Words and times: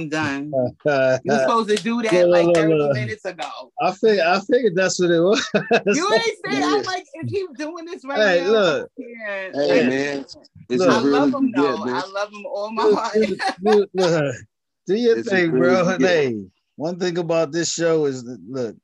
I'm 0.00 0.08
done. 0.08 0.52
You're 0.84 1.38
supposed 1.38 1.68
to 1.68 1.76
do 1.76 2.02
that 2.02 2.28
like 2.28 2.52
30 2.52 2.92
minutes 2.94 3.24
ago. 3.24 3.48
I 3.80 3.92
figured 3.92 4.26
I 4.26 4.40
figured 4.40 4.74
that's 4.74 4.98
what 4.98 5.10
it 5.10 5.20
was. 5.20 5.48
you 5.86 6.12
ain't 6.12 6.24
saying 6.44 6.64
I'm 6.64 6.82
like 6.82 7.04
if 7.14 7.30
he's 7.30 7.48
doing 7.56 7.84
this 7.84 8.04
right 8.04 8.18
hey, 8.18 8.44
now. 8.44 8.50
Look. 8.50 8.90
Hey 8.98 9.86
man. 9.86 10.26
This 10.68 10.80
look, 10.80 10.90
I 10.90 10.96
really 10.98 11.10
love 11.10 11.34
him 11.34 11.52
though. 11.52 11.76
Good, 11.76 11.92
I 11.92 12.06
love 12.08 12.32
him 12.32 12.44
all 12.46 12.72
my 12.72 12.90
heart. 12.90 13.16
look, 13.62 13.90
look, 13.94 14.34
do 14.86 14.94
your 14.96 15.16
this 15.16 15.28
thing, 15.28 15.52
bro. 15.52 15.96
Hey, 15.98 16.42
one 16.74 16.98
thing 16.98 17.16
about 17.18 17.52
this 17.52 17.72
show 17.72 18.06
is 18.06 18.24
that 18.24 18.40
look, 18.48 18.76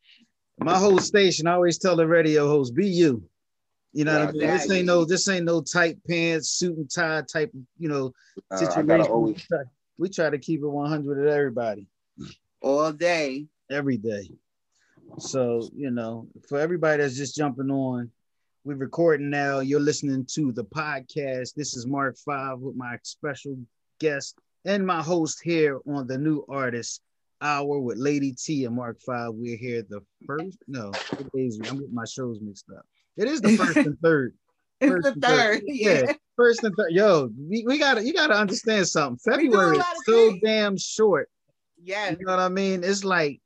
my 0.61 0.79
whole 0.79 1.00
station, 1.00 1.48
I 1.48 1.54
always 1.54 1.79
tell 1.79 1.96
the 1.96 2.06
radio 2.06 2.46
host, 2.46 2.72
be 2.74 2.86
you. 2.86 3.24
You 3.92 4.04
know 4.04 4.12
yeah, 4.12 4.18
what 4.18 4.29
I 4.29 4.32
mean? 4.32 4.42
Exactly. 4.42 4.68
This 4.68 4.79
ain't 4.79 4.86
no, 4.86 5.04
this 5.04 5.29
ain't 5.29 5.45
no 5.45 5.61
tight 5.61 5.98
pants, 6.08 6.50
suit 6.50 6.77
and 6.77 6.88
tie 6.88 7.22
type, 7.22 7.50
you 7.80 7.88
know, 7.88 8.12
situation. 8.54 9.00
Uh, 9.00 9.04
always... 9.06 9.45
We 10.00 10.08
try 10.08 10.30
to 10.30 10.38
keep 10.38 10.62
it 10.62 10.66
100 10.66 11.18
with 11.18 11.28
everybody. 11.28 11.86
All 12.62 12.90
day. 12.90 13.45
Every 13.70 13.98
day. 13.98 14.30
So, 15.18 15.68
you 15.77 15.91
know, 15.91 16.27
for 16.48 16.58
everybody 16.58 17.02
that's 17.02 17.18
just 17.18 17.36
jumping 17.36 17.70
on, 17.70 18.10
we're 18.64 18.77
recording 18.77 19.28
now. 19.28 19.60
You're 19.60 19.78
listening 19.78 20.24
to 20.36 20.52
the 20.52 20.64
podcast. 20.64 21.52
This 21.55 21.77
is 21.77 21.86
Mark 21.86 22.16
Five 22.16 22.60
with 22.60 22.77
my 22.77 22.96
special 23.02 23.58
guest 23.98 24.38
and 24.64 24.86
my 24.86 25.02
host 25.02 25.42
here 25.44 25.80
on 25.86 26.06
the 26.06 26.16
new 26.16 26.46
artist 26.48 27.02
hour 27.42 27.78
with 27.78 27.98
Lady 27.98 28.32
T 28.32 28.64
and 28.64 28.77
Mark 28.77 29.02
Five. 29.02 29.34
We're 29.34 29.58
here 29.58 29.84
the 29.86 30.00
first, 30.27 30.56
no. 30.66 30.92
I'm 31.12 31.28
getting 31.34 31.88
my 31.92 32.06
shows 32.06 32.38
mixed 32.41 32.70
up. 32.74 32.86
It 33.19 33.28
is 33.28 33.42
the 33.42 33.55
first 33.55 33.77
and 33.77 33.98
third. 34.00 34.32
It's 34.80 34.91
first 34.91 35.05
the 35.05 35.20
third. 35.20 35.60
third. 35.60 35.62
Yeah. 35.66 36.02
yeah. 36.06 36.12
First 36.40 36.64
and 36.64 36.74
third. 36.74 36.92
Yo, 36.92 37.28
we, 37.38 37.64
we 37.66 37.78
gotta 37.78 38.02
you 38.02 38.14
gotta 38.14 38.32
understand 38.32 38.88
something. 38.88 39.18
February 39.30 39.76
is 39.76 39.84
so 40.06 40.30
things. 40.30 40.40
damn 40.42 40.78
short. 40.78 41.28
Yeah. 41.76 42.12
You 42.18 42.24
know 42.24 42.32
what 42.32 42.40
I 42.40 42.48
mean? 42.48 42.82
It's 42.82 43.04
like 43.04 43.42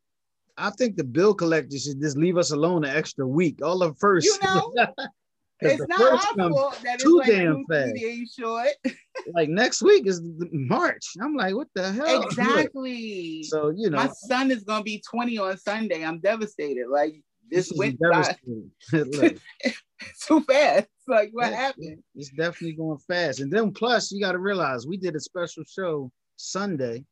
I 0.56 0.70
think 0.70 0.94
the 0.96 1.02
bill 1.02 1.34
collector 1.34 1.76
should 1.76 2.00
just 2.00 2.16
leave 2.16 2.38
us 2.38 2.52
alone 2.52 2.84
an 2.84 2.96
extra 2.96 3.26
week. 3.26 3.58
All 3.64 3.80
the 3.80 3.94
first. 3.94 4.26
You 4.26 4.38
know, 4.44 4.72
it's 5.60 5.84
not 5.88 6.00
our 6.38 6.48
fault 6.48 6.80
that 6.84 7.00
too 7.00 7.18
it's 7.18 7.28
like 7.28 7.36
damn 7.36 7.64
fast. 7.68 8.38
short. 8.38 8.68
like 9.34 9.48
next 9.48 9.82
week 9.82 10.06
is 10.06 10.20
March. 10.52 11.04
I'm 11.20 11.34
like, 11.34 11.56
what 11.56 11.66
the 11.74 11.90
hell? 11.90 12.22
Exactly. 12.28 13.42
So 13.42 13.72
you 13.76 13.90
know, 13.90 13.96
my 13.96 14.06
son 14.28 14.52
is 14.52 14.62
gonna 14.62 14.84
be 14.84 15.02
20 15.10 15.36
on 15.38 15.58
Sunday. 15.58 16.04
I'm 16.04 16.20
devastated. 16.20 16.86
Like 16.88 17.20
this 17.50 17.72
went 17.74 17.98
by 17.98 18.36
too 18.92 20.40
fast. 20.42 20.86
Like 21.08 21.30
what 21.32 21.50
yeah, 21.50 21.56
happened? 21.56 22.02
It's 22.14 22.30
definitely 22.30 22.72
going 22.72 22.98
fast. 22.98 23.40
And 23.40 23.52
then 23.52 23.72
plus 23.72 24.10
you 24.10 24.20
got 24.20 24.32
to 24.32 24.38
realize 24.38 24.86
we 24.86 24.96
did 24.96 25.14
a 25.16 25.20
special 25.20 25.62
show 25.64 26.10
Sunday. 26.36 27.04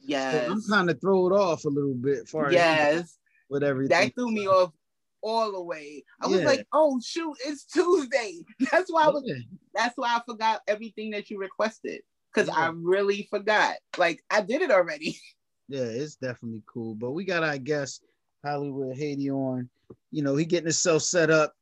Yes. 0.00 0.46
So 0.46 0.52
I'm 0.52 0.62
kind 0.68 0.90
of 0.90 1.00
throw 1.00 1.26
it 1.26 1.32
off 1.32 1.64
a 1.64 1.68
little 1.68 1.94
bit 1.94 2.28
for 2.28 2.50
yes 2.50 3.18
with 3.50 3.62
everything. 3.62 3.98
That 3.98 4.14
threw 4.14 4.30
me 4.30 4.48
off 4.48 4.72
all 5.22 5.52
the 5.52 5.62
way. 5.62 6.04
I 6.20 6.28
was 6.28 6.42
like, 6.42 6.66
oh 6.72 7.00
shoot, 7.04 7.36
it's 7.44 7.64
Tuesday. 7.64 8.38
That's 8.72 8.90
why 8.90 9.04
I 9.04 9.08
was 9.08 9.22
yeah. 9.26 9.34
that's 9.74 9.96
why 9.96 10.16
I 10.16 10.20
forgot 10.26 10.62
everything 10.66 11.10
that 11.10 11.30
you 11.30 11.38
requested. 11.38 12.00
Cause 12.34 12.46
yeah. 12.46 12.54
I 12.54 12.70
really 12.74 13.26
forgot. 13.28 13.76
Like 13.98 14.22
I 14.30 14.40
did 14.40 14.62
it 14.62 14.70
already. 14.70 15.18
Yeah, 15.72 15.82
it's 15.82 16.16
definitely 16.16 16.64
cool. 16.66 16.96
But 16.96 17.12
we 17.12 17.24
got 17.24 17.44
our 17.44 17.56
guest 17.56 18.02
Hollywood 18.44 18.96
Haiti 18.96 19.30
on. 19.30 19.68
You 20.10 20.22
know, 20.22 20.36
he 20.36 20.44
getting 20.44 20.66
himself 20.66 21.02
set 21.02 21.30
up. 21.30 21.52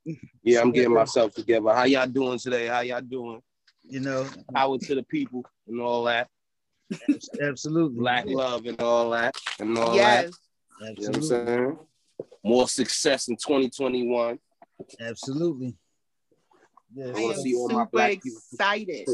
Yeah, 0.42 0.60
I'm 0.60 0.72
getting 0.72 0.92
myself 0.92 1.34
together. 1.34 1.72
How 1.72 1.84
y'all 1.84 2.06
doing 2.06 2.38
today? 2.38 2.66
How 2.66 2.80
y'all 2.80 3.00
doing? 3.00 3.42
You 3.82 4.00
know, 4.00 4.26
power 4.54 4.78
to 4.78 4.94
the 4.94 5.02
people 5.02 5.44
and 5.66 5.80
all 5.80 6.04
that. 6.04 6.28
Absolutely. 7.40 7.98
Black 7.98 8.26
love 8.26 8.66
and 8.66 8.80
all 8.80 9.10
that. 9.10 9.34
And 9.60 9.76
all 9.78 9.94
yes. 9.94 10.30
that. 10.80 10.90
Absolutely. 10.90 11.02
You 11.02 11.10
know 11.10 11.10
what 11.10 11.16
I'm 11.16 11.46
saying? 11.46 11.78
More 12.44 12.68
success 12.68 13.28
in 13.28 13.36
2021. 13.36 14.38
Absolutely. 15.00 15.76
Yeah, 16.94 17.12
I 17.14 17.20
am 17.20 17.34
super 17.34 17.90
excited. 18.00 19.08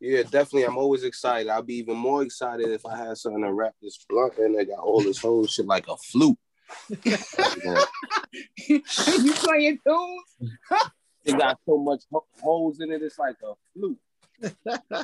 Yeah, 0.00 0.22
definitely. 0.22 0.64
I'm 0.64 0.78
always 0.78 1.04
excited. 1.04 1.48
I'll 1.48 1.62
be 1.62 1.76
even 1.76 1.96
more 1.96 2.22
excited 2.22 2.68
if 2.70 2.84
I 2.84 2.96
had 2.96 3.16
something 3.16 3.42
to 3.42 3.52
wrap 3.52 3.74
this 3.80 4.04
blunt 4.08 4.36
and 4.38 4.58
I 4.60 4.64
got 4.64 4.80
all 4.80 5.00
this 5.00 5.18
whole 5.18 5.46
shit 5.46 5.66
like 5.66 5.86
a 5.88 5.96
flute. 5.96 6.38
you 8.66 9.34
playing 9.34 9.78
tunes? 9.86 10.52
it 11.24 11.32
got 11.38 11.58
so 11.66 11.78
much 11.78 12.02
holes 12.40 12.80
in 12.80 12.90
it. 12.92 13.02
It's 13.02 13.18
like 13.18 13.36
a 13.44 13.54
flute. 13.74 13.98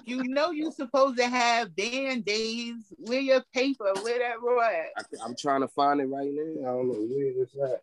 you 0.04 0.24
know 0.24 0.50
you're 0.50 0.72
supposed 0.72 1.16
to 1.18 1.28
have 1.28 1.74
band-aids. 1.76 2.92
Where 2.98 3.20
your 3.20 3.42
paper? 3.54 3.92
Where 4.02 4.18
that 4.18 4.42
at? 4.60 5.06
I, 5.22 5.24
am 5.24 5.36
trying 5.38 5.60
to 5.60 5.68
find 5.68 6.00
it 6.00 6.06
right 6.06 6.30
now. 6.32 6.68
I 6.68 6.72
don't 6.72 6.88
know 6.88 6.94
where 6.94 7.42
it's 7.42 7.54
at. 7.56 7.82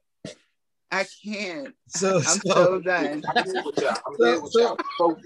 I 0.91 1.05
can't. 1.23 1.73
So 1.87 2.17
I'm 2.17 2.23
so, 2.23 2.39
so 2.53 2.79
done. 2.79 3.23
So, 4.17 4.47
so, 4.47 4.77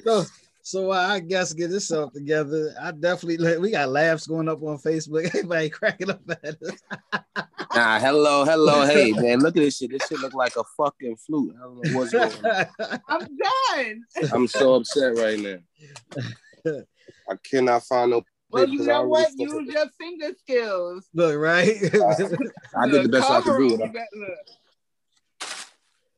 so, 0.04 0.26
so 0.62 0.92
uh, 0.92 0.96
I 0.98 1.20
guess 1.20 1.54
get 1.54 1.70
this 1.70 1.86
stuff 1.86 2.14
together. 2.14 2.76
I 2.80 2.92
definitely 2.92 3.58
we 3.58 3.72
got 3.72 3.90
laughs 3.90 4.28
going 4.28 4.50
up 4.50 4.62
on 4.62 4.78
Facebook. 4.78 5.26
Everybody 5.36 5.70
cracking 5.70 6.12
up 6.12 6.22
at 6.30 6.62
us. 6.62 6.80
nah, 7.76 8.00
hello, 8.00 8.46
hello, 8.46 8.86
hey 8.86 9.12
man, 9.12 9.40
look 9.40 9.56
at 9.56 9.62
this 9.62 9.78
shit. 9.78 9.92
This 9.92 10.08
shit 10.08 10.20
look 10.20 10.34
like 10.34 10.56
a 10.58 10.64
fucking 10.78 11.18
flute. 11.18 11.56
I 11.58 11.64
don't 11.64 11.84
know 11.84 11.98
what's 11.98 12.12
going 12.12 12.32
on. 12.46 13.00
I'm 13.10 13.28
done. 13.76 14.04
I'm 14.34 14.48
so 14.48 14.76
upset 14.76 15.18
right 15.18 15.40
now. 15.40 15.58
I 17.30 17.36
cannot 17.50 17.84
find 17.84 18.12
no. 18.12 18.24
Well, 18.52 18.68
you 18.68 18.84
know 18.84 19.04
what? 19.04 19.30
Use 19.38 19.72
your 19.72 19.86
finger 20.00 20.34
skills. 20.40 21.08
Look, 21.14 21.38
right? 21.38 21.70
I 22.76 22.88
did 22.88 23.04
the 23.04 23.10
best 23.10 23.30
I 23.30 23.42
could 23.42 23.58
do. 23.58 23.66
You, 23.66 23.78
got, 23.78 24.08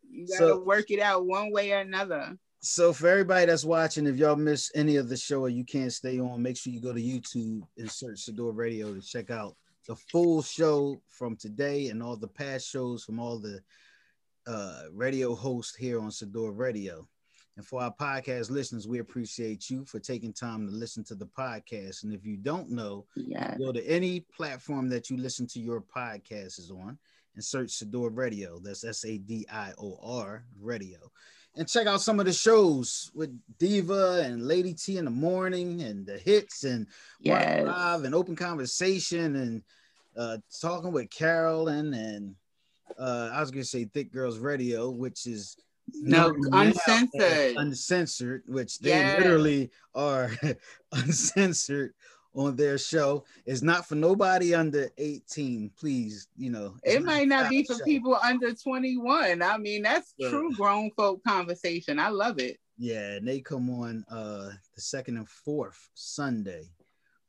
you 0.10 0.28
gotta 0.28 0.38
so, 0.38 0.60
work 0.64 0.92
it 0.92 1.02
out 1.02 1.26
one 1.26 1.52
way 1.52 1.74
or 1.74 1.80
another. 1.80 2.38
So 2.64 2.94
for 2.94 3.08
everybody 3.08 3.48
that's 3.48 3.66
watching, 3.66 4.06
if 4.06 4.18
y'all 4.18 4.36
miss 4.36 4.72
any 4.76 4.98
of 4.98 5.10
the 5.10 5.18
show 5.18 5.42
or 5.42 5.50
you 5.50 5.66
can't 5.66 5.92
stay 5.92 6.20
on, 6.20 6.44
make 6.44 6.56
sure 6.56 6.72
you 6.72 6.80
go 6.80 6.94
to 6.94 7.02
YouTube 7.02 7.64
and 7.80 7.90
search 7.90 8.28
Sadior 8.28 8.56
Radio 8.56 8.94
to 8.94 9.02
check 9.02 9.32
out 9.32 9.56
the 9.88 9.96
full 9.96 10.44
show 10.44 11.02
from 11.08 11.36
today 11.36 11.88
and 11.88 12.04
all 12.04 12.16
the 12.16 12.28
past 12.28 12.70
shows 12.70 13.04
from 13.04 13.20
all 13.20 13.40
the 13.40 13.60
uh, 14.46 14.84
radio 14.94 15.34
hosts 15.34 15.76
here 15.76 16.00
on 16.00 16.12
Sadior 16.12 16.56
Radio. 16.56 17.08
And 17.58 17.66
for 17.66 17.82
our 17.82 17.96
podcast 18.00 18.52
listeners, 18.52 18.88
we 18.88 19.00
appreciate 19.00 19.72
you 19.72 19.84
for 19.84 20.00
taking 20.00 20.32
time 20.32 20.68
to 20.68 20.72
listen 20.72 21.04
to 21.06 21.16
the 21.16 21.26
podcast. 21.26 22.04
And 22.04 22.14
if 22.14 22.28
you 22.28 22.38
don't 22.38 22.70
know, 22.70 23.08
yeah. 23.16 23.58
go 23.58 23.72
to 23.72 23.84
any 23.88 24.20
platform 24.38 24.88
that 24.90 25.10
you 25.10 25.18
listen 25.18 25.48
to 25.48 25.60
your 25.60 25.82
podcast 25.82 26.60
is 26.60 26.70
on 26.72 27.00
and 27.34 27.44
search 27.44 27.70
Sadior 27.70 28.16
Radio. 28.16 28.60
That's 28.60 28.84
S 28.84 29.04
A 29.04 29.18
D 29.18 29.48
I 29.52 29.74
O 29.80 29.98
R 30.04 30.46
Radio 30.60 31.12
and 31.56 31.68
check 31.68 31.88
out 31.88 32.02
some 32.02 32.20
of 32.20 32.26
the 32.26 32.34
shows 32.34 33.12
with 33.14 33.38
Diva 33.60 34.22
and 34.24 34.48
Lady 34.48 34.74
T 34.74 34.98
in 34.98 35.06
the 35.06 35.12
morning 35.12 35.82
and 35.82 36.06
the 36.06 36.18
hits 36.18 36.64
and 36.64 36.88
yes. 37.20 37.66
live 37.66 38.04
and 38.04 38.16
open 38.16 38.36
conversation 38.36 39.36
and 39.36 39.64
uh, 40.18 40.38
talking 40.62 40.92
with 40.92 41.10
Carolyn 41.10 41.94
and 41.94 42.36
uh, 43.00 43.32
I 43.34 43.40
was 43.40 43.52
gonna 43.52 43.64
say 43.64 43.86
Thick 43.86 44.12
Girls 44.12 44.40
Radio, 44.40 44.90
which 44.90 45.26
is 45.26 45.58
no 45.94 46.34
uncensored, 46.52 47.56
uncensored, 47.58 48.44
which 48.48 48.80
they 48.80 48.90
yes. 48.90 49.20
literally 49.20 49.72
are 49.96 50.32
uncensored 50.92 51.94
on 52.34 52.56
their 52.56 52.78
show. 52.78 53.24
It's 53.46 53.62
not 53.62 53.88
for 53.88 53.96
nobody 53.96 54.56
under 54.56 54.90
18. 54.98 55.72
Please, 55.78 56.28
you 56.38 56.50
know. 56.50 56.76
It 56.84 57.04
might 57.04 57.28
not 57.28 57.50
be 57.50 57.64
for 57.64 57.76
show. 57.76 57.84
people 57.84 58.18
under 58.24 58.54
21. 58.54 59.42
I 59.42 59.58
mean, 59.58 59.84
that's 59.84 60.14
true 60.20 60.54
grown 60.56 60.92
folk 60.92 61.24
conversation. 61.24 62.00
I 62.00 62.10
love 62.10 62.40
it. 62.40 62.58
Yeah, 62.78 63.14
and 63.14 63.28
they 63.28 63.42
come 63.42 63.70
on 63.70 64.04
uh 64.10 64.50
the 64.74 64.82
second 64.82 65.18
and 65.18 65.30
fourth 65.30 65.90
Sunday 65.94 66.72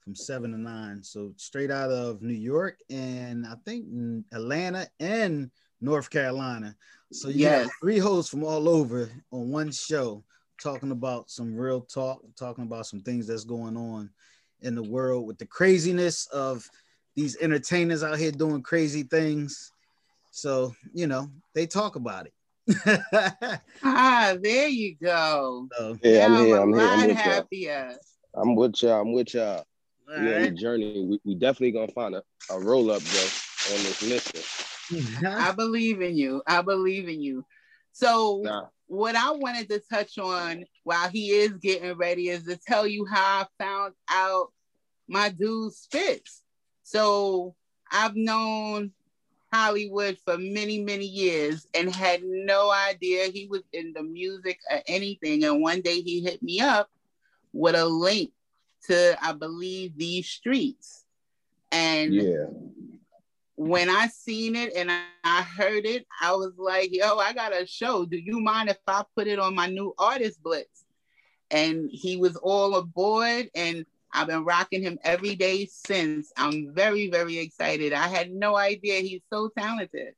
from 0.02 0.14
seven 0.14 0.52
to 0.52 0.58
nine. 0.58 1.02
So 1.02 1.32
straight 1.36 1.70
out 1.70 1.90
of 1.90 2.22
New 2.22 2.32
York 2.34 2.78
and 2.90 3.46
I 3.46 3.54
think 3.64 3.86
Atlanta 4.32 4.88
and 4.98 5.50
North 5.80 6.10
Carolina. 6.10 6.74
So 7.12 7.28
you 7.28 7.40
yes. 7.40 7.66
got 7.66 7.72
three 7.80 7.98
hosts 7.98 8.30
from 8.30 8.44
all 8.44 8.68
over 8.68 9.10
on 9.30 9.50
one 9.50 9.70
show 9.70 10.24
talking 10.60 10.92
about 10.92 11.30
some 11.30 11.54
real 11.54 11.82
talk, 11.82 12.22
talking 12.38 12.64
about 12.64 12.86
some 12.86 13.00
things 13.00 13.26
that's 13.26 13.44
going 13.44 13.76
on 13.76 14.08
in 14.62 14.74
the 14.74 14.82
world 14.82 15.26
with 15.26 15.38
the 15.38 15.46
craziness 15.46 16.26
of 16.26 16.68
these 17.14 17.36
entertainers 17.40 18.02
out 18.02 18.18
here 18.18 18.32
doing 18.32 18.62
crazy 18.62 19.02
things. 19.02 19.72
So, 20.30 20.74
you 20.94 21.06
know, 21.06 21.30
they 21.54 21.66
talk 21.66 21.96
about 21.96 22.26
it. 22.26 22.32
ah, 23.82 24.36
there 24.40 24.68
you 24.68 24.96
go. 25.02 25.68
So, 25.76 25.98
yeah, 26.02 26.26
I'm 26.26 26.46
here. 26.46 26.60
I'm, 26.60 26.72
here. 26.72 26.82
I'm 26.82 27.06
with 27.08 27.16
happier. 27.16 27.88
Y'all. 27.90 28.42
I'm 28.42 28.54
with 28.54 28.82
y'all. 28.82 29.00
I'm 29.00 29.12
with 29.12 29.34
y'all. 29.34 29.64
All 30.08 30.20
we 30.20 30.32
right. 30.32 30.36
on 30.36 30.42
the 30.42 30.50
journey. 30.50 31.04
We, 31.04 31.20
we 31.24 31.34
definitely 31.34 31.72
gonna 31.72 31.88
find 31.88 32.14
a, 32.14 32.22
a 32.50 32.58
roll 32.60 32.90
up 32.90 33.02
though 33.02 33.74
on 33.74 33.82
this 33.82 34.02
mission. 34.02 35.26
I 35.26 35.52
believe 35.52 36.00
in 36.00 36.16
you. 36.16 36.42
I 36.46 36.62
believe 36.62 37.08
in 37.08 37.20
you. 37.20 37.44
So 37.92 38.40
nah 38.42 38.66
what 38.92 39.16
I 39.16 39.30
wanted 39.30 39.70
to 39.70 39.80
touch 39.90 40.18
on 40.18 40.66
while 40.84 41.08
he 41.08 41.30
is 41.30 41.52
getting 41.52 41.94
ready 41.94 42.28
is 42.28 42.44
to 42.44 42.58
tell 42.58 42.86
you 42.86 43.06
how 43.06 43.40
I 43.40 43.46
found 43.58 43.94
out 44.10 44.52
my 45.08 45.30
dude 45.30 45.72
spits. 45.72 46.42
So 46.82 47.54
I've 47.90 48.14
known 48.14 48.92
Hollywood 49.50 50.18
for 50.26 50.36
many, 50.36 50.82
many 50.82 51.06
years 51.06 51.66
and 51.72 51.90
had 51.90 52.20
no 52.22 52.70
idea 52.70 53.28
he 53.28 53.46
was 53.46 53.62
in 53.72 53.94
the 53.94 54.02
music 54.02 54.58
or 54.70 54.82
anything. 54.86 55.42
And 55.44 55.62
one 55.62 55.80
day 55.80 56.02
he 56.02 56.20
hit 56.20 56.42
me 56.42 56.60
up 56.60 56.90
with 57.54 57.74
a 57.74 57.86
link 57.86 58.32
to, 58.88 59.16
I 59.22 59.32
believe, 59.32 59.96
these 59.96 60.28
streets. 60.28 61.06
And 61.70 62.12
yeah. 62.12 62.44
When 63.68 63.88
I 63.88 64.08
seen 64.08 64.56
it 64.56 64.72
and 64.74 64.90
I 65.24 65.42
heard 65.42 65.86
it, 65.86 66.06
I 66.20 66.32
was 66.32 66.52
like, 66.58 66.90
yo, 66.92 67.18
I 67.18 67.32
got 67.32 67.54
a 67.54 67.66
show. 67.66 68.04
Do 68.04 68.16
you 68.16 68.40
mind 68.40 68.68
if 68.68 68.78
I 68.86 69.04
put 69.16 69.26
it 69.26 69.38
on 69.38 69.54
my 69.54 69.66
new 69.66 69.94
artist 69.98 70.42
blitz? 70.42 70.84
And 71.50 71.88
he 71.92 72.16
was 72.16 72.36
all 72.36 72.76
aboard 72.76 73.50
and 73.54 73.84
I've 74.12 74.26
been 74.26 74.44
rocking 74.44 74.82
him 74.82 74.98
every 75.04 75.36
day 75.36 75.66
since. 75.66 76.32
I'm 76.36 76.74
very, 76.74 77.08
very 77.08 77.38
excited. 77.38 77.92
I 77.92 78.08
had 78.08 78.30
no 78.30 78.56
idea 78.56 79.00
he's 79.00 79.22
so 79.32 79.50
talented. 79.56 80.14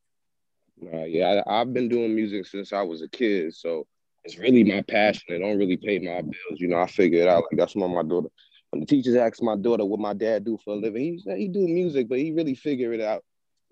Uh, 0.82 1.05
yeah, 1.05 1.43
I, 1.46 1.58
have 1.58 1.73
been 1.73 1.88
doing 1.88 2.14
music 2.14 2.46
since 2.46 2.73
I 2.73 2.82
was 2.82 3.02
a 3.02 3.08
kid, 3.08 3.55
so 3.55 3.87
it's 4.25 4.38
really 4.38 4.64
my 4.64 4.82
passion. 4.82 5.23
It 5.29 5.38
don't 5.38 5.58
really 5.58 5.76
pay 5.76 5.99
my 5.99 6.23
bills, 6.23 6.61
you 6.61 6.67
know. 6.67 6.79
I 6.79 6.87
figure 6.87 7.23
it 7.23 7.29
out. 7.29 7.44
Like 7.44 7.58
that's 7.58 7.76
what 7.76 7.88
my 7.88 8.02
daughter. 8.02 8.29
When 8.70 8.81
the 8.81 8.87
teachers 8.87 9.14
asked 9.14 9.43
my 9.43 9.55
daughter 9.55 9.85
what 9.85 10.00
my 10.00 10.14
dad 10.14 10.44
do 10.44 10.58
for 10.64 10.75
a 10.75 10.76
living, 10.76 11.02
he 11.02 11.19
said 11.20 11.38
he 11.38 11.46
do 11.46 11.61
music, 11.61 12.08
but 12.08 12.19
he 12.19 12.32
really 12.32 12.56
figure 12.56 12.93
it 12.93 13.00
out. 13.00 13.23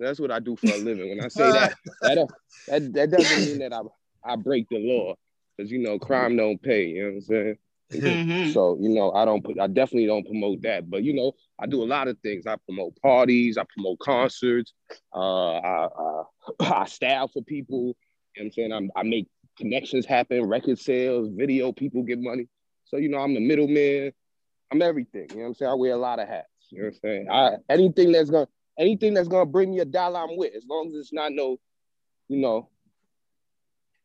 That's 0.03 0.21
what 0.21 0.31
I 0.31 0.41
do 0.41 0.57
for 0.57 0.69
a 0.69 0.79
living. 0.79 1.11
When 1.11 1.25
I 1.25 1.29
say 1.29 1.51
that, 1.51 1.75
that 2.03 2.29
that, 2.69 2.93
that 2.93 3.11
doesn't 3.11 3.45
mean 3.45 3.59
that 3.61 3.73
I 3.73 3.81
I 4.25 4.37
break 4.37 4.69
the 4.69 4.79
law, 4.79 5.15
because 5.57 5.71
you 5.71 5.79
know 5.79 5.99
crime 5.99 6.37
don't 6.37 6.63
pay. 6.63 6.87
You 6.87 7.03
know 7.03 7.09
what 7.09 7.15
I'm 7.15 7.21
saying? 7.23 7.59
Mm-hmm. 7.93 8.53
So 8.53 8.79
you 8.81 8.89
know, 8.89 9.13
I 9.13 9.25
don't 9.25 9.45
put, 9.45 9.59
I 9.61 9.67
definitely 9.67 10.07
don't 10.07 10.27
promote 10.27 10.63
that. 10.63 10.89
But 10.89 11.03
you 11.03 11.13
know, 11.15 11.33
I 11.59 11.67
do 11.67 11.83
a 11.83 11.85
lot 11.85 12.09
of 12.09 12.19
things. 12.21 12.47
I 12.47 12.57
promote 12.67 12.97
parties, 13.01 13.59
I 13.59 13.65
promote 13.75 13.99
concerts, 13.99 14.73
uh, 15.15 15.59
I, 15.59 15.87
I, 15.87 16.23
I 16.61 16.87
style 16.87 17.29
for 17.29 17.43
people. 17.43 17.97
You 18.37 18.45
know 18.45 18.45
what 18.45 18.45
I'm 18.45 18.53
saying 18.53 18.73
I'm, 18.73 18.91
I 18.97 19.03
make 19.03 19.29
connections 19.59 20.07
happen, 20.07 20.49
record 20.49 20.79
sales, 20.79 21.29
video, 21.33 21.73
people 21.73 22.03
get 22.03 22.19
money. 22.19 22.49
So 22.85 22.97
you 22.97 23.09
know, 23.09 23.19
I'm 23.19 23.35
the 23.35 23.41
middleman. 23.41 24.13
I'm 24.71 24.81
everything. 24.81 25.27
You 25.31 25.37
know 25.37 25.43
what 25.43 25.49
I'm 25.49 25.55
saying? 25.55 25.71
I 25.71 25.75
wear 25.75 25.93
a 25.93 25.99
lot 25.99 26.19
of 26.19 26.29
hats. 26.29 26.49
You 26.71 26.79
know 26.79 26.85
what 26.87 26.95
I'm 26.95 27.01
saying? 27.01 27.31
I, 27.31 27.57
anything 27.69 28.13
that's 28.13 28.31
gonna 28.31 28.49
anything 28.79 29.15
that's 29.15 29.29
gonna 29.29 29.47
bring 29.47 29.73
me 29.73 29.81
a 29.81 29.85
dollar, 29.85 30.21
I'm 30.21 30.37
with. 30.37 30.55
As 30.55 30.65
long 30.69 30.89
as 30.89 30.95
it's 30.95 31.13
not 31.13 31.33
no, 31.33 31.59
you 32.29 32.41
know, 32.41 32.69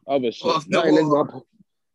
other 0.07 0.31
shit. 0.31 0.45
Well, 0.45 0.63
no, 0.67 1.23
gonna, 1.23 1.41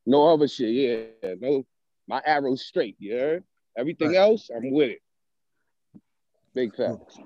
no 0.07 0.33
other 0.33 0.49
shit. 0.49 1.15
Yeah, 1.23 1.35
no 1.41 1.65
my 2.09 2.23
arrow's 2.25 2.65
straight. 2.65 2.97
Yeah. 2.99 3.39
Everything 3.77 4.09
right. 4.09 4.17
else, 4.19 4.51
I'm 4.55 4.71
with 4.71 4.91
it. 4.91 5.03
Big 6.55 6.75
facts. 6.77 7.19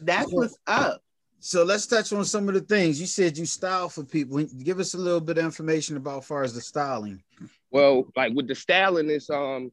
That's 0.00 0.32
what's 0.32 0.56
up. 0.66 1.02
So 1.40 1.64
let's 1.64 1.86
touch 1.86 2.12
on 2.12 2.24
some 2.24 2.48
of 2.48 2.54
the 2.54 2.60
things 2.60 3.00
you 3.00 3.06
said 3.06 3.36
you 3.36 3.46
style 3.46 3.88
for 3.88 4.04
people. 4.04 4.44
Give 4.62 4.78
us 4.78 4.94
a 4.94 4.98
little 4.98 5.20
bit 5.20 5.38
of 5.38 5.44
information 5.44 5.96
about 5.96 6.24
far 6.24 6.42
as 6.42 6.54
the 6.54 6.60
styling. 6.60 7.22
Well, 7.70 8.06
like 8.16 8.32
with 8.34 8.48
the 8.48 8.54
styling, 8.54 9.10
it's 9.10 9.30
um, 9.30 9.72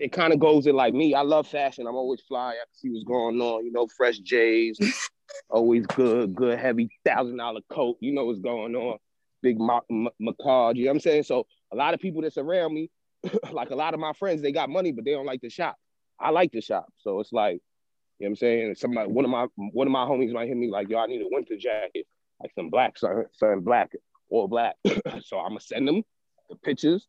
it 0.00 0.12
kind 0.12 0.32
of 0.32 0.38
goes 0.38 0.66
in 0.66 0.74
like 0.74 0.94
me. 0.94 1.14
I 1.14 1.22
love 1.22 1.46
fashion. 1.46 1.86
I'm 1.86 1.94
always 1.94 2.20
fly. 2.22 2.50
I 2.50 2.54
can 2.54 2.74
see 2.74 2.90
what's 2.90 3.04
going 3.04 3.40
on. 3.40 3.64
You 3.64 3.72
know, 3.72 3.86
fresh 3.96 4.18
J's, 4.18 4.78
always 5.50 5.86
good, 5.86 6.34
good 6.34 6.58
heavy 6.58 6.90
thousand 7.04 7.36
dollar 7.36 7.60
coat. 7.70 7.96
You 8.00 8.12
know 8.12 8.24
what's 8.24 8.40
going 8.40 8.74
on. 8.74 8.98
Big 9.42 9.60
Mac, 9.60 9.82
M- 9.90 10.08
You 10.18 10.34
know 10.38 10.74
what 10.74 10.90
I'm 10.90 11.00
saying? 11.00 11.22
So 11.24 11.46
a 11.72 11.76
lot 11.76 11.94
of 11.94 12.00
people 12.00 12.22
that's 12.22 12.38
around 12.38 12.74
me, 12.74 12.90
like 13.52 13.70
a 13.70 13.76
lot 13.76 13.94
of 13.94 14.00
my 14.00 14.12
friends, 14.12 14.42
they 14.42 14.52
got 14.52 14.68
money, 14.70 14.92
but 14.92 15.04
they 15.04 15.12
don't 15.12 15.26
like 15.26 15.40
to 15.42 15.50
shop. 15.50 15.76
I 16.20 16.30
like 16.30 16.52
to 16.52 16.60
shop. 16.60 16.86
So 16.98 17.20
it's 17.20 17.32
like, 17.32 17.60
you 18.18 18.26
know 18.26 18.26
what 18.26 18.28
I'm 18.30 18.36
saying? 18.36 18.74
Somebody, 18.74 19.10
one 19.10 19.24
of 19.24 19.30
my 19.30 19.46
one 19.56 19.86
of 19.86 19.92
my 19.92 20.04
homies 20.04 20.32
might 20.32 20.48
hit 20.48 20.56
me 20.56 20.70
like, 20.70 20.88
yo, 20.88 20.98
I 20.98 21.06
need 21.06 21.22
a 21.22 21.28
winter 21.30 21.56
jacket, 21.56 22.06
like 22.40 22.50
some 22.54 22.70
black, 22.70 22.98
something, 22.98 23.26
something 23.32 23.60
black, 23.60 23.92
all 24.28 24.48
black. 24.48 24.74
so 25.22 25.38
I'm 25.38 25.50
gonna 25.50 25.60
send 25.60 25.86
them 25.86 26.02
the 26.50 26.56
pictures 26.56 27.06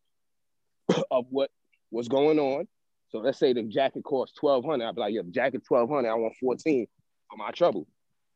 of 1.12 1.26
what 1.30 1.50
was 1.92 2.08
going 2.08 2.40
on. 2.40 2.68
So 3.10 3.20
let's 3.20 3.40
say 3.40 3.54
the 3.54 3.64
jacket 3.64 4.04
costs 4.04 4.38
1200 4.42 4.86
I'll 4.86 4.94
be 4.94 5.02
like, 5.02 5.14
yeah, 5.14 5.22
the 5.24 5.32
jacket 5.32 5.64
1200 5.68 6.10
I 6.10 6.14
want 6.16 6.36
14 6.40 6.88
for 7.30 7.38
my 7.38 7.52
trouble. 7.52 7.88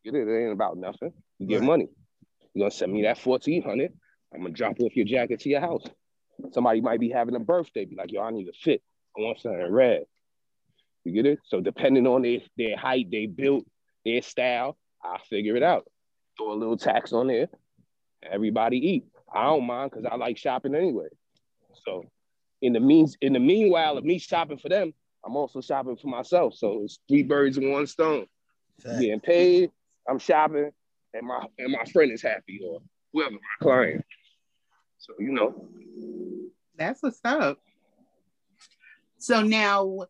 Get 0.04 0.16
it 0.16 0.28
ain't 0.28 0.52
about 0.52 0.78
nothing. 0.78 1.14
You 1.40 1.48
get 1.48 1.60
right. 1.60 1.68
money. 1.68 1.90
You're 2.54 2.66
gonna 2.66 2.72
send 2.72 2.92
me 2.94 3.04
that 3.04 3.24
1400 3.24 3.92
I'm 4.34 4.42
gonna 4.42 4.54
drop 4.54 4.80
off 4.80 4.96
your 4.96 5.06
jacket 5.06 5.42
to 5.42 5.50
your 5.50 5.62
house. 5.62 5.86
Somebody 6.52 6.82
might 6.82 7.00
be 7.00 7.10
having 7.10 7.36
a 7.36 7.40
birthday, 7.40 7.86
be 7.86 7.96
like, 7.96 8.12
yo, 8.12 8.22
I 8.22 8.32
need 8.32 8.48
a 8.48 8.54
fit. 8.54 8.82
I 9.16 9.22
want 9.22 9.40
something 9.40 9.72
red. 9.72 10.04
You 11.04 11.14
get 11.14 11.26
it? 11.26 11.40
So 11.46 11.62
depending 11.62 12.08
on 12.08 12.24
their, 12.24 12.40
their 12.58 12.78
height, 12.78 13.12
they 13.12 13.28
built, 13.28 13.66
their 14.06 14.22
style, 14.22 14.78
I 15.04 15.18
figure 15.30 15.56
it 15.56 15.64
out. 15.64 15.86
Throw 16.38 16.54
a 16.54 16.56
little 16.56 16.78
tax 16.78 17.14
on 17.14 17.28
there. 17.28 17.48
Everybody 18.24 18.78
eat. 18.78 19.06
I 19.34 19.44
don't 19.44 19.66
mind 19.66 19.92
because 19.92 20.06
I 20.10 20.16
like 20.16 20.38
shopping 20.38 20.76
anyway. 20.76 21.08
So 21.86 22.06
in 22.64 22.72
the 22.72 22.80
means 22.80 23.18
in 23.22 23.34
the 23.34 23.40
meanwhile 23.40 23.98
of 23.98 24.06
me 24.06 24.18
shopping 24.18 24.58
for 24.58 24.70
them, 24.70 24.94
I'm 25.26 25.36
also 25.36 25.60
shopping 25.60 25.98
for 25.98 26.08
myself. 26.08 26.56
So 26.56 26.82
it's 26.84 27.00
three 27.10 27.22
birds 27.22 27.58
in 27.58 27.70
one 27.70 27.86
stone. 27.86 28.26
Fact. 28.82 29.02
Getting 29.02 29.20
paid, 29.20 29.70
I'm 30.10 30.18
shopping, 30.18 30.72
and 31.14 31.28
my 31.28 31.46
and 31.60 31.74
my 31.74 31.84
friend 31.92 32.12
is 32.12 32.24
happy 32.24 32.62
or 32.66 32.82
whoever 33.12 33.32
my 33.32 33.38
client. 33.62 34.04
So 34.98 35.14
you 35.20 35.34
know. 35.34 35.68
That's 36.78 37.04
what's 37.04 37.20
up. 37.26 37.60
So 39.20 39.42
now 39.42 40.08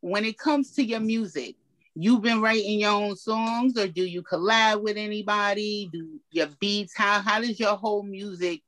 when 0.00 0.24
it 0.24 0.38
comes 0.38 0.72
to 0.72 0.84
your 0.84 1.00
music, 1.00 1.56
you've 1.94 2.22
been 2.22 2.42
writing 2.42 2.80
your 2.80 2.92
own 2.92 3.16
songs 3.16 3.76
or 3.76 3.88
do 3.88 4.04
you 4.04 4.22
collab 4.22 4.82
with 4.82 4.98
anybody? 4.98 5.88
Do 5.90 6.20
your 6.30 6.48
beats? 6.60 6.94
How 6.94 7.20
how 7.20 7.40
does 7.40 7.58
your 7.58 7.76
whole 7.76 8.02
music 8.02 8.60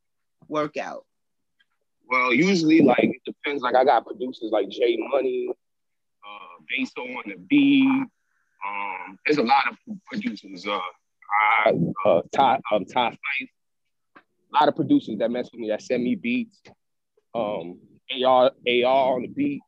work 0.49 0.79
out? 0.79 1.05
Well, 2.11 2.35
usually 2.35 2.81
like 2.83 3.05
it 3.05 3.23
depends. 3.25 3.63
Like 3.63 3.77
I 3.77 3.85
got 3.85 4.05
producers 4.05 4.51
like 4.51 4.69
Jay 4.69 4.99
Money, 5.13 5.49
uh, 5.49 6.63
based 6.69 6.99
on 6.99 7.23
the 7.25 7.37
beat. 7.49 7.87
Um, 7.87 9.19
there's 9.25 9.39
a 9.39 9.45
lot 9.45 9.63
of 9.71 9.77
producers. 10.07 10.67
Uh, 10.67 10.81
I, 11.65 11.73
uh, 12.05 12.23
Ty, 12.33 12.59
um, 12.73 12.85
Ty 12.85 13.11
Fife, 13.11 13.49
a 14.17 14.59
lot 14.59 14.69
of 14.69 14.75
producers 14.75 15.19
that 15.19 15.31
mess 15.31 15.51
with 15.53 15.61
me 15.61 15.69
that 15.69 15.83
send 15.83 16.03
me 16.03 16.17
beats. 16.17 16.61
Um, 17.33 17.79
AR, 18.13 18.51
AR 18.69 19.15
on 19.15 19.23
the 19.23 19.29
beat. 19.29 19.61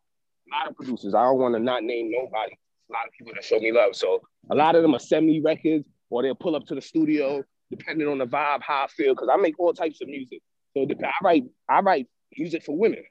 A 0.52 0.58
lot 0.58 0.68
of 0.68 0.76
producers. 0.76 1.14
I 1.14 1.22
don't 1.22 1.38
want 1.38 1.54
to 1.54 1.60
not 1.60 1.84
name 1.84 2.10
nobody. 2.10 2.54
A 2.90 2.92
lot 2.92 3.06
of 3.06 3.12
people 3.16 3.34
that 3.34 3.44
show 3.44 3.60
me 3.60 3.70
love. 3.70 3.94
So 3.94 4.20
a 4.50 4.56
lot 4.56 4.74
of 4.74 4.82
them 4.82 4.96
are 4.96 4.98
send 4.98 5.26
me 5.26 5.40
records 5.40 5.86
or 6.10 6.22
they'll 6.24 6.34
pull 6.34 6.56
up 6.56 6.66
to 6.66 6.74
the 6.74 6.82
studio, 6.82 7.44
depending 7.70 8.08
on 8.08 8.18
the 8.18 8.26
vibe, 8.26 8.62
how 8.62 8.82
I 8.82 8.86
feel, 8.88 9.14
because 9.14 9.28
I 9.32 9.36
make 9.36 9.60
all 9.60 9.72
types 9.72 10.00
of 10.02 10.08
music. 10.08 10.42
So 10.76 10.82
I 10.82 11.12
write, 11.22 11.44
I 11.68 11.80
write 11.80 12.08
music 12.36 12.62
for 12.64 12.76
women. 12.76 13.02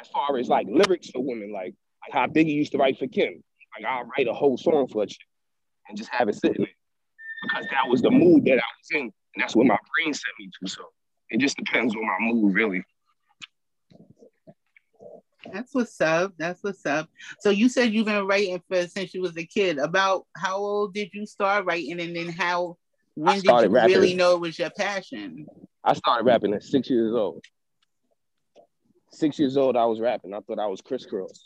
As 0.00 0.08
far 0.08 0.38
as 0.38 0.48
like 0.48 0.66
lyrics 0.68 1.10
for 1.10 1.22
women, 1.22 1.52
like, 1.52 1.74
like 2.02 2.12
how 2.12 2.26
Biggie 2.26 2.54
used 2.54 2.72
to 2.72 2.78
write 2.78 2.98
for 2.98 3.06
Kim. 3.06 3.42
Like 3.76 3.86
I'll 3.86 4.04
write 4.16 4.28
a 4.28 4.32
whole 4.32 4.56
song 4.56 4.88
for 4.88 5.02
a 5.02 5.06
chick 5.06 5.18
and 5.88 5.96
just 5.96 6.10
have 6.10 6.28
it 6.28 6.34
sitting 6.34 6.64
there. 6.64 6.74
Because 7.42 7.66
that 7.70 7.88
was 7.88 8.02
the 8.02 8.10
mood 8.10 8.44
that 8.44 8.54
I 8.54 8.56
was 8.56 8.90
in 8.92 9.12
and 9.34 9.42
that's 9.42 9.54
what 9.54 9.66
my 9.66 9.78
brain 9.94 10.12
sent 10.12 10.34
me 10.38 10.50
to. 10.60 10.68
So 10.68 10.82
it 11.30 11.38
just 11.38 11.56
depends 11.56 11.94
on 11.94 12.06
my 12.06 12.16
mood, 12.20 12.54
really. 12.54 12.82
That's 15.52 15.74
what's 15.74 16.00
up. 16.00 16.34
That's 16.38 16.62
what's 16.62 16.84
up. 16.84 17.08
So 17.40 17.50
you 17.50 17.68
said 17.68 17.92
you've 17.92 18.06
been 18.06 18.26
writing 18.26 18.62
for 18.68 18.86
since 18.86 19.14
you 19.14 19.22
was 19.22 19.36
a 19.36 19.44
kid. 19.44 19.78
About 19.78 20.26
how 20.36 20.56
old 20.58 20.94
did 20.94 21.10
you 21.14 21.26
start 21.26 21.64
writing, 21.64 22.00
and 22.00 22.14
then 22.14 22.28
how 22.28 22.76
when 23.14 23.40
did 23.40 23.46
you 23.46 23.68
rapping. 23.68 23.94
really 23.94 24.14
know 24.14 24.34
it 24.34 24.40
was 24.40 24.58
your 24.58 24.70
passion? 24.70 25.46
I 25.82 25.94
started 25.94 26.24
rapping 26.24 26.52
at 26.52 26.62
six 26.62 26.90
years 26.90 27.14
old. 27.14 27.44
Six 29.12 29.38
years 29.38 29.56
old, 29.56 29.76
I 29.76 29.84
was 29.86 30.00
rapping. 30.00 30.34
I 30.34 30.40
thought 30.40 30.58
I 30.58 30.66
was 30.66 30.80
Kris 30.80 31.06
Kross. 31.06 31.40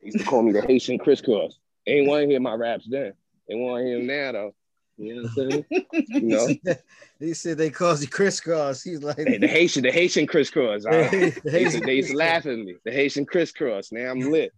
They 0.00 0.06
used 0.06 0.18
to 0.18 0.24
call 0.24 0.42
me 0.42 0.52
the 0.52 0.62
Haitian. 0.62 0.98
They 1.04 1.92
ain't 1.92 2.08
want 2.08 2.22
to 2.22 2.28
hear 2.28 2.40
my 2.40 2.54
raps 2.54 2.86
then. 2.88 3.12
They 3.48 3.54
want 3.56 3.82
to 3.82 3.86
hear 3.86 3.98
them 3.98 4.06
now 4.06 4.32
though. 4.32 4.54
You 4.96 5.14
know 5.14 5.28
what 5.34 5.44
I'm 5.44 5.50
saying? 5.50 5.64
you 6.08 6.20
know, 6.20 6.74
he 7.18 7.32
said 7.32 7.56
they 7.56 7.70
called 7.70 8.00
you 8.02 8.08
Kris 8.08 8.38
Kross. 8.38 8.84
He's 8.84 9.02
like 9.02 9.16
hey, 9.16 9.38
the 9.38 9.48
Haitian, 9.48 9.82
the 9.82 9.90
Haitian 9.90 10.26
Kris 10.26 10.50
Kross. 10.50 10.84
Right? 10.84 11.10
the 11.42 11.82
they 11.84 11.94
used 11.94 12.10
to 12.10 12.16
laugh 12.16 12.44
at 12.44 12.58
me. 12.58 12.76
The 12.84 12.92
Haitian 12.92 13.24
Kris 13.24 13.50
Kross. 13.50 13.92
Now 13.92 14.10
I'm 14.10 14.20
lit. 14.20 14.52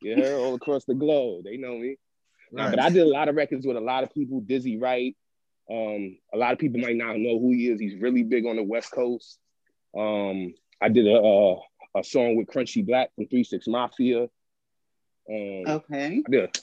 You 0.00 0.16
know, 0.16 0.40
all 0.44 0.54
across 0.54 0.84
the 0.86 0.94
globe. 0.94 1.44
They 1.44 1.58
know 1.58 1.76
me. 1.76 1.96
Right. 2.50 2.70
but 2.70 2.80
I 2.80 2.90
did 2.90 3.02
a 3.02 3.08
lot 3.08 3.28
of 3.28 3.36
records 3.36 3.66
with 3.66 3.76
a 3.76 3.80
lot 3.80 4.02
of 4.02 4.12
people. 4.12 4.40
Dizzy 4.40 4.78
Wright. 4.78 5.14
Um, 5.70 6.18
a 6.32 6.36
lot 6.36 6.52
of 6.52 6.58
people 6.58 6.80
might 6.80 6.96
not 6.96 7.18
know 7.18 7.38
who 7.38 7.52
he 7.52 7.68
is. 7.68 7.78
He's 7.78 8.00
really 8.00 8.22
big 8.22 8.46
on 8.46 8.56
the 8.56 8.62
West 8.62 8.92
Coast. 8.92 9.38
Um, 9.96 10.54
I 10.80 10.88
did 10.88 11.06
a, 11.06 11.16
a, 11.16 11.56
a 11.96 12.02
song 12.02 12.36
with 12.36 12.48
Crunchy 12.48 12.84
Black 12.84 13.14
from 13.14 13.26
Three 13.26 13.44
Six 13.44 13.66
Mafia. 13.66 14.24
Um, 15.30 15.64
okay. 15.66 16.22
I 16.26 16.30
did 16.30 16.58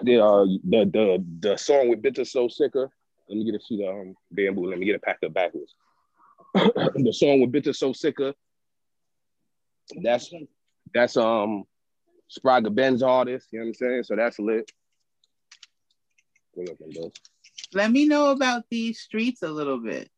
I 0.00 0.04
did 0.04 0.20
uh 0.20 0.44
the 0.64 0.84
the 0.84 1.24
the 1.40 1.56
song 1.56 1.88
with 1.88 2.02
Bitter 2.02 2.24
So 2.24 2.48
Sicker. 2.48 2.90
Let 3.28 3.38
me 3.38 3.44
get 3.44 3.60
a 3.60 3.64
sheet 3.64 3.84
of 3.84 3.94
um, 3.94 4.14
bamboo. 4.30 4.68
Let 4.68 4.78
me 4.78 4.86
get 4.86 4.96
it 4.96 5.02
packed 5.02 5.24
up 5.24 5.32
backwards. 5.32 5.74
the 6.54 7.12
song 7.12 7.40
with 7.40 7.52
Bitter 7.52 7.72
So 7.72 7.92
Sicker. 7.92 8.34
That's 10.02 10.32
that's 10.94 11.16
um 11.16 11.64
Spragga 12.32 12.74
Benz 12.74 13.02
artist, 13.02 13.48
you 13.52 13.58
know 13.58 13.66
what 13.66 13.68
I'm 13.68 13.74
saying? 13.74 14.04
So 14.04 14.16
that's 14.16 14.38
lit. 14.38 14.70
Let 17.74 17.90
me 17.90 18.06
know 18.06 18.30
about 18.30 18.64
these 18.70 19.00
streets 19.00 19.42
a 19.42 19.48
little 19.48 19.78
bit. 19.78 20.10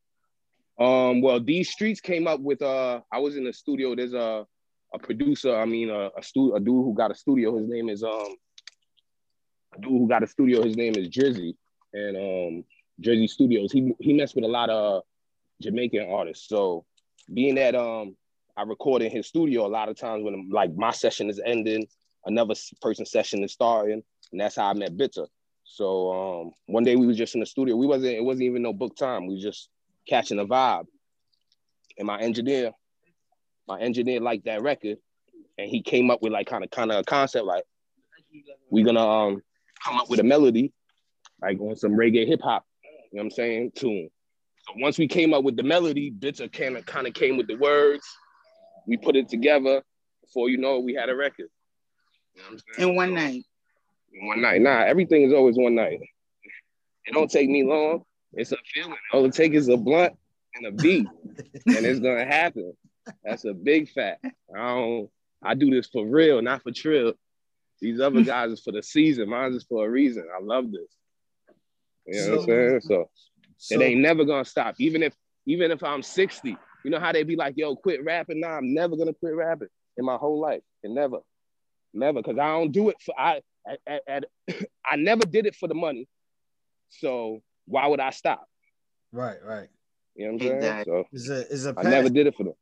Um, 0.78 1.20
well, 1.20 1.40
these 1.40 1.70
streets 1.70 2.00
came 2.00 2.26
up 2.26 2.40
with 2.40 2.62
uh 2.62 3.00
I 3.12 3.18
was 3.18 3.36
in 3.36 3.44
the 3.44 3.52
studio. 3.52 3.94
There's 3.94 4.14
a 4.14 4.46
a 4.92 4.98
producer, 4.98 5.56
I 5.56 5.64
mean 5.64 5.90
a, 5.90 6.10
a 6.16 6.22
stu 6.22 6.54
a 6.54 6.60
dude 6.60 6.84
who 6.84 6.94
got 6.94 7.10
a 7.10 7.14
studio. 7.14 7.56
His 7.56 7.68
name 7.68 7.88
is 7.88 8.02
um 8.02 8.36
a 9.76 9.80
dude 9.80 9.90
who 9.90 10.08
got 10.08 10.22
a 10.22 10.26
studio, 10.26 10.62
his 10.62 10.76
name 10.76 10.96
is 10.96 11.08
Drizzy. 11.08 11.54
And 11.92 12.16
um 12.16 12.64
Jersey 13.00 13.26
Studios. 13.26 13.72
He 13.72 13.94
he 14.00 14.12
messed 14.12 14.34
with 14.34 14.44
a 14.44 14.48
lot 14.48 14.70
of 14.70 15.02
Jamaican 15.60 16.08
artists. 16.10 16.48
So 16.48 16.84
being 17.32 17.54
that 17.56 17.74
um 17.74 18.16
I 18.56 18.62
record 18.62 19.02
in 19.02 19.10
his 19.10 19.26
studio 19.26 19.66
a 19.66 19.68
lot 19.68 19.88
of 19.88 19.96
times 19.96 20.24
when 20.24 20.48
like 20.50 20.74
my 20.74 20.90
session 20.90 21.28
is 21.28 21.40
ending, 21.44 21.86
another 22.24 22.54
person's 22.80 23.10
session 23.10 23.42
is 23.42 23.52
starting, 23.52 24.02
and 24.32 24.40
that's 24.40 24.56
how 24.56 24.70
I 24.70 24.74
met 24.74 24.96
Bitter. 24.96 25.26
So 25.64 26.12
um, 26.12 26.50
one 26.66 26.84
day 26.84 26.94
we 26.94 27.06
was 27.06 27.16
just 27.16 27.34
in 27.34 27.40
the 27.40 27.46
studio. 27.46 27.74
We 27.76 27.86
wasn't. 27.86 28.14
It 28.16 28.22
wasn't 28.22 28.44
even 28.44 28.62
no 28.62 28.72
book 28.72 28.96
time. 28.96 29.26
We 29.26 29.40
just 29.40 29.70
catching 30.08 30.38
a 30.38 30.46
vibe. 30.46 30.86
And 31.98 32.06
my 32.06 32.20
engineer, 32.20 32.72
my 33.68 33.80
engineer 33.80 34.20
liked 34.20 34.46
that 34.46 34.62
record, 34.62 34.98
and 35.58 35.70
he 35.70 35.82
came 35.82 36.10
up 36.10 36.22
with 36.22 36.32
like 36.32 36.46
kind 36.46 36.64
of 36.64 36.70
kind 36.70 36.90
of 36.90 36.98
a 36.98 37.04
concept 37.04 37.44
like 37.44 37.64
we're 38.70 38.84
gonna 38.84 39.06
um 39.06 39.42
come 39.84 39.98
up 39.98 40.10
with 40.10 40.20
a 40.20 40.24
melody, 40.24 40.72
like 41.40 41.60
on 41.60 41.76
some 41.76 41.92
reggae 41.92 42.26
hip 42.26 42.40
hop. 42.42 42.64
You 42.82 43.18
know 43.18 43.22
what 43.22 43.24
I'm 43.24 43.30
saying? 43.30 43.72
Tune. 43.76 44.10
So 44.66 44.74
once 44.78 44.98
we 44.98 45.06
came 45.06 45.34
up 45.34 45.44
with 45.44 45.56
the 45.56 45.62
melody, 45.62 46.10
Bitter 46.10 46.48
kind 46.48 46.76
of 46.76 46.86
kind 46.86 47.06
of 47.06 47.14
came 47.14 47.36
with 47.36 47.46
the 47.46 47.56
words. 47.56 48.04
We 48.86 48.96
put 48.96 49.16
it 49.16 49.28
together. 49.28 49.82
Before 50.22 50.48
you 50.48 50.58
know 50.58 50.76
it, 50.76 50.84
we 50.84 50.94
had 50.94 51.10
a 51.10 51.14
record. 51.14 51.48
You 52.34 52.42
know 52.42 52.88
In 52.88 52.96
one 52.96 53.14
night. 53.14 53.44
In 54.12 54.26
one 54.26 54.40
night. 54.40 54.60
Nah, 54.60 54.82
everything 54.82 55.22
is 55.22 55.32
always 55.32 55.56
one 55.56 55.74
night. 55.74 56.00
It 57.06 57.12
don't 57.12 57.30
take 57.30 57.48
me 57.48 57.62
long. 57.62 58.04
It's 58.36 58.52
a 58.52 58.56
feeling. 58.72 58.96
All 59.12 59.24
it 59.24 59.32
takes 59.32 59.56
is 59.56 59.68
a 59.68 59.76
blunt 59.76 60.14
and 60.54 60.66
a 60.66 60.72
beat, 60.72 61.06
and 61.66 61.86
it's 61.86 62.00
gonna 62.00 62.24
happen. 62.24 62.72
That's 63.22 63.44
a 63.44 63.54
big 63.54 63.90
fact. 63.90 64.24
I 64.54 64.58
don't. 64.58 65.10
I 65.42 65.54
do 65.54 65.70
this 65.70 65.88
for 65.88 66.06
real, 66.06 66.40
not 66.40 66.62
for 66.62 66.72
trill. 66.72 67.14
These 67.80 68.00
other 68.00 68.22
guys 68.24 68.50
is 68.50 68.60
for 68.60 68.72
the 68.72 68.82
season. 68.82 69.28
Mine 69.28 69.52
is 69.52 69.64
for 69.64 69.86
a 69.86 69.90
reason. 69.90 70.26
I 70.34 70.42
love 70.42 70.70
this. 70.72 70.90
You 72.06 72.14
know 72.14 72.24
so, 72.24 72.30
what 72.30 72.40
I'm 72.40 72.46
saying? 72.46 72.80
So, 72.80 73.10
so, 73.58 73.74
it 73.74 73.82
ain't 73.82 74.00
never 74.00 74.24
gonna 74.24 74.44
stop. 74.44 74.76
Even 74.78 75.02
if 75.02 75.14
even 75.46 75.70
if 75.70 75.82
I'm 75.82 76.02
60, 76.02 76.56
you 76.84 76.90
know 76.90 77.00
how 77.00 77.12
they 77.12 77.22
be 77.22 77.36
like, 77.36 77.54
yo, 77.56 77.76
quit 77.76 78.04
rapping. 78.04 78.40
Nah, 78.40 78.56
I'm 78.58 78.74
never 78.74 78.96
gonna 78.96 79.14
quit 79.14 79.34
rapping 79.34 79.68
in 79.96 80.04
my 80.04 80.16
whole 80.16 80.40
life. 80.40 80.62
And 80.82 80.94
never, 80.94 81.18
never, 81.92 82.22
because 82.22 82.38
I 82.38 82.48
don't 82.48 82.72
do 82.72 82.88
it 82.90 82.96
for 83.04 83.18
I 83.18 83.40
at, 83.86 84.02
at, 84.06 84.24
I 84.90 84.96
never 84.96 85.24
did 85.24 85.46
it 85.46 85.56
for 85.56 85.68
the 85.68 85.74
money. 85.74 86.08
So 86.90 87.42
why 87.66 87.86
would 87.86 88.00
I 88.00 88.10
stop? 88.10 88.46
Right, 89.12 89.36
right. 89.44 89.68
You 90.14 90.26
know 90.26 90.32
what 90.34 90.42
I'm 90.42 90.62
saying? 90.62 90.84
So 90.86 91.04
is 91.12 91.30
a 91.30 91.48
is 91.48 91.66
a 91.66 91.74
I 91.76 91.82
never 91.82 92.08
did 92.08 92.26
it 92.26 92.36
for 92.36 92.44
them. 92.44 92.54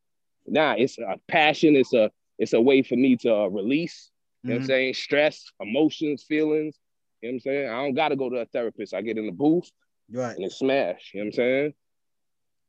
Nah, 0.47 0.75
it's 0.77 0.99
a 0.99 1.17
passion. 1.29 1.77
It's 1.77 1.93
a 1.93 2.11
it's 2.39 2.53
a 2.53 2.61
way 2.61 2.83
for 2.83 2.97
me 2.97 3.17
to 3.19 3.35
uh, 3.35 3.47
release. 3.47 4.11
You 4.43 4.51
know 4.51 4.55
mm-hmm. 4.57 4.63
what 4.63 4.63
I'm 4.63 4.63
mm-hmm. 4.63 4.67
saying? 4.67 4.95
Stress, 4.95 5.53
emotions, 5.61 6.25
feelings. 6.25 6.79
You 7.21 7.29
know 7.29 7.33
what 7.33 7.35
I'm 7.35 7.41
saying? 7.41 7.69
I 7.69 7.73
don't 7.83 7.95
gotta 7.95 8.17
go 8.17 8.31
to 8.31 8.37
a 8.37 8.47
therapist. 8.47 8.95
I 8.95 9.03
get 9.03 9.19
in 9.19 9.27
the 9.27 9.33
booth 9.33 9.71
right. 10.11 10.35
and 10.35 10.45
it 10.45 10.53
smash. 10.53 11.13
You 11.15 11.21
know 11.21 11.25
what 11.25 11.27
I'm 11.27 11.33
saying? 11.33 11.75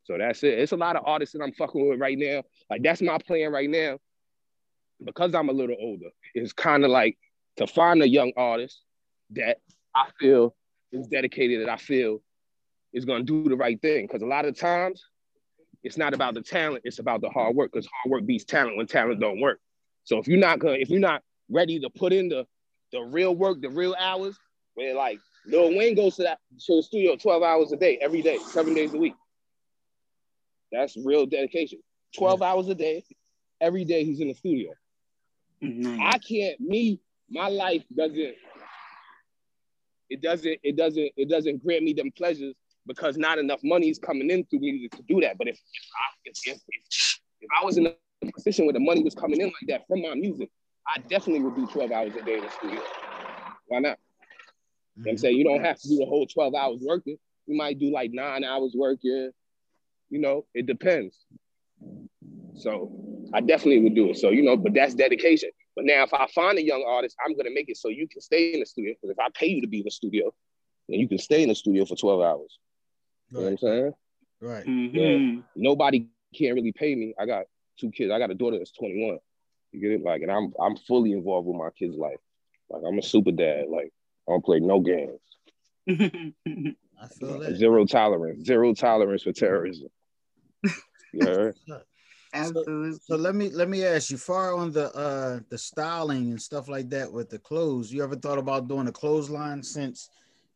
So 0.04 0.18
that's 0.18 0.44
it. 0.44 0.60
It's 0.60 0.74
a 0.74 0.78
lot 0.78 0.96
of 0.96 1.04
artists 1.06 1.34
that 1.34 1.44
I'm 1.44 1.54
fucking 1.54 1.90
with 1.90 2.00
right 2.00 2.18
now. 2.18 2.44
Like 2.70 2.84
that's 2.84 3.02
my 3.02 3.18
plan 3.18 3.52
right 3.52 3.70
now. 3.70 4.00
Because 5.04 5.34
I'm 5.34 5.50
a 5.50 5.54
little 5.54 5.76
older, 5.80 6.10
it's 6.34 6.54
kind 6.54 6.86
of 6.86 6.92
like 6.92 7.18
to 7.58 7.68
find 7.68 8.02
a 8.02 8.08
young 8.08 8.32
artist 8.38 8.82
that 9.32 9.58
I 9.96 10.06
feel 10.20 10.56
is 10.94 11.08
dedicated, 11.08 11.62
that 11.62 11.70
I 11.70 11.78
feel 11.78 12.22
is 12.94 13.06
gonna 13.06 13.24
do 13.24 13.44
the 13.44 13.56
right 13.56 13.82
thing. 13.82 14.06
Because 14.06 14.22
a 14.22 14.28
lot 14.28 14.46
of 14.46 14.58
times, 14.58 15.04
it's 15.84 15.98
not 15.98 16.14
about 16.14 16.34
the 16.34 16.42
talent, 16.42 16.84
it's 16.86 17.00
about 17.00 17.22
the 17.22 17.30
hard 17.30 17.56
work. 17.56 17.72
Because 17.72 17.88
hard 17.88 18.12
work 18.12 18.26
beats 18.26 18.46
talent 18.46 18.78
when 18.78 18.88
talent 18.88 19.20
don't 19.20 19.42
work. 19.42 19.60
So 20.04 20.18
if 20.18 20.28
you're 20.28 20.40
not 20.40 20.60
gonna, 20.60 20.78
if 20.78 20.90
you're 20.90 21.00
not 21.00 21.22
ready 21.50 21.80
to 21.80 21.90
put 21.90 22.14
in 22.14 22.30
the 22.30 22.46
the 22.92 23.02
real 23.02 23.36
work, 23.36 23.62
the 23.62 23.70
real 23.70 23.96
hours, 24.00 24.38
where 24.76 24.94
like 24.94 25.20
Lil 25.46 25.76
Wayne 25.76 25.96
goes 25.96 26.16
to 26.18 26.24
that 26.24 26.40
to 26.66 26.76
the 26.78 26.84
studio 26.84 27.16
12 27.16 27.44
hours 27.44 27.72
a 27.72 27.78
day, 27.78 27.98
every 28.02 28.22
day, 28.22 28.38
seven 28.38 28.74
days 28.74 28.94
a 28.94 28.98
week. 28.98 29.16
That's 30.72 30.96
real 30.98 31.26
dedication. 31.26 31.80
12 32.18 32.40
yeah. 32.40 32.48
hours 32.48 32.68
a 32.70 32.76
day, 32.76 33.04
every 33.60 33.86
day 33.86 34.04
he's 34.04 34.20
in 34.20 34.28
the 34.28 34.34
studio. 34.34 34.72
Mm-hmm. 35.62 36.02
I 36.02 36.18
can't, 36.18 36.60
me, 36.60 37.00
my 37.30 37.48
life 37.48 37.84
doesn't, 37.96 38.36
it 40.14 40.22
doesn't, 40.22 40.60
it 40.64 40.78
doesn't, 40.78 41.12
it 41.18 41.28
doesn't 41.28 41.64
grant 41.64 41.84
me 41.84 41.94
them 41.94 42.12
pleasures 42.12 42.54
because 42.86 43.18
not 43.18 43.40
enough 43.40 43.62
money 43.64 43.90
is 43.90 43.98
coming 43.98 44.30
in 44.30 44.44
through 44.46 44.60
me 44.60 44.88
to, 44.88 45.02
do 45.08 45.22
that. 45.22 45.38
But 45.40 45.48
if, 45.48 45.60
if, 46.26 46.38
if, 46.46 46.58
if, 46.68 47.20
if 47.42 47.50
I 47.60 47.66
was 47.66 47.78
in 47.78 47.88
a 47.88 47.94
position 48.32 48.66
where 48.66 48.74
the 48.74 48.80
money 48.80 49.04
was 49.04 49.16
coming 49.16 49.42
in 49.42 49.48
like 49.48 49.68
that 49.70 49.88
from 49.88 50.04
my 50.04 50.14
music, 50.14 50.50
I 50.88 51.00
definitely 51.00 51.44
would 51.44 51.56
do 51.56 51.66
12 51.66 51.92
hours 51.92 52.14
a 52.16 52.24
day 52.24 52.36
in 52.36 52.44
the 52.44 52.50
studio. 52.52 52.82
Why 53.68 53.80
not? 53.80 53.98
Mm-hmm. 53.98 55.00
You 55.00 55.06
know 55.06 55.12
I'm 55.12 55.18
saying? 55.18 55.38
You 55.38 55.44
don't 55.46 55.64
have 55.64 55.80
to 55.80 55.88
do 55.88 55.98
the 55.98 56.06
whole 56.06 56.28
12 56.28 56.54
hours 56.54 56.80
working. 56.86 57.18
You 57.48 57.58
might 57.58 57.80
do 57.80 57.92
like 57.92 58.12
nine 58.14 58.44
hours 58.44 58.74
working. 58.78 59.32
You 60.10 60.20
know, 60.20 60.46
it 60.54 60.68
depends. 60.68 61.18
So 62.54 62.92
I 63.34 63.42
definitely 63.42 63.80
would 63.80 63.96
do 63.96 64.12
it. 64.12 64.18
So, 64.18 64.30
you 64.30 64.44
know, 64.44 64.58
but 64.58 64.76
that's 64.76 64.94
dedication. 64.94 65.50
But 65.76 65.86
now 65.86 66.04
if 66.04 66.14
I 66.14 66.28
find 66.28 66.58
a 66.58 66.64
young 66.64 66.86
artist, 66.88 67.16
I'm 67.26 67.36
gonna 67.36 67.52
make 67.52 67.70
it 67.70 67.78
so 67.78 67.90
you 67.90 68.08
can 68.08 68.22
stay 68.22 68.54
in 68.54 68.60
the 68.60 68.66
studio. 68.66 68.94
Because 68.94 69.12
if 69.12 69.20
I 69.20 69.30
pay 69.34 69.48
you 69.48 69.62
to 69.62 69.68
be 69.68 69.80
in 69.80 69.86
the 69.86 69.92
studio, 69.92 70.34
then 70.88 71.00
you 71.00 71.08
can 71.08 71.18
stay 71.18 71.44
in 71.44 71.50
the 71.50 71.56
studio 71.56 71.86
for 71.86 71.96
12 71.96 72.22
hours. 72.22 72.60
You 73.30 73.38
know 73.38 73.44
what 73.44 73.52
I'm 73.52 73.58
saying? 73.58 73.94
Right. 74.42 74.66
Mm-hmm. 74.66 74.98
Yeah. 74.98 75.42
Nobody 75.56 76.08
can't 76.36 76.56
really 76.56 76.74
pay 76.74 76.94
me. 76.96 77.16
I 77.20 77.26
got 77.26 77.46
two 77.80 77.92
kids. 77.92 78.12
I 78.12 78.20
got 78.20 78.30
a 78.30 78.36
daughter 78.36 78.58
that's 78.58 78.72
21. 78.72 79.18
You 79.72 79.82
get 79.82 79.92
it? 79.92 80.04
Like, 80.04 80.22
and 80.22 80.32
I'm 80.32 80.54
I'm 80.62 80.76
fully 80.76 81.14
involved 81.14 81.48
with 81.48 81.58
my 81.58 81.70
kids' 81.72 81.98
life. 81.98 82.20
Like 82.70 82.84
I'm 82.88 82.98
a 82.98 83.02
super 83.02 83.32
dad. 83.32 83.66
Like 83.70 83.92
I 84.28 84.32
don't 84.32 84.46
play 84.46 84.60
no 84.60 84.80
games. 84.80 85.20
I 85.90 87.08
feel 87.08 87.40
that. 87.40 87.56
Zero 87.56 87.86
tolerance. 87.86 88.46
Zero 88.46 88.74
tolerance 88.74 89.24
for 89.24 89.34
terrorism. 89.34 89.90
Yeah. 91.16 91.52
Absolutely. 92.34 92.94
So, 92.94 93.00
so, 93.04 93.16
let 93.16 93.36
me 93.36 93.50
let 93.50 93.70
me 93.70 93.86
ask 93.86 94.10
you, 94.10 94.18
far 94.18 94.54
on 94.54 94.72
the 94.72 94.92
uh 94.96 95.40
the 95.50 95.58
styling 95.58 96.32
and 96.32 96.42
stuff 96.42 96.68
like 96.68 96.90
that 96.90 97.12
with 97.12 97.30
the 97.30 97.40
clothes, 97.40 97.92
you 97.92 98.04
ever 98.04 98.16
thought 98.16 98.40
about 98.40 98.68
doing 98.68 98.88
a 98.88 98.92
clothesline 98.92 99.62
since 99.62 100.10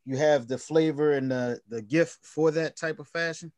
you 0.06 0.18
have 0.18 0.48
the 0.48 0.58
flavor 0.58 1.14
and 1.14 1.30
the 1.30 1.60
the 1.70 1.82
gift 1.82 2.20
for 2.24 2.50
that 2.52 2.78
type 2.78 3.00
of 3.00 3.08
fashion? 3.08 3.52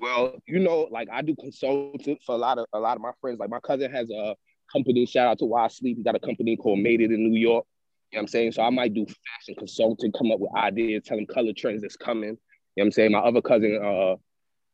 Well, 0.00 0.36
you 0.46 0.60
know, 0.60 0.88
like 0.90 1.08
I 1.12 1.22
do 1.22 1.34
consulting 1.40 2.18
for 2.24 2.34
a 2.34 2.38
lot 2.38 2.58
of 2.58 2.66
a 2.72 2.78
lot 2.78 2.96
of 2.96 3.02
my 3.02 3.12
friends. 3.20 3.40
Like 3.40 3.50
my 3.50 3.60
cousin 3.60 3.90
has 3.90 4.10
a 4.10 4.36
company. 4.72 5.06
Shout 5.06 5.26
out 5.26 5.38
to 5.40 5.46
Why 5.46 5.66
Sleep. 5.68 5.96
He 5.96 6.02
got 6.04 6.14
a 6.14 6.20
company 6.20 6.56
called 6.56 6.80
Made 6.80 7.00
It 7.00 7.10
in 7.10 7.30
New 7.30 7.38
York. 7.38 7.64
You 8.12 8.16
know 8.16 8.20
what 8.20 8.22
I'm 8.22 8.28
saying? 8.28 8.52
So 8.52 8.62
I 8.62 8.70
might 8.70 8.94
do 8.94 9.04
fashion 9.04 9.56
consulting, 9.58 10.12
come 10.12 10.30
up 10.30 10.38
with 10.38 10.54
ideas, 10.54 11.02
tell 11.04 11.16
them 11.16 11.26
color 11.26 11.52
trends 11.56 11.82
that's 11.82 11.96
coming. 11.96 12.22
You 12.22 12.30
know 12.30 12.38
what 12.76 12.84
I'm 12.84 12.92
saying? 12.92 13.12
My 13.12 13.18
other 13.18 13.42
cousin, 13.42 13.74
uh, 13.82 14.14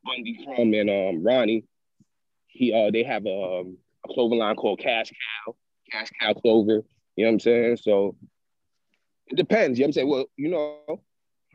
Bundy 0.05 0.45
Crum 0.45 0.75
and 0.75 0.91
um, 0.91 1.25
Ronnie, 1.25 1.65
he 2.53 2.73
uh 2.73 2.91
they 2.91 3.03
have 3.03 3.27
a, 3.27 3.61
um, 3.61 3.79
a 4.05 4.13
clothing 4.13 4.39
line 4.39 4.57
called 4.57 4.79
Cash 4.79 5.11
Cow, 5.11 5.57
Cash 5.91 6.09
Cow 6.21 6.35
Clover. 6.35 6.83
You 7.17 7.25
know 7.25 7.31
what 7.31 7.35
I'm 7.35 7.41
saying? 7.41 7.77
So 7.79 8.17
it 9.29 9.37
depends. 9.37 9.79
You 9.79 9.85
know 9.85 9.87
what 9.87 9.89
I'm 9.89 9.93
saying? 9.93 10.09
Well, 10.09 10.25
you 10.37 10.51
know, 10.51 11.01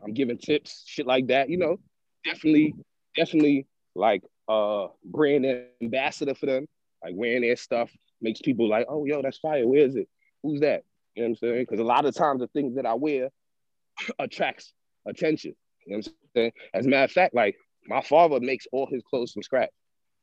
I'm 0.04 0.14
giving 0.14 0.38
tips, 0.38 0.84
shit 0.86 1.06
like 1.06 1.28
that. 1.28 1.50
You 1.50 1.58
know, 1.58 1.78
definitely, 2.26 2.74
definitely 3.16 3.68
like 3.96 4.24
uh 4.48 4.88
brand 5.06 5.46
ambassador 5.82 6.34
for 6.34 6.48
them, 6.48 6.68
like 7.04 7.14
wearing 7.16 7.42
their 7.42 7.56
stuff, 7.56 7.92
makes 8.22 8.42
people 8.42 8.68
like, 8.68 8.86
oh, 8.90 9.06
yo, 9.06 9.22
that's 9.22 9.38
fire. 9.38 9.68
Where 9.68 9.86
is 9.86 9.96
it? 9.96 10.08
Who's 10.44 10.62
that? 10.62 10.84
You 11.16 11.24
know 11.24 11.30
what 11.30 11.30
I'm 11.30 11.36
saying? 11.36 11.66
Because 11.68 11.80
a 11.80 11.84
lot 11.84 12.06
of 12.06 12.16
times 12.16 12.42
the 12.42 12.48
things 12.48 12.76
that 12.76 12.86
I 12.86 12.94
wear 12.94 13.30
attracts 14.20 14.74
attention. 15.08 15.56
You 15.86 15.94
know 15.94 15.98
what 16.00 16.08
I'm 16.08 16.14
saying? 16.36 16.52
As 16.74 16.86
a 16.86 16.90
matter 16.90 17.06
of 17.06 17.12
fact, 17.12 17.34
like 17.34 17.56
my 17.88 18.02
father 18.02 18.40
makes 18.40 18.68
all 18.72 18.88
his 18.88 19.02
clothes 19.10 19.32
from 19.32 19.44
scratch, 19.44 19.70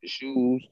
his 0.05 0.11
shoes, 0.13 0.67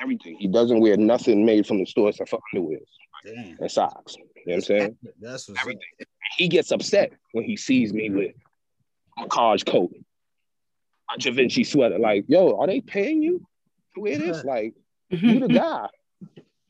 everything. 0.00 0.36
He 0.38 0.48
doesn't 0.48 0.80
wear 0.80 0.96
nothing 0.96 1.44
made 1.44 1.66
from 1.66 1.78
the 1.78 1.86
store 1.86 2.08
except 2.08 2.30
for 2.30 2.40
underwear 2.52 2.78
and 3.24 3.70
socks. 3.70 4.16
You 4.16 4.24
know 4.24 4.30
what 4.44 4.54
I'm 4.54 4.60
saying? 4.62 4.96
That's 5.20 5.50
everything. 5.50 5.82
Up. 6.00 6.08
He 6.36 6.48
gets 6.48 6.70
upset 6.70 7.12
when 7.32 7.44
he 7.44 7.56
sees 7.56 7.92
me 7.92 8.08
with 8.08 8.32
a 9.22 9.26
Carge 9.28 9.66
coat, 9.66 9.92
a 11.14 11.18
Givenchy 11.18 11.64
sweater. 11.64 11.98
Like, 11.98 12.24
yo, 12.28 12.58
are 12.58 12.66
they 12.66 12.80
paying 12.80 13.22
you 13.22 13.46
to 13.94 14.00
wear 14.00 14.16
this? 14.16 14.44
Like, 14.44 14.74
you 15.10 15.40
the 15.40 15.48
guy. 15.48 15.88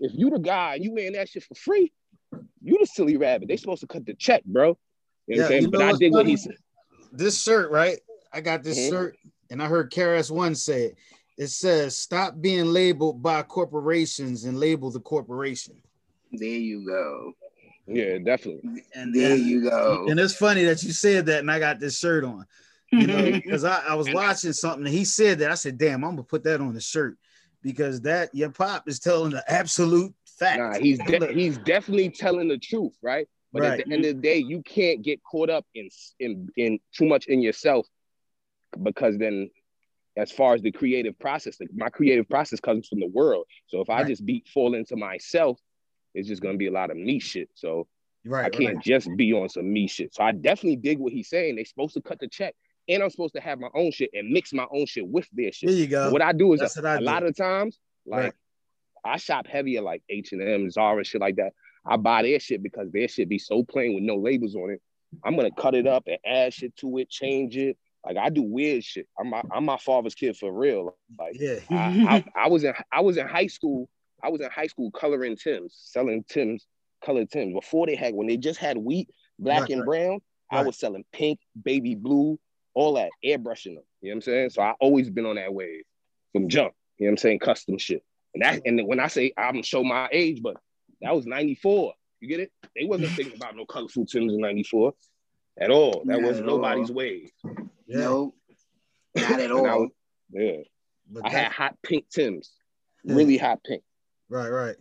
If 0.01 0.13
you 0.15 0.31
the 0.31 0.39
guy 0.39 0.77
and 0.77 0.85
you 0.85 0.93
wearing 0.93 1.13
that 1.13 1.29
shit 1.29 1.45
for 1.45 1.55
free, 1.55 1.93
you 2.63 2.79
the 2.81 2.87
silly 2.87 3.19
rabbit. 3.19 3.49
They 3.49 3.57
supposed 3.59 3.83
to 3.83 3.87
cut 3.87 4.07
the 4.07 4.15
check, 4.15 4.43
bro. 4.45 4.79
You 5.27 5.37
know 5.37 5.43
yeah, 5.43 5.43
what 5.43 5.45
I'm 5.45 5.61
saying? 5.61 5.71
But 5.71 5.83
I 5.83 5.93
dig 5.93 6.13
what 6.13 6.27
he 6.27 6.37
said. 6.37 6.57
This 7.13 7.43
shirt, 7.43 7.71
right? 7.71 7.99
I 8.33 8.41
got 8.41 8.63
this 8.63 8.79
mm-hmm. 8.79 8.91
shirt, 8.91 9.17
and 9.51 9.63
I 9.63 9.67
heard 9.67 9.93
KRS 9.93 10.31
One 10.31 10.55
say 10.55 10.85
it. 10.85 10.97
It 11.41 11.49
says, 11.49 11.97
"Stop 11.97 12.39
being 12.39 12.67
labeled 12.67 13.23
by 13.23 13.43
corporations 13.43 14.45
and 14.45 14.61
label 14.61 14.91
the 14.91 15.01
corporation." 15.01 15.81
There 16.31 16.47
you 16.47 16.85
go. 16.85 17.33
Yeah, 17.87 18.19
definitely. 18.19 18.85
And 18.95 19.15
there 19.15 19.37
you 19.37 19.63
go. 19.63 20.07
And 20.11 20.21
it's 20.21 20.37
funny 20.37 20.65
that 20.65 20.83
you 20.83 20.93
said 20.93 21.25
that, 21.27 21.39
and 21.39 21.51
I 21.51 21.59
got 21.59 21.81
this 21.81 21.99
shirt 21.99 22.25
on. 22.25 22.45
You 22.93 23.07
know, 23.07 23.23
because 23.33 23.65
I, 23.65 23.83
I 23.89 23.95
was 23.95 24.13
watching 24.13 24.53
something 24.53 24.85
and 24.85 24.95
he 24.95 25.07
said 25.07 25.39
that. 25.39 25.51
I 25.51 25.55
said, 25.55 25.79
damn, 25.79 26.05
I'm 26.05 26.11
gonna 26.11 26.25
put 26.25 26.45
that 26.45 26.61
on 26.61 26.75
the 26.75 26.81
shirt 26.83 27.17
because 27.63 28.03
that 28.03 28.35
your 28.35 28.51
pop 28.51 28.87
is 28.87 29.01
telling 29.01 29.31
the 29.31 29.43
absolute 29.51 30.15
fact. 30.39 30.59
Nah, 30.59 30.79
he's 30.79 30.99
de- 30.99 31.33
he's 31.33 31.57
definitely 31.57 32.11
telling 32.11 32.49
the 32.49 32.59
truth, 32.59 32.93
right? 33.01 33.27
But 33.51 33.63
right. 33.63 33.81
at 33.81 33.87
the 33.87 33.95
end 33.95 34.05
of 34.05 34.17
the 34.17 34.21
day, 34.21 34.37
you 34.37 34.63
can't 34.63 35.01
get 35.01 35.23
caught 35.25 35.49
up 35.49 35.65
in 35.75 35.89
in 36.19 36.51
in 36.59 36.81
too 36.95 37.07
much 37.07 37.29
in 37.29 37.41
yourself 37.41 37.87
because 38.83 39.17
then 39.17 39.49
as 40.21 40.31
far 40.31 40.55
as 40.55 40.63
the 40.63 40.71
creative 40.71 41.19
process, 41.19 41.59
like 41.61 41.71
my 41.75 41.89
creative 41.89 42.29
process 42.29 42.61
comes 42.61 42.87
from 42.87 43.01
the 43.01 43.07
world. 43.07 43.47
So 43.69 43.81
if 43.81 43.89
right. 43.89 44.05
I 44.05 44.09
just 44.09 44.25
be 44.25 44.45
fall 44.53 44.75
into 44.75 44.97
myself, 44.97 45.59
it's 46.15 46.29
just 46.29 46.43
gonna 46.43 46.59
be 46.59 46.67
a 46.67 46.73
lot 46.73 46.91
of 46.91 46.97
me 46.97 47.19
shit. 47.19 47.49
So 47.55 47.87
right, 48.27 48.47
I 48.47 48.51
can't 48.51 48.77
right. 48.77 48.85
just 48.85 49.09
be 49.17 49.33
on 49.33 49.49
some 49.49 49.73
me 49.73 49.89
shit. 49.89 50.15
So 50.15 50.23
I 50.23 50.33
definitely 50.33 50.77
dig 50.77 50.99
what 50.99 51.13
he's 51.13 51.29
saying. 51.29 51.57
They're 51.57 51.65
supposed 51.65 51.95
to 51.95 52.03
cut 52.03 52.19
the 52.21 52.29
check, 52.29 52.55
and 52.89 53.03
I'm 53.03 53.11
supposed 53.11 53.35
to 53.35 53.41
have 53.41 53.59
my 53.59 53.69
own 53.75 53.93
shit 53.93 54.11
and 54.13 54.31
mix 54.31 54.53
my 54.53 54.67
own 54.71 54.87
shit 54.87 55.07
with 55.07 55.29
their 55.33 55.53
shit. 55.53 55.69
There 55.69 55.79
you 55.79 55.87
go. 55.87 56.11
what 56.11 56.23
I 56.23 56.33
do 56.33 56.53
is 56.53 56.61
a, 56.61 56.99
a 56.99 57.01
lot 57.01 57.23
of 57.23 57.37
times, 57.37 57.79
like 58.07 58.35
I 59.05 59.17
shop 59.17 59.47
heavy 59.47 59.77
at 59.79 59.85
like 59.85 60.03
H 60.11 60.33
and 60.33 60.43
M, 60.43 60.71
Zara, 60.71 61.05
shit 61.05 61.21
like 61.21 61.37
that. 61.37 61.53
I 61.87 61.97
buy 61.97 62.23
their 62.23 62.41
shit 62.41 62.63
because 62.63 62.91
their 62.93 63.09
shit 63.09 63.29
be 63.29 63.39
so 63.39 63.65
plain 63.65 63.95
with 63.95 64.05
no 64.05 64.17
labels 64.17 64.55
on 64.55 64.71
it. 64.71 64.83
I'm 65.25 65.37
gonna 65.37 65.51
cut 65.51 65.75
it 65.75 65.87
up 65.87 66.05
and 66.07 66.19
add 66.25 66.53
shit 66.53 66.77
to 66.77 66.99
it, 66.99 67.09
change 67.09 67.57
it. 67.57 67.79
Like 68.05 68.17
I 68.17 68.31
do 68.31 68.43
weird 68.43 68.83
shit. 68.83 69.07
I'm 69.19 69.31
my, 69.31 69.43
I'm 69.53 69.65
my 69.65 69.77
father's 69.77 70.15
kid 70.15 70.37
for 70.37 70.53
real. 70.53 70.97
Like 71.19 71.37
yeah. 71.39 71.59
I, 71.71 72.25
I, 72.37 72.45
I, 72.45 72.49
was 72.49 72.65
in 72.65 72.73
I 72.93 73.01
was 73.01 73.17
in 73.17 73.27
high 73.27 73.47
school. 73.47 73.89
I 74.23 74.29
was 74.31 74.41
in 74.41 74.51
high 74.51 74.67
school 74.67 74.91
coloring 74.91 75.37
Tim's, 75.37 75.75
selling 75.77 76.25
Tim's, 76.29 76.67
colored 77.05 77.31
Tim's. 77.31 77.55
Before 77.55 77.87
they 77.87 77.97
had 77.97 78.15
when 78.15 78.27
they 78.27 78.37
just 78.37 78.59
had 78.59 78.79
wheat, 78.79 79.11
black 79.39 79.63
right, 79.63 79.71
and 79.71 79.85
brown, 79.85 80.21
right. 80.53 80.61
I 80.61 80.63
was 80.63 80.79
selling 80.79 81.05
pink, 81.13 81.41
baby 81.63 81.95
blue, 81.95 82.39
all 82.75 82.95
that, 82.95 83.11
airbrushing 83.25 83.75
them. 83.75 83.85
You 84.01 84.11
know 84.11 84.13
what 84.13 84.15
I'm 84.15 84.21
saying? 84.23 84.51
So 84.51 84.63
I 84.63 84.75
always 84.81 85.11
been 85.11 85.27
on 85.27 85.37
that 85.37 85.53
wave 85.53 85.85
from 86.33 86.49
jump. 86.49 86.73
You 86.99 87.07
know 87.07 87.11
what 87.11 87.13
I'm 87.13 87.17
saying? 87.19 87.39
Custom 87.41 87.79
shit. 87.79 88.03
And 88.35 88.43
that 88.45 88.63
and 88.65 88.87
when 88.87 89.01
I 89.01 89.09
say 89.09 89.33
I'm 89.37 89.63
show 89.63 89.85
my 89.85 90.09
age, 90.11 90.41
but 90.43 90.57
that 91.03 91.15
was 91.15 91.27
94. 91.27 91.93
You 92.21 92.29
get 92.29 92.41
it? 92.41 92.53
They 92.77 92.85
wasn't 92.85 93.11
thinking 93.13 93.37
about 93.37 93.57
no 93.57 93.65
colorful 93.65 94.05
Timbs 94.05 94.35
in 94.35 94.41
94 94.41 94.93
at 95.59 95.71
all. 95.71 96.03
That 96.07 96.23
wasn't 96.23 96.47
nobody's 96.47 96.91
way. 96.91 97.33
Yeah. 97.87 97.99
No, 97.99 98.35
not 99.15 99.41
at 99.41 99.51
all. 99.51 99.89
yeah. 100.33 100.59
But 101.11 101.27
I 101.27 101.31
had 101.31 101.53
hot 101.53 101.77
pink 101.83 102.09
Timbs. 102.09 102.53
Yeah. 103.05 103.15
Really 103.15 103.37
hot 103.37 103.65
pink. 103.65 103.83
Right, 104.29 104.49
right. 104.49 104.77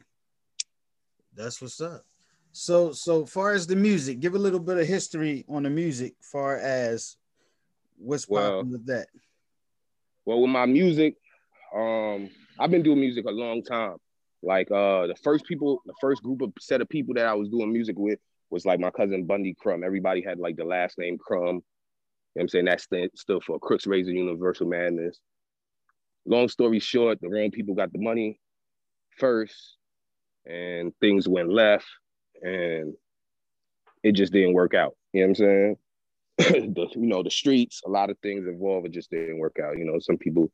That's 1.36 1.62
what's 1.62 1.82
up. 1.82 2.04
So, 2.52 2.92
so 2.92 3.26
far 3.26 3.54
as 3.54 3.66
the 3.66 3.76
music, 3.76 4.20
give 4.20 4.36
a 4.36 4.40
little 4.40 4.60
bit 4.60 4.78
of 4.78 4.88
history 4.88 5.46
on 5.48 5.64
the 5.64 5.70
music, 5.70 6.16
far 6.22 6.58
as 6.58 7.16
what's 7.98 8.28
well, 8.28 8.58
popping 8.58 8.72
with 8.72 8.86
that. 8.88 9.08
Well, 10.26 10.42
with 10.42 10.52
my 10.52 10.66
music, 10.66 11.16
um, 11.76 12.30
I've 12.60 12.72
been 12.72 12.84
doing 12.84 13.00
music 13.00 13.26
a 13.26 13.32
long 13.32 13.64
time. 13.64 13.98
Like 14.42 14.72
uh 14.72 15.08
the 15.08 15.16
first 15.22 15.46
people, 15.46 15.82
the 15.86 15.94
first 16.00 16.24
group 16.24 16.42
of 16.42 16.54
set 16.60 16.82
of 16.82 16.88
people 16.88 17.14
that 17.16 17.26
I 17.26 17.34
was 17.34 17.50
doing 17.50 17.74
music 17.74 17.98
with 17.98 18.20
was 18.50 18.66
like 18.66 18.80
my 18.80 18.92
cousin 18.92 19.26
Bundy 19.26 19.56
Crum. 19.60 19.84
Everybody 19.84 20.22
had 20.22 20.40
like 20.40 20.56
the 20.56 20.66
last 20.66 20.98
name 20.98 21.18
Crum. 21.18 21.42
You 21.46 21.54
know 21.54 21.62
what 22.34 22.42
I'm 22.44 22.50
saying? 22.50 22.66
That's 22.66 22.88
still 23.16 23.42
for 23.42 23.60
Crooks 23.60 23.88
Razor 23.88 24.12
Universal 24.12 24.68
Madness. 24.68 25.20
Long 26.26 26.48
story 26.48 26.80
short, 26.80 27.20
the 27.22 27.30
wrong 27.30 27.52
people 27.52 27.76
got 27.76 27.92
the 27.92 28.00
money 28.00 28.40
first 29.18 29.78
and 30.46 30.94
things 31.02 31.28
went 31.28 31.52
left 31.52 31.88
and 32.42 32.94
it 34.04 34.14
just 34.14 34.32
didn't 34.32 34.54
work 34.54 34.74
out. 34.74 34.96
You 35.14 35.22
know 35.22 35.28
what 35.28 35.30
I'm 35.30 35.36
saying? 35.36 35.78
the, 36.74 36.88
you 36.96 37.08
know, 37.08 37.24
the 37.24 37.32
streets, 37.32 37.82
a 37.86 37.90
lot 37.90 38.10
of 38.10 38.18
things 38.20 38.48
involved, 38.48 38.88
it 38.88 38.94
just 38.94 39.12
didn't 39.12 39.40
work 39.40 39.58
out. 39.62 39.78
You 39.78 39.86
know, 39.86 40.00
some 40.00 40.18
people, 40.18 40.52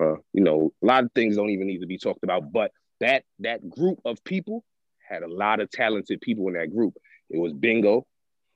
uh, 0.00 0.16
you 0.32 0.42
know, 0.42 0.72
a 0.82 0.86
lot 0.86 1.04
of 1.04 1.10
things 1.14 1.36
don't 1.36 1.50
even 1.50 1.66
need 1.66 1.80
to 1.80 1.86
be 1.86 1.98
talked 1.98 2.22
about, 2.22 2.52
but 2.52 2.70
that 3.00 3.24
that 3.40 3.68
group 3.68 3.98
of 4.04 4.22
people 4.24 4.64
had 5.08 5.22
a 5.22 5.28
lot 5.28 5.60
of 5.60 5.70
talented 5.70 6.20
people 6.20 6.46
in 6.48 6.54
that 6.54 6.72
group. 6.72 6.94
It 7.30 7.38
was 7.38 7.52
Bingo. 7.52 8.06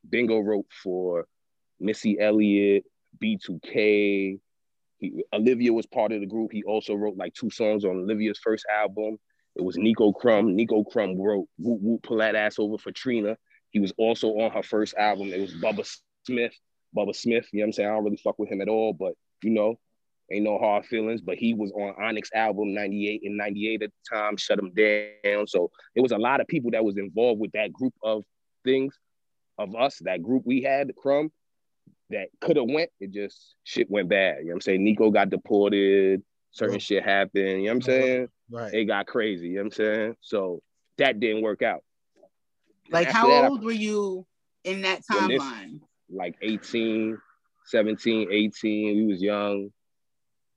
Bingo 0.08 0.40
wrote 0.40 0.66
for 0.82 1.26
Missy 1.80 2.18
Elliott, 2.18 2.84
B2K. 3.22 4.40
He, 4.98 5.24
Olivia 5.32 5.72
was 5.72 5.86
part 5.86 6.12
of 6.12 6.20
the 6.20 6.26
group. 6.26 6.52
He 6.52 6.62
also 6.64 6.94
wrote 6.94 7.16
like 7.16 7.34
two 7.34 7.50
songs 7.50 7.84
on 7.84 7.96
Olivia's 7.96 8.38
first 8.38 8.64
album. 8.70 9.18
It 9.56 9.62
was 9.62 9.76
Nico 9.76 10.12
Crum. 10.12 10.56
Nico 10.56 10.82
Crum 10.84 11.18
wrote 11.20 11.46
Whoop 11.58 11.80
Whoop 11.80 12.02
Pull 12.02 12.18
That 12.18 12.34
Ass 12.34 12.58
Over 12.58 12.78
for 12.78 12.92
Trina. 12.92 13.36
He 13.70 13.80
was 13.80 13.92
also 13.96 14.28
on 14.28 14.50
her 14.50 14.62
first 14.62 14.94
album. 14.96 15.28
It 15.28 15.40
was 15.40 15.54
Bubba 15.54 15.88
Smith. 16.26 16.54
Bubba 16.96 17.14
Smith, 17.14 17.48
you 17.52 17.60
know 17.60 17.64
what 17.64 17.66
I'm 17.66 17.72
saying? 17.72 17.88
I 17.88 17.92
don't 17.92 18.04
really 18.04 18.20
fuck 18.22 18.38
with 18.38 18.50
him 18.50 18.60
at 18.60 18.68
all, 18.68 18.92
but 18.92 19.14
you 19.42 19.50
know, 19.50 19.78
Ain't 20.32 20.44
no 20.44 20.58
hard 20.58 20.86
feelings, 20.86 21.20
but 21.20 21.36
he 21.36 21.52
was 21.52 21.70
on 21.72 21.94
Onyx 22.02 22.30
album 22.34 22.72
98 22.72 23.22
and 23.24 23.36
98 23.36 23.82
at 23.82 23.90
the 23.90 24.16
time, 24.16 24.36
shut 24.38 24.58
him 24.58 24.72
down. 24.72 25.46
So 25.46 25.70
it 25.94 26.00
was 26.00 26.12
a 26.12 26.18
lot 26.18 26.40
of 26.40 26.46
people 26.46 26.70
that 26.70 26.84
was 26.84 26.96
involved 26.96 27.40
with 27.40 27.52
that 27.52 27.72
group 27.72 27.92
of 28.02 28.24
things 28.64 28.98
of 29.58 29.74
us, 29.76 29.98
that 30.00 30.22
group 30.22 30.42
we 30.44 30.62
had, 30.62 30.88
the 30.88 30.92
crumb, 30.92 31.30
that 32.10 32.28
could 32.40 32.56
have 32.56 32.66
went. 32.68 32.90
It 33.00 33.12
just 33.12 33.54
shit 33.64 33.90
went 33.90 34.08
bad. 34.08 34.38
You 34.38 34.44
know 34.44 34.48
what 34.48 34.54
I'm 34.54 34.60
saying? 34.62 34.84
Nico 34.84 35.10
got 35.10 35.30
deported, 35.30 36.22
certain 36.50 36.78
shit 36.78 37.04
happened, 37.04 37.62
you 37.62 37.68
know 37.68 37.74
what 37.74 37.88
I'm 37.88 37.94
uh-huh. 37.94 38.02
saying? 38.02 38.28
Right. 38.50 38.74
It 38.74 38.84
got 38.84 39.06
crazy, 39.06 39.48
you 39.48 39.54
know 39.54 39.62
what 39.62 39.66
I'm 39.66 39.72
saying? 39.72 40.16
So 40.20 40.62
that 40.98 41.20
didn't 41.20 41.42
work 41.42 41.62
out. 41.62 41.82
Like 42.90 43.08
how 43.08 43.28
that, 43.28 43.50
old 43.50 43.60
I, 43.60 43.64
were 43.64 43.72
you 43.72 44.26
in 44.64 44.82
that 44.82 45.00
timeline? 45.10 45.80
Like 46.10 46.36
18, 46.42 47.18
17, 47.66 48.28
18. 48.30 48.96
We 48.96 49.12
was 49.12 49.22
young. 49.22 49.70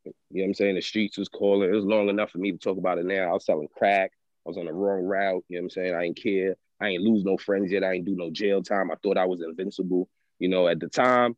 You 0.04 0.14
know 0.32 0.42
what 0.42 0.46
I'm 0.46 0.54
saying? 0.54 0.76
The 0.76 0.82
streets 0.82 1.18
was 1.18 1.30
calling. 1.30 1.70
It 1.70 1.76
was 1.76 1.86
long 1.86 2.10
enough 2.10 2.32
for 2.32 2.38
me 2.38 2.52
to 2.52 2.58
talk 2.58 2.78
about 2.78 2.98
it 2.98 3.06
now. 3.06 3.30
I 3.30 3.34
was 3.34 3.46
selling 3.46 3.68
crack. 3.76 4.12
I 4.46 4.50
was 4.50 4.58
on 4.58 4.66
the 4.66 4.74
wrong 4.74 5.04
route. 5.04 5.44
You 5.50 5.58
know 5.58 5.62
what 5.62 5.66
I'm 5.66 5.70
saying? 5.70 5.96
I 5.96 6.04
didn't 6.04 6.22
care. 6.22 6.56
I 6.80 6.90
ain't 6.90 7.04
lose 7.04 7.24
no 7.24 7.38
friends 7.38 7.72
yet. 7.72 7.84
I 7.84 7.94
ain't 7.94 8.06
do 8.06 8.16
no 8.16 8.30
jail 8.30 8.62
time. 8.62 8.92
I 8.92 8.96
thought 9.02 9.18
I 9.18 9.26
was 9.26 9.42
invincible. 9.42 10.10
You 10.40 10.50
know, 10.50 10.68
at 10.68 10.80
the 10.80 10.88
time, 10.88 11.36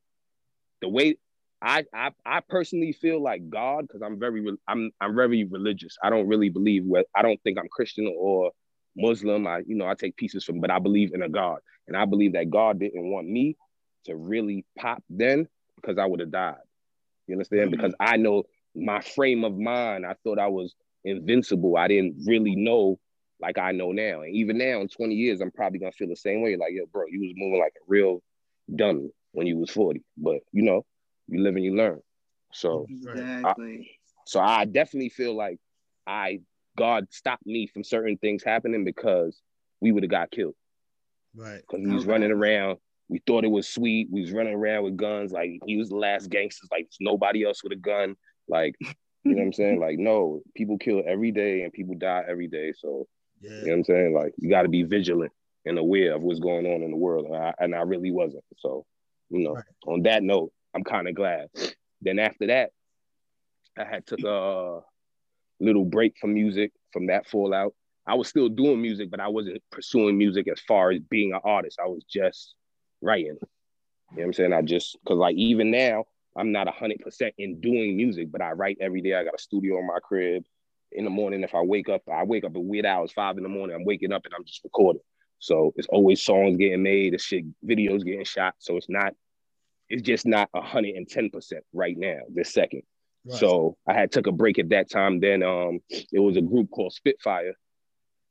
the 0.81 0.89
way 0.89 1.17
I 1.61 1.85
I, 1.93 2.11
I 2.25 2.41
personally 2.41 2.93
feel 2.93 3.21
like 3.21 3.49
God, 3.49 3.87
because 3.87 4.01
I'm 4.01 4.19
very 4.19 4.45
I'm 4.67 4.91
I'm 4.99 5.15
very 5.15 5.45
religious. 5.45 5.97
I 6.03 6.09
don't 6.09 6.27
really 6.27 6.49
believe 6.49 6.85
what 6.85 7.07
I 7.15 7.21
don't 7.21 7.41
think 7.43 7.57
I'm 7.57 7.69
Christian 7.69 8.13
or 8.17 8.51
Muslim. 8.95 9.47
I 9.47 9.59
you 9.65 9.75
know 9.75 9.87
I 9.87 9.93
take 9.93 10.17
pieces 10.17 10.43
from, 10.43 10.59
but 10.59 10.71
I 10.71 10.79
believe 10.79 11.13
in 11.13 11.21
a 11.21 11.29
God, 11.29 11.59
and 11.87 11.95
I 11.95 12.05
believe 12.05 12.33
that 12.33 12.49
God 12.49 12.79
didn't 12.79 13.09
want 13.11 13.27
me 13.27 13.57
to 14.05 14.15
really 14.15 14.65
pop 14.77 15.03
then 15.09 15.47
because 15.75 15.97
I 15.97 16.05
would 16.05 16.19
have 16.19 16.31
died. 16.31 16.55
You 17.27 17.35
understand? 17.35 17.71
Mm-hmm. 17.71 17.71
Because 17.71 17.95
I 17.99 18.17
know 18.17 18.43
my 18.75 19.01
frame 19.01 19.43
of 19.43 19.57
mind, 19.57 20.05
I 20.05 20.15
thought 20.23 20.39
I 20.39 20.47
was 20.47 20.75
invincible. 21.03 21.77
I 21.77 21.87
didn't 21.87 22.23
really 22.25 22.55
know 22.55 22.99
like 23.41 23.57
I 23.57 23.71
know 23.71 23.91
now. 23.91 24.21
And 24.21 24.35
even 24.35 24.57
now, 24.57 24.81
in 24.81 24.87
20 24.87 25.15
years, 25.15 25.41
I'm 25.41 25.51
probably 25.51 25.79
gonna 25.79 25.91
feel 25.91 26.09
the 26.09 26.15
same 26.15 26.41
way. 26.41 26.55
Like, 26.55 26.71
yo, 26.73 26.85
bro, 26.85 27.05
you 27.09 27.21
was 27.21 27.33
moving 27.35 27.59
like 27.59 27.73
a 27.75 27.85
real 27.87 28.21
dummy 28.75 29.09
when 29.31 29.47
you 29.47 29.57
was 29.57 29.71
40. 29.71 30.03
But 30.17 30.39
you 30.51 30.63
know, 30.63 30.85
you 31.27 31.41
live 31.41 31.55
and 31.55 31.65
you 31.65 31.75
learn. 31.75 32.01
So 32.53 32.85
exactly. 32.89 33.45
I, 33.45 33.97
so 34.25 34.39
I 34.39 34.65
definitely 34.65 35.09
feel 35.09 35.35
like 35.35 35.57
I 36.05 36.41
God 36.77 37.07
stopped 37.11 37.45
me 37.45 37.67
from 37.67 37.83
certain 37.83 38.17
things 38.17 38.43
happening 38.43 38.83
because 38.83 39.41
we 39.81 39.91
would 39.91 40.03
have 40.03 40.11
got 40.11 40.31
killed. 40.31 40.55
Right. 41.35 41.61
Because 41.61 41.85
we 41.85 41.93
was 41.93 42.03
okay. 42.03 42.11
running 42.11 42.31
around. 42.31 42.77
We 43.07 43.21
thought 43.25 43.43
it 43.43 43.49
was 43.49 43.67
sweet. 43.67 44.07
We 44.11 44.21
was 44.21 44.31
running 44.31 44.53
around 44.53 44.83
with 44.83 44.97
guns. 44.97 45.31
Like 45.31 45.59
he 45.65 45.77
was 45.77 45.89
the 45.89 45.97
last 45.97 46.29
gangsters. 46.29 46.69
Like 46.71 46.87
nobody 46.99 47.45
else 47.45 47.63
with 47.63 47.73
a 47.73 47.77
gun. 47.77 48.15
Like, 48.47 48.75
you 48.79 49.35
know 49.35 49.37
what 49.37 49.43
I'm 49.43 49.53
saying? 49.53 49.79
Like, 49.81 49.97
no, 49.99 50.41
people 50.55 50.77
kill 50.77 51.03
every 51.07 51.31
day 51.31 51.63
and 51.63 51.73
people 51.73 51.95
die 51.97 52.23
every 52.27 52.47
day. 52.47 52.73
So, 52.77 53.07
yeah. 53.41 53.51
you 53.51 53.65
know 53.65 53.71
what 53.71 53.77
I'm 53.77 53.83
saying? 53.85 54.13
Like, 54.13 54.33
you 54.37 54.49
got 54.49 54.63
to 54.63 54.69
be 54.69 54.83
vigilant 54.83 55.31
and 55.65 55.77
aware 55.77 56.15
of 56.15 56.21
what's 56.21 56.39
going 56.39 56.65
on 56.65 56.81
in 56.81 56.91
the 56.91 56.97
world. 56.97 57.25
And 57.25 57.35
I, 57.35 57.53
and 57.59 57.75
I 57.75 57.81
really 57.81 58.11
wasn't. 58.11 58.43
So, 58.57 58.85
you 59.29 59.43
know, 59.43 59.53
right. 59.55 59.63
on 59.87 60.03
that 60.03 60.23
note, 60.23 60.51
I'm 60.73 60.83
kind 60.83 61.07
of 61.07 61.15
glad. 61.15 61.49
Then 62.01 62.19
after 62.19 62.47
that, 62.47 62.71
I 63.77 63.85
had 63.85 64.05
took 64.05 64.23
a 64.23 64.81
little 65.59 65.85
break 65.85 66.17
from 66.19 66.33
music 66.33 66.71
from 66.91 67.07
that 67.07 67.27
fallout. 67.27 67.73
I 68.07 68.15
was 68.15 68.27
still 68.27 68.49
doing 68.49 68.81
music, 68.81 69.11
but 69.11 69.19
I 69.19 69.27
wasn't 69.27 69.61
pursuing 69.71 70.17
music 70.17 70.47
as 70.47 70.59
far 70.61 70.91
as 70.91 70.99
being 70.99 71.33
an 71.33 71.41
artist. 71.43 71.79
I 71.81 71.87
was 71.87 72.03
just 72.03 72.55
writing. 73.01 73.37
You 74.11 74.17
know 74.17 74.21
what 74.21 74.23
I'm 74.23 74.33
saying? 74.33 74.53
I 74.53 74.61
just 74.61 74.97
because 75.03 75.17
like 75.17 75.35
even 75.35 75.69
now, 75.69 76.05
I'm 76.35 76.51
not 76.51 76.67
hundred 76.67 76.99
percent 77.01 77.35
in 77.37 77.61
doing 77.61 77.95
music, 77.95 78.31
but 78.31 78.41
I 78.41 78.51
write 78.51 78.77
every 78.81 79.01
day. 79.01 79.13
I 79.13 79.23
got 79.23 79.35
a 79.35 79.41
studio 79.41 79.77
in 79.79 79.87
my 79.87 79.99
crib. 80.01 80.43
In 80.91 81.03
the 81.03 81.09
morning, 81.09 81.43
if 81.43 81.53
I 81.53 81.61
wake 81.61 81.89
up, 81.89 82.01
I 82.11 82.23
wake 82.23 82.43
up 82.43 82.55
at 82.55 82.61
weird 82.61 82.85
hours, 82.85 83.11
five 83.11 83.37
in 83.37 83.43
the 83.43 83.49
morning. 83.49 83.75
I'm 83.75 83.85
waking 83.85 84.11
up 84.11 84.25
and 84.25 84.33
I'm 84.33 84.43
just 84.43 84.63
recording. 84.63 85.01
So 85.39 85.73
it's 85.77 85.87
always 85.87 86.21
songs 86.21 86.57
getting 86.57 86.83
made, 86.83 87.13
it's 87.13 87.23
shit, 87.23 87.45
videos 87.65 88.03
getting 88.03 88.25
shot. 88.25 88.55
So 88.59 88.75
it's 88.75 88.89
not, 88.89 89.13
it's 89.87 90.01
just 90.01 90.25
not 90.25 90.49
hundred 90.53 90.95
and 90.95 91.07
ten 91.07 91.29
percent 91.29 91.63
right 91.73 91.97
now, 91.97 92.19
this 92.33 92.53
second. 92.53 92.81
Right. 93.25 93.39
So 93.39 93.77
I 93.87 93.93
had 93.93 94.11
took 94.11 94.27
a 94.27 94.31
break 94.31 94.59
at 94.59 94.69
that 94.69 94.89
time. 94.89 95.19
Then 95.19 95.43
um, 95.43 95.79
it 95.89 96.19
was 96.19 96.37
a 96.37 96.41
group 96.41 96.69
called 96.71 96.93
Spitfire. 96.93 97.53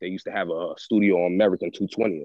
They 0.01 0.09
used 0.09 0.27
to 0.27 0.33
have 0.33 0.51
a 0.51 0.75
studio 0.77 1.25
on 1.25 1.33
American 1.33 1.71
220th. 1.71 2.25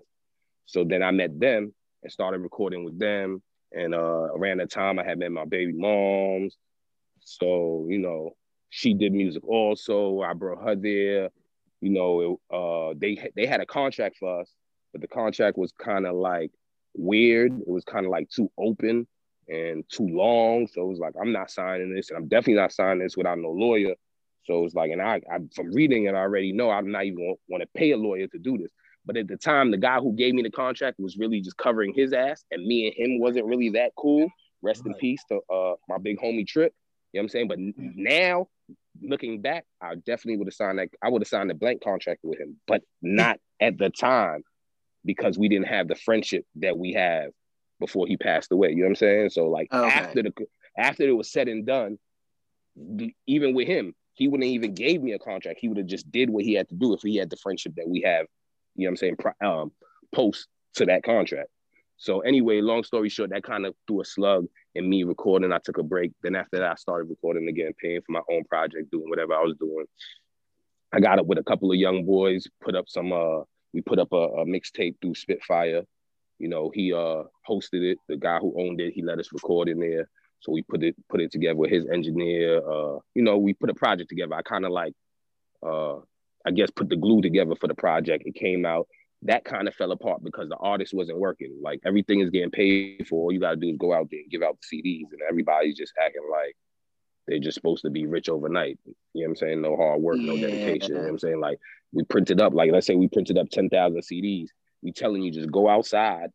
So 0.66 0.84
then 0.84 1.04
I 1.04 1.12
met 1.12 1.40
them 1.40 1.74
and 2.04 2.12
started 2.12 2.40
recording 2.40 2.84
with 2.84 3.00
them. 3.00 3.42
And 3.72 3.96
uh, 3.96 3.98
around 3.98 4.60
that 4.60 4.72
time, 4.72 5.00
I 5.00 5.04
had 5.04 5.18
met 5.18 5.32
my 5.32 5.46
baby 5.46 5.74
moms. 5.74 6.56
So 7.22 7.88
you 7.90 8.00
know, 8.00 8.36
she 8.76 8.96
did 8.96 9.14
music 9.14 9.48
also. 9.48 10.22
I 10.22 10.34
brought 10.34 10.64
her 10.64 10.76
there. 10.76 11.30
You 11.80 11.92
know, 11.92 12.40
it, 12.52 12.56
uh, 12.56 12.96
they 12.98 13.30
they 13.36 13.46
had 13.46 13.62
a 13.62 13.68
contract 13.68 14.18
for 14.18 14.42
us, 14.42 14.52
but 14.92 15.02
the 15.02 15.08
contract 15.08 15.60
was 15.60 15.72
kind 15.74 16.08
of 16.08 16.16
like 16.16 16.50
weird. 16.96 17.52
It 17.62 17.68
was 17.68 17.84
kind 17.84 18.04
of 18.04 18.12
like 18.12 18.32
too 18.32 18.50
open 18.58 19.06
and 19.48 19.88
too 19.90 20.08
long. 20.08 20.68
So 20.68 20.82
it 20.82 20.88
was 20.88 20.98
like, 20.98 21.14
I'm 21.22 21.32
not 21.32 21.52
signing 21.52 21.94
this, 21.94 22.10
and 22.10 22.18
I'm 22.18 22.28
definitely 22.28 22.56
not 22.56 22.72
signing 22.72 23.04
this 23.04 23.16
without 23.16 23.38
no 23.38 23.52
lawyer. 23.52 23.94
So 24.46 24.66
it's 24.66 24.74
like, 24.74 24.90
and 24.90 25.02
I, 25.02 25.22
I 25.32 25.38
from 25.56 25.72
reading 25.72 26.06
it, 26.06 26.16
I 26.16 26.22
already 26.22 26.52
know 26.52 26.72
I'm 26.72 26.92
not 26.92 27.06
even 27.06 27.36
want 27.48 27.62
to 27.62 27.68
pay 27.76 27.92
a 27.92 27.98
lawyer 27.98 28.26
to 28.26 28.40
do 28.40 28.58
this. 28.58 28.72
But 29.06 29.18
at 29.18 29.28
the 29.28 29.38
time, 29.38 29.70
the 29.70 29.78
guy 29.78 30.00
who 30.00 30.14
gave 30.14 30.34
me 30.34 30.42
the 30.42 30.50
contract 30.50 31.00
was 31.00 31.16
really 31.18 31.42
just 31.42 31.58
covering 31.58 31.94
his 31.94 32.12
ass, 32.12 32.44
and 32.50 32.66
me 32.66 32.88
and 32.88 32.96
him 32.96 33.20
wasn't 33.20 33.46
really 33.46 33.70
that 33.72 33.92
cool. 33.96 34.28
Rest 34.64 34.82
right. 34.84 34.96
in 34.96 35.00
peace 35.00 35.24
to 35.30 35.42
uh, 35.54 35.76
my 35.88 36.00
big 36.00 36.18
homie 36.18 36.48
Trip. 36.48 36.74
You 37.12 37.20
know 37.20 37.22
what 37.22 37.26
I'm 37.26 37.30
saying? 37.30 37.48
But 37.50 37.60
now, 37.78 38.48
looking 39.02 39.42
back, 39.42 39.66
I 39.82 39.96
definitely 39.96 40.38
would 40.38 40.48
have 40.48 40.54
signed 40.54 40.80
that. 40.80 40.90
I 41.02 41.10
would 41.10 41.22
have 41.22 41.28
signed 41.28 41.52
a 41.52 41.56
blank 41.56 41.84
contract 41.84 42.22
with 42.24 42.40
him, 42.40 42.58
but 42.68 42.82
not 43.02 43.40
at 43.60 43.78
the 43.78 43.90
time 43.90 44.44
because 45.06 45.38
we 45.38 45.50
didn't 45.50 45.68
have 45.68 45.88
the 45.88 45.96
friendship 45.96 46.46
that 46.58 46.78
we 46.78 46.94
have 46.94 47.32
before 47.80 48.08
he 48.08 48.18
passed 48.18 48.52
away. 48.52 48.70
You 48.70 48.78
know 48.78 48.84
what 48.84 48.90
I'm 48.90 48.96
saying? 48.96 49.30
So 49.30 49.50
like 49.50 49.72
okay. 49.72 49.88
after 49.88 50.24
the 50.24 50.34
after 50.78 51.04
it 51.04 51.12
was 51.12 51.32
said 51.32 51.48
and 51.48 51.66
done, 51.66 51.98
even 53.28 53.54
with 53.54 53.68
him, 53.68 53.94
he 54.14 54.28
wouldn't 54.28 54.50
even 54.50 54.74
gave 54.74 55.02
me 55.02 55.14
a 55.14 55.20
contract. 55.20 55.60
He 55.60 55.68
would 55.68 55.78
have 55.78 55.88
just 55.88 56.12
did 56.12 56.30
what 56.30 56.44
he 56.44 56.54
had 56.54 56.70
to 56.70 56.76
do 56.76 56.94
if 56.94 57.02
he 57.02 57.18
had 57.18 57.30
the 57.30 57.38
friendship 57.38 57.74
that 57.76 57.88
we 57.88 58.02
have. 58.02 58.28
You 58.76 58.86
know 58.86 58.92
what 58.92 58.92
I'm 58.92 58.98
saying? 58.98 59.18
Um, 59.44 59.72
post 60.14 60.48
to 60.76 60.86
that 60.86 61.04
contract. 61.04 61.50
So 62.04 62.20
anyway, 62.20 62.60
long 62.60 62.84
story 62.84 63.08
short, 63.08 63.30
that 63.30 63.44
kind 63.44 63.66
of 63.66 63.74
threw 63.88 64.02
a 64.02 64.06
slug 64.06 64.48
in 64.76 64.90
me 64.90 65.06
recording. 65.06 65.54
I 65.54 65.60
took 65.64 65.78
a 65.78 65.84
break. 65.84 66.12
Then 66.22 66.36
after 66.36 66.58
that, 66.58 66.72
I 66.72 66.76
started 66.76 67.10
recording 67.10 67.48
again, 67.48 67.72
paying 67.82 68.02
for 68.02 68.12
my 68.12 68.20
own 68.30 68.44
project, 68.44 68.92
doing 68.92 69.10
whatever 69.10 69.34
I 69.34 69.42
was 69.42 69.56
doing. 69.58 69.86
I 70.92 71.00
got 71.00 71.18
up 71.18 71.28
with 71.28 71.38
a 71.38 71.44
couple 71.44 71.72
of 71.72 71.78
young 71.78 72.04
boys, 72.04 72.46
put 72.62 72.76
up 72.76 72.90
some 72.90 73.14
uh 73.14 73.44
we 73.74 73.80
put 73.80 74.00
up 74.00 74.12
a, 74.12 74.18
a 74.18 74.46
mixtape 74.46 74.96
through 75.02 75.16
Spitfire. 75.16 75.84
You 76.40 76.50
know, 76.50 76.72
he 76.74 76.92
uh 76.92 77.24
hosted 77.50 77.84
it. 77.90 78.00
The 78.10 78.18
guy 78.18 78.38
who 78.40 78.54
owned 78.60 78.82
it, 78.82 78.94
he 78.94 79.02
let 79.02 79.20
us 79.20 79.32
record 79.32 79.70
in 79.70 79.80
there. 79.80 80.10
So 80.42 80.52
we 80.52 80.62
put 80.62 80.84
it 80.84 80.98
put 81.10 81.22
it 81.22 81.32
together 81.32 81.56
with 81.56 81.72
his 81.72 81.86
engineer. 81.88 82.58
Uh, 82.58 83.00
you 83.16 83.24
know, 83.24 83.38
we 83.38 83.54
put 83.54 83.70
a 83.70 83.74
project 83.76 84.10
together. 84.10 84.36
I 84.36 84.42
kind 84.42 84.66
of 84.66 84.72
like 84.72 84.94
uh 85.66 86.00
I 86.46 86.52
guess 86.52 86.70
put 86.70 86.90
the 86.90 86.98
glue 86.98 87.22
together 87.22 87.56
for 87.56 87.68
the 87.68 87.76
project. 87.76 88.24
It 88.26 88.36
came 88.36 88.66
out. 88.66 88.90
That 89.26 89.46
kind 89.46 89.68
of 89.68 89.76
fell 89.76 89.92
apart 89.92 90.24
because 90.24 90.50
the 90.50 90.58
artist 90.58 90.94
wasn't 90.94 91.20
working. 91.20 91.58
Like 91.62 91.80
everything 91.86 92.20
is 92.20 92.30
getting 92.30 92.52
paid 92.52 93.08
for. 93.08 93.24
All 93.24 93.32
you 93.32 93.40
gotta 93.40 93.56
do 93.56 93.70
is 93.70 93.78
go 93.78 93.94
out 93.94 94.10
there 94.12 94.20
and 94.20 94.32
give 94.32 94.44
out 94.44 94.58
the 94.60 94.78
CDs, 94.78 95.12
and 95.12 95.22
everybody's 95.30 95.78
just 95.78 95.94
acting 96.04 96.28
like 96.32 96.56
they're 97.28 97.40
just 97.40 97.56
supposed 97.56 97.84
to 97.84 97.90
be 97.90 98.06
rich 98.06 98.30
overnight. 98.30 98.80
You 98.86 98.94
know 98.94 99.22
what 99.22 99.30
I'm 99.30 99.36
saying? 99.36 99.62
No 99.62 99.78
hard 99.78 100.02
work, 100.02 100.18
no 100.18 100.36
dedication. 100.36 100.90
You 100.90 100.96
know 100.96 101.02
what 101.04 101.10
I'm 101.10 101.20
saying? 101.20 101.40
Like 101.40 101.60
we 101.94 102.04
printed 102.04 102.42
up, 102.42 102.54
like 102.54 102.72
let's 102.72 102.88
say 102.88 102.96
we 102.96 103.08
printed 103.08 103.38
up 103.38 103.50
10,000 103.50 104.02
CDs. 104.02 104.48
We 104.82 104.92
telling 104.92 105.22
you 105.22 105.32
just 105.32 105.52
go 105.52 105.70
outside, 105.70 106.30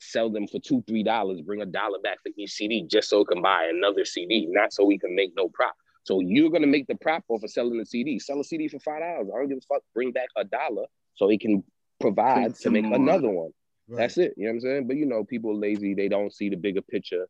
sell 0.00 0.30
them 0.30 0.48
for 0.48 0.58
two, 0.58 0.82
three 0.88 1.04
dollars, 1.04 1.40
bring 1.42 1.62
a 1.62 1.66
dollar 1.66 2.00
back 2.02 2.18
for 2.22 2.30
each 2.36 2.52
CD 2.52 2.84
just 2.90 3.08
so 3.08 3.20
it 3.20 3.28
can 3.28 3.40
buy 3.40 3.70
another 3.72 4.04
CD, 4.04 4.46
not 4.50 4.72
so 4.72 4.84
we 4.84 4.98
can 4.98 5.14
make 5.14 5.32
no 5.36 5.48
prop. 5.48 5.74
So 6.04 6.18
you're 6.18 6.50
gonna 6.50 6.66
make 6.66 6.88
the 6.88 6.96
prop 6.96 7.22
off 7.28 7.44
of 7.44 7.50
selling 7.50 7.78
the 7.78 7.86
CD. 7.86 8.18
Sell 8.18 8.40
a 8.40 8.44
CD 8.44 8.66
for 8.66 8.80
five 8.80 9.00
dollars. 9.00 9.28
I 9.32 9.38
don't 9.38 9.48
give 9.48 9.58
a 9.58 9.74
fuck. 9.74 9.82
Bring 9.94 10.10
back 10.10 10.28
a 10.36 10.44
dollar 10.44 10.86
so 11.14 11.28
it 11.28 11.40
can 11.40 11.62
provide 12.02 12.54
to 12.56 12.70
make 12.70 12.84
another 12.84 13.30
one. 13.30 13.50
Right. 13.88 13.98
That's 13.98 14.18
it. 14.18 14.34
You 14.36 14.44
know 14.44 14.50
what 14.50 14.54
I'm 14.54 14.60
saying? 14.60 14.86
But 14.86 14.96
you 14.96 15.06
know, 15.06 15.24
people 15.24 15.58
lazy, 15.58 15.94
they 15.94 16.08
don't 16.08 16.32
see 16.32 16.48
the 16.48 16.56
bigger 16.56 16.82
picture, 16.82 17.26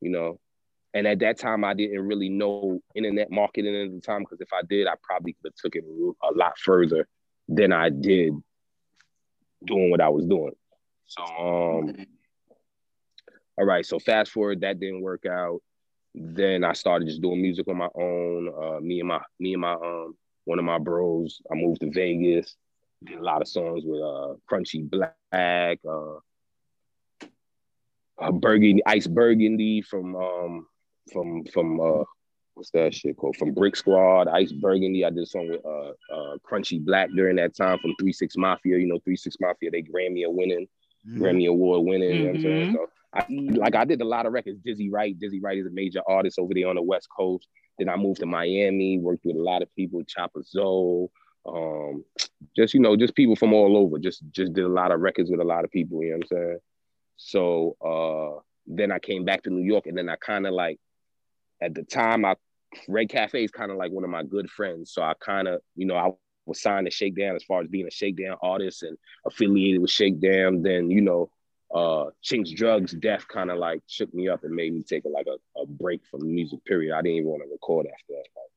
you 0.00 0.10
know. 0.10 0.40
And 0.94 1.06
at 1.06 1.18
that 1.20 1.38
time, 1.38 1.64
I 1.64 1.74
didn't 1.74 2.06
really 2.06 2.28
know 2.28 2.80
internet 2.94 3.30
marketing 3.30 3.76
at 3.76 3.92
the 3.92 4.00
time 4.00 4.20
because 4.20 4.40
if 4.40 4.52
I 4.52 4.62
did, 4.68 4.86
I 4.86 4.94
probably 5.02 5.34
could 5.34 5.50
have 5.50 5.54
took 5.54 5.76
it 5.76 5.84
a 5.84 6.32
lot 6.34 6.58
further 6.58 7.06
than 7.46 7.72
I 7.72 7.90
did 7.90 8.32
doing 9.64 9.90
what 9.90 10.00
I 10.00 10.08
was 10.08 10.24
doing. 10.24 10.54
So, 11.06 11.22
um, 11.22 12.06
all 13.58 13.64
right. 13.64 13.84
So 13.84 13.98
fast 13.98 14.30
forward, 14.30 14.60
that 14.62 14.80
didn't 14.80 15.02
work 15.02 15.26
out. 15.26 15.60
Then 16.14 16.64
I 16.64 16.72
started 16.72 17.08
just 17.08 17.22
doing 17.22 17.42
music 17.42 17.68
on 17.68 17.76
my 17.76 17.88
own. 17.94 18.48
Uh, 18.48 18.80
me 18.80 19.00
and 19.00 19.08
my 19.08 19.20
me 19.38 19.52
and 19.54 19.60
my 19.60 19.72
um 19.72 20.16
one 20.44 20.58
of 20.58 20.64
my 20.64 20.78
bros. 20.78 21.40
I 21.50 21.54
moved 21.54 21.80
to 21.82 21.90
Vegas. 21.90 22.56
Did 23.04 23.18
a 23.18 23.22
lot 23.22 23.42
of 23.42 23.48
songs 23.48 23.84
with 23.84 24.02
uh 24.02 24.34
Crunchy 24.50 24.88
Black, 24.88 25.78
uh, 25.88 26.16
uh 28.20 28.32
Burgundy, 28.32 28.82
Ice 28.86 29.06
Burgundy 29.06 29.82
from 29.82 30.16
um 30.16 30.66
from 31.12 31.44
from 31.46 31.80
uh 31.80 32.04
what's 32.54 32.70
that 32.72 32.92
shit 32.92 33.16
called? 33.16 33.36
From 33.36 33.54
Brick 33.54 33.76
Squad, 33.76 34.26
Ice 34.28 34.50
Burgundy. 34.50 35.04
I 35.04 35.10
did 35.10 35.22
a 35.22 35.26
song 35.26 35.48
with 35.48 35.64
uh, 35.64 35.90
uh 36.12 36.36
Crunchy 36.38 36.84
Black 36.84 37.10
during 37.14 37.36
that 37.36 37.56
time 37.56 37.78
from 37.78 37.94
Three 38.00 38.12
Six 38.12 38.36
Mafia. 38.36 38.78
You 38.78 38.88
know, 38.88 38.98
Three 39.04 39.16
Six 39.16 39.36
Mafia, 39.40 39.70
they 39.70 39.82
Grammy 39.82 40.24
a 40.26 40.30
winning, 40.30 40.66
mm-hmm. 41.08 41.22
Grammy 41.22 41.48
Award 41.48 41.86
winning. 41.86 42.10
Mm-hmm. 42.10 42.18
You 42.18 42.24
know 42.24 42.28
what 42.30 42.36
I'm 42.36 42.42
saying? 42.42 42.66
Mm-hmm. 42.66 42.74
So 42.74 43.54
I, 43.54 43.58
like 43.58 43.74
I 43.76 43.84
did 43.84 44.00
a 44.00 44.04
lot 44.04 44.26
of 44.26 44.32
records. 44.32 44.58
Dizzy 44.64 44.90
Wright, 44.90 45.18
Dizzy 45.18 45.40
Wright 45.40 45.58
is 45.58 45.66
a 45.66 45.70
major 45.70 46.02
artist 46.06 46.38
over 46.38 46.52
there 46.52 46.68
on 46.68 46.74
the 46.74 46.82
West 46.82 47.08
Coast. 47.16 47.48
Then 47.78 47.88
I 47.88 47.96
moved 47.96 48.20
to 48.20 48.26
Miami, 48.26 48.98
worked 48.98 49.24
with 49.24 49.36
a 49.36 49.40
lot 49.40 49.62
of 49.62 49.72
people, 49.76 50.02
Chopper 50.02 50.42
Zoe, 50.42 51.06
um, 51.46 52.04
just 52.56 52.74
you 52.74 52.80
know, 52.80 52.96
just 52.96 53.14
people 53.14 53.36
from 53.36 53.52
all 53.54 53.76
over. 53.76 53.98
Just 53.98 54.22
just 54.30 54.52
did 54.52 54.64
a 54.64 54.68
lot 54.68 54.92
of 54.92 55.00
records 55.00 55.30
with 55.30 55.40
a 55.40 55.44
lot 55.44 55.64
of 55.64 55.70
people. 55.70 56.02
You 56.02 56.10
know 56.10 56.16
what 56.16 56.32
I'm 56.32 56.36
saying? 56.36 56.58
So 57.16 57.76
uh, 57.84 58.40
then 58.66 58.92
I 58.92 58.98
came 58.98 59.24
back 59.24 59.42
to 59.44 59.50
New 59.50 59.64
York, 59.64 59.86
and 59.86 59.96
then 59.96 60.08
I 60.08 60.16
kind 60.16 60.46
of 60.46 60.54
like 60.54 60.78
at 61.60 61.74
the 61.74 61.82
time 61.82 62.24
I 62.24 62.36
Red 62.86 63.08
Cafe 63.08 63.42
is 63.42 63.50
kind 63.50 63.70
of 63.70 63.76
like 63.76 63.92
one 63.92 64.04
of 64.04 64.10
my 64.10 64.22
good 64.22 64.50
friends. 64.50 64.92
So 64.92 65.02
I 65.02 65.14
kind 65.20 65.48
of, 65.48 65.60
you 65.74 65.86
know, 65.86 65.96
I 65.96 66.10
was 66.46 66.60
signed 66.60 66.86
to 66.86 66.90
Shakedown 66.90 67.36
as 67.36 67.44
far 67.44 67.62
as 67.62 67.68
being 67.68 67.86
a 67.86 67.90
Shakedown 67.90 68.36
artist 68.42 68.82
and 68.82 68.96
affiliated 69.26 69.80
with 69.80 69.90
Shakedown. 69.90 70.62
Then, 70.62 70.90
you 70.90 71.00
know, 71.00 71.30
uh 71.74 72.06
Chinx 72.24 72.54
Drug's 72.54 72.92
death 72.92 73.26
kind 73.28 73.50
of 73.50 73.58
like 73.58 73.82
shook 73.86 74.12
me 74.14 74.28
up 74.28 74.42
and 74.42 74.54
made 74.54 74.72
me 74.72 74.82
take 74.82 75.04
a, 75.04 75.08
like 75.08 75.26
a, 75.26 75.60
a 75.60 75.66
break 75.66 76.00
from 76.10 76.20
the 76.20 76.26
music 76.26 76.64
period. 76.64 76.94
I 76.94 77.02
didn't 77.02 77.18
even 77.18 77.28
want 77.28 77.42
to 77.42 77.50
record 77.50 77.86
after 77.86 78.12
that. 78.12 78.24
Like, 78.36 78.47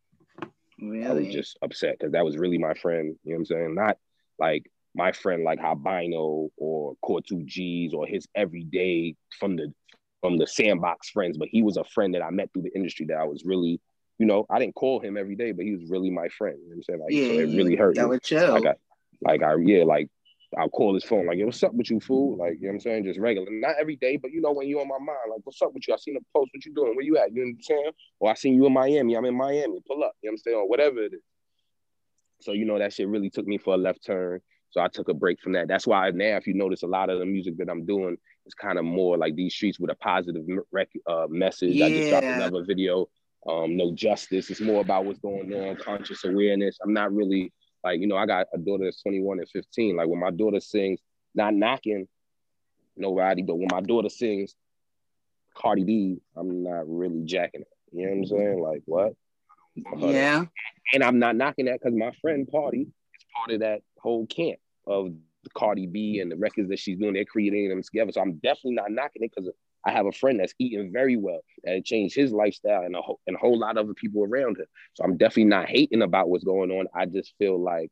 really? 0.82 1.06
I 1.06 1.14
was 1.14 1.28
just 1.28 1.58
upset 1.62 1.98
because 2.00 2.14
that 2.14 2.26
was 2.26 2.38
really 2.38 2.58
my 2.58 2.74
friend. 2.74 3.16
You 3.24 3.32
know 3.32 3.36
what 3.36 3.40
I'm 3.40 3.46
saying? 3.46 3.76
Not 3.76 3.98
like 4.40 4.70
my 4.96 5.12
friend 5.12 5.44
like 5.44 5.60
Habino 5.60 6.50
or 6.58 6.96
Core 7.02 7.22
2 7.22 7.44
G's 7.46 7.94
or 7.94 8.06
his 8.06 8.28
everyday 8.36 9.16
from 9.40 9.56
the 9.56 9.74
from 10.22 10.38
the 10.38 10.46
sandbox 10.46 11.10
friends, 11.10 11.38
but 11.38 11.48
he 11.52 11.64
was 11.64 11.78
a 11.78 11.84
friend 11.84 12.14
that 12.14 12.24
I 12.24 12.30
met 12.30 12.52
through 12.54 12.64
the 12.64 12.76
industry 12.76 13.08
that 13.08 13.18
I 13.18 13.24
was 13.24 13.44
really 13.46 13.80
you 14.22 14.28
know, 14.28 14.46
I 14.52 14.60
didn't 14.60 14.76
call 14.76 15.00
him 15.00 15.18
every 15.18 15.36
day, 15.36 15.52
but 15.52 15.66
he 15.66 15.72
was 15.76 15.90
really 15.90 16.12
my 16.12 16.28
friend. 16.30 16.56
You 16.62 16.70
know 16.70 16.76
what 16.76 16.76
I'm 16.76 16.84
saying? 16.84 17.00
Like, 17.00 17.12
yeah, 17.12 17.44
so 17.44 17.50
it 17.50 17.58
really 17.58 17.76
hurt. 17.76 17.96
That 17.96 18.08
would 18.08 18.22
chill. 18.22 18.54
Like 18.54 18.68
I, 18.68 18.74
like 19.20 19.42
I, 19.42 19.56
yeah, 19.56 19.84
like 19.84 20.10
I'll 20.58 20.70
call 20.70 20.94
his 20.94 21.04
phone, 21.04 21.28
like, 21.28 21.38
yo, 21.38 21.46
what's 21.46 21.64
up 21.64 21.74
with 21.74 21.90
you, 21.90 22.00
fool? 22.00 22.38
Like, 22.38 22.56
you 22.56 22.64
know 22.64 22.68
what 22.70 22.74
I'm 22.74 22.80
saying? 22.82 23.06
Just 23.06 23.20
regular. 23.20 23.48
Not 23.50 23.76
every 23.80 23.96
day, 23.96 24.18
but 24.18 24.32
you 24.32 24.42
know, 24.42 24.52
when 24.52 24.68
you're 24.68 24.82
on 24.82 24.88
my 24.88 24.98
mind, 24.98 25.20
like, 25.30 25.42
what's 25.44 25.62
up 25.62 25.74
with 25.74 25.88
you? 25.88 25.94
I 25.94 25.98
seen 25.98 26.18
a 26.18 26.38
post, 26.38 26.52
what 26.54 26.66
you 26.66 26.74
doing? 26.74 26.96
Where 26.96 27.06
you 27.06 27.18
at? 27.18 27.34
You 27.34 27.46
know 27.46 27.52
what 27.52 27.56
I'm 27.56 27.62
saying? 27.62 27.92
Or 28.20 28.32
I 28.32 28.34
seen 28.34 28.56
you 28.56 28.66
in 28.66 28.74
Miami, 28.74 29.16
I'm 29.16 29.26
in 29.26 29.36
Miami, 29.36 29.80
pull 29.88 30.04
up, 30.04 30.14
you 30.22 30.30
know 30.30 30.32
what 30.32 30.32
I'm 30.32 30.38
saying? 30.38 30.58
Or 30.58 30.68
whatever 30.68 31.04
it 31.04 31.14
is. 31.14 31.22
So, 32.42 32.52
you 32.52 32.66
know, 32.66 32.80
that 32.80 32.94
shit 32.94 33.08
really 33.08 33.30
took 33.30 33.46
me 33.48 33.58
for 33.58 33.76
a 33.76 33.78
left 33.78 34.06
turn. 34.06 34.42
So 34.72 34.82
I 34.82 34.88
took 34.88 35.10
a 35.10 35.14
break 35.14 35.40
from 35.42 35.54
that. 35.54 35.68
That's 35.68 35.86
why 35.86 36.10
now, 36.12 36.38
if 36.38 36.48
you 36.48 36.54
notice, 36.54 36.84
a 36.84 36.88
lot 36.88 37.10
of 37.10 37.20
the 37.20 37.26
music 37.26 37.58
that 37.58 37.70
I'm 37.70 37.86
doing 37.86 38.18
is 38.46 38.54
kind 38.54 38.80
of 38.80 38.86
more 38.86 39.18
like 39.18 39.36
these 39.36 39.54
streets 39.54 39.80
with 39.80 39.92
a 39.92 39.96
positive 39.96 40.44
rec- 40.72 40.90
uh, 41.08 41.28
message. 41.30 41.76
Yeah. 41.76 41.86
I 41.86 41.90
just 41.90 42.10
dropped 42.10 42.26
another 42.26 42.64
video 42.64 43.08
um, 43.48 43.76
no 43.76 43.92
justice. 43.94 44.50
It's 44.50 44.62
more 44.62 44.82
about 44.82 45.06
what's 45.06 45.20
going 45.20 45.54
on, 45.54 45.78
conscious 45.78 46.24
awareness. 46.24 46.78
I'm 46.84 46.94
not 46.94 47.14
really 47.14 47.52
like, 47.84 48.00
you 48.00 48.08
know, 48.08 48.18
I 48.18 48.26
got 48.26 48.48
a 48.54 48.58
daughter 48.58 48.86
that's 48.86 49.02
21 49.02 49.40
and 49.40 49.50
15. 49.50 49.96
Like 49.96 50.08
when 50.08 50.20
my 50.20 50.32
daughter 50.32 50.60
sings, 50.60 51.00
not 51.34 51.54
knocking 51.54 52.08
nobody, 52.98 53.42
but 53.42 53.58
when 53.58 53.70
my 53.72 53.82
daughter 53.82 54.10
sings 54.10 54.56
Cardi 55.56 55.84
B, 55.84 56.22
I'm 56.36 56.64
not 56.64 56.88
really 56.88 57.24
jacking 57.24 57.62
it. 57.62 57.68
You 57.92 58.04
know 58.04 58.10
what 58.10 58.16
I'm 58.16 58.24
mm-hmm. 58.24 58.38
saying? 58.38 58.62
Like 58.62 58.82
what? 58.86 59.14
Yeah. 59.98 60.46
And 60.94 61.04
I'm 61.04 61.20
not 61.20 61.36
knocking 61.36 61.66
that 61.66 61.80
because 61.82 61.98
my 61.98 62.12
friend 62.22 62.48
Party 62.48 62.82
is 62.82 63.26
part 63.36 63.52
of 63.52 63.60
that 63.62 63.82
whole 63.98 64.26
camp 64.28 64.60
of 64.86 65.14
Cardi 65.54 65.88
B 65.88 66.20
and 66.20 66.32
the 66.32 66.36
records 66.36 66.70
that 66.70 66.80
she's 66.80 66.98
doing. 66.98 67.14
They're 67.14 67.26
creating 67.26 67.70
them 67.70 67.82
together. 67.82 68.12
So 68.12 68.22
I'm 68.22 68.34
definitely 68.36 68.76
not 68.76 68.92
knocking 68.92 69.24
it 69.24 69.32
because 69.36 69.52
I 69.86 69.92
have 69.92 70.06
a 70.06 70.12
friend 70.12 70.40
that's 70.40 70.54
eating 70.60 70.92
very 70.92 71.18
well 71.18 71.42
that 71.64 71.86
changed 71.86 72.16
his 72.16 72.32
lifestyle 72.32 72.84
and 72.84 72.96
a, 72.96 73.02
whole, 73.02 73.20
and 73.26 73.36
a 73.36 73.40
whole 73.40 73.58
lot 73.58 73.78
of 73.78 73.86
other 73.86 73.94
people 73.94 74.24
around 74.24 74.58
him. 74.58 74.66
So 74.94 75.04
I'm 75.04 75.18
definitely 75.18 75.46
not 75.46 75.70
hating 75.70 76.02
about 76.02 76.30
what's 76.30 76.44
going 76.44 76.72
on. 76.72 76.88
I 76.94 77.06
just 77.06 77.34
feel 77.38 77.60
like 77.60 77.90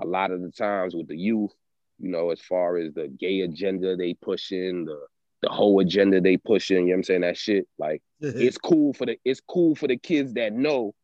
a 0.00 0.06
lot 0.06 0.30
of 0.30 0.42
the 0.42 0.50
times 0.50 0.94
with 0.94 1.08
the 1.08 1.16
youth, 1.16 1.52
you 1.98 2.10
know, 2.10 2.30
as 2.30 2.40
far 2.40 2.76
as 2.76 2.94
the 2.94 3.08
gay 3.08 3.40
agenda 3.40 3.96
they 3.96 4.14
pushing, 4.14 4.84
the 4.84 5.00
the 5.40 5.48
whole 5.48 5.78
agenda 5.80 6.20
they 6.20 6.36
pushing, 6.36 6.78
you 6.78 6.84
know 6.86 6.90
what 6.90 6.96
I'm 6.96 7.02
saying? 7.04 7.20
That 7.22 7.36
shit, 7.36 7.68
like 7.78 8.02
mm-hmm. 8.22 8.40
it's 8.40 8.58
cool 8.58 8.92
for 8.92 9.06
the 9.06 9.18
it's 9.24 9.40
cool 9.40 9.74
for 9.74 9.86
the 9.86 9.96
kids 9.96 10.34
that 10.34 10.52
know 10.52 10.94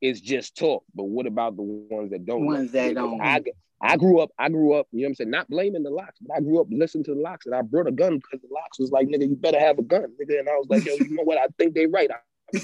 it's 0.00 0.20
just 0.20 0.56
talk. 0.56 0.84
But 0.94 1.04
what 1.04 1.26
about 1.26 1.56
the 1.56 1.62
ones 1.62 2.10
that 2.10 2.24
don't? 2.26 2.46
Ones 2.46 2.72
that 2.72 2.94
don't. 2.94 3.20
I 3.20 3.40
I 3.80 3.96
grew 3.96 4.20
up, 4.20 4.30
I 4.38 4.48
grew 4.48 4.72
up, 4.74 4.86
you 4.92 5.00
know 5.00 5.06
what 5.06 5.08
I'm 5.10 5.14
saying? 5.16 5.30
Not 5.30 5.50
blaming 5.50 5.82
the 5.82 5.90
locks, 5.90 6.18
but 6.20 6.36
I 6.36 6.40
grew 6.40 6.60
up 6.60 6.68
listening 6.70 7.04
to 7.04 7.14
the 7.14 7.20
locks 7.20 7.44
and 7.44 7.54
I 7.54 7.60
brought 7.60 7.86
a 7.86 7.92
gun 7.92 8.16
because 8.16 8.40
the 8.40 8.48
locks 8.50 8.78
was 8.78 8.90
like, 8.90 9.08
nigga, 9.08 9.28
you 9.28 9.36
better 9.36 9.60
have 9.60 9.78
a 9.78 9.82
gun, 9.82 10.06
nigga. 10.20 10.38
And 10.38 10.48
I 10.48 10.52
was 10.52 10.68
like, 10.70 10.86
yo, 10.86 10.94
you 10.94 11.14
know 11.14 11.22
what? 11.22 11.36
I 11.36 11.46
think 11.58 11.74
they 11.74 11.86
right. 11.86 12.10
I 12.10 12.16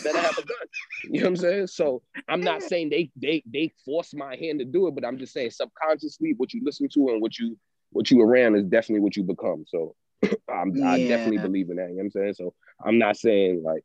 better 0.02 0.18
have 0.18 0.38
a 0.38 0.42
gun. 0.42 0.56
You 1.04 1.20
know 1.20 1.26
what 1.26 1.28
I'm 1.28 1.36
saying? 1.36 1.66
So 1.66 2.02
I'm 2.28 2.40
not 2.40 2.62
saying 2.62 2.90
they 2.90 3.10
they 3.16 3.42
they 3.46 3.72
force 3.84 4.14
my 4.14 4.36
hand 4.36 4.60
to 4.60 4.64
do 4.64 4.86
it, 4.86 4.94
but 4.94 5.04
I'm 5.04 5.18
just 5.18 5.32
saying 5.32 5.50
subconsciously 5.50 6.34
what 6.36 6.54
you 6.54 6.62
listen 6.64 6.88
to 6.94 7.08
and 7.08 7.20
what 7.20 7.38
you 7.38 7.58
what 7.90 8.10
you 8.10 8.20
around 8.22 8.54
is 8.56 8.64
definitely 8.64 9.00
what 9.00 9.16
you 9.16 9.24
become. 9.24 9.64
So 9.66 9.94
I'm, 10.48 10.74
yeah. 10.74 10.90
I 10.90 11.08
definitely 11.08 11.38
believe 11.38 11.70
in 11.70 11.76
that. 11.76 11.88
You 11.90 11.96
know 11.96 11.96
what 11.96 12.04
I'm 12.04 12.10
saying? 12.10 12.34
So 12.34 12.54
I'm 12.84 12.98
not 12.98 13.16
saying 13.16 13.62
like 13.62 13.84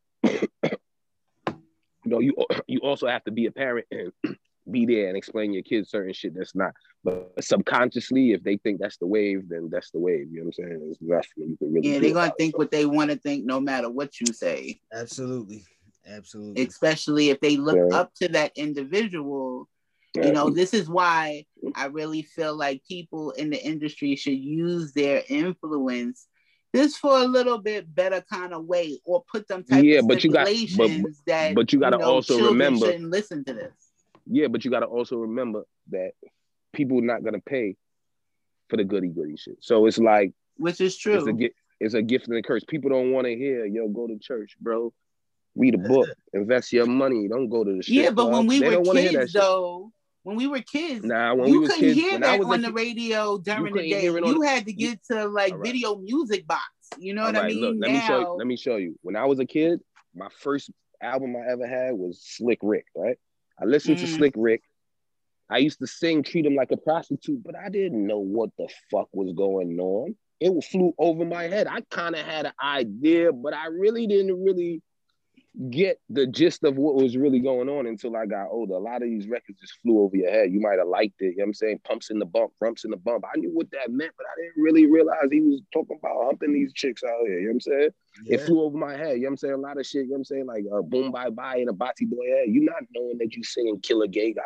you 2.06 2.12
know, 2.12 2.20
you 2.20 2.34
you 2.68 2.80
also 2.80 3.08
have 3.08 3.24
to 3.26 3.32
be 3.32 3.48
a 3.48 3.52
parent 3.52 3.88
and 3.92 4.12
be 4.72 4.86
there 4.86 5.08
and 5.08 5.18
explain 5.18 5.54
your 5.54 5.64
kids 5.64 5.90
certain 5.90 6.14
shit 6.14 6.34
that's 6.36 6.56
not. 6.56 6.72
But 7.04 7.32
subconsciously, 7.40 8.32
if 8.32 8.44
they 8.44 8.58
think 8.58 8.80
that's 8.80 8.98
the 8.98 9.08
wave, 9.08 9.48
then 9.50 9.70
that's 9.72 9.92
the 9.92 10.00
wave. 10.00 10.28
You 10.32 10.40
know 10.40 10.46
what 10.46 10.56
I'm 10.60 10.70
saying? 10.70 10.80
There's 10.80 10.98
nothing 11.02 11.50
you 11.50 11.58
can 11.58 11.74
really. 11.74 11.94
Yeah, 11.94 12.00
they're 12.00 12.14
gonna 12.14 12.34
think 12.38 12.54
so. 12.54 12.60
what 12.60 12.72
they 12.72 12.86
want 12.86 13.12
to 13.12 13.18
think, 13.18 13.46
no 13.46 13.60
matter 13.60 13.90
what 13.90 14.20
you 14.20 14.28
say. 14.34 14.80
Absolutely, 14.94 15.64
absolutely. 16.08 16.66
Especially 16.66 17.30
if 17.30 17.40
they 17.42 17.58
look 17.58 17.78
yeah. 17.78 17.98
up 17.98 18.14
to 18.16 18.28
that 18.30 18.52
individual. 18.56 19.68
You 20.16 20.32
know, 20.32 20.50
this 20.50 20.74
is 20.74 20.88
why 20.88 21.46
I 21.76 21.88
really 21.88 22.22
feel 22.22 22.56
like 22.56 22.82
people 22.88 23.32
in 23.32 23.50
the 23.50 23.62
industry 23.62 24.16
should 24.16 24.40
use 24.40 24.94
their 24.94 25.22
influence 25.28 26.28
this 26.76 26.98
for 26.98 27.18
a 27.18 27.26
little 27.26 27.58
bit 27.58 27.94
better 27.94 28.24
kind 28.32 28.54
of 28.54 28.66
way, 28.66 29.00
or 29.06 29.24
put 29.32 29.48
them 29.48 29.64
type 29.64 29.84
yeah, 29.84 30.00
of 30.00 30.08
but 30.08 30.24
you 30.24 30.32
got, 30.32 30.48
but, 30.78 30.92
that. 31.26 31.56
But 31.56 31.74
you 31.74 31.80
got 31.80 31.92
to 31.92 31.98
you 31.98 32.04
know, 32.04 32.12
also 32.12 32.48
remember. 32.48 32.98
Listen 32.98 33.44
to 33.46 33.54
this 33.54 33.72
yeah, 34.28 34.48
but 34.48 34.66
you 34.66 34.72
got 34.72 34.80
to 34.80 34.88
also 34.88 35.18
remember 35.18 35.64
that 35.92 36.12
people 36.74 37.02
not 37.02 37.24
gonna 37.24 37.40
pay 37.40 37.76
for 38.70 38.78
the 38.78 38.84
goody 38.84 39.08
goody 39.08 39.38
shit. 39.38 39.58
So 39.62 39.86
it's 39.86 39.98
like, 39.98 40.34
which 40.58 40.82
is 40.82 40.98
true. 40.98 41.18
It's 41.18 41.28
a, 41.28 41.50
it's 41.80 41.94
a 41.94 42.02
gift 42.02 42.28
and 42.28 42.38
a 42.38 42.42
curse. 42.42 42.64
People 42.68 42.90
don't 42.90 43.12
want 43.12 43.28
to 43.28 43.36
hear, 43.36 43.66
yo, 43.66 43.88
go 43.88 44.08
to 44.08 44.18
church, 44.18 44.56
bro. 44.60 44.94
Read 45.56 45.76
a 45.76 45.78
book, 45.78 46.10
invest 46.34 46.74
your 46.74 46.86
money. 46.86 47.28
Don't 47.30 47.48
go 47.48 47.64
to 47.64 47.78
the 47.78 47.84
Yeah, 47.88 48.10
but 48.10 48.30
when 48.30 48.46
we 48.46 48.60
they 48.60 48.76
were 48.76 48.94
kids, 48.94 49.34
though, 49.34 49.92
when 50.26 50.38
we 50.38 50.48
were 50.48 50.60
kids, 50.62 51.06
nah, 51.06 51.36
when 51.36 51.50
you 51.50 51.62
we 51.62 51.68
couldn't 51.68 51.82
kids, 51.82 52.00
hear 52.00 52.20
that 52.20 52.42
on 52.42 52.64
the 52.64 52.74
radio 52.74 53.38
during 53.38 53.76
the 53.76 53.88
day. 53.88 54.06
You 54.06 54.42
had 54.42 54.66
to 54.66 54.74
get 54.74 55.00
to 55.12 55.28
like 55.28 55.54
right. 55.54 55.62
video 55.62 55.98
music 55.98 56.48
box. 56.48 56.64
You 56.98 57.14
know 57.14 57.22
All 57.22 57.28
what 57.28 57.36
right, 57.36 57.46
I 57.46 57.48
mean? 57.50 57.62
Look, 57.62 57.76
let 57.78 57.92
now, 57.92 58.00
me 58.00 58.08
show 58.08 58.20
you. 58.20 58.36
Let 58.40 58.48
me 58.48 58.58
show 58.58 58.76
you. 58.78 59.00
When 59.04 59.16
I 59.16 59.26
was 59.26 59.38
a 59.38 59.46
kid, 59.46 59.82
my 60.16 60.30
first 60.40 60.72
album 61.00 61.36
I 61.36 61.52
ever 61.52 61.68
had 61.68 61.94
was 61.94 62.20
Slick 62.24 62.58
Rick, 62.64 62.86
right? 62.96 63.20
I 63.62 63.66
listened 63.66 63.98
mm. 63.98 64.02
to 64.02 64.08
Slick 64.08 64.34
Rick. 64.36 64.64
I 65.48 65.60
used 65.60 65.78
to 65.78 65.86
sing 65.86 66.24
Treat 66.24 66.48
Him 66.48 66.56
Like 66.56 66.72
a 66.72 66.78
Prostitute, 66.78 67.44
but 67.44 67.56
I 67.56 67.70
didn't 67.70 68.08
know 68.08 68.18
what 68.18 68.50
the 68.58 68.68
fuck 68.90 69.10
was 69.14 69.32
going 69.34 69.78
on. 69.80 70.16
It 70.40 70.64
flew 70.64 70.96
over 70.98 71.24
my 71.24 71.44
head. 71.44 71.68
I 71.68 71.82
kind 71.92 72.16
of 72.16 72.26
had 72.26 72.48
an 72.48 72.54
idea, 72.64 73.32
but 73.32 73.54
I 73.54 73.68
really 73.68 74.08
didn't 74.08 74.44
really 74.44 74.82
get 75.70 76.00
the 76.10 76.28
gist 76.28 76.64
of 76.64 76.76
what 76.76 76.96
was 76.96 77.16
really 77.16 77.40
going 77.40 77.70
on 77.70 77.88
until 77.88 78.16
I 78.16 78.26
got 78.26 78.48
older. 78.50 78.74
A 78.74 78.80
lot 78.80 79.02
of 79.02 79.10
these 79.10 79.28
records 79.28 79.60
just 79.60 79.80
flew 79.82 80.02
over 80.02 80.16
your 80.16 80.30
head. 80.30 80.52
You 80.52 80.60
might 80.60 80.80
have 80.80 80.88
liked 80.88 81.22
it. 81.22 81.26
You 81.26 81.38
know 81.38 81.44
what 81.44 81.48
I'm 81.48 81.54
saying? 81.54 81.80
Pumps 81.86 82.10
in 82.10 82.20
the 82.20 82.26
bump, 82.26 82.52
rumps 82.60 82.84
in 82.84 82.92
the 82.92 82.98
bump. 82.98 83.24
I 83.26 83.38
knew 83.38 83.52
what 83.52 83.72
that 83.72 83.90
meant, 83.90 84.12
but 84.18 84.26
I 84.26 84.42
didn't 84.42 84.62
really 84.62 84.86
realize 84.86 85.28
he 85.32 85.42
was 85.42 85.62
talking 85.74 85.98
about 86.00 86.26
humping 86.26 86.54
these 86.54 86.74
chicks 86.74 87.04
out 87.04 87.26
here. 87.26 87.40
You 87.40 87.48
know 87.48 87.48
what 87.48 87.54
I'm 87.54 87.62
saying? 87.62 87.90
Yeah. 88.26 88.36
It 88.36 88.42
flew 88.42 88.62
over 88.62 88.78
my 88.78 88.98
head. 88.98 89.16
You 89.18 89.22
know 89.22 89.28
what 89.28 89.32
I'm 89.32 89.38
saying? 89.38 89.54
A 89.54 89.58
lot 89.58 89.80
of 89.80 89.86
shit, 89.86 90.04
you 90.04 90.10
know 90.10 90.14
what 90.14 90.18
I'm 90.18 90.26
saying? 90.26 90.46
Like 90.46 90.66
uh, 90.74 90.82
Boom 90.82 91.12
Bye 91.12 91.30
Bye 91.30 91.58
and 91.58 91.70
a 91.70 91.74
Bati 91.74 92.06
Boy 92.06 92.26
head. 92.28 92.50
You 92.50 92.66
not 92.66 92.84
knowing 92.94 93.18
that 93.20 93.36
you 93.36 93.44
singing 93.44 93.80
kill 93.80 94.02
a 94.02 94.08
Gay 94.08 94.34
Guy. 94.34 94.42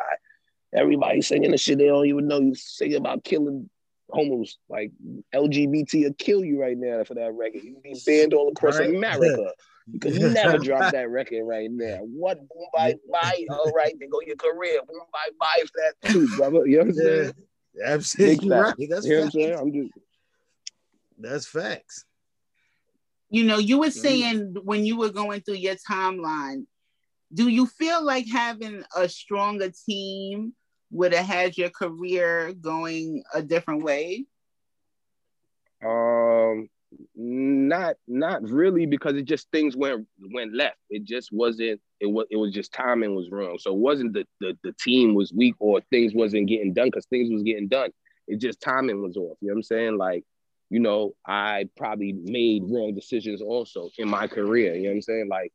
Everybody 0.72 1.22
singing 1.22 1.50
the 1.50 1.58
shit 1.58 1.78
they 1.78 1.86
don't 1.86 2.06
even 2.06 2.28
know 2.28 2.40
you 2.40 2.54
singing 2.54 2.96
about 2.96 3.24
killing 3.24 3.68
homos 4.12 4.58
like 4.68 4.92
LGBT 5.34 6.04
will 6.04 6.14
kill 6.14 6.44
you 6.44 6.60
right 6.60 6.76
now 6.76 7.04
for 7.04 7.14
that 7.14 7.32
record. 7.32 7.62
You'd 7.64 7.82
be 7.82 8.00
banned 8.06 8.34
all 8.34 8.50
across 8.50 8.78
right. 8.78 8.90
America. 8.90 9.52
Because 9.92 10.14
you 10.14 10.20
could 10.20 10.34
never 10.34 10.58
drop 10.64 10.92
that 10.92 11.08
record 11.10 11.44
right 11.44 11.70
now. 11.70 11.98
What 11.98 12.38
boom 12.38 12.66
bye 12.72 12.94
bye? 13.10 13.44
All 13.50 13.72
right, 13.72 13.94
then 13.98 14.10
go 14.10 14.20
your 14.26 14.36
career. 14.36 14.80
Boom 14.86 15.00
bye 15.12 15.30
bye 15.38 15.64
for 15.66 15.80
that 15.82 16.12
too, 16.12 16.28
brother. 16.36 16.66
You 16.66 16.78
know 16.78 16.84
what 16.84 16.88
I'm 16.88 16.94
saying? 16.94 17.32
Yeah, 17.74 17.86
absolutely 17.86 18.50
right. 18.50 18.74
That's 18.88 19.06
you 19.06 19.10
know 19.16 19.16
what 19.16 19.24
I'm 19.24 19.30
saying? 19.30 19.58
I'm 19.58 19.72
just 19.72 19.92
that's 21.18 21.46
facts. 21.46 22.04
You 23.28 23.44
know, 23.44 23.58
you 23.58 23.78
were 23.78 23.92
saying 23.92 24.56
when 24.64 24.84
you 24.84 24.96
were 24.96 25.10
going 25.10 25.42
through 25.42 25.54
your 25.56 25.76
timeline, 25.88 26.66
do 27.32 27.46
you 27.46 27.66
feel 27.66 28.04
like 28.04 28.26
having 28.28 28.82
a 28.96 29.08
stronger 29.08 29.70
team 29.86 30.54
would 30.90 31.12
have 31.12 31.26
had 31.26 31.56
your 31.56 31.70
career 31.70 32.52
going 32.52 33.22
a 33.32 33.40
different 33.40 33.84
way? 33.84 34.24
Um, 35.84 36.68
not 37.20 37.96
not 38.08 38.42
really 38.48 38.86
because 38.86 39.14
it 39.14 39.26
just 39.26 39.50
things 39.50 39.76
went 39.76 40.06
went 40.32 40.54
left. 40.54 40.78
It 40.88 41.04
just 41.04 41.30
wasn't. 41.32 41.80
It 42.00 42.06
was 42.06 42.26
it 42.30 42.36
was 42.36 42.52
just 42.52 42.72
timing 42.72 43.14
was 43.14 43.30
wrong. 43.30 43.58
So 43.58 43.72
it 43.72 43.78
wasn't 43.78 44.14
the 44.14 44.26
the, 44.40 44.56
the 44.64 44.72
team 44.80 45.14
was 45.14 45.32
weak 45.32 45.54
or 45.58 45.82
things 45.90 46.14
wasn't 46.14 46.48
getting 46.48 46.72
done 46.72 46.86
because 46.86 47.04
things 47.06 47.30
was 47.30 47.42
getting 47.42 47.68
done. 47.68 47.90
It 48.26 48.40
just 48.40 48.62
timing 48.62 49.02
was 49.02 49.16
off. 49.18 49.36
You 49.40 49.48
know 49.48 49.54
what 49.54 49.58
I'm 49.58 49.62
saying? 49.64 49.98
Like, 49.98 50.24
you 50.70 50.80
know, 50.80 51.14
I 51.26 51.68
probably 51.76 52.12
made 52.12 52.62
wrong 52.66 52.94
decisions 52.94 53.42
also 53.42 53.90
in 53.98 54.08
my 54.08 54.26
career. 54.26 54.74
You 54.74 54.84
know 54.84 54.88
what 54.88 54.94
I'm 54.94 55.02
saying? 55.02 55.28
Like, 55.28 55.52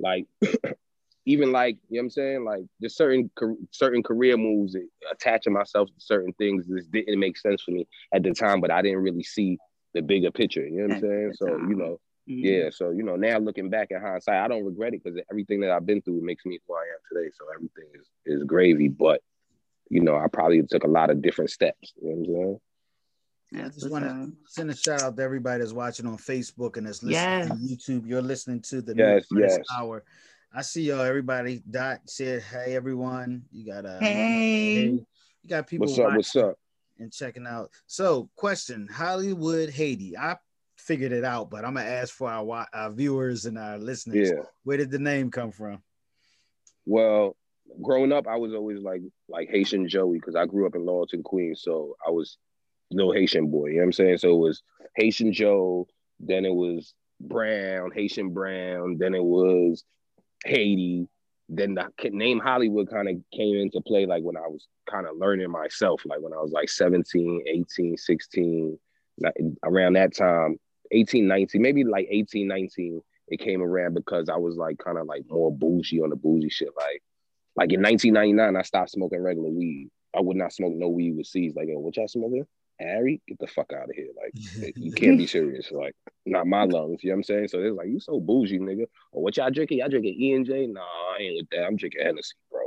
like 0.00 0.26
even 1.26 1.52
like 1.52 1.76
you 1.90 1.98
know 1.98 2.04
what 2.04 2.04
I'm 2.04 2.10
saying, 2.10 2.44
like 2.44 2.62
just 2.80 2.96
certain 2.96 3.30
certain 3.70 4.02
career 4.02 4.38
moves, 4.38 4.74
attaching 5.10 5.52
myself 5.52 5.88
to 5.88 5.94
certain 5.98 6.32
things, 6.34 6.64
this 6.66 6.86
didn't 6.86 7.20
make 7.20 7.36
sense 7.36 7.60
for 7.60 7.72
me 7.72 7.86
at 8.14 8.22
the 8.22 8.32
time, 8.32 8.62
but 8.62 8.70
I 8.70 8.80
didn't 8.80 9.02
really 9.02 9.24
see 9.24 9.58
the 9.94 10.02
bigger 10.02 10.30
picture. 10.30 10.66
You 10.66 10.82
know 10.82 10.94
what 10.94 10.96
I'm 10.96 11.00
saying? 11.00 11.32
So 11.36 11.46
you 11.46 11.74
know, 11.74 12.00
mm-hmm. 12.28 12.38
yeah. 12.44 12.70
So 12.70 12.90
you 12.90 13.02
know, 13.02 13.16
now 13.16 13.38
looking 13.38 13.70
back 13.70 13.90
at 13.92 14.02
hindsight, 14.02 14.36
I 14.36 14.48
don't 14.48 14.64
regret 14.64 14.94
it 14.94 15.02
because 15.02 15.20
everything 15.30 15.60
that 15.60 15.70
I've 15.70 15.86
been 15.86 16.02
through 16.02 16.22
makes 16.22 16.44
me 16.44 16.58
who 16.66 16.74
I 16.74 16.80
am 16.80 16.98
today. 17.10 17.30
So 17.38 17.44
everything 17.54 17.84
is 17.98 18.08
is 18.26 18.44
gravy, 18.44 18.88
but 18.88 19.20
you 19.90 20.00
know, 20.00 20.16
I 20.16 20.26
probably 20.28 20.62
took 20.62 20.84
a 20.84 20.88
lot 20.88 21.10
of 21.10 21.20
different 21.20 21.50
steps. 21.50 21.92
You 22.00 22.08
know 22.08 22.14
what 22.14 22.18
I'm 22.18 22.34
saying? 22.34 22.60
Yeah, 23.52 23.66
I 23.66 23.68
just 23.68 23.90
want 23.90 24.04
to 24.04 24.32
send 24.46 24.70
a 24.70 24.76
shout 24.76 25.02
out 25.02 25.16
to 25.16 25.22
everybody 25.22 25.60
that's 25.60 25.74
watching 25.74 26.06
on 26.06 26.16
Facebook 26.16 26.78
and 26.78 26.86
that's 26.86 27.02
listening 27.02 27.12
yes. 27.12 27.50
on 27.50 27.58
YouTube. 27.58 28.08
You're 28.08 28.22
listening 28.22 28.62
to 28.62 28.80
the 28.80 28.94
yes, 28.96 29.26
yes. 29.36 29.58
hour. 29.76 30.04
I 30.54 30.62
see 30.62 30.84
y'all. 30.84 31.02
Everybody. 31.02 31.62
Dot 31.70 32.00
said, 32.06 32.42
"Hey, 32.42 32.74
everyone. 32.74 33.42
You 33.50 33.66
got 33.66 33.84
a 33.84 33.98
hey. 34.00 34.84
You 34.84 35.06
got 35.46 35.66
people. 35.66 35.86
What's 35.86 35.98
up? 35.98 36.14
What's 36.14 36.36
up? 36.36 36.58
And 37.02 37.12
checking 37.12 37.46
out. 37.46 37.70
So, 37.86 38.30
question: 38.36 38.88
Hollywood 38.90 39.70
Haiti. 39.70 40.16
I 40.16 40.36
figured 40.78 41.12
it 41.12 41.24
out, 41.24 41.50
but 41.50 41.64
I'm 41.64 41.74
gonna 41.74 41.88
ask 41.88 42.14
for 42.14 42.30
our, 42.30 42.66
our 42.72 42.90
viewers 42.90 43.46
and 43.46 43.58
our 43.58 43.78
listeners. 43.78 44.30
Yeah. 44.30 44.44
Where 44.64 44.76
did 44.76 44.90
the 44.90 44.98
name 44.98 45.30
come 45.30 45.52
from? 45.52 45.82
Well, 46.86 47.36
growing 47.80 48.12
up, 48.12 48.26
I 48.26 48.36
was 48.36 48.52
always 48.52 48.80
like 48.80 49.02
like 49.28 49.48
Haitian 49.50 49.88
Joey 49.88 50.18
because 50.18 50.36
I 50.36 50.46
grew 50.46 50.66
up 50.66 50.74
in 50.74 50.82
Laurelton, 50.82 51.22
Queens. 51.22 51.62
So 51.62 51.96
I 52.06 52.10
was 52.10 52.36
no 52.90 53.12
Haitian 53.12 53.50
boy. 53.50 53.68
You 53.68 53.74
know 53.74 53.80
what 53.80 53.86
I'm 53.86 53.92
saying? 53.92 54.18
So 54.18 54.30
it 54.30 54.38
was 54.38 54.62
Haitian 54.96 55.32
Joe. 55.32 55.86
Then 56.20 56.44
it 56.44 56.54
was 56.54 56.94
Brown, 57.20 57.90
Haitian 57.92 58.30
Brown. 58.30 58.96
Then 58.98 59.14
it 59.14 59.24
was 59.24 59.84
Haiti. 60.44 61.08
Then 61.48 61.74
the 61.74 61.90
name 62.10 62.40
Hollywood 62.40 62.88
kind 62.88 63.08
of 63.08 63.16
came 63.32 63.56
into 63.56 63.80
play 63.80 64.06
like 64.06 64.22
when 64.22 64.36
I 64.36 64.48
was 64.48 64.66
kind 64.90 65.06
of 65.06 65.16
learning 65.16 65.50
myself, 65.50 66.02
like 66.06 66.20
when 66.20 66.32
I 66.32 66.38
was 66.38 66.52
like 66.52 66.68
17, 66.68 67.44
18, 67.46 67.96
16, 67.96 68.78
around 69.62 69.92
that 69.94 70.16
time, 70.16 70.58
18, 70.90 71.26
19, 71.26 71.60
maybe 71.60 71.84
like 71.84 72.06
18, 72.10 72.48
19, 72.48 73.00
it 73.28 73.40
came 73.40 73.62
around 73.62 73.94
because 73.94 74.28
I 74.28 74.36
was 74.36 74.56
like 74.56 74.78
kind 74.78 74.98
of 74.98 75.06
like 75.06 75.22
more 75.28 75.52
bougie 75.52 76.00
on 76.00 76.10
the 76.10 76.16
bougie 76.16 76.48
shit. 76.48 76.70
Like, 76.76 77.02
like 77.56 77.72
in 77.72 77.82
1999, 77.82 78.56
I 78.56 78.62
stopped 78.62 78.90
smoking 78.90 79.22
regular 79.22 79.50
weed. 79.50 79.90
I 80.14 80.20
would 80.20 80.36
not 80.36 80.52
smoke 80.52 80.74
no 80.74 80.88
weed 80.88 81.16
with 81.16 81.26
seeds. 81.26 81.54
Like, 81.54 81.68
what 81.68 81.96
y'all 81.96 82.08
smoking? 82.08 82.46
Harry, 82.82 83.20
get 83.26 83.38
the 83.38 83.46
fuck 83.46 83.72
out 83.72 83.88
of 83.88 83.94
here. 83.94 84.08
Like, 84.16 84.74
you 84.76 84.92
can't 84.92 85.18
be 85.18 85.26
serious. 85.38 85.70
Like, 85.70 85.94
not 86.26 86.46
my 86.46 86.64
lungs. 86.64 87.02
You 87.02 87.10
know 87.10 87.14
what 87.14 87.18
I'm 87.18 87.22
saying? 87.24 87.48
So 87.48 87.60
it's 87.60 87.76
like, 87.76 87.88
you 87.88 88.00
so 88.00 88.20
bougie, 88.20 88.58
nigga. 88.58 88.86
Or 89.12 89.22
what 89.22 89.36
y'all 89.36 89.50
drinking? 89.50 89.78
Y'all 89.78 89.88
drinking 89.88 90.14
E 90.18 90.32
and 90.34 90.46
J? 90.46 90.66
Nah, 90.66 90.80
I 90.80 91.22
ain't 91.22 91.36
with 91.36 91.50
that. 91.50 91.66
I'm 91.66 91.76
drinking 91.76 92.02
Hennessy, 92.04 92.34
bro. 92.50 92.60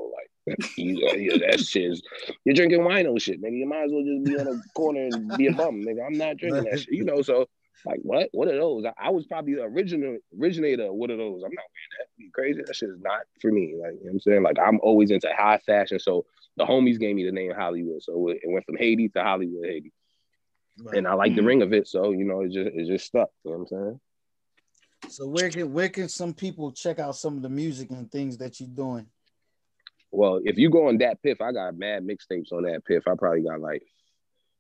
Like, 0.48 0.78
you, 0.78 1.08
oh, 1.12 1.16
yeah, 1.16 1.38
that 1.50 1.60
shit 1.60 2.00
you're 2.44 2.56
drinking 2.56 2.82
wino 2.82 3.20
shit, 3.20 3.42
nigga. 3.42 3.58
You 3.58 3.66
might 3.66 3.86
as 3.86 3.92
well 3.92 4.04
just 4.04 4.24
be 4.26 4.38
on 4.38 4.48
a 4.48 4.62
corner 4.74 5.10
and 5.12 5.38
be 5.38 5.48
a 5.48 5.54
bum, 5.54 5.82
nigga. 5.82 6.06
I'm 6.06 6.18
not 6.18 6.38
drinking 6.38 6.66
that 6.66 6.80
shit. 6.80 6.94
You 6.94 7.04
know, 7.04 7.22
so 7.22 7.48
like 7.86 8.00
what? 8.04 8.30
What 8.32 8.48
are 8.48 8.58
those? 8.58 8.86
I, 8.86 9.08
I, 9.08 9.10
was 9.12 9.26
probably 9.26 9.56
the 9.56 9.64
original 9.64 10.18
originator 10.40 10.86
of 10.86 10.96
what 10.96 11.12
are 11.12 11.18
those? 11.18 11.44
I'm 11.44 11.54
not 11.54 11.66
wearing 11.72 11.94
that. 12.00 12.08
You 12.18 12.32
crazy? 12.34 12.62
That 12.66 12.76
shit 12.76 12.90
is 12.90 13.00
not 13.00 13.22
for 13.42 13.52
me. 13.52 13.76
Like, 13.80 13.94
you 13.94 14.06
know 14.06 14.06
what 14.06 14.12
I'm 14.12 14.20
saying? 14.20 14.44
Like 14.44 14.58
I'm 14.60 14.80
always 14.82 15.12
into 15.12 15.30
high 15.36 15.60
fashion. 15.66 16.00
So 16.00 16.26
the 16.58 16.66
homies 16.66 17.00
gave 17.00 17.16
me 17.16 17.26
the 17.26 17.32
name 17.32 17.52
Hollywood. 17.56 18.02
So 18.02 18.30
it, 18.30 18.40
it 18.44 18.52
went 18.52 18.66
from 18.66 18.78
Haiti 18.78 19.10
to 19.10 19.24
Hollywood, 19.24 19.66
Haiti. 19.66 19.92
Right. 20.78 20.98
And 20.98 21.08
I 21.08 21.14
like 21.14 21.36
the 21.36 21.40
mm-hmm. 21.40 21.48
ring 21.48 21.62
of 21.62 21.74
it, 21.74 21.88
so 21.88 22.12
you 22.12 22.26
know, 22.26 22.42
it 22.42 22.52
just 22.52 22.76
it 22.76 22.88
just 22.88 23.06
stuck. 23.06 23.30
You 23.44 23.52
know 23.52 23.58
what 23.60 23.64
I'm 23.64 23.68
saying? 23.68 24.00
So 25.10 25.28
where 25.28 25.50
can 25.50 25.72
where 25.72 25.90
can 25.90 26.10
some 26.10 26.34
people 26.34 26.72
check 26.72 27.00
out 27.00 27.16
some 27.16 27.38
of 27.38 27.44
the 27.44 27.50
music 27.50 27.92
and 27.92 28.12
things 28.12 28.38
that 28.38 28.60
you're 28.60 28.70
doing? 28.70 29.08
Well, 30.12 30.42
if 30.44 30.58
you 30.58 30.70
go 30.70 30.88
on 30.88 30.98
DatPiff, 30.98 31.42
I 31.42 31.52
got 31.52 31.78
mad 31.78 32.06
mixtapes 32.06 32.52
on 32.52 32.64
DatPiff. 32.64 33.02
I 33.08 33.16
probably 33.18 33.42
got 33.42 33.60
like 33.60 33.84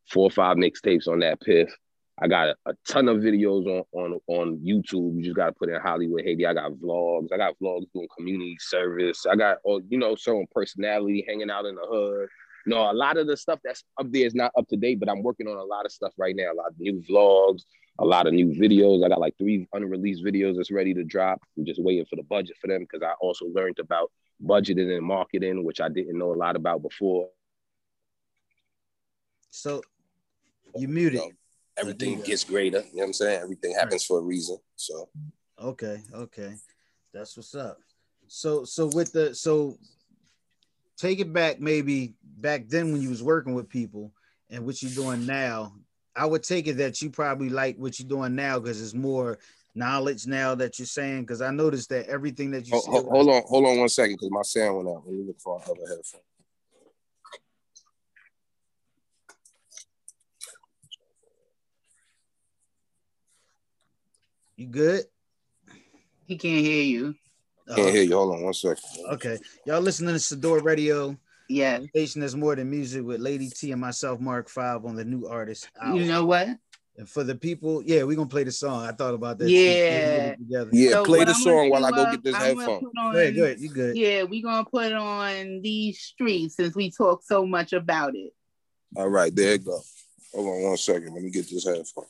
four 0.10 0.28
or 0.28 0.32
five 0.32 0.58
mixtapes 0.58 1.08
on 1.08 1.19
DatPiff. 1.19 1.69
I 2.17 2.28
got 2.28 2.49
a, 2.49 2.56
a, 2.67 2.73
ton 2.88 3.10
of 3.10 3.17
videos 3.17 3.65
on 3.65 3.84
on 3.91 4.19
on 4.28 4.58
YouTube. 4.58 5.17
You 5.17 5.23
just 5.23 5.36
gotta 5.36 5.51
put 5.51 5.69
in 5.69 5.80
Hollywood 5.82 6.23
Haiti. 6.23 6.45
I 6.45 6.54
got 6.54 6.71
vlogs. 6.73 7.28
I 7.34 7.38
got 7.38 7.56
vlogs 7.62 7.88
doing 7.93 8.08
community 8.15 8.58
service. 8.60 9.25
I 9.25 9.36
got 9.36 9.58
all 9.63 9.82
you 9.89 9.97
know, 9.97 10.15
certain 10.15 10.47
personality 10.54 11.25
hanging 11.28 11.49
out 11.49 11.65
in 11.65 11.75
the 11.75 11.86
hood. 11.86 12.30
You 12.65 12.73
know, 12.73 12.89
a 12.89 12.93
lot 12.93 13.17
of 13.17 13.28
the 13.28 13.38
stuff 13.38 13.60
that's 13.63 13.84
up 13.99 14.12
there 14.12 14.25
is 14.25 14.34
not 14.34 14.51
up 14.58 14.67
to 14.69 14.75
date, 14.75 14.99
but 14.99 15.10
I'm 15.10 15.21
working 15.21 15.47
on 15.47 15.58
a 15.58 15.63
lot 15.63 15.86
of 15.86 15.91
stuff 15.91 16.13
right 16.17 16.36
now. 16.36 16.51
A 16.51 16.56
lot 16.56 16.71
of 16.71 16.80
new 16.80 17.01
vlogs, 17.08 17.62
a 17.99 18.06
lot 18.06 18.28
of 18.28 18.34
new 18.34 18.47
videos. 18.47 19.06
I 19.06 19.10
got 19.10 19.19
like 19.19 19.38
three 19.38 19.67
unreleased 19.73 20.23
videos 20.23 20.58
that's 20.58 20.71
ready 20.71 20.93
to 20.93 21.04
drop. 21.04 21.41
I'm 21.58 21.65
just 21.65 21.82
waiting 21.82 22.06
for 22.10 22.15
the 22.15 22.23
budget 22.23 22.58
for 22.60 22.67
them 22.67 22.82
because 22.82 23.04
I 23.04 23.13
also 23.21 23.45
learned 23.45 23.78
about 23.80 24.12
budgeting 24.43 24.95
and 24.95 25.06
marketing, 25.06 25.63
which 25.63 25.80
I 25.80 25.89
didn't 25.89 26.17
know 26.17 26.34
a 26.34 26.36
lot 26.36 26.56
about 26.56 26.82
before. 26.82 27.30
So 29.51 29.82
you 30.75 30.88
muted. 30.88 31.21
So 31.21 31.32
everything 31.78 32.21
gets 32.21 32.43
greater. 32.43 32.80
You 32.80 32.84
know 32.84 32.89
what 32.93 33.06
I'm 33.06 33.13
saying? 33.13 33.41
Everything 33.41 33.73
happens 33.73 34.06
for 34.06 34.19
a 34.19 34.21
reason. 34.21 34.58
So 34.75 35.10
okay, 35.62 36.01
okay. 36.13 36.56
That's 37.13 37.38
what's 37.38 37.56
up. 37.56 37.78
So 38.28 38.65
so 38.65 38.88
with 38.88 39.13
the 39.13 39.34
so 39.34 39.78
take 40.97 41.19
it 41.19 41.34
back 41.34 41.60
maybe 41.60 42.15
back 42.23 42.67
then 42.67 42.91
when 42.91 43.01
you 43.01 43.10
was 43.10 43.23
working 43.23 43.53
with 43.53 43.69
people 43.69 44.12
and 44.49 44.65
what 44.65 44.81
you're 44.81 44.91
doing 44.91 45.25
now. 45.25 45.73
I 46.15 46.25
would 46.25 46.43
take 46.43 46.67
it 46.67 46.77
that 46.77 47.01
you 47.01 47.10
probably 47.10 47.49
like 47.49 47.77
what 47.77 47.99
you're 47.99 48.08
doing 48.08 48.36
now 48.36 48.60
because 48.60 48.81
it's 48.81 48.93
more 48.93 49.38
knowledge 49.73 50.25
now 50.27 50.55
that 50.55 50.79
you're 50.79 50.86
saying. 50.86 51.21
Because 51.21 51.41
I 51.41 51.51
noticed 51.51 51.89
that 51.89 52.08
everything 52.08 52.51
that 52.51 52.67
you 52.67 52.79
hold, 52.79 53.08
hold 53.08 53.29
on, 53.29 53.43
hold 53.47 53.65
on 53.65 53.79
one 53.79 53.89
second, 53.89 54.15
because 54.15 54.31
my 54.31 54.41
sound 54.43 54.77
went 54.77 54.89
out. 54.89 55.03
Let 55.05 55.13
me 55.13 55.25
look 55.25 55.39
for 55.41 55.58
another 55.58 55.81
headphone. 55.81 56.21
You 64.55 64.67
good? 64.67 65.03
He 66.25 66.38
can't 66.38 66.65
hear 66.65 66.84
you. 66.84 67.15
Can't 67.67 67.80
uh, 67.80 67.91
hear 67.91 68.04
you. 68.04 68.15
Hold 68.15 68.36
on 68.36 68.43
one 68.43 68.54
second. 68.54 68.84
Okay. 69.13 69.38
Y'all 69.65 69.82
listening 69.82 70.13
to 70.13 70.19
Sadior 70.19 70.63
Radio. 70.63 71.17
Yeah. 71.49 71.80
Station 71.89 72.21
that's 72.21 72.36
more 72.36 72.56
than 72.56 72.69
music 72.69 73.04
with 73.04 73.21
Lady 73.21 73.49
T 73.49 73.71
and 73.71 73.82
myself, 73.82 74.19
Mark 74.19 74.49
Five, 74.49 74.86
on 74.86 74.95
the 74.95 75.06
new 75.06 75.28
artist. 75.28 75.69
You 75.93 76.06
know 76.06 76.25
what? 76.25 76.47
And 76.97 77.10
for 77.10 77.23
the 77.25 77.36
people, 77.36 77.84
yeah, 77.84 78.04
we're 78.04 78.15
gonna 78.15 78.30
play 78.30 78.45
the 78.45 78.51
song. 78.51 78.86
I 78.86 78.93
thought 78.93 79.13
about 79.13 79.38
that. 79.39 79.49
Yeah. 79.49 80.36
Yeah, 80.47 80.91
so 80.91 81.04
play 81.04 81.25
the 81.25 81.32
I'm 81.32 81.41
song 81.41 81.69
while 81.69 81.86
I 81.86 81.91
go 81.91 82.10
get 82.10 82.23
this 82.23 82.36
I'm 82.36 82.58
headphone. 82.58 82.86
On, 82.97 83.13
good, 83.13 83.36
good, 83.36 83.60
you 83.60 83.69
good. 83.69 83.97
Yeah, 83.97 84.23
we're 84.23 84.43
gonna 84.43 84.63
put 84.63 84.93
on 84.93 85.62
these 85.62 85.99
streets 85.99 86.56
since 86.56 86.73
we 86.75 86.91
talk 86.91 87.21
so 87.23 87.45
much 87.45 87.73
about 87.73 88.15
it. 88.15 88.32
All 88.95 89.10
right, 89.10 89.36
there 89.36 89.54
you 89.54 89.58
go. 89.58 89.82
Hold 90.34 90.47
on 90.47 90.63
one 90.63 90.78
second. 90.78 91.13
Let 91.13 91.23
me 91.23 91.32
get 91.32 91.49
this 91.49 91.65
headphone. 91.65 92.06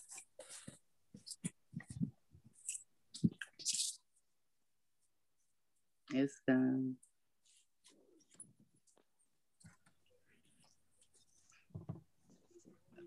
It's 6.17 6.39
done. 6.47 6.95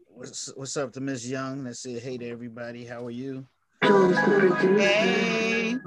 What's, 0.08 0.52
what's 0.54 0.76
up 0.76 0.92
to 0.92 1.00
Miss 1.00 1.26
Young? 1.26 1.64
Let's 1.64 1.80
say 1.80 1.98
hey 1.98 2.18
to 2.18 2.28
everybody. 2.28 2.84
How 2.84 3.06
are 3.06 3.10
you? 3.10 3.46
Hey. 3.80 5.78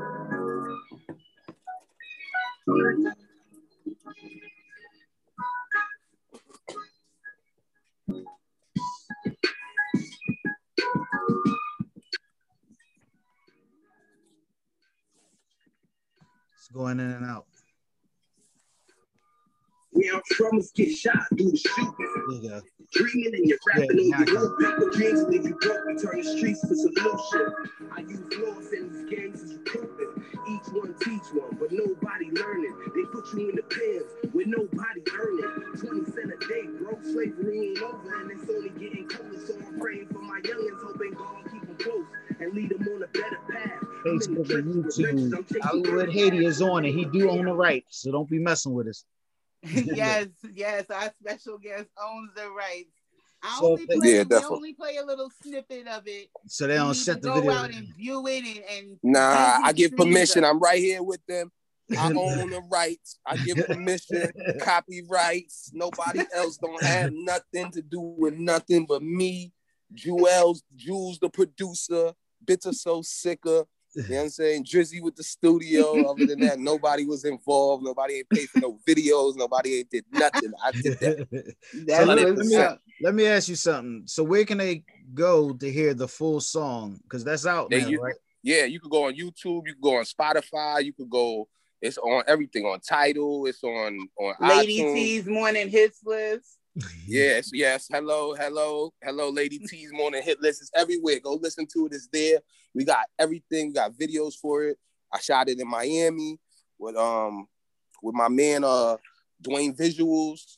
Going 16.74 17.00
in 17.00 17.12
and 17.12 17.26
out. 17.26 17.46
We 19.94 20.10
troubles 20.32 20.72
get 20.72 20.96
shot 20.96 21.20
through 21.30 21.52
the 21.52 21.58
shooting. 21.58 22.48
Go. 22.48 22.62
Dreaming 22.94 23.36
and 23.36 23.46
you're 23.46 23.58
rapping 23.68 24.10
yeah, 24.10 24.18
on 24.18 24.28
your 24.28 24.40
own 24.40 24.58
paper 24.58 24.90
dreams 24.92 25.24
leave 25.28 25.44
you 25.44 25.58
broke. 25.60 25.86
We 25.86 25.96
turn 25.98 26.18
the 26.18 26.24
streets 26.24 26.62
for 26.62 26.76
solution. 26.76 27.54
I 27.92 28.00
use 28.02 28.24
laws 28.40 28.72
in 28.72 28.88
these 28.88 29.10
gangs 29.12 29.44
as 29.44 29.54
recruitment. 29.54 30.24
Each 30.50 30.68
one 30.72 30.96
teach 31.04 31.28
one, 31.36 31.58
but 31.60 31.72
nobody 31.72 32.32
learning. 32.32 32.76
They 32.96 33.04
put 33.12 33.34
you 33.34 33.50
in 33.50 33.56
the 33.56 33.64
pens 33.68 34.34
with 34.34 34.48
nobody 34.48 35.04
earning. 35.12 35.76
20 35.76 36.12
cent 36.12 36.32
a 36.32 36.48
day, 36.48 36.68
bro. 36.80 36.98
Slavery 37.04 37.76
ain't 37.76 37.82
over 37.82 38.22
and 38.22 38.32
it's 38.32 38.50
only 38.50 38.70
getting 38.80 39.08
colder. 39.08 39.40
So 39.46 39.56
I'm 39.56 39.80
praying 39.80 40.08
for 40.08 40.20
my 40.20 40.40
youngins, 40.40 40.82
hoping 40.84 41.14
God 41.14 41.52
keep 41.52 41.68
them 41.68 41.78
close 41.78 42.08
and 42.42 42.54
lead 42.54 42.70
them 42.70 42.88
on 42.96 43.04
a 43.04 43.08
better 43.08 43.40
path. 43.52 43.72
Facebook 44.06 44.50
and 44.50 44.86
YouTube. 44.86 45.62
Hollywood 45.62 46.12
Haiti 46.12 46.46
is 46.46 46.62
on 46.62 46.86
and 46.86 46.94
he 46.94 47.06
do 47.06 47.30
own 47.30 47.46
the 47.46 47.54
rights, 47.54 48.02
so 48.02 48.12
don't 48.12 48.30
be 48.30 48.40
messing 48.40 48.74
with 48.74 48.88
us. 48.88 49.06
yes, 49.64 50.28
yes, 50.54 50.86
our 50.90 51.12
special 51.22 51.58
guest 51.58 51.88
owns 52.02 52.32
the 52.36 52.50
rights. 52.50 52.90
I 53.44 53.60
so 53.60 53.72
only 53.72 53.86
play, 53.86 54.16
yeah, 54.16 54.24
definitely. 54.24 54.56
only 54.56 54.74
play 54.74 54.98
a 54.98 55.06
little 55.06 55.32
snippet 55.42 55.88
of 55.88 56.04
it. 56.06 56.30
So 56.48 56.68
they 56.68 56.76
don't 56.76 56.94
set 56.94 57.22
the 57.22 57.30
go 57.30 57.36
video. 57.36 57.52
out 57.52 57.74
and 57.74 57.88
view 57.96 58.26
it 58.28 58.44
and, 58.44 58.64
and 58.78 59.00
nah. 59.04 59.60
I 59.64 59.74
give 59.74 59.96
permission. 59.96 60.46
I'm 60.46 60.60
right 60.60 60.80
here 60.80 61.02
with 61.02 61.26
them. 61.28 61.52
I 61.98 62.08
own 62.08 62.50
the 62.50 62.62
rights. 62.72 63.18
I 63.26 63.38
give 63.38 63.66
permission, 63.66 64.32
copyrights. 64.62 65.72
Nobody 65.74 66.22
else 66.36 66.58
don't 66.58 66.84
have 66.84 67.12
nothing 67.14 67.72
to 67.72 67.82
do 67.82 68.00
with 68.00 68.36
nothing 68.36 68.86
but 68.88 69.02
me, 69.02 69.52
Jewels, 69.94 70.64
Jules, 70.76 71.20
the 71.20 71.30
producer, 71.30 72.14
Bitter 72.46 72.74
So 72.74 73.02
Sicker, 73.02 73.66
you 73.96 74.04
know 74.04 74.16
what 74.16 74.24
I'm 74.24 74.30
saying? 74.30 74.66
Drizzy 74.66 75.02
with 75.02 75.16
the 75.16 75.24
studio. 75.24 76.12
Other 76.12 76.26
than 76.26 76.40
that, 76.40 76.60
nobody 76.60 77.06
was 77.06 77.26
involved. 77.26 77.84
Nobody 77.84 78.16
ain't 78.16 78.30
paid 78.30 78.50
for 78.50 78.60
no 78.60 78.80
videos. 78.88 79.36
Nobody 79.36 79.80
ain't 79.80 79.90
did 79.90 80.06
nothing. 80.12 80.52
I 80.64 80.72
did 80.72 81.00
that. 81.00 81.56
so 81.98 82.04
let, 82.06 82.36
me, 82.36 82.68
let 83.02 83.16
me 83.16 83.26
ask 83.26 83.50
you 83.50 83.56
something. 83.56 84.04
So 84.06 84.24
where 84.24 84.46
can 84.46 84.58
they 84.58 84.84
go 85.14 85.54
to 85.54 85.72
hear 85.72 85.94
the 85.94 86.08
full 86.08 86.40
song? 86.40 87.00
Because 87.04 87.24
that's 87.24 87.46
out 87.46 87.70
now, 87.72 87.78
you, 87.78 88.02
right? 88.02 88.16
Yeah, 88.44 88.66
you 88.66 88.80
could 88.80 88.92
go 88.92 89.06
on 89.06 89.14
YouTube. 89.14 89.68
You 89.68 89.74
could 89.74 89.82
go 89.82 89.98
on 89.98 90.06
Spotify. 90.06 90.84
You 90.84 90.94
could 90.94 91.10
go. 91.10 91.48
It's 91.82 91.98
on 91.98 92.24
everything 92.28 92.66
on 92.66 92.80
title. 92.80 93.48
It's 93.48 93.64
on 93.64 94.08
on 94.20 94.36
Lady 94.40 94.80
iTunes. 94.80 94.94
T's 94.94 95.26
morning 95.26 95.70
hits 95.70 96.00
list. 96.06 96.58
Yes, 97.06 97.50
yes. 97.54 97.88
Hello, 97.92 98.34
hello, 98.34 98.94
hello, 99.04 99.30
Lady 99.30 99.60
T's 99.60 99.92
morning 99.92 100.24
hit 100.24 100.42
list 100.42 100.62
is 100.62 100.72
everywhere. 100.76 101.20
Go 101.20 101.34
listen 101.34 101.68
to 101.74 101.88
it. 101.88 101.94
It's 101.94 102.08
there. 102.08 102.40
We 102.74 102.86
got 102.86 103.08
everything. 103.20 103.68
We 103.68 103.74
got 103.74 103.92
videos 103.92 104.36
for 104.42 104.64
it. 104.64 104.78
I 105.14 105.20
shot 105.20 105.50
it 105.50 105.60
in 105.60 105.68
Miami 105.68 106.40
with 106.80 106.96
um 106.96 107.48
with 108.02 108.16
my 108.16 108.30
man 108.30 108.64
uh 108.64 108.96
Dwayne 109.44 109.78
Visuals. 109.78 110.58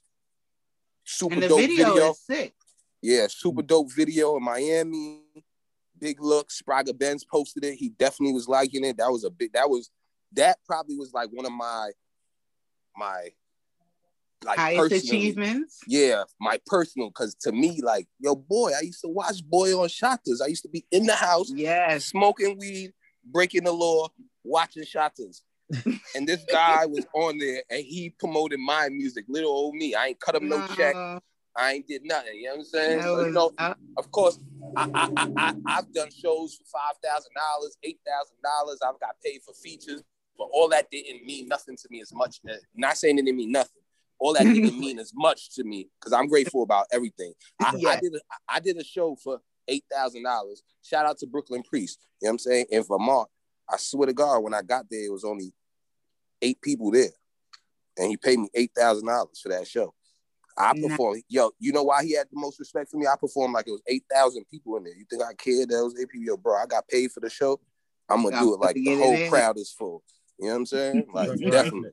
Super 1.03 1.41
dope 1.41 1.59
video. 1.59 1.93
video. 1.93 2.13
sick. 2.13 2.53
Yeah, 3.01 3.27
super 3.27 3.63
dope 3.63 3.91
video 3.91 4.37
in 4.37 4.43
Miami. 4.43 5.21
Big 5.99 6.21
look. 6.21 6.49
Spragga 6.49 6.97
Benz 6.97 7.25
posted 7.25 7.65
it. 7.65 7.75
He 7.75 7.89
definitely 7.89 8.33
was 8.33 8.47
liking 8.47 8.85
it. 8.85 8.97
That 8.97 9.11
was 9.11 9.23
a 9.23 9.31
big. 9.31 9.53
That 9.53 9.69
was 9.69 9.89
that 10.33 10.57
probably 10.67 10.95
was 10.95 11.11
like 11.11 11.29
one 11.31 11.45
of 11.45 11.51
my 11.51 11.89
my 12.95 13.29
like 14.45 14.57
highest 14.57 14.91
achievements. 14.91 15.79
Yeah, 15.87 16.23
my 16.39 16.59
personal, 16.65 17.09
because 17.09 17.35
to 17.41 17.51
me, 17.51 17.81
like, 17.81 18.07
yo, 18.19 18.35
boy, 18.35 18.71
I 18.77 18.81
used 18.81 19.01
to 19.01 19.09
watch 19.09 19.43
Boy 19.45 19.73
on 19.77 19.87
Shottas. 19.87 20.41
I 20.43 20.47
used 20.47 20.63
to 20.63 20.69
be 20.69 20.85
in 20.91 21.05
the 21.05 21.15
house, 21.15 21.51
yeah, 21.53 21.97
smoking 21.97 22.57
weed, 22.59 22.93
breaking 23.25 23.63
the 23.63 23.71
law, 23.71 24.09
watching 24.43 24.83
Shottas. 24.83 25.41
and 26.15 26.27
this 26.27 26.43
guy 26.51 26.85
was 26.85 27.05
on 27.15 27.37
there 27.37 27.63
and 27.69 27.83
he 27.83 28.13
promoted 28.19 28.59
my 28.59 28.89
music, 28.89 29.25
little 29.27 29.51
old 29.51 29.75
me. 29.75 29.95
I 29.95 30.07
ain't 30.07 30.19
cut 30.19 30.35
him 30.35 30.49
no 30.49 30.57
uh, 30.57 30.67
check. 30.75 30.95
I 31.55 31.73
ain't 31.73 31.87
did 31.87 32.03
nothing. 32.03 32.35
You 32.35 32.45
know 32.45 32.49
what 32.51 32.57
I'm 32.59 32.65
saying? 32.65 33.01
So, 33.01 33.25
you 33.25 33.31
know, 33.31 33.51
uh, 33.57 33.73
of 33.97 34.11
course, 34.11 34.39
I, 34.75 34.89
I, 34.93 35.09
I, 35.17 35.55
I, 35.65 35.71
have 35.75 35.93
done 35.93 36.09
shows 36.11 36.55
for 36.55 36.65
five 36.65 36.97
thousand 37.03 37.31
dollars, 37.35 37.77
eight 37.83 37.99
thousand 38.05 38.37
dollars. 38.43 38.79
I've 38.85 38.99
got 38.99 39.15
paid 39.23 39.41
for 39.45 39.53
features, 39.53 40.03
but 40.37 40.47
all 40.51 40.67
that 40.69 40.89
didn't 40.91 41.25
mean 41.25 41.47
nothing 41.47 41.77
to 41.77 41.87
me 41.89 42.01
as 42.01 42.11
much. 42.13 42.39
Not 42.75 42.97
saying 42.97 43.19
it 43.19 43.25
didn't 43.25 43.37
mean 43.37 43.51
nothing 43.51 43.82
all 44.23 44.33
that 44.33 44.43
didn't 44.43 44.79
mean 44.79 44.99
as 44.99 45.11
much 45.13 45.53
to 45.55 45.63
me 45.65 45.89
because 45.99 46.13
I'm 46.13 46.27
grateful 46.27 46.63
about 46.63 46.85
everything. 46.93 47.33
I, 47.61 47.75
yeah. 47.77 47.89
I 47.89 47.99
did 47.99 48.15
a, 48.15 48.19
I 48.47 48.59
did 48.61 48.77
a 48.77 48.83
show 48.83 49.17
for 49.21 49.39
eight 49.67 49.83
thousand 49.91 50.23
dollars. 50.23 50.63
Shout 50.81 51.05
out 51.05 51.17
to 51.19 51.27
Brooklyn 51.27 51.61
Priest. 51.61 51.99
You 52.21 52.27
know 52.27 52.29
what 52.29 52.33
I'm 52.33 52.39
saying? 52.39 52.65
In 52.71 52.83
Vermont, 52.83 53.27
I 53.69 53.75
swear 53.77 54.07
to 54.07 54.13
God, 54.13 54.39
when 54.39 54.53
I 54.53 54.61
got 54.61 54.85
there, 54.89 55.05
it 55.05 55.11
was 55.11 55.25
only 55.25 55.53
eight 56.41 56.61
people 56.61 56.89
there, 56.89 57.11
and 57.97 58.09
he 58.09 58.15
paid 58.15 58.39
me 58.39 58.49
eight 58.55 58.71
thousand 58.75 59.07
dollars 59.07 59.39
for 59.41 59.49
that 59.49 59.67
show. 59.67 59.93
I 60.57 60.73
performed. 60.79 61.23
Yo, 61.27 61.51
you 61.59 61.73
know 61.73 61.83
why 61.83 62.03
he 62.03 62.15
had 62.15 62.27
the 62.31 62.39
most 62.39 62.59
respect 62.59 62.91
for 62.91 62.97
me? 62.97 63.07
I 63.07 63.15
performed 63.19 63.53
like 63.53 63.67
it 63.67 63.71
was 63.71 63.81
eight 63.87 64.05
thousand 64.09 64.45
people 64.49 64.77
in 64.77 64.83
there. 64.83 64.95
You 64.95 65.05
think 65.09 65.21
I 65.21 65.33
cared 65.33 65.69
that 65.69 65.83
was 65.83 65.99
eight 65.99 66.09
people? 66.09 66.25
Yo, 66.25 66.37
bro, 66.37 66.55
I 66.55 66.65
got 66.65 66.87
paid 66.87 67.11
for 67.11 67.19
the 67.19 67.29
show. 67.29 67.59
I'm 68.07 68.23
gonna 68.23 68.39
do 68.39 68.53
it 68.53 68.59
like 68.59 68.75
the 68.75 68.95
whole 68.95 69.29
crowd 69.29 69.57
is 69.57 69.71
full. 69.71 70.01
You 70.39 70.47
know 70.47 70.53
what 70.53 70.59
I'm 70.59 70.65
saying? 70.65 71.07
Like 71.13 71.29
definitely. 71.39 71.89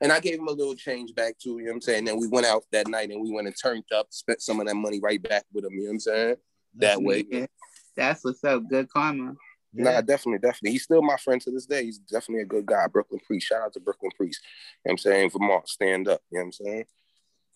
And 0.00 0.12
I 0.12 0.20
gave 0.20 0.38
him 0.38 0.48
a 0.48 0.52
little 0.52 0.74
change 0.74 1.14
back 1.14 1.38
too, 1.38 1.58
you 1.58 1.64
know 1.64 1.70
what 1.70 1.74
I'm 1.74 1.80
saying? 1.82 2.04
Then 2.04 2.18
we 2.18 2.26
went 2.26 2.46
out 2.46 2.64
that 2.72 2.88
night 2.88 3.10
and 3.10 3.22
we 3.22 3.30
went 3.30 3.46
and 3.46 3.56
turned 3.60 3.84
up, 3.94 4.08
spent 4.10 4.42
some 4.42 4.60
of 4.60 4.66
that 4.66 4.74
money 4.74 5.00
right 5.00 5.22
back 5.22 5.44
with 5.52 5.64
him, 5.64 5.72
you 5.72 5.82
know 5.82 5.86
what 5.86 5.92
I'm 5.92 6.00
saying? 6.00 6.36
That 6.76 7.02
way. 7.02 7.24
Yeah. 7.30 7.46
That's 7.96 8.24
what's 8.24 8.42
up. 8.42 8.68
Good 8.68 8.88
karma. 8.90 9.34
Yeah. 9.72 9.84
Nah, 9.84 10.00
definitely, 10.00 10.38
definitely. 10.38 10.72
He's 10.72 10.84
still 10.84 11.02
my 11.02 11.16
friend 11.16 11.40
to 11.42 11.50
this 11.50 11.66
day. 11.66 11.84
He's 11.84 11.98
definitely 11.98 12.42
a 12.42 12.46
good 12.46 12.66
guy. 12.66 12.86
Brooklyn 12.86 13.20
Priest. 13.26 13.46
Shout 13.46 13.62
out 13.62 13.72
to 13.74 13.80
Brooklyn 13.80 14.12
Priest. 14.16 14.40
You 14.84 14.88
know 14.88 14.90
what 14.90 14.92
I'm 14.92 14.98
saying? 14.98 15.30
Vermont, 15.30 15.68
stand 15.68 16.08
up. 16.08 16.20
You 16.30 16.38
know 16.38 16.42
what 16.42 16.46
I'm 16.46 16.52
saying? 16.52 16.84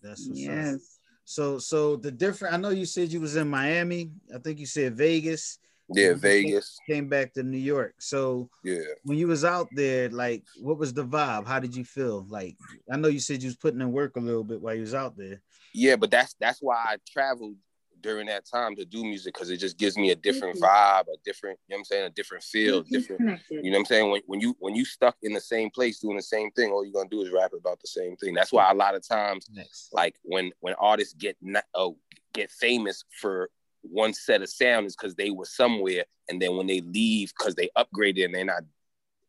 That's 0.02 0.28
what's 0.28 0.40
yes. 0.40 0.74
Up. 0.74 0.80
So 1.24 1.58
so 1.58 1.96
the 1.96 2.10
different 2.10 2.54
I 2.54 2.56
know 2.56 2.70
you 2.70 2.86
said 2.86 3.12
you 3.12 3.20
was 3.20 3.36
in 3.36 3.48
Miami. 3.48 4.12
I 4.34 4.38
think 4.38 4.58
you 4.58 4.66
said 4.66 4.96
Vegas. 4.96 5.58
Yeah, 5.90 6.14
Vegas. 6.14 6.78
Came 6.86 7.08
back 7.08 7.32
to 7.34 7.42
New 7.42 7.58
York. 7.58 7.94
So 7.98 8.50
yeah, 8.62 8.80
when 9.04 9.18
you 9.18 9.28
was 9.28 9.44
out 9.44 9.68
there, 9.72 10.08
like 10.10 10.44
what 10.60 10.78
was 10.78 10.92
the 10.92 11.04
vibe? 11.04 11.46
How 11.46 11.58
did 11.58 11.74
you 11.74 11.84
feel? 11.84 12.26
Like 12.28 12.56
I 12.92 12.96
know 12.96 13.08
you 13.08 13.20
said 13.20 13.42
you 13.42 13.48
was 13.48 13.56
putting 13.56 13.80
in 13.80 13.92
work 13.92 14.16
a 14.16 14.20
little 14.20 14.44
bit 14.44 14.60
while 14.60 14.74
you 14.74 14.82
was 14.82 14.94
out 14.94 15.16
there. 15.16 15.40
Yeah, 15.74 15.96
but 15.96 16.10
that's 16.10 16.34
that's 16.40 16.60
why 16.60 16.76
I 16.76 16.96
traveled 17.10 17.56
during 18.00 18.26
that 18.26 18.46
time 18.46 18.76
to 18.76 18.84
do 18.84 19.02
music 19.02 19.34
because 19.34 19.50
it 19.50 19.56
just 19.56 19.76
gives 19.78 19.96
me 19.96 20.10
a 20.10 20.14
different 20.16 20.58
vibe, 20.60 21.02
a 21.02 21.16
different, 21.24 21.58
you 21.66 21.74
know 21.74 21.76
what 21.76 21.80
I'm 21.80 21.84
saying, 21.84 22.06
a 22.06 22.10
different 22.10 22.44
feel, 22.44 22.82
different, 22.82 23.40
you 23.50 23.64
know 23.64 23.70
what 23.70 23.78
I'm 23.78 23.84
saying? 23.86 24.10
When, 24.10 24.22
when 24.26 24.40
you 24.40 24.56
when 24.60 24.74
you 24.74 24.84
stuck 24.84 25.16
in 25.22 25.32
the 25.32 25.40
same 25.40 25.70
place 25.70 25.98
doing 25.98 26.16
the 26.16 26.22
same 26.22 26.50
thing, 26.52 26.70
all 26.70 26.84
you're 26.84 26.92
gonna 26.92 27.08
do 27.08 27.22
is 27.22 27.30
rap 27.30 27.52
about 27.58 27.80
the 27.80 27.88
same 27.88 28.16
thing. 28.16 28.34
That's 28.34 28.52
why 28.52 28.70
a 28.70 28.74
lot 28.74 28.94
of 28.94 29.06
times, 29.06 29.48
Next. 29.52 29.88
like 29.92 30.16
when 30.22 30.52
when 30.60 30.74
artists 30.74 31.14
get 31.14 31.36
not, 31.40 31.64
oh 31.74 31.96
get 32.34 32.50
famous 32.50 33.04
for 33.20 33.50
one 33.82 34.12
set 34.12 34.42
of 34.42 34.48
sound 34.48 34.86
is 34.86 34.96
because 34.96 35.14
they 35.14 35.30
were 35.30 35.44
somewhere, 35.44 36.04
and 36.28 36.40
then 36.40 36.56
when 36.56 36.66
they 36.66 36.80
leave 36.80 37.32
because 37.36 37.54
they 37.54 37.70
upgraded 37.76 38.24
and 38.24 38.34
they're 38.34 38.44
not 38.44 38.62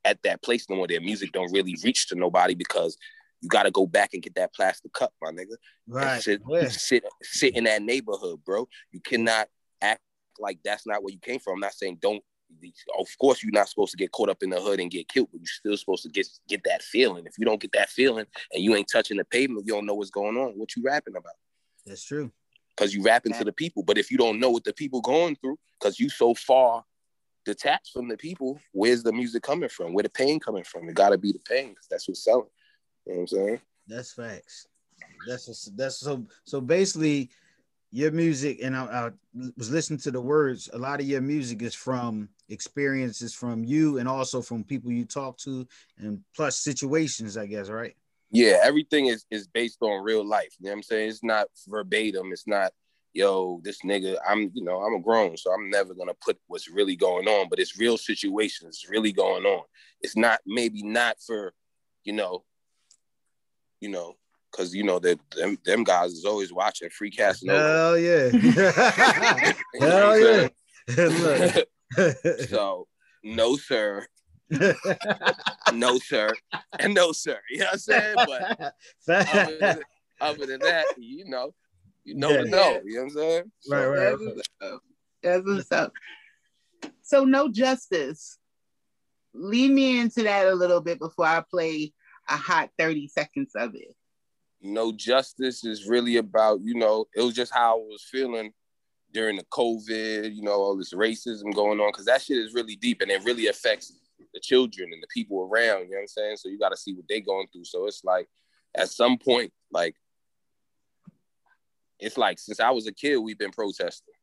at 0.06 0.22
that 0.24 0.41
place 0.41 0.70
no 0.70 0.76
more, 0.76 0.88
their 0.88 1.02
music 1.02 1.32
don't 1.32 1.52
really 1.52 1.76
reach 1.84 2.08
to 2.08 2.16
nobody 2.16 2.56
because 2.56 2.97
you 3.41 3.50
got 3.50 3.64
to 3.64 3.72
go 3.72 3.86
back 3.88 4.14
and 4.14 4.24
get 4.24 4.36
that 4.36 4.54
plastic 4.54 4.91
cup, 4.93 5.14
my 5.22 5.32
nigga. 5.32 5.56
Right. 5.88 6.22
Sit, 6.22 6.41
yeah. 6.47 6.68
sit, 6.68 7.04
sit 7.22 7.56
in 7.56 7.66
that 7.66 7.82
neighborhood, 7.82 8.43
bro. 8.45 8.68
You 8.91 9.00
cannot 9.00 9.47
act 9.82 10.02
like 10.39 10.60
that's 10.64 10.86
not 10.86 11.04
where 11.04 11.14
you 11.14 11.20
came 11.20 11.39
from. 11.39 11.56
I'm 11.56 11.60
not 11.60 11.74
saying 11.74 12.00
don't. 12.02 12.24
Of 12.97 13.08
course, 13.22 13.43
you're 13.43 13.52
not 13.52 13.70
supposed 13.70 13.91
to 13.91 13.97
get 13.97 14.12
caught 14.12 14.30
up 14.30 14.41
in 14.41 14.50
the 14.50 14.60
hood 14.60 14.80
and 14.80 14.89
get 14.89 15.08
killed, 15.08 15.30
but 15.32 15.39
you're 15.39 15.45
still 15.45 15.78
supposed 15.78 16.02
to 16.04 16.10
get 16.10 16.28
get 16.47 16.64
that 16.66 16.82
feeling. 16.82 17.28
If 17.28 17.38
you 17.38 17.45
don't 17.45 17.62
get 17.62 17.74
that 17.74 17.89
feeling 17.89 18.26
and 18.52 18.64
you 18.64 18.76
ain't 18.76 18.89
touching 18.91 19.18
the 19.18 19.26
pavement, 19.26 19.68
you 19.68 19.74
don't 19.74 19.86
know 19.86 19.93
what's 19.93 20.10
going 20.10 20.36
on. 20.36 20.54
What 20.54 20.76
you 20.76 20.82
rapping 20.84 21.16
about? 21.16 21.36
That's 21.86 22.04
true. 22.04 22.32
Because 22.80 22.94
you 22.94 23.04
rapping 23.04 23.34
to 23.34 23.44
the 23.44 23.52
people, 23.52 23.84
but 23.84 23.98
if 23.98 24.10
you 24.10 24.18
don't 24.18 24.40
know 24.40 24.50
what 24.50 24.64
the 24.64 24.72
people 24.72 25.02
going 25.02 25.36
through, 25.36 25.58
because 25.78 26.00
you 26.00 26.08
so 26.08 26.34
far 26.34 26.86
detached 27.44 27.92
from 27.92 28.08
the 28.08 28.16
people, 28.16 28.58
where's 28.72 29.04
the 29.04 29.12
music 29.12 29.44
coming 29.44 29.68
from? 29.68 29.94
Where 29.94 30.04
the 30.04 30.10
pain 30.10 30.40
coming 30.40 30.64
from? 30.64 30.88
It 30.88 30.96
got 30.96 31.10
to 31.10 31.18
be 31.18 31.34
the 31.34 31.40
pain 31.40 31.70
because 31.70 31.88
that's 31.92 32.08
what's 32.08 32.24
selling. 32.24 32.48
You 33.06 33.14
know 33.14 33.16
what 33.18 33.22
I'm 33.22 33.28
saying? 33.28 33.62
That's 33.86 34.14
facts. 34.14 34.68
That's 35.28 35.66
that's 35.76 35.98
so 35.98 36.26
so 36.46 36.62
basically 36.62 37.30
your 37.92 38.12
music 38.12 38.60
and 38.64 38.78
I, 38.78 38.84
I, 38.86 39.12
was 39.58 39.72
listening 39.72 40.00
to 40.00 40.12
the 40.12 40.22
words 40.22 40.70
a 40.72 40.78
lot 40.78 41.02
of 41.02 41.08
your 41.08 41.22
music 41.22 41.62
is 41.62 41.74
from 41.74 42.30
experiences 42.48 43.34
from 43.34 43.64
you 43.64 43.98
and 43.98 44.08
also 44.08 44.42
from 44.42 44.64
people 44.64 44.92
you 44.92 45.06
talk 45.06 45.38
to 45.40 45.68
and 45.98 46.22
plus 46.36 46.60
situations 46.60 47.36
i 47.36 47.48
guess 47.48 47.70
right 47.70 47.96
yeah 48.32 48.60
everything 48.64 49.08
is 49.08 49.26
is 49.32 49.48
based 49.48 49.82
on 49.82 50.04
real 50.04 50.26
life 50.28 50.56
you 50.60 50.66
know 50.66 50.72
what 50.72 50.78
i'm 50.78 50.84
saying? 50.84 51.10
It's 51.10 51.24
not 51.24 51.48
verbatim 51.68 52.32
it's 52.32 52.48
not 52.48 52.72
yo 53.14 53.60
this 53.64 53.80
nigga 53.84 54.18
i'm 54.28 54.52
you 54.54 54.64
know 54.64 54.82
i'm 54.82 54.94
a 54.94 55.00
grown 55.02 55.36
so 55.36 55.52
i'm 55.52 55.70
never 55.72 55.96
gonna 55.96 56.14
put 56.24 56.38
what's 56.46 56.70
really 56.70 56.96
going 56.96 57.28
on 57.28 57.50
but 57.50 57.58
it's 57.58 57.80
real 57.80 57.98
situations 57.98 58.86
really 58.90 59.12
going 59.12 59.46
on. 59.46 59.64
It's 60.02 60.16
not 60.16 60.40
maybe 60.46 60.84
not 60.84 61.18
for 61.26 61.54
you 62.04 62.14
know 62.14 62.44
you 63.80 63.90
know, 63.90 64.16
because 64.52 64.74
you 64.74 64.84
know 64.84 65.00
that 65.00 65.20
them, 65.36 65.58
them 65.66 65.84
guys 65.84 66.12
is 66.12 66.26
always 66.26 66.52
watching 66.52 66.90
free 66.90 67.12
cast. 67.12 67.46
Hell 67.48 67.98
yeah, 67.98 68.30
hell 69.80 70.20
yeah. 70.20 70.48
so 72.48 72.88
no 73.24 73.56
sir, 73.56 74.06
no 75.74 76.00
sir, 76.00 76.34
and 76.80 76.93
no 76.93 77.12
sir. 77.12 77.39
You 77.50 77.60
know 77.60 77.66
what 77.66 77.74
I'm 77.74 77.80
saying? 77.80 78.16
But 78.16 78.74
other 79.08 79.58
than, 79.60 79.80
other 80.22 80.45
than 80.45 80.60
that, 80.62 80.86
you 80.97 81.26
know, 81.26 81.54
you 82.04 82.16
know 82.16 82.32
yeah. 82.32 82.43
to 82.43 82.50
know. 82.50 82.82
You 82.84 82.95
know 82.95 83.02
what 83.02 83.04
I'm 83.04 83.10
saying? 83.10 83.52
So, 83.60 83.76
right, 83.76 83.86
right. 83.86 84.36
right. 84.62 84.80
That's 85.22 85.45
what's 85.45 85.72
up. 85.72 85.93
So 87.02 87.26
no 87.26 87.50
justice. 87.50 88.38
Lead 89.34 89.72
me 89.72 90.00
into 90.00 90.24
that 90.24 90.47
a 90.47 90.56
little 90.56 90.82
bit 90.82 91.00
before 91.00 91.26
I 91.26 91.43
play 91.50 91.93
a 92.28 92.36
hot 92.36 92.70
30 92.78 93.08
seconds 93.08 93.52
of 93.56 93.76
it. 93.76 93.95
No 94.62 94.91
justice 94.91 95.64
is 95.64 95.88
really 95.88 96.18
about, 96.18 96.62
you 96.62 96.76
know, 96.76 97.06
it 97.16 97.22
was 97.22 97.36
just 97.36 97.54
how 97.54 97.76
I 97.76 97.82
was 97.82 98.04
feeling 98.04 98.52
during 99.14 99.38
the 99.38 99.45
COVID, 99.45 100.36
you 100.36 100.41
know, 100.41 100.54
all 100.54 100.78
this 100.78 100.93
racism 100.93 101.54
going 101.54 101.80
on, 101.80 101.91
because 101.91 102.06
that 102.06 102.22
shit 102.22 102.38
is 102.38 102.54
really 102.54 102.76
deep 102.76 103.02
and 103.02 103.10
it 103.10 103.24
really 103.24 103.47
affects 103.47 103.93
the 104.34 104.40
children 104.40 104.90
and 104.94 105.02
the 105.02 105.08
people 105.14 105.42
around, 105.42 105.86
you 105.86 105.92
know 105.92 105.98
what 105.98 106.02
I'm 106.02 106.08
saying? 106.08 106.38
So 106.38 106.50
you 106.50 106.60
got 106.60 106.70
to 106.70 106.78
see 106.78 106.94
what 106.94 107.06
they 107.08 107.22
going 107.22 107.48
through. 107.52 107.66
So 107.66 107.88
it's 107.88 108.04
like, 108.04 108.28
at 108.76 108.90
some 108.90 109.18
point, 109.18 109.52
like, 109.72 109.96
it's 112.00 112.18
like 112.18 112.40
since 112.40 112.60
I 112.60 112.72
was 112.72 112.88
a 112.88 112.94
kid, 112.94 113.18
we've 113.18 113.38
been 113.38 113.52
protesting. 113.52 114.14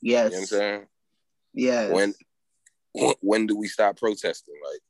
Yes. 0.00 0.24
You 0.24 0.30
know 0.30 0.36
what 0.36 0.40
I'm 0.40 0.46
saying? 0.46 0.86
Yes. 1.52 1.92
When 1.92 2.14
when 3.20 3.46
do 3.46 3.56
we 3.56 3.68
stop 3.68 3.96
protesting? 3.96 4.54
Like, 4.70 4.80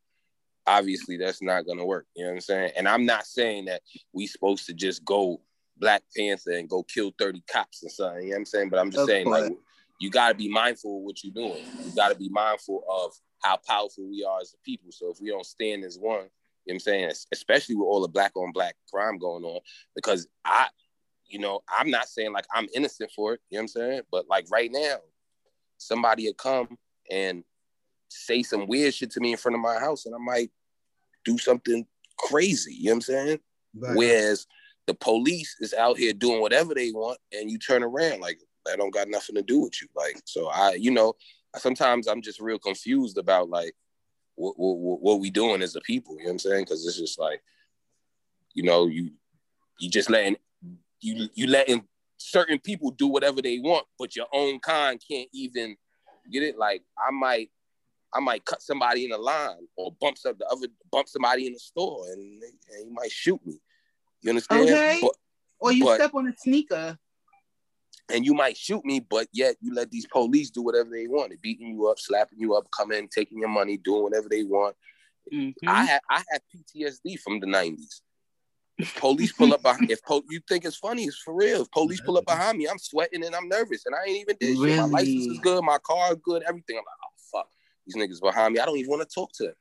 obviously 0.67 1.17
that's 1.17 1.43
not 1.43 1.67
gonna 1.67 1.85
work. 1.85 2.07
You 2.15 2.25
know 2.25 2.31
what 2.31 2.37
I'm 2.37 2.41
saying? 2.41 2.73
And 2.77 2.89
I'm 2.89 3.07
not 3.07 3.27
saying 3.27 3.67
that 3.67 3.83
we 4.13 4.27
supposed 4.27 4.67
to 4.67 4.75
just 4.75 5.05
go 5.05 5.41
Black 5.77 6.03
Panther 6.17 6.53
and 6.53 6.69
go 6.69 6.83
kill 6.83 7.13
30 7.19 7.43
cops 7.51 7.83
and 7.83 7.91
something. 7.91 8.23
You 8.23 8.31
know 8.31 8.35
what 8.35 8.39
I'm 8.39 8.45
saying? 8.47 8.69
But 8.71 8.81
I'm 8.81 8.91
just 8.91 9.07
saying 9.07 9.27
like 9.27 9.53
you 9.99 10.11
gotta 10.11 10.35
be 10.35 10.49
mindful 10.49 10.99
of 10.99 11.03
what 11.03 11.25
you're 11.25 11.35
doing. 11.35 11.65
You 11.85 11.93
gotta 11.97 12.15
be 12.15 12.29
mindful 12.29 12.85
of 12.89 13.13
how 13.41 13.59
powerful 13.67 14.09
we 14.09 14.25
are 14.25 14.41
as 14.41 14.55
a 14.55 14.59
people. 14.65 14.93
So 14.93 15.11
if 15.11 15.21
we 15.21 15.29
don't 15.29 15.47
stand 15.47 15.85
as 15.85 15.99
one, 15.99 16.29
you 16.67 16.75
know 16.75 16.75
what 16.75 16.75
I'm 16.75 16.81
saying, 16.81 17.13
especially 17.33 17.75
with 17.75 17.87
all 17.87 18.03
the 18.03 18.09
black 18.09 18.33
on 18.37 18.53
black 18.53 18.77
crime 18.93 19.19
going 19.19 19.45
on, 19.45 19.61
because 19.95 20.27
I, 20.45 20.67
you 21.27 21.39
know, 21.39 21.63
I'm 21.69 21.91
not 21.91 22.09
saying 22.09 22.33
like 22.33 22.47
I'm 22.55 22.69
innocent 22.75 23.11
for 23.15 23.35
it, 23.35 23.41
you 23.51 23.59
know 23.59 23.63
what 23.63 23.63
I'm 23.63 23.69
saying? 23.69 24.03
But 24.11 24.29
like 24.29 24.47
right 24.51 24.71
now, 24.73 24.97
somebody 25.79 26.27
had 26.27 26.37
come 26.37 26.77
and 27.11 27.45
say 28.09 28.43
some 28.43 28.67
weird 28.67 28.93
shit 28.93 29.11
to 29.13 29.21
me 29.21 29.33
in 29.33 29.39
front 29.39 29.55
of 29.55 29.61
my 29.61 29.79
house 29.79 30.07
and 30.07 30.15
I 30.15 30.19
might 30.19 30.51
do 31.25 31.39
something 31.39 31.87
crazy. 32.19 32.75
You 32.75 32.87
know 32.87 32.91
what 32.91 32.95
I'm 32.97 33.01
saying? 33.03 33.41
Right. 33.75 33.97
Whereas 33.97 34.47
the 34.87 34.95
police 34.95 35.57
is 35.61 35.73
out 35.73 35.99
here 35.99 36.13
doing 36.13 36.41
whatever 36.41 36.75
they 36.75 36.91
want, 36.91 37.19
and 37.33 37.51
you 37.51 37.59
turn 37.59 37.83
around 37.83 38.21
like 38.21 38.41
that 38.67 38.79
don't 38.79 38.93
got 38.93 39.09
nothing 39.09 39.37
to 39.37 39.43
do 39.43 39.61
with 39.61 39.81
you. 39.81 39.89
Like, 39.95 40.21
so 40.25 40.49
I, 40.49 40.75
you 40.75 40.91
know, 40.91 41.15
sometimes 41.57 42.07
I'm 42.07 42.23
just 42.23 42.41
real 42.41 42.59
confused 42.59 43.19
about 43.19 43.49
like 43.49 43.75
what 44.35 44.55
what, 44.57 45.01
what 45.01 45.21
we 45.21 45.31
doing 45.31 45.63
as 45.63 45.77
a 45.77 45.81
people. 45.81 46.15
You 46.15 46.25
know 46.25 46.27
what 46.27 46.33
I'm 46.33 46.39
saying? 46.39 46.65
Because 46.65 46.87
it's 46.87 46.99
just 46.99 47.19
like, 47.19 47.43
you 48.55 48.63
know, 48.63 48.87
you 48.87 49.11
you 49.79 49.91
just 49.91 50.11
letting 50.11 50.37
you 51.01 51.29
you 51.35 51.47
letting 51.47 51.85
certain 52.19 52.59
people 52.59 52.91
do 52.91 53.09
whatever 53.09 53.43
they 53.43 53.59
want, 53.59 53.87
but 53.99 54.15
your 54.15 54.27
own 54.33 54.61
kind 54.61 55.03
can't 55.11 55.29
even 55.33 55.77
get 56.31 56.43
it. 56.43 56.59
Like 56.59 56.83
I 56.99 57.11
might 57.11 57.51
I 58.13 58.21
might 58.21 58.45
cut 58.45 58.63
somebody 58.63 59.05
in 59.05 59.11
the 59.11 59.19
line 59.19 59.67
or 59.77 59.95
bump 60.01 60.19
some 60.19 60.35
the 60.39 60.47
other 60.47 60.69
bump 60.91 61.09
somebody 61.09 61.47
in 61.47 61.53
the 61.53 61.59
store 61.59 62.07
and, 62.13 62.43
and 62.43 62.87
he 62.87 62.91
might 62.93 63.13
shoot 63.13 63.41
me. 63.45 63.61
You 64.23 64.31
understand? 64.31 64.69
Okay. 64.69 64.99
But, 65.01 65.13
or 65.61 65.73
you 65.73 65.85
but, 65.85 65.97
step 65.97 66.15
on 66.15 66.27
a 66.27 66.37
sneaker. 66.37 66.99
And 68.13 68.25
you 68.25 68.35
might 68.35 68.57
shoot 68.57 68.85
me, 68.85 69.01
but 69.01 69.29
yet 69.33 69.57
you 69.61 69.75
let 69.75 69.91
these 69.91 70.07
police 70.07 70.51
do 70.51 70.63
whatever 70.63 70.91
they 70.91 71.07
want. 71.07 71.31
They're 71.31 71.39
beating 71.41 71.69
you 71.69 71.89
up, 71.89 71.99
slapping 71.99 72.41
you 72.41 72.55
up, 72.55 72.71
coming, 72.71 73.09
taking 73.09 73.39
your 73.39 73.49
money, 73.49 73.77
doing 73.77 74.03
whatever 74.03 74.29
they 74.29 74.43
want. 74.43 74.77
Mm-hmm. 75.33 75.69
I 75.69 75.85
had 75.85 76.01
I 76.11 76.23
had 76.31 76.43
PTSD 76.55 77.19
from 77.21 77.41
the 77.41 77.47
90s. 77.47 78.01
If 78.79 78.97
police 78.97 79.33
pull 79.33 79.53
up 79.53 79.63
behind, 79.63 79.91
if 79.91 80.03
po- 80.03 80.25
you 80.31 80.41
think 80.49 80.65
it's 80.65 80.77
funny, 80.77 81.05
it's 81.05 81.19
for 81.19 81.35
real. 81.35 81.63
If 81.63 81.71
police 81.71 82.01
pull 82.01 82.17
up 82.17 82.25
behind 82.25 82.57
me, 82.57 82.67
I'm 82.67 82.79
sweating 82.79 83.25
and 83.25 83.35
I'm 83.35 83.47
nervous, 83.47 83.85
and 83.85 83.95
I 83.95 84.09
ain't 84.09 84.21
even 84.21 84.37
did 84.41 84.59
really? 84.59 84.71
shit. 84.71 84.79
My 84.79 84.87
license 84.87 85.27
is 85.27 85.39
good, 85.41 85.63
my 85.63 85.79
car 85.79 86.13
is 86.13 86.19
good, 86.23 86.43
everything. 86.45 86.77
I'm 86.77 86.85
like, 86.85 86.87
oh 87.05 87.39
fuck. 87.39 87.49
These 87.87 87.97
niggas 87.97 88.23
behind 88.23 88.55
me. 88.55 88.61
I 88.61 88.65
don't 88.65 88.79
even 88.79 88.91
want 88.91 89.09
to 89.09 89.15
talk 89.15 89.33
to 89.35 89.45
them. 89.45 89.55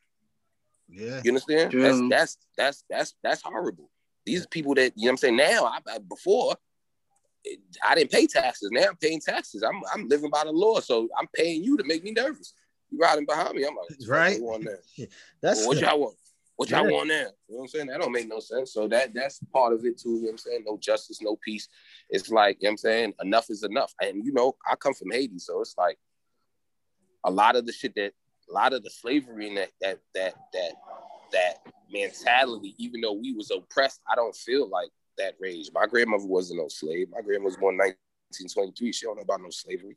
Yeah. 0.88 1.22
You 1.24 1.32
understand? 1.32 1.74
That's 1.74 2.02
that's 2.10 2.38
that's 2.58 2.84
that's 2.90 3.16
that's 3.22 3.42
horrible. 3.42 3.92
These 4.26 4.48
people 4.48 4.74
that 4.76 4.94
you 4.96 5.06
know 5.06 5.08
what 5.08 5.12
I'm 5.12 5.18
saying 5.18 5.36
now. 5.38 5.66
I, 5.66 5.80
I 5.88 5.98
before 6.00 6.56
I 7.88 7.96
didn't 7.96 8.12
pay 8.12 8.28
taxes. 8.28 8.70
Now 8.72 8.88
I'm 8.90 8.96
paying 8.98 9.22
taxes. 9.22 9.64
I'm 9.64 9.82
I'm 9.94 10.08
living 10.08 10.30
by 10.30 10.44
the 10.44 10.52
law, 10.52 10.80
so 10.80 11.08
I'm 11.18 11.28
paying 11.34 11.64
you 11.64 11.78
to 11.78 11.84
make 11.84 12.04
me 12.04 12.12
nervous. 12.12 12.54
You 12.90 13.00
riding 13.00 13.26
behind 13.26 13.56
me. 13.56 13.66
I'm 13.66 13.76
like, 13.76 14.08
right. 14.08 14.40
That's 15.42 15.60
well, 15.60 15.68
what 15.70 15.80
y'all 15.80 16.00
want. 16.00 16.16
What 16.56 16.70
y'all 16.72 16.90
yeah. 16.90 16.92
want 16.92 17.08
now? 17.08 17.14
You 17.14 17.22
know 17.22 17.32
what 17.48 17.62
I'm 17.62 17.68
saying? 17.70 17.88
That 17.88 18.02
don't 18.02 18.12
make 18.12 18.28
no 18.28 18.40
sense. 18.40 18.74
So 18.74 18.88
that 18.90 19.14
that's 19.14 19.40
part 19.54 19.74
of 19.74 19.86
it 19.86 19.98
too. 19.98 20.10
You 20.10 20.16
know 20.16 20.22
what 20.24 20.32
I'm 20.32 20.38
saying? 20.40 20.64
No 20.66 20.78
justice, 20.78 21.22
no 21.22 21.38
peace. 21.38 21.70
It's 22.10 22.30
like, 22.30 22.58
you 22.60 22.66
know 22.66 22.72
what 22.72 22.74
I'm 22.74 22.78
saying? 22.78 23.14
Enough 23.22 23.50
is 23.50 23.64
enough. 23.64 23.94
And 24.02 24.26
you 24.26 24.34
know, 24.34 24.58
I 24.70 24.76
come 24.76 24.94
from 24.94 25.12
Haiti, 25.12 25.40
so 25.40 25.62
it's 25.62 25.76
like 25.78 25.98
a 27.24 27.32
lot 27.32 27.56
of 27.56 27.66
the 27.66 27.72
shit 27.72 27.96
that 27.96 28.12
a 28.50 28.54
lot 28.54 28.74
of 28.74 28.84
the 28.84 28.90
slavery 28.90 29.48
and 29.48 29.58
that 29.58 29.70
that 29.82 30.00
that 30.16 30.34
that 30.54 30.72
that 31.32 31.54
mentality, 31.92 32.76
even 32.78 33.02
though 33.02 33.14
we 33.14 33.34
was 33.34 33.52
oppressed, 33.52 34.02
I 34.12 34.16
don't 34.16 34.36
feel 34.36 34.68
like 34.68 34.90
that 35.20 35.36
rage. 35.40 35.70
My 35.74 35.86
grandmother 35.86 36.26
wasn't 36.26 36.60
no 36.60 36.68
slave. 36.68 37.08
My 37.12 37.22
grandma 37.22 37.46
was 37.46 37.58
born 37.58 37.78
1923. 37.78 38.92
She 38.92 39.06
don't 39.06 39.18
know 39.18 39.22
about 39.22 39.42
no 39.42 39.50
slavery. 39.50 39.96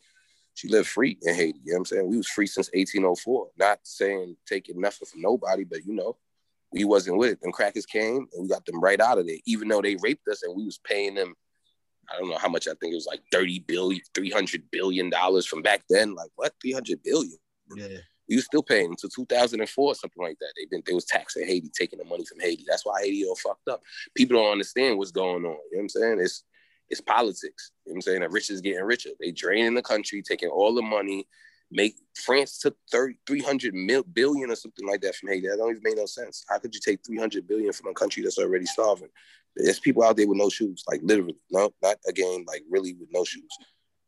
She 0.54 0.68
lived 0.68 0.88
free 0.88 1.18
in 1.22 1.34
Haiti. 1.34 1.60
You 1.64 1.72
know 1.72 1.76
what 1.76 1.78
I'm 1.78 1.84
saying? 1.86 2.10
We 2.10 2.16
was 2.18 2.28
free 2.28 2.46
since 2.46 2.68
1804. 2.74 3.48
Not 3.58 3.78
saying 3.84 4.36
taking 4.46 4.80
nothing 4.80 5.06
from 5.10 5.22
nobody, 5.22 5.64
but 5.64 5.84
you 5.86 5.94
know, 5.94 6.16
we 6.72 6.84
wasn't 6.84 7.18
with 7.18 7.30
it. 7.30 7.40
Them 7.40 7.52
crackers 7.52 7.86
came 7.86 8.28
and 8.32 8.42
we 8.42 8.48
got 8.48 8.64
them 8.66 8.80
right 8.80 9.00
out 9.00 9.18
of 9.18 9.26
there, 9.26 9.38
even 9.46 9.68
though 9.68 9.82
they 9.82 9.96
raped 9.96 10.28
us 10.28 10.42
and 10.42 10.54
we 10.56 10.64
was 10.64 10.78
paying 10.78 11.14
them, 11.14 11.34
I 12.10 12.18
don't 12.18 12.28
know 12.28 12.38
how 12.38 12.48
much 12.48 12.66
I 12.66 12.74
think 12.80 12.92
it 12.92 12.96
was 12.96 13.06
like 13.06 13.22
30 13.30 13.60
billion, 13.60 14.02
300 14.14 14.70
billion 14.70 15.10
dollars 15.10 15.46
from 15.46 15.62
back 15.62 15.82
then. 15.88 16.14
Like 16.14 16.30
what? 16.36 16.52
300 16.60 17.02
billion? 17.02 17.38
Yeah. 17.74 17.98
Was 18.36 18.46
still 18.46 18.62
paying 18.62 18.90
until 18.90 19.10
2004, 19.10 19.94
something 19.94 20.22
like 20.22 20.38
that. 20.40 20.52
They've 20.56 20.70
been 20.70 20.82
they 20.86 20.94
was 20.94 21.04
taxing 21.04 21.46
Haiti, 21.46 21.70
taking 21.76 21.98
the 21.98 22.04
money 22.04 22.24
from 22.24 22.40
Haiti. 22.40 22.64
That's 22.68 22.86
why 22.86 23.02
Haiti 23.02 23.24
all 23.24 23.36
fucked 23.36 23.68
up. 23.68 23.82
People 24.14 24.38
don't 24.38 24.52
understand 24.52 24.98
what's 24.98 25.10
going 25.10 25.36
on. 25.36 25.42
You 25.42 25.48
know 25.48 25.58
what 25.72 25.80
I'm 25.80 25.88
saying? 25.88 26.20
It's 26.20 26.44
it's 26.92 27.00
politics. 27.00 27.72
You 27.86 27.92
know 27.92 27.94
what 27.94 27.96
I'm 27.96 28.02
saying? 28.02 28.20
The 28.20 28.28
rich 28.28 28.50
is 28.50 28.60
getting 28.60 28.84
richer. 28.84 29.10
They 29.18 29.32
draining 29.32 29.74
the 29.74 29.82
country, 29.82 30.22
taking 30.22 30.50
all 30.50 30.74
the 30.74 30.82
money. 30.82 31.26
Make 31.70 31.96
France 32.14 32.58
took 32.58 32.76
30, 32.90 33.14
300 33.26 33.72
mil, 33.72 34.02
billion 34.02 34.50
or 34.50 34.56
something 34.56 34.86
like 34.86 35.00
that 35.00 35.16
from 35.16 35.30
Haiti. 35.30 35.48
That 35.48 35.56
don't 35.56 35.70
even 35.70 35.82
make 35.82 35.96
no 35.96 36.04
sense. 36.04 36.44
How 36.48 36.58
could 36.58 36.74
you 36.74 36.80
take 36.84 37.00
300 37.04 37.48
billion 37.48 37.72
from 37.72 37.90
a 37.90 37.94
country 37.94 38.22
that's 38.22 38.38
already 38.38 38.66
starving? 38.66 39.08
There's 39.56 39.80
people 39.80 40.02
out 40.02 40.16
there 40.16 40.28
with 40.28 40.36
no 40.36 40.50
shoes, 40.50 40.84
like 40.86 41.00
literally, 41.02 41.36
no, 41.50 41.72
not 41.82 41.96
again, 42.06 42.44
like 42.46 42.62
really 42.70 42.92
with 42.94 43.08
no 43.10 43.24
shoes, 43.24 43.48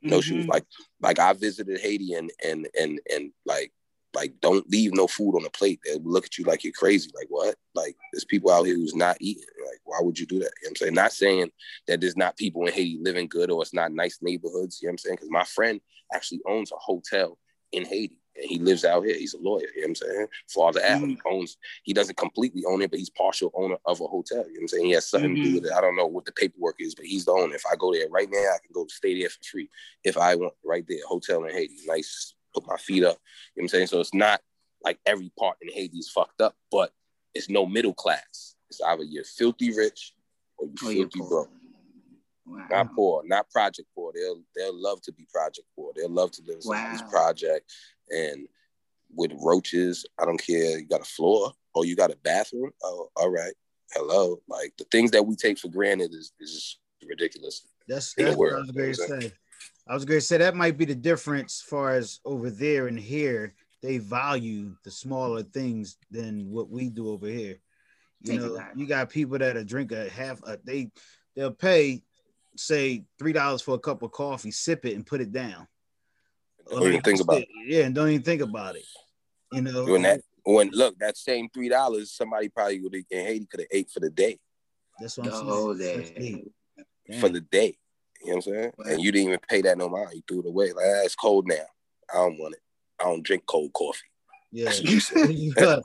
no 0.02 0.18
mm-hmm. 0.18 0.20
shoes. 0.20 0.46
Like, 0.46 0.64
like 1.00 1.18
I 1.18 1.32
visited 1.32 1.80
Haiti 1.80 2.12
and 2.14 2.30
and 2.44 2.68
and 2.78 3.00
and 3.10 3.30
like 3.46 3.72
like 4.14 4.34
don't 4.40 4.68
leave 4.70 4.94
no 4.94 5.06
food 5.06 5.36
on 5.36 5.42
the 5.42 5.50
plate. 5.50 5.80
They 5.84 5.98
look 6.02 6.26
at 6.26 6.38
you 6.38 6.44
like 6.44 6.64
you're 6.64 6.72
crazy. 6.72 7.10
Like 7.14 7.26
what? 7.28 7.56
Like 7.74 7.96
there's 8.12 8.24
people 8.24 8.50
out 8.50 8.66
here 8.66 8.76
who's 8.76 8.94
not 8.94 9.16
eating. 9.20 9.44
Like 9.66 9.80
why 9.84 9.98
would 10.00 10.18
you 10.18 10.26
do 10.26 10.38
that? 10.38 10.52
You 10.62 10.66
know 10.66 10.70
I'm 10.70 10.76
saying? 10.76 10.94
Not 10.94 11.12
saying 11.12 11.50
that 11.88 12.00
there's 12.00 12.16
not 12.16 12.36
people 12.36 12.66
in 12.66 12.72
Haiti 12.72 12.98
living 13.02 13.28
good 13.28 13.50
or 13.50 13.62
it's 13.62 13.74
not 13.74 13.92
nice 13.92 14.18
neighborhoods. 14.22 14.80
You 14.80 14.88
know 14.88 14.90
what 14.90 14.94
I'm 14.94 14.98
saying? 14.98 15.16
Because 15.16 15.30
my 15.30 15.44
friend 15.44 15.80
actually 16.12 16.40
owns 16.46 16.72
a 16.72 16.76
hotel 16.76 17.38
in 17.72 17.84
Haiti. 17.84 18.18
And 18.36 18.46
he 18.46 18.58
lives 18.58 18.84
out 18.84 19.04
here. 19.04 19.16
He's 19.16 19.34
a 19.34 19.38
lawyer. 19.38 19.60
You 19.76 19.82
know 19.82 19.82
what 19.82 19.88
I'm 19.90 19.94
saying? 19.94 20.26
Father 20.48 20.80
Adam 20.82 21.16
mm-hmm. 21.16 21.34
owns, 21.34 21.56
he 21.84 21.92
doesn't 21.92 22.16
completely 22.16 22.64
own 22.64 22.82
it, 22.82 22.90
but 22.90 22.98
he's 22.98 23.10
partial 23.10 23.52
owner 23.54 23.76
of 23.86 24.00
a 24.00 24.08
hotel. 24.08 24.38
You 24.38 24.44
know 24.44 24.50
what 24.54 24.60
I'm 24.62 24.68
saying? 24.68 24.86
He 24.86 24.90
has 24.92 25.08
something 25.08 25.30
mm-hmm. 25.30 25.36
to 25.36 25.42
do 25.42 25.48
mm-hmm. 25.50 25.62
with 25.62 25.70
it. 25.70 25.76
I 25.76 25.80
don't 25.80 25.96
know 25.96 26.06
what 26.06 26.24
the 26.24 26.32
paperwork 26.32 26.76
is, 26.80 26.96
but 26.96 27.04
he's 27.04 27.26
the 27.26 27.30
owner. 27.32 27.54
If 27.54 27.62
I 27.70 27.76
go 27.76 27.92
there 27.92 28.08
right 28.10 28.28
now, 28.28 28.38
I 28.38 28.58
can 28.58 28.72
go 28.72 28.86
stay 28.88 29.20
there 29.20 29.28
for 29.28 29.38
free. 29.48 29.70
If 30.02 30.18
I 30.18 30.34
want 30.34 30.54
right 30.64 30.84
there, 30.88 30.98
hotel 31.06 31.44
in 31.44 31.54
Haiti, 31.54 31.76
nice 31.86 32.34
put 32.54 32.66
my 32.66 32.76
feet 32.76 33.04
up. 33.04 33.18
You 33.54 33.62
know 33.62 33.62
what 33.62 33.64
I'm 33.64 33.68
saying? 33.68 33.86
So 33.88 34.00
it's 34.00 34.14
not 34.14 34.40
like 34.82 34.98
every 35.06 35.30
part 35.38 35.56
in 35.62 35.72
Haiti 35.72 35.98
is 35.98 36.10
fucked 36.10 36.40
up, 36.40 36.54
but 36.70 36.92
it's 37.34 37.48
no 37.48 37.66
middle 37.66 37.94
class. 37.94 38.54
It's 38.70 38.80
either 38.80 39.02
you're 39.02 39.24
filthy 39.24 39.74
rich 39.74 40.14
or 40.58 40.66
you 40.66 40.74
oh, 40.82 40.92
filthy 40.92 41.20
broke. 41.28 41.50
Wow. 42.46 42.66
Not 42.70 42.94
poor, 42.94 43.22
not 43.24 43.50
project 43.50 43.88
poor. 43.94 44.12
They'll 44.14 44.42
they'll 44.54 44.80
love 44.80 45.00
to 45.02 45.12
be 45.12 45.26
project 45.32 45.66
poor. 45.74 45.92
They'll 45.96 46.10
love 46.10 46.30
to 46.32 46.42
live 46.46 46.58
in 46.62 46.70
wow. 46.70 46.98
project 47.10 47.72
and 48.10 48.46
with 49.14 49.32
roaches. 49.42 50.04
I 50.20 50.26
don't 50.26 50.44
care. 50.44 50.78
You 50.78 50.86
got 50.86 51.00
a 51.00 51.04
floor 51.04 51.52
or 51.74 51.86
you 51.86 51.96
got 51.96 52.12
a 52.12 52.16
bathroom. 52.22 52.70
Oh, 52.82 53.08
all 53.16 53.30
right. 53.30 53.54
Hello. 53.92 54.40
Like 54.48 54.74
the 54.76 54.84
things 54.90 55.10
that 55.12 55.24
we 55.24 55.36
take 55.36 55.58
for 55.58 55.68
granted 55.68 56.12
is, 56.12 56.32
is 56.38 56.52
just 56.52 56.78
ridiculous. 57.08 57.66
That's 57.88 58.14
that's 58.14 58.36
what 58.36 58.52
I 58.52 58.58
was 58.58 58.70
going 58.70 58.92
to 58.92 58.94
say. 58.94 59.32
I 59.86 59.94
was 59.94 60.04
going 60.04 60.18
to 60.18 60.24
say 60.24 60.38
that 60.38 60.56
might 60.56 60.78
be 60.78 60.86
the 60.86 60.94
difference 60.94 61.62
as 61.62 61.68
far 61.68 61.94
as 61.94 62.20
over 62.24 62.50
there 62.50 62.86
and 62.86 62.98
here. 62.98 63.54
They 63.82 63.98
value 63.98 64.74
the 64.82 64.90
smaller 64.90 65.42
things 65.42 65.98
than 66.10 66.50
what 66.50 66.70
we 66.70 66.88
do 66.88 67.10
over 67.10 67.26
here. 67.26 67.58
You 68.22 68.38
know, 68.38 68.64
you 68.74 68.86
got 68.86 69.10
people 69.10 69.38
that 69.38 69.58
are 69.58 69.64
drink 69.64 69.92
a 69.92 70.08
half 70.08 70.42
a 70.44 70.58
they 70.64 70.90
they'll 71.36 71.50
pay 71.50 72.02
say 72.56 73.04
three 73.18 73.34
dollars 73.34 73.60
for 73.60 73.74
a 73.74 73.78
cup 73.78 74.02
of 74.02 74.12
coffee, 74.12 74.50
sip 74.50 74.86
it 74.86 74.94
and 74.94 75.04
put 75.04 75.20
it 75.20 75.32
down. 75.32 75.68
Don't 76.70 76.86
even 76.86 77.02
think 77.02 77.20
about 77.20 77.42
it. 77.42 77.48
Yeah, 77.66 77.84
and 77.84 77.94
don't 77.94 78.08
even 78.08 78.22
think 78.22 78.40
about 78.40 78.76
it. 78.76 78.86
You 79.52 79.60
know, 79.60 79.84
when 79.84 80.02
that 80.02 80.22
when 80.44 80.70
look 80.70 80.98
that 81.00 81.18
same 81.18 81.50
three 81.50 81.68
dollars, 81.68 82.10
somebody 82.10 82.48
probably 82.48 82.80
would 82.80 82.94
have 82.94 83.04
in 83.10 83.26
Haiti 83.26 83.44
could 83.44 83.60
have 83.60 83.68
ate 83.70 83.90
for 83.90 84.00
the 84.00 84.08
day. 84.10 84.38
That's 84.98 85.18
what 85.18 85.26
I'm 85.26 85.74
saying. 85.74 86.50
For 87.20 87.28
the 87.28 87.42
day. 87.42 87.76
You 88.24 88.30
know 88.30 88.36
what 88.36 88.46
I'm 88.46 88.52
saying? 88.52 88.72
And 88.86 89.02
you 89.02 89.12
didn't 89.12 89.28
even 89.28 89.40
pay 89.48 89.62
that 89.62 89.78
no 89.78 89.88
mind. 89.88 90.10
You 90.14 90.22
threw 90.26 90.40
it 90.40 90.46
away. 90.46 90.72
Like, 90.72 90.84
ah, 90.86 91.04
it's 91.04 91.14
cold 91.14 91.46
now. 91.46 91.66
I 92.12 92.16
don't 92.18 92.38
want 92.38 92.54
it. 92.54 92.60
I 93.00 93.04
don't 93.04 93.22
drink 93.22 93.44
cold 93.46 93.72
coffee. 93.72 94.00
Yeah. 94.50 94.72
You 94.80 95.00
said. 95.00 95.30
you 95.30 95.52
know 95.56 95.76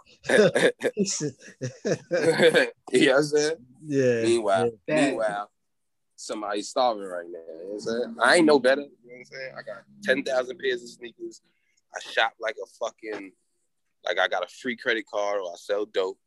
what 1.84 3.18
I'm 3.18 3.24
saying? 3.24 3.56
Yeah. 3.86 4.22
Meanwhile, 4.22 4.72
yeah. 4.88 5.06
meanwhile, 5.10 5.50
somebody's 6.16 6.70
starving 6.70 7.04
right 7.04 7.26
now. 7.26 7.40
You 7.48 7.64
know 7.64 7.70
what 7.70 7.74
I'm 7.74 7.80
saying? 7.80 8.16
I 8.22 8.36
ain't 8.36 8.46
no 8.46 8.60
better. 8.60 8.82
You 8.82 8.88
know 8.88 8.94
what 9.06 9.18
I'm 9.18 9.26
saying? 9.26 9.54
I 9.58 9.62
got 9.64 9.84
10,000 10.04 10.58
pairs 10.60 10.84
of 10.84 10.90
sneakers. 10.90 11.42
I 11.96 12.12
shop 12.12 12.34
like 12.40 12.56
a 12.64 12.68
fucking, 12.80 13.32
like 14.06 14.20
I 14.20 14.28
got 14.28 14.44
a 14.44 14.48
free 14.48 14.78
credit 14.78 15.06
card 15.12 15.42
or 15.42 15.52
I 15.52 15.56
sell 15.56 15.86
dope. 15.86 16.20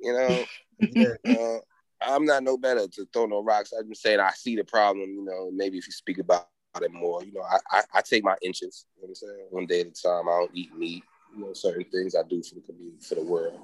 You 0.00 0.12
know? 0.12 0.44
yeah. 0.80 1.14
Uh, 1.26 1.58
I'm 2.00 2.24
not 2.24 2.42
no 2.42 2.56
better 2.56 2.86
to 2.86 3.08
throw 3.12 3.26
no 3.26 3.42
rocks. 3.42 3.72
I'm 3.72 3.88
just 3.88 4.02
saying 4.02 4.20
I 4.20 4.30
see 4.30 4.56
the 4.56 4.64
problem. 4.64 5.10
You 5.10 5.24
know, 5.24 5.50
maybe 5.52 5.78
if 5.78 5.86
you 5.86 5.92
speak 5.92 6.18
about 6.18 6.46
it 6.80 6.92
more, 6.92 7.24
you 7.24 7.32
know, 7.32 7.42
I 7.42 7.58
I, 7.70 7.82
I 7.94 8.00
take 8.02 8.24
my 8.24 8.36
inches. 8.42 8.86
You 8.96 9.02
know 9.02 9.08
what 9.08 9.10
I'm 9.10 9.14
saying? 9.14 9.46
One 9.50 9.66
day 9.66 9.80
at 9.80 9.86
a 9.88 9.90
time. 9.90 10.28
I 10.28 10.38
don't 10.38 10.50
eat 10.54 10.74
meat. 10.76 11.04
You 11.36 11.44
know, 11.44 11.52
certain 11.52 11.84
things 11.84 12.14
I 12.14 12.22
do 12.22 12.42
for 12.42 12.54
the 12.54 12.60
community, 12.62 13.04
for 13.04 13.16
the 13.16 13.24
world. 13.24 13.58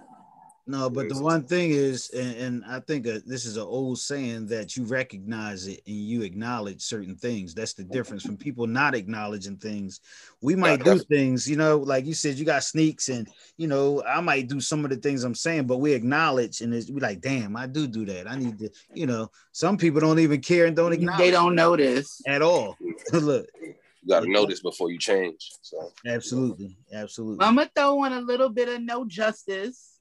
No, 0.67 0.89
but 0.89 1.11
the 1.11 1.21
one 1.21 1.43
thing 1.43 1.73
is, 1.73 2.09
and, 2.11 2.37
and 2.37 2.65
I 2.67 2.81
think 2.81 3.07
uh, 3.07 3.19
this 3.27 3.45
is 3.45 3.59
an 3.59 3.65
old 3.65 3.99
saying 3.99 4.47
that 4.47 4.79
you 4.79 4.85
recognize 4.85 5.67
it 5.67 5.83
and 5.87 5.95
you 5.95 6.23
acknowledge 6.23 6.81
certain 6.81 7.17
things. 7.17 7.55
That's 7.55 7.75
the 7.75 7.85
difference 7.85 8.23
from 8.23 8.39
people 8.39 8.67
not 8.67 8.95
acknowledging 8.95 9.59
things. 9.59 10.01
We 10.41 10.57
might 10.57 10.83
do 10.83 10.99
things, 10.99 11.49
you 11.49 11.57
know, 11.57 11.77
like 11.79 12.07
you 12.07 12.15
said, 12.15 12.37
you 12.37 12.47
got 12.47 12.65
sneaks, 12.65 13.11
and 13.11 13.29
you 13.59 13.67
know, 13.67 14.03
I 14.05 14.23
might 14.23 14.49
do 14.49 14.59
some 14.59 14.85
of 14.85 14.91
the 14.91 14.97
things 14.97 15.23
I'm 15.23 15.35
saying, 15.35 15.67
but 15.67 15.79
we 15.79 15.93
acknowledge 15.93 16.63
and 16.63 16.73
it's, 16.73 16.91
we 16.91 16.99
like, 16.99 17.21
damn, 17.21 17.57
I 17.59 17.67
do 17.67 17.87
do 17.87 18.07
that. 18.07 18.27
I 18.27 18.37
need 18.37 18.59
to, 18.61 18.71
you 18.95 19.05
know, 19.05 19.31
some 19.53 19.77
people 19.77 20.01
don't 20.01 20.19
even 20.19 20.41
care 20.41 20.65
and 20.65 20.75
don't 20.75 20.95
acknowledge. 20.95 21.19
They 21.19 21.31
don't 21.31 21.55
notice 21.55 22.23
at 22.27 22.41
all. 22.41 22.79
Look. 23.13 23.47
You 23.61 24.09
got 24.09 24.21
to 24.21 24.29
notice 24.31 24.61
before 24.61 24.91
you 24.91 24.99
change. 24.99 25.53
So 25.61 25.93
absolutely, 26.07 26.79
absolutely. 26.93 27.45
I'm 27.45 27.57
gonna 27.57 27.71
throw 27.75 28.05
in 28.05 28.15
a 28.15 28.21
little 28.21 28.49
bit 28.51 28.69
of 28.69 28.81
no 28.83 29.05
justice 29.05 29.94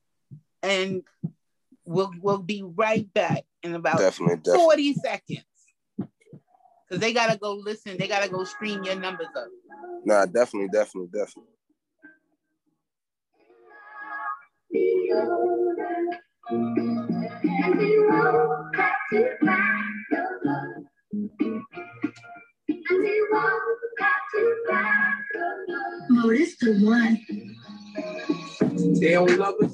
and 0.63 1.03
we'll 1.85 2.11
we'll 2.21 2.39
be 2.39 2.63
right 2.63 3.13
back 3.13 3.43
in 3.61 3.75
about 3.75 3.99
definitely, 3.99 4.37
40 4.55 4.93
seconds. 4.93 5.43
Cause 6.89 6.99
they 6.99 7.13
gotta 7.13 7.37
go 7.37 7.53
listen, 7.53 7.97
they 7.97 8.07
gotta 8.07 8.29
go 8.29 8.43
stream 8.43 8.83
your 8.83 8.95
numbers 8.95 9.27
up. 9.35 9.47
Nah, 10.05 10.25
definitely, 10.25 10.69
definitely, 10.69 11.09
definitely. 11.13 11.49
Oh, 26.15 26.29
this 26.29 26.57
the 26.57 26.79
one. 26.83 27.19
They 28.99 29.11
don't 29.11 29.37
love 29.37 29.55
us, 29.61 29.72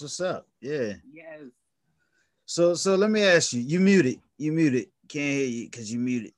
That's 0.00 0.18
what's 0.18 0.20
up. 0.20 0.46
Yeah. 0.60 0.94
Yes. 1.12 1.42
So 2.46 2.74
so 2.74 2.94
let 2.94 3.10
me 3.10 3.22
ask 3.22 3.52
you. 3.52 3.60
You 3.60 3.80
muted. 3.80 4.20
You 4.38 4.52
muted. 4.52 4.86
Can't 5.08 5.24
hear 5.24 5.46
you 5.46 5.64
because 5.66 5.92
you 5.92 5.98
muted. 5.98 6.32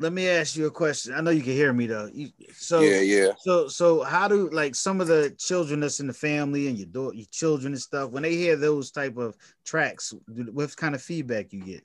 let 0.00 0.14
me 0.14 0.26
ask 0.28 0.56
you 0.56 0.66
a 0.66 0.70
question. 0.70 1.12
I 1.14 1.20
know 1.20 1.30
you 1.30 1.42
can 1.42 1.52
hear 1.52 1.74
me 1.74 1.86
though. 1.86 2.08
You, 2.12 2.30
so 2.54 2.80
yeah, 2.80 3.00
yeah. 3.00 3.32
So 3.38 3.68
so 3.68 4.02
how 4.02 4.28
do 4.28 4.48
like 4.50 4.74
some 4.74 5.00
of 5.00 5.06
the 5.06 5.34
children 5.38 5.80
that's 5.80 6.00
in 6.00 6.06
the 6.06 6.14
family 6.14 6.68
and 6.68 6.78
your 6.78 6.86
daughter, 6.86 7.16
your 7.16 7.26
children 7.30 7.74
and 7.74 7.80
stuff 7.80 8.10
when 8.10 8.22
they 8.22 8.34
hear 8.34 8.56
those 8.56 8.90
type 8.90 9.18
of 9.18 9.36
tracks, 9.64 10.14
what 10.26 10.74
kind 10.76 10.94
of 10.94 11.02
feedback 11.02 11.52
you 11.52 11.62
get? 11.62 11.84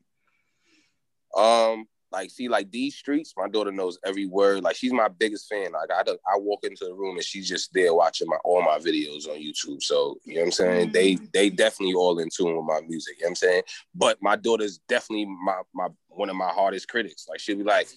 Um, 1.35 1.85
like 2.15 2.31
see 2.31 2.47
like 2.47 2.71
these 2.71 2.95
streets 2.95 3.33
my 3.37 3.47
daughter 3.47 3.71
knows 3.71 3.99
every 4.05 4.25
word. 4.25 4.63
Like 4.63 4.75
she's 4.75 4.93
my 4.93 5.07
biggest 5.07 5.49
fan. 5.49 5.71
Like 5.73 5.91
i 5.91 6.01
i 6.01 6.37
walk 6.37 6.63
into 6.63 6.85
the 6.85 6.93
room 6.93 7.15
and 7.15 7.23
she's 7.23 7.47
just 7.47 7.73
there 7.73 7.93
watching 7.93 8.27
my 8.27 8.37
all 8.45 8.61
my 8.61 8.79
videos 8.79 9.27
on 9.27 9.37
youtube. 9.37 9.83
So 9.83 10.17
you 10.23 10.35
know 10.35 10.41
what 10.41 10.45
i'm 10.45 10.51
saying? 10.51 10.87
Mm-hmm. 10.87 10.93
they 10.93 11.17
they 11.33 11.49
definitely 11.49 11.95
all 11.95 12.19
in 12.19 12.29
tune 12.35 12.55
with 12.55 12.65
my 12.65 12.81
music 12.87 13.17
you 13.17 13.23
know 13.23 13.27
what 13.27 13.31
i'm 13.31 13.35
saying? 13.35 13.63
But 13.93 14.17
my 14.21 14.35
daughter's 14.35 14.79
definitely 14.87 15.25
my 15.25 15.61
my 15.73 15.87
one 16.07 16.29
of 16.29 16.35
my 16.35 16.49
hardest 16.49 16.87
critics. 16.87 17.27
Like 17.29 17.39
she'll 17.39 17.57
be 17.57 17.63
like 17.63 17.89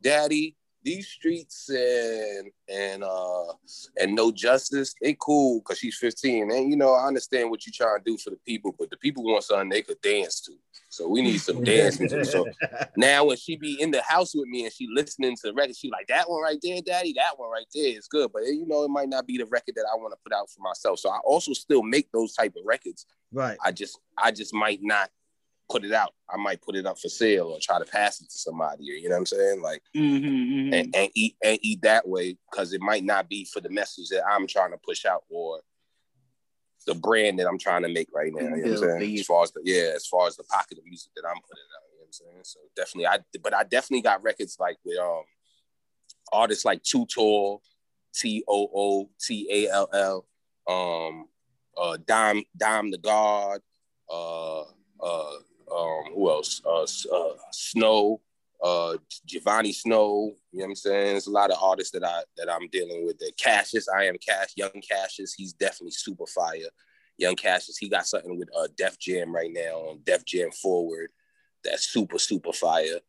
daddy 0.00 0.56
these 0.84 1.08
streets 1.08 1.68
and 1.70 2.50
and 2.68 3.02
uh 3.02 3.52
and 3.98 4.14
no 4.14 4.30
justice, 4.30 4.94
they 5.00 5.16
cool 5.18 5.60
because 5.60 5.78
she's 5.78 5.96
15. 5.96 6.50
And 6.50 6.70
you 6.70 6.76
know, 6.76 6.92
I 6.92 7.06
understand 7.06 7.50
what 7.50 7.66
you're 7.66 7.72
trying 7.74 7.98
to 7.98 8.04
do 8.04 8.18
for 8.18 8.30
the 8.30 8.38
people, 8.46 8.74
but 8.78 8.90
the 8.90 8.96
people 8.98 9.24
want 9.24 9.44
something 9.44 9.70
they 9.70 9.82
could 9.82 10.00
dance 10.02 10.40
to. 10.42 10.52
So 10.90 11.08
we 11.08 11.22
need 11.22 11.38
some 11.38 11.64
dance 11.64 11.98
music. 11.98 12.26
So 12.26 12.46
now 12.96 13.24
when 13.24 13.36
she 13.36 13.56
be 13.56 13.80
in 13.80 13.90
the 13.90 14.02
house 14.02 14.34
with 14.34 14.46
me 14.46 14.64
and 14.64 14.72
she 14.72 14.86
listening 14.92 15.36
to 15.36 15.48
the 15.48 15.54
record, 15.54 15.76
she 15.76 15.90
like 15.90 16.06
that 16.08 16.28
one 16.28 16.42
right 16.42 16.58
there, 16.62 16.80
daddy, 16.84 17.14
that 17.16 17.38
one 17.38 17.50
right 17.50 17.66
there 17.74 17.96
is 17.96 18.06
good. 18.06 18.30
But 18.32 18.44
you 18.44 18.66
know, 18.66 18.84
it 18.84 18.90
might 18.90 19.08
not 19.08 19.26
be 19.26 19.38
the 19.38 19.46
record 19.46 19.74
that 19.76 19.86
I 19.92 19.96
want 19.96 20.12
to 20.12 20.18
put 20.22 20.36
out 20.36 20.50
for 20.50 20.60
myself. 20.60 20.98
So 20.98 21.10
I 21.10 21.18
also 21.24 21.52
still 21.54 21.82
make 21.82 22.12
those 22.12 22.34
type 22.34 22.54
of 22.56 22.62
records. 22.64 23.06
Right. 23.32 23.58
I 23.64 23.72
just 23.72 23.98
I 24.18 24.30
just 24.30 24.54
might 24.54 24.80
not 24.82 25.10
put 25.70 25.84
it 25.84 25.92
out. 25.92 26.12
I 26.30 26.36
might 26.36 26.62
put 26.62 26.76
it 26.76 26.86
up 26.86 26.98
for 26.98 27.08
sale 27.08 27.48
or 27.48 27.58
try 27.60 27.78
to 27.78 27.84
pass 27.84 28.20
it 28.20 28.30
to 28.30 28.38
somebody, 28.38 28.90
or 28.90 28.94
you 28.94 29.08
know 29.08 29.14
what 29.14 29.20
I'm 29.20 29.26
saying? 29.26 29.62
Like 29.62 29.82
mm-hmm, 29.96 30.26
mm-hmm. 30.26 30.74
And, 30.74 30.94
and, 30.94 31.10
eat 31.14 31.36
and 31.42 31.58
eat 31.62 31.82
that 31.82 32.06
way 32.06 32.36
because 32.50 32.72
it 32.72 32.80
might 32.80 33.04
not 33.04 33.28
be 33.28 33.44
for 33.44 33.60
the 33.60 33.70
message 33.70 34.08
that 34.10 34.24
I'm 34.26 34.46
trying 34.46 34.72
to 34.72 34.78
push 34.78 35.04
out 35.04 35.24
or 35.28 35.60
the 36.86 36.94
brand 36.94 37.38
that 37.38 37.48
I'm 37.48 37.58
trying 37.58 37.82
to 37.82 37.88
make 37.88 38.08
right 38.14 38.32
now. 38.32 38.40
You 38.40 38.64
know 38.64 38.80
what 38.80 38.94
I'm 38.94 39.00
saying? 39.00 39.18
As 39.18 39.26
far 39.26 39.42
as 39.42 39.52
the 39.52 39.60
yeah, 39.64 39.92
as 39.94 40.06
far 40.06 40.26
as 40.26 40.36
the 40.36 40.44
pocket 40.44 40.78
of 40.78 40.84
music 40.84 41.12
that 41.16 41.24
I'm 41.26 41.36
putting 41.36 41.64
out, 41.76 41.90
you 41.92 41.98
know 41.98 42.00
what 42.00 42.06
I'm 42.06 42.12
saying? 42.12 42.40
So 42.42 42.60
definitely 42.76 43.06
I 43.06 43.18
but 43.42 43.54
I 43.54 43.64
definitely 43.64 44.02
got 44.02 44.22
records 44.22 44.56
like 44.58 44.76
with 44.84 44.98
um 44.98 45.22
artists 46.32 46.64
like 46.64 46.82
Too 46.82 47.06
Tall, 47.06 47.62
T 48.14 48.44
O 48.48 48.68
O 48.74 49.10
T 49.20 49.48
A 49.50 49.70
L 49.70 49.88
L, 49.92 50.26
um 50.68 51.26
uh 51.76 51.96
Dime 52.04 52.42
Dime 52.56 52.90
the 52.90 52.98
God, 52.98 53.60
uh 54.12 54.62
uh 55.02 55.36
um, 55.74 56.14
who 56.14 56.30
else? 56.30 56.60
Uh, 56.64 56.82
uh, 56.82 57.34
Snow, 57.52 58.20
uh, 58.62 58.96
Giovanni 59.26 59.72
Snow. 59.72 60.34
You 60.52 60.60
know 60.60 60.64
what 60.64 60.70
I'm 60.70 60.74
saying? 60.76 61.06
There's 61.12 61.26
a 61.26 61.32
lot 61.32 61.50
of 61.50 61.58
artists 61.60 61.92
that 61.92 62.04
I 62.04 62.22
that 62.36 62.50
I'm 62.50 62.68
dealing 62.68 63.04
with. 63.04 63.18
That 63.18 63.32
Cassius, 63.38 63.88
I 63.88 64.04
am 64.04 64.16
Cash, 64.18 64.54
Young 64.56 64.82
Cassius. 64.88 65.34
He's 65.34 65.52
definitely 65.52 65.92
super 65.92 66.26
fire. 66.26 66.70
Young 67.18 67.36
Cassius, 67.36 67.76
he 67.76 67.88
got 67.88 68.06
something 68.06 68.38
with 68.38 68.48
uh, 68.56 68.68
Def 68.76 68.98
Jam 68.98 69.34
right 69.34 69.52
now 69.52 69.78
on 69.88 70.00
Def 70.04 70.24
Jam 70.24 70.50
Forward. 70.50 71.10
That's 71.64 71.86
super 71.86 72.18
super 72.18 72.52
fire. 72.52 73.00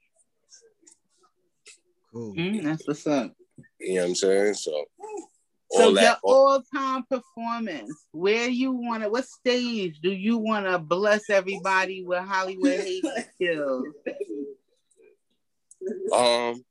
Cool. 2.14 2.34
Mm, 2.36 2.64
that's 2.64 2.88
what's 2.88 3.06
up. 3.08 3.34
You 3.80 3.96
know 3.96 4.02
what 4.02 4.08
I'm 4.10 4.16
saying? 4.16 4.54
So 4.56 4.86
so 5.72 5.90
your 5.90 6.16
all-time 6.24 7.04
performance, 7.10 8.06
where 8.12 8.48
you 8.48 8.72
want 8.72 9.04
to, 9.04 9.10
what 9.10 9.26
stage 9.26 10.00
do 10.00 10.12
you 10.12 10.38
want 10.38 10.66
to 10.66 10.78
bless 10.78 11.30
everybody 11.30 12.04
with 12.04 12.24
Hollywood 12.24 12.80
Haiti 12.80 13.10
skills? 13.36 13.88
Um, 16.14 16.64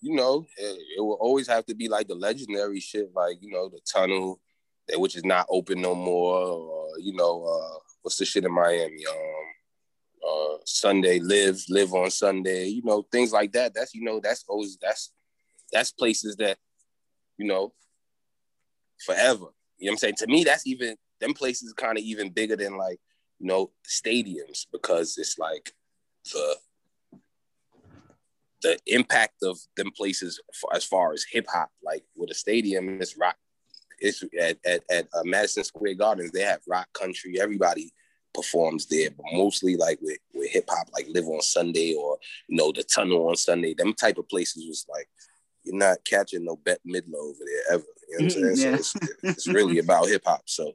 you 0.00 0.14
know, 0.14 0.46
it, 0.56 0.78
it, 0.98 1.00
will 1.00 1.18
always 1.20 1.46
have 1.48 1.64
to 1.66 1.74
be 1.74 1.88
like 1.88 2.08
the 2.08 2.14
legendary 2.14 2.80
shit, 2.80 3.10
like 3.14 3.36
you 3.40 3.50
know, 3.50 3.68
the 3.68 3.80
tunnel, 3.90 4.40
that 4.88 5.00
which 5.00 5.16
is 5.16 5.24
not 5.24 5.46
open 5.48 5.80
no 5.80 5.94
more, 5.94 6.38
or 6.40 6.88
you 6.98 7.14
know, 7.14 7.44
uh, 7.44 7.78
what's 8.02 8.18
the 8.18 8.24
shit 8.24 8.44
in 8.44 8.52
Miami? 8.52 9.06
Um, 9.06 9.44
uh, 10.26 10.56
Sunday 10.64 11.20
live, 11.20 11.62
live 11.68 11.92
on 11.94 12.10
Sunday, 12.10 12.66
you 12.66 12.82
know, 12.84 13.06
things 13.12 13.32
like 13.32 13.52
that. 13.52 13.74
That's 13.74 13.94
you 13.94 14.02
know, 14.02 14.20
that's 14.22 14.44
always 14.48 14.76
that's 14.80 15.12
that's 15.72 15.92
places 15.92 16.36
that 16.36 16.58
you 17.38 17.46
know 17.46 17.72
forever. 19.04 19.46
You 19.78 19.86
know 19.86 19.90
what 19.90 19.92
I'm 19.92 19.98
saying? 19.98 20.14
To 20.18 20.26
me, 20.26 20.44
that's 20.44 20.66
even 20.66 20.96
them 21.20 21.34
places 21.34 21.72
kind 21.72 21.98
of 21.98 22.04
even 22.04 22.30
bigger 22.30 22.56
than 22.56 22.76
like, 22.76 22.98
you 23.38 23.46
know, 23.46 23.70
stadiums 23.86 24.66
because 24.72 25.16
it's 25.18 25.38
like 25.38 25.72
the 26.32 26.56
the 28.62 28.78
impact 28.86 29.42
of 29.42 29.58
them 29.76 29.90
places 29.94 30.40
as 30.72 30.84
far 30.84 31.12
as 31.12 31.24
hip 31.30 31.46
hop, 31.52 31.70
like 31.82 32.02
with 32.16 32.30
a 32.30 32.34
stadium, 32.34 33.00
it's 33.00 33.18
rock. 33.18 33.36
It's 34.00 34.24
at, 34.40 34.56
at, 34.64 34.82
at 34.90 35.06
uh, 35.14 35.22
Madison 35.24 35.64
Square 35.64 35.94
Gardens, 35.94 36.32
they 36.32 36.40
have 36.40 36.60
rock 36.66 36.88
country. 36.94 37.38
Everybody 37.38 37.92
performs 38.32 38.86
there, 38.86 39.10
but 39.10 39.26
mostly 39.32 39.76
like 39.76 39.98
with, 40.00 40.18
with 40.34 40.50
hip 40.50 40.64
hop, 40.68 40.88
like 40.94 41.06
LIV 41.08 41.26
on 41.26 41.42
Sunday 41.42 41.94
or 41.94 42.18
you 42.48 42.56
know 42.56 42.72
the 42.72 42.82
Tunnel 42.82 43.28
on 43.28 43.36
Sunday. 43.36 43.74
Them 43.74 43.92
type 43.92 44.18
of 44.18 44.28
places 44.28 44.66
was 44.66 44.86
like 44.90 45.08
you're 45.62 45.76
not 45.76 45.98
catching 46.04 46.44
no 46.44 46.56
Bette 46.56 46.80
Midler 46.86 47.20
over 47.20 47.38
there 47.40 47.74
ever. 47.74 47.84
You 48.08 48.18
know 48.18 48.24
what 48.24 48.36
I'm 48.36 48.56
saying? 48.56 48.72
Yeah. 48.72 48.76
So 48.78 48.98
it's, 49.02 49.22
it's 49.22 49.48
really 49.48 49.78
about 49.78 50.08
hip 50.08 50.22
hop. 50.24 50.42
So 50.46 50.72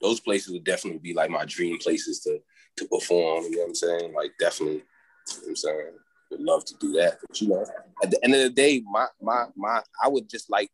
those 0.00 0.20
places 0.20 0.52
would 0.52 0.64
definitely 0.64 1.00
be 1.00 1.14
like 1.14 1.30
my 1.30 1.44
dream 1.44 1.78
places 1.78 2.20
to 2.20 2.40
to 2.76 2.84
perform. 2.86 3.44
You 3.44 3.50
know 3.52 3.58
what 3.62 3.68
I'm 3.68 3.74
saying? 3.74 4.14
Like 4.14 4.32
definitely. 4.38 4.74
You 4.74 4.80
know 4.80 5.40
what 5.42 5.48
I'm 5.48 5.56
saying? 5.56 5.90
Would 6.30 6.40
love 6.40 6.64
to 6.66 6.74
do 6.80 6.92
that. 6.92 7.18
But 7.26 7.40
you 7.40 7.48
know, 7.48 7.66
at 8.02 8.10
the 8.10 8.24
end 8.24 8.34
of 8.34 8.40
the 8.40 8.50
day, 8.50 8.82
my 8.88 9.06
my 9.20 9.46
my 9.56 9.82
I 10.02 10.08
would 10.08 10.28
just 10.28 10.50
like 10.50 10.70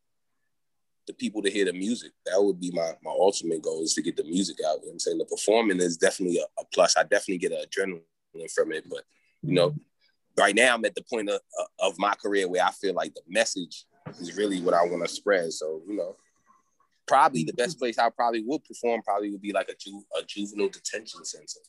the 1.07 1.13
people 1.13 1.41
to 1.41 1.49
hear 1.49 1.65
the 1.65 1.73
music. 1.73 2.11
That 2.25 2.41
would 2.41 2.59
be 2.59 2.71
my 2.71 2.91
my 3.03 3.11
ultimate 3.11 3.61
goal 3.61 3.83
is 3.83 3.93
to 3.95 4.01
get 4.01 4.17
the 4.17 4.23
music 4.23 4.57
out. 4.65 4.75
You 4.75 4.81
know 4.81 4.87
what 4.87 4.91
I'm 4.93 4.99
saying? 4.99 5.17
The 5.17 5.25
performing 5.25 5.79
is 5.79 5.97
definitely 5.97 6.37
a, 6.39 6.61
a 6.61 6.65
plus. 6.73 6.95
I 6.97 7.03
definitely 7.03 7.39
get 7.39 7.51
an 7.51 7.63
adrenaline 7.65 8.51
from 8.53 8.71
it. 8.71 8.85
But 8.89 9.03
you 9.41 9.53
know, 9.53 9.73
right 10.37 10.55
now 10.55 10.75
I'm 10.75 10.85
at 10.85 10.95
the 10.95 11.03
point 11.03 11.29
of, 11.29 11.39
of 11.79 11.97
my 11.97 12.13
career 12.15 12.47
where 12.47 12.63
I 12.63 12.71
feel 12.71 12.93
like 12.93 13.13
the 13.15 13.21
message 13.27 13.85
is 14.19 14.37
really 14.37 14.61
what 14.61 14.73
I 14.73 14.83
want 14.83 15.07
to 15.07 15.13
spread. 15.13 15.51
So, 15.53 15.81
you 15.87 15.95
know, 15.95 16.15
probably 17.07 17.43
the 17.43 17.53
best 17.53 17.79
place 17.79 17.97
I 17.97 18.09
probably 18.09 18.43
would 18.45 18.63
perform 18.63 19.01
probably 19.01 19.31
would 19.31 19.41
be 19.41 19.53
like 19.53 19.69
a, 19.69 19.75
ju- 19.75 20.05
a 20.19 20.23
juvenile 20.23 20.69
detention 20.69 21.23
center 21.23 21.59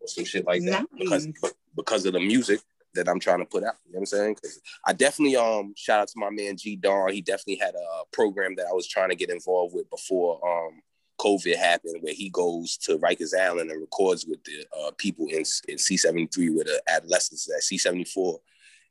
or 0.00 0.08
some 0.08 0.24
shit 0.24 0.46
like 0.46 0.64
that 0.64 0.86
because 0.98 1.28
because 1.76 2.06
of 2.06 2.12
the 2.14 2.20
music 2.20 2.60
that 2.94 3.08
I'm 3.08 3.20
trying 3.20 3.38
to 3.38 3.44
put 3.44 3.62
out. 3.62 3.74
You 3.86 3.92
know 3.92 3.98
what 3.98 4.00
I'm 4.00 4.06
saying? 4.06 4.34
Because 4.34 4.60
I 4.84 4.92
definitely 4.92 5.36
um 5.36 5.74
shout 5.76 6.00
out 6.00 6.08
to 6.08 6.18
my 6.18 6.30
man 6.30 6.56
G 6.56 6.76
Don. 6.76 7.12
He 7.12 7.20
definitely 7.20 7.56
had 7.64 7.74
a 7.74 8.04
program 8.12 8.56
that 8.56 8.66
I 8.68 8.72
was 8.72 8.88
trying 8.88 9.10
to 9.10 9.16
get 9.16 9.30
involved 9.30 9.74
with 9.74 9.88
before 9.90 10.40
um 10.46 10.82
COVID 11.20 11.56
happened, 11.56 11.98
where 12.00 12.14
he 12.14 12.30
goes 12.30 12.76
to 12.78 12.98
Rikers 12.98 13.38
Island 13.38 13.70
and 13.70 13.80
records 13.80 14.26
with 14.26 14.42
the 14.44 14.64
uh, 14.78 14.90
people 14.96 15.26
in, 15.26 15.44
in 15.68 15.76
C73 15.76 16.56
with 16.56 16.66
the 16.66 16.82
adolescents 16.88 17.48
at 17.50 17.60
C74. 17.60 18.38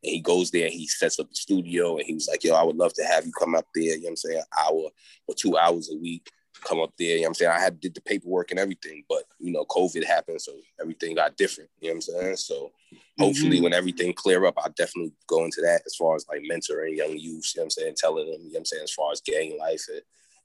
And 0.03 0.11
he 0.11 0.21
goes 0.21 0.51
there 0.51 0.65
and 0.65 0.73
he 0.73 0.87
sets 0.87 1.19
up 1.19 1.29
the 1.29 1.35
studio 1.35 1.97
and 1.97 2.05
he 2.05 2.13
was 2.13 2.27
like, 2.27 2.43
yo, 2.43 2.55
I 2.55 2.63
would 2.63 2.77
love 2.77 2.93
to 2.93 3.03
have 3.03 3.25
you 3.25 3.31
come 3.37 3.55
up 3.55 3.67
there, 3.75 3.83
you 3.83 3.97
know 3.97 4.03
what 4.03 4.09
I'm 4.09 4.15
saying, 4.15 4.37
an 4.37 4.43
hour 4.57 4.89
or 5.27 5.35
two 5.35 5.57
hours 5.57 5.89
a 5.91 5.97
week, 5.97 6.29
come 6.63 6.79
up 6.79 6.93
there. 6.97 7.09
You 7.09 7.15
know 7.15 7.21
what 7.21 7.27
I'm 7.27 7.33
saying? 7.35 7.51
I 7.51 7.59
had 7.59 7.79
did 7.79 7.95
the 7.95 8.01
paperwork 8.01 8.51
and 8.51 8.59
everything, 8.59 9.03
but 9.09 9.23
you 9.39 9.51
know, 9.51 9.65
COVID 9.65 10.05
happened, 10.05 10.41
so 10.41 10.53
everything 10.79 11.15
got 11.15 11.35
different. 11.37 11.69
You 11.81 11.89
know 11.89 11.95
what 11.95 11.95
I'm 11.95 12.01
saying? 12.01 12.35
So 12.37 12.71
hopefully 13.19 13.57
mm-hmm. 13.57 13.63
when 13.63 13.73
everything 13.73 14.13
clear 14.13 14.45
up, 14.45 14.55
I'll 14.57 14.73
definitely 14.77 15.13
go 15.27 15.43
into 15.43 15.61
that 15.61 15.81
as 15.85 15.95
far 15.95 16.15
as 16.15 16.25
like 16.29 16.43
mentoring 16.49 16.95
young 16.95 17.17
youth, 17.17 17.51
you 17.53 17.59
know 17.59 17.63
what 17.63 17.63
I'm 17.63 17.69
saying, 17.71 17.95
telling 17.97 18.31
them, 18.31 18.41
you 18.41 18.47
know 18.47 18.51
what 18.53 18.59
I'm 18.59 18.65
saying, 18.65 18.83
as 18.83 18.93
far 18.93 19.11
as 19.11 19.21
gang 19.21 19.57
life 19.59 19.85
and 19.89 20.01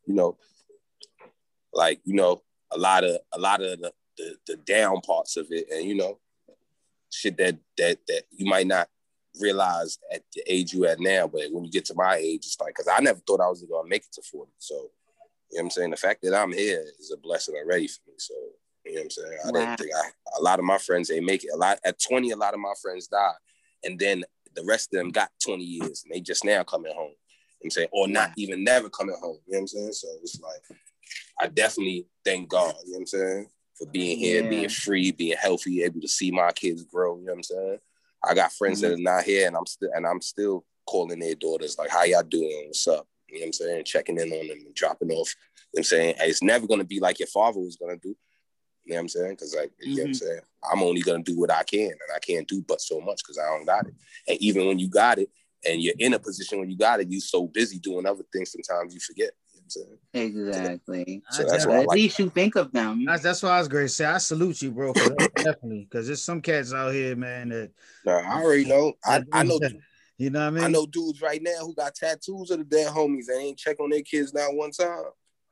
you 0.07 0.15
know, 0.15 0.37
like 1.73 2.01
you 2.05 2.15
know 2.15 2.43
a 2.71 2.79
lot 2.79 3.05
of 3.05 3.19
a 3.33 3.39
lot 3.39 3.63
of 3.63 3.81
the, 3.81 3.93
the, 4.19 4.37
the 4.47 4.57
down 4.57 5.01
parts 5.01 5.37
of 5.37 5.47
it 5.51 5.67
and 5.71 5.85
you 5.85 5.95
know 5.95 6.19
shit 7.11 7.37
that 7.37 7.57
that 7.79 7.99
that 8.09 8.23
you 8.31 8.47
might 8.47 8.67
not 8.67 8.89
realize 9.41 9.99
at 10.13 10.23
the 10.35 10.43
age 10.47 10.73
you 10.73 10.87
at 10.87 11.01
now 11.01 11.27
but 11.27 11.43
when 11.51 11.65
you 11.65 11.71
get 11.71 11.85
to 11.85 11.95
my 11.95 12.17
age 12.17 12.47
it's 12.47 12.61
like 12.61 12.75
because 12.75 12.89
i 12.89 13.01
never 13.01 13.21
thought 13.21 13.41
i 13.41 13.49
was 13.49 13.65
gonna 13.69 13.89
make 13.89 14.03
it 14.03 14.13
to 14.13 14.23
40 14.23 14.51
so 14.59 14.75
you 14.75 15.59
know 15.59 15.65
what 15.65 15.67
i'm 15.67 15.71
saying? 15.71 15.91
The 15.91 15.97
fact 15.97 16.23
that 16.23 16.35
i'm 16.35 16.53
here 16.53 16.85
is 16.99 17.13
a 17.13 17.17
blessing 17.17 17.55
already 17.55 17.87
for 17.87 18.01
me. 18.09 18.15
So 18.19 18.35
you 18.85 18.95
know 18.95 19.01
what 19.01 19.05
i'm 19.05 19.11
saying? 19.11 19.39
I 19.47 19.51
didn't 19.53 19.77
think 19.79 19.91
i 19.95 20.39
a 20.39 20.43
lot 20.43 20.59
of 20.59 20.65
my 20.65 20.79
friends 20.79 21.09
they 21.09 21.21
make 21.21 21.45
it. 21.45 21.51
A 21.55 21.57
lot 21.57 21.79
at 21.85 22.01
20 22.01 22.31
a 22.31 22.37
lot 22.37 22.55
of 22.55 22.61
my 22.61 22.73
friends 22.83 23.07
died 23.07 23.35
and 23.85 23.99
then 23.99 24.25
the 24.55 24.65
rest 24.65 24.93
of 24.93 24.99
them 24.99 25.11
got 25.11 25.31
20 25.45 25.63
years 25.63 26.05
and 26.05 26.15
they 26.15 26.21
just 26.21 26.45
now 26.45 26.63
coming 26.63 26.93
home. 26.93 27.13
You 27.61 27.67
know 27.67 27.67
I'm 27.67 27.71
saying, 27.71 27.89
or 27.93 28.09
not 28.09 28.33
even 28.37 28.65
never 28.65 28.89
coming 28.89 29.17
home. 29.21 29.39
You 29.47 29.53
know 29.53 29.59
what 29.59 29.61
I'm 29.61 29.67
saying? 29.69 29.93
So 29.93 30.09
it's 30.23 30.41
like 30.41 30.79
I 31.41 31.47
definitely 31.47 32.07
thank 32.25 32.49
God, 32.49 32.75
you 32.85 32.93
know 32.93 32.97
what 32.97 33.01
I'm 33.01 33.07
saying, 33.07 33.47
for 33.75 33.87
being 33.87 34.19
here, 34.19 34.43
yeah. 34.43 34.49
being 34.49 34.69
free, 34.69 35.13
being 35.13 35.37
healthy, 35.41 35.83
able 35.83 36.01
to 36.01 36.09
see 36.09 36.31
my 36.31 36.53
kids 36.53 36.85
grow, 36.85 37.19
you 37.19 37.27
know 37.27 37.33
what 37.33 37.39
I'm 37.39 37.43
saying? 37.43 37.79
I 38.27 38.35
got 38.35 38.53
friends 38.53 38.83
mm-hmm. 38.83 38.91
that 38.91 38.99
are 38.99 39.17
not 39.17 39.25
here 39.25 39.47
and 39.47 39.57
I'm 39.57 39.67
still 39.67 39.91
and 39.95 40.07
I'm 40.07 40.21
still 40.21 40.65
calling 40.87 41.19
their 41.19 41.35
daughters 41.35 41.77
like 41.79 41.91
how 41.91 42.05
y'all 42.05 42.23
doing? 42.23 42.65
What's 42.67 42.87
up? 42.87 43.07
You 43.29 43.37
know 43.37 43.41
what 43.41 43.47
I'm 43.47 43.53
saying? 43.53 43.85
Checking 43.85 44.19
in 44.19 44.33
on 44.33 44.49
them 44.49 44.59
and 44.65 44.75
dropping 44.75 45.11
off. 45.11 45.35
You 45.73 45.79
know 45.79 45.79
what 45.79 45.81
I'm 45.81 45.85
saying? 45.85 46.15
it's 46.21 46.43
never 46.43 46.67
gonna 46.67 46.85
be 46.85 47.01
like 47.01 47.19
your 47.19 47.29
father 47.29 47.61
was 47.61 47.77
gonna 47.77 47.97
do. 47.97 48.17
You 48.85 48.93
know 48.93 48.97
what 48.97 49.01
I'm 49.01 49.09
saying? 49.09 49.31
Because 49.31 49.55
like 49.55 49.71
mm-hmm. 49.71 49.91
you 49.91 49.97
know 49.97 50.03
what 50.03 50.07
I'm 50.07 50.13
mm-hmm. 50.13 50.27
saying, 50.27 50.41
I'm 50.73 50.83
only 50.83 51.01
gonna 51.03 51.23
do 51.23 51.39
what 51.39 51.51
I 51.51 51.63
can, 51.63 51.91
and 51.91 52.15
I 52.15 52.19
can't 52.19 52.47
do 52.49 52.63
but 52.67 52.81
so 52.81 53.01
much 53.01 53.23
because 53.25 53.39
I 53.39 53.47
don't 53.47 53.67
got 53.67 53.87
it. 53.87 53.95
And 54.29 54.39
even 54.41 54.67
when 54.67 54.79
you 54.79 54.89
got 54.89 55.19
it, 55.19 55.31
and 55.67 55.83
you're 55.83 55.95
in 55.99 56.15
a 56.15 56.19
position 56.19 56.59
when 56.59 56.71
you 56.71 56.77
got 56.77 57.01
it, 57.01 57.09
you're 57.11 57.21
so 57.21 57.47
busy 57.47 57.79
doing 57.79 58.07
other 58.07 58.25
things, 58.33 58.53
sometimes 58.53 58.95
you 58.95 59.01
forget. 59.01 59.31
You 59.75 59.83
know 59.83 59.91
I'm 59.93 60.01
saying? 60.15 60.27
Exactly. 60.37 61.23
So 61.31 61.45
that's 61.45 61.65
So 61.65 61.71
why 61.71 61.77
I 61.77 61.81
at 61.81 61.87
like 61.89 61.97
least 61.97 62.19
you 62.19 62.31
think 62.31 62.57
of 62.57 62.73
them. 62.73 63.05
That's, 63.05 63.23
that's 63.23 63.43
what 63.43 63.53
I 63.53 63.59
was 63.59 63.69
great. 63.69 63.85
to 63.85 63.89
say. 63.89 64.05
I 64.05 64.19
salute 64.19 64.63
you, 64.63 64.71
bro, 64.71 64.93
for 64.93 65.01
that, 65.01 65.31
definitely. 65.37 65.89
Because 65.91 66.07
there's 66.07 66.23
some 66.23 66.41
cats 66.41 66.73
out 66.73 66.93
here, 66.93 67.17
man, 67.17 67.49
that 67.51 67.71
Nah, 68.05 68.19
I 68.19 68.43
already 68.43 68.65
know. 68.65 68.95
I, 69.05 69.23
I 69.33 69.43
know 69.43 69.59
you 70.19 70.31
know 70.31 70.41
what 70.41 70.47
I 70.47 70.51
mean. 70.51 70.65
I 70.65 70.69
know 70.69 70.87
dudes 70.87 71.21
right 71.21 71.43
now 71.43 71.59
who 71.61 71.75
got 71.75 71.95
tattoos 71.95 72.51
of 72.51 72.59
the 72.59 72.65
dead 72.65 72.93
homies 72.93 73.29
and 73.29 73.41
ain't 73.41 73.59
check 73.59 73.81
on 73.81 73.91
their 73.91 74.03
kids 74.03 74.33
not 74.35 74.55
one 74.55 74.71
time. 74.71 75.05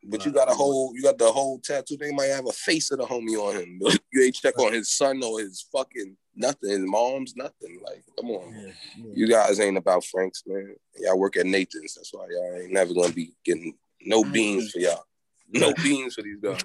But 0.05 0.27
you 0.27 0.33
got 0.33 0.51
a 0.51 0.55
whole, 0.55 0.93
you 0.97 1.03
got 1.03 1.17
the 1.17 1.31
whole 1.31 1.61
tattoo. 1.61 1.97
They 1.97 2.11
might 2.11 2.27
have 2.27 2.47
a 2.47 2.53
face 2.53 2.91
of 2.91 2.99
the 2.99 3.05
homie 3.05 3.39
on 3.39 3.55
him. 3.57 3.79
But 3.81 3.99
you 4.13 4.23
ain't 4.25 4.35
check 4.35 4.59
on 4.59 4.73
his 4.73 4.91
son 4.91 5.23
or 5.23 5.39
his 5.41 5.65
fucking 5.73 6.17
nothing, 6.35 6.71
his 6.71 6.81
mom's 6.81 7.37
nothing. 7.37 7.81
Like, 7.85 8.03
come 8.19 8.31
on, 8.31 8.53
Yeah, 8.53 8.73
yeah. 8.99 9.13
you 9.15 9.29
guys 9.29 9.61
ain't 9.61 9.77
about 9.77 10.05
Franks, 10.05 10.43
man. 10.47 10.75
Y'all 10.99 11.19
work 11.19 11.37
at 11.37 11.47
Nathan's. 11.47 11.95
That's 11.95 12.13
why 12.13 12.27
y'all 12.31 12.61
ain't 12.63 12.73
never 12.73 12.93
gonna 12.95 13.13
be 13.13 13.35
getting 13.45 13.75
no 14.05 14.25
beans 14.25 14.71
for 14.71 14.81
y'all. 14.81 15.05
No 15.49 15.73
beans 15.83 16.15
for 16.15 16.23
these 16.23 16.39
guys. 16.43 16.63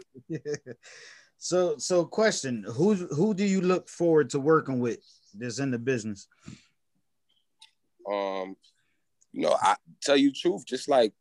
so, 1.38 1.78
so 1.78 2.06
question: 2.06 2.66
Who 2.74 2.94
who 2.96 3.34
do 3.34 3.44
you 3.46 3.62
look 3.62 3.90
forward 3.90 4.30
to 4.32 4.40
working 4.40 4.80
with 4.80 5.00
that's 5.34 5.60
in 5.60 5.72
the 5.72 5.80
business? 5.80 6.28
um 8.10 8.56
you 9.34 9.42
know 9.42 9.56
i 9.62 9.76
tell 10.02 10.16
you 10.16 10.30
the 10.30 10.36
truth 10.40 10.66
just 10.66 10.88
like 10.88 11.12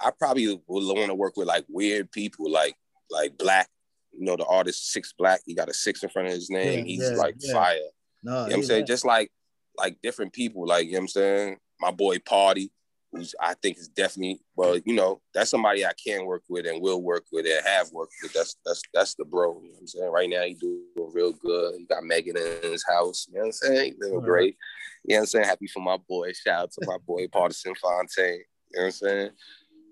i 0.00 0.10
probably 0.18 0.46
would 0.48 0.62
want 0.68 1.08
to 1.08 1.14
work 1.14 1.36
with 1.36 1.46
like 1.46 1.64
weird 1.68 2.10
people 2.10 2.50
like 2.50 2.74
like 3.10 3.36
black 3.36 3.68
you 4.12 4.24
know 4.24 4.36
the 4.36 4.44
artist 4.46 4.90
six 4.90 5.12
black 5.12 5.40
he 5.44 5.54
got 5.54 5.68
a 5.68 5.74
six 5.74 6.02
in 6.02 6.08
front 6.08 6.28
of 6.28 6.34
his 6.34 6.48
name 6.50 6.78
Yeah, 6.78 6.84
he's 6.84 7.10
yeah, 7.10 7.16
like 7.16 7.34
yeah. 7.40 7.52
fire 7.52 7.76
No, 8.22 8.32
you 8.32 8.36
know 8.38 8.42
what 8.44 8.52
i'm 8.54 8.62
saying 8.62 8.86
just 8.86 9.04
like 9.04 9.30
like 9.76 9.98
different 10.02 10.32
people 10.32 10.66
like 10.66 10.86
you 10.86 10.92
know 10.92 10.98
what 10.98 11.02
i'm 11.02 11.08
saying 11.08 11.56
my 11.78 11.90
boy 11.90 12.18
party 12.20 12.72
who's 13.12 13.34
i 13.40 13.54
think 13.54 13.76
is 13.76 13.88
definitely 13.88 14.40
well 14.56 14.78
you 14.84 14.94
know 14.94 15.20
that's 15.34 15.50
somebody 15.50 15.84
i 15.84 15.92
can 16.02 16.24
work 16.26 16.42
with 16.48 16.66
and 16.66 16.80
will 16.80 17.02
work 17.02 17.24
with 17.32 17.44
and 17.46 17.66
have 17.66 17.90
worked 17.92 18.14
with 18.22 18.32
that's 18.32 18.56
that's 18.64 18.82
that's 18.94 19.14
the 19.14 19.24
bro 19.24 19.60
you 19.62 19.68
know 19.68 19.74
what 19.74 19.80
i'm 19.80 19.86
saying 19.86 20.12
right 20.12 20.30
now 20.30 20.42
he 20.42 20.54
doing 20.54 20.84
real 21.12 21.32
good 21.32 21.74
he 21.76 21.84
got 21.86 22.04
megan 22.04 22.36
in 22.36 22.70
his 22.70 22.84
house 22.88 23.26
you 23.28 23.34
know 23.34 23.40
what 23.40 23.46
i'm 23.46 23.52
saying 23.52 23.92
he 23.92 23.94
living 24.00 24.18
Right. 24.18 24.26
great 24.26 24.56
you 25.04 25.14
know 25.14 25.20
what 25.20 25.22
I'm 25.22 25.26
saying? 25.26 25.44
Happy 25.46 25.66
for 25.66 25.80
my 25.80 25.96
boy. 26.08 26.32
Shout 26.32 26.62
out 26.62 26.72
to 26.72 26.86
my 26.86 26.98
boy 27.06 27.26
Partisan 27.32 27.74
Fontaine. 27.76 28.34
You 28.34 28.34
know 28.74 28.80
what 28.80 28.84
I'm 28.84 28.90
saying? 28.92 29.30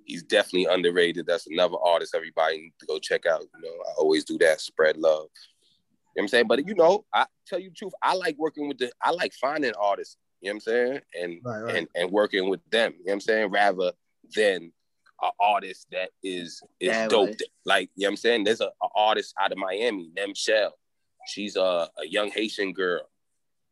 He's 0.04 0.22
definitely 0.22 0.66
underrated. 0.66 1.26
That's 1.26 1.46
another 1.46 1.76
artist 1.82 2.14
everybody 2.14 2.58
needs 2.58 2.76
to 2.80 2.86
go 2.86 2.98
check 2.98 3.26
out. 3.26 3.40
You 3.40 3.62
know, 3.62 3.74
I 3.88 3.92
always 3.98 4.24
do 4.24 4.38
that, 4.38 4.60
spread 4.60 4.96
love. 4.96 5.12
You 5.12 5.18
know 5.20 5.28
what 6.14 6.22
I'm 6.22 6.28
saying? 6.28 6.46
But 6.48 6.66
you 6.66 6.74
know, 6.74 7.04
I 7.14 7.26
tell 7.46 7.58
you 7.58 7.70
the 7.70 7.74
truth, 7.74 7.92
I 8.02 8.14
like 8.14 8.36
working 8.38 8.68
with 8.68 8.78
the 8.78 8.90
I 9.02 9.10
like 9.10 9.32
finding 9.34 9.72
artists, 9.80 10.16
you 10.40 10.50
know 10.50 10.54
what 10.54 10.54
I'm 10.54 10.60
saying? 10.60 11.00
And 11.20 11.40
Right, 11.44 11.60
right. 11.62 11.74
and 11.76 11.88
and 11.94 12.10
working 12.10 12.48
with 12.48 12.60
them, 12.70 12.92
you 12.92 12.98
know 12.98 13.02
what 13.10 13.12
I'm 13.14 13.20
saying? 13.20 13.50
Rather 13.50 13.92
than 14.34 14.72
an 15.22 15.30
artist 15.40 15.86
that 15.90 16.10
is 16.22 16.62
is 16.80 16.90
That 16.90 17.10
dope. 17.10 17.28
was- 17.30 17.42
Like, 17.64 17.90
you 17.96 18.02
know 18.04 18.08
what 18.08 18.12
I'm 18.12 18.16
saying? 18.16 18.44
There's 18.44 18.60
a, 18.60 18.66
a 18.82 18.88
artist 18.94 19.34
out 19.40 19.52
of 19.52 19.58
Miami, 19.58 20.10
Nem 20.14 20.34
Shell. 20.34 20.74
She's 21.26 21.56
a, 21.56 21.88
a 21.98 22.06
young 22.06 22.30
Haitian 22.30 22.72
girl 22.72 23.00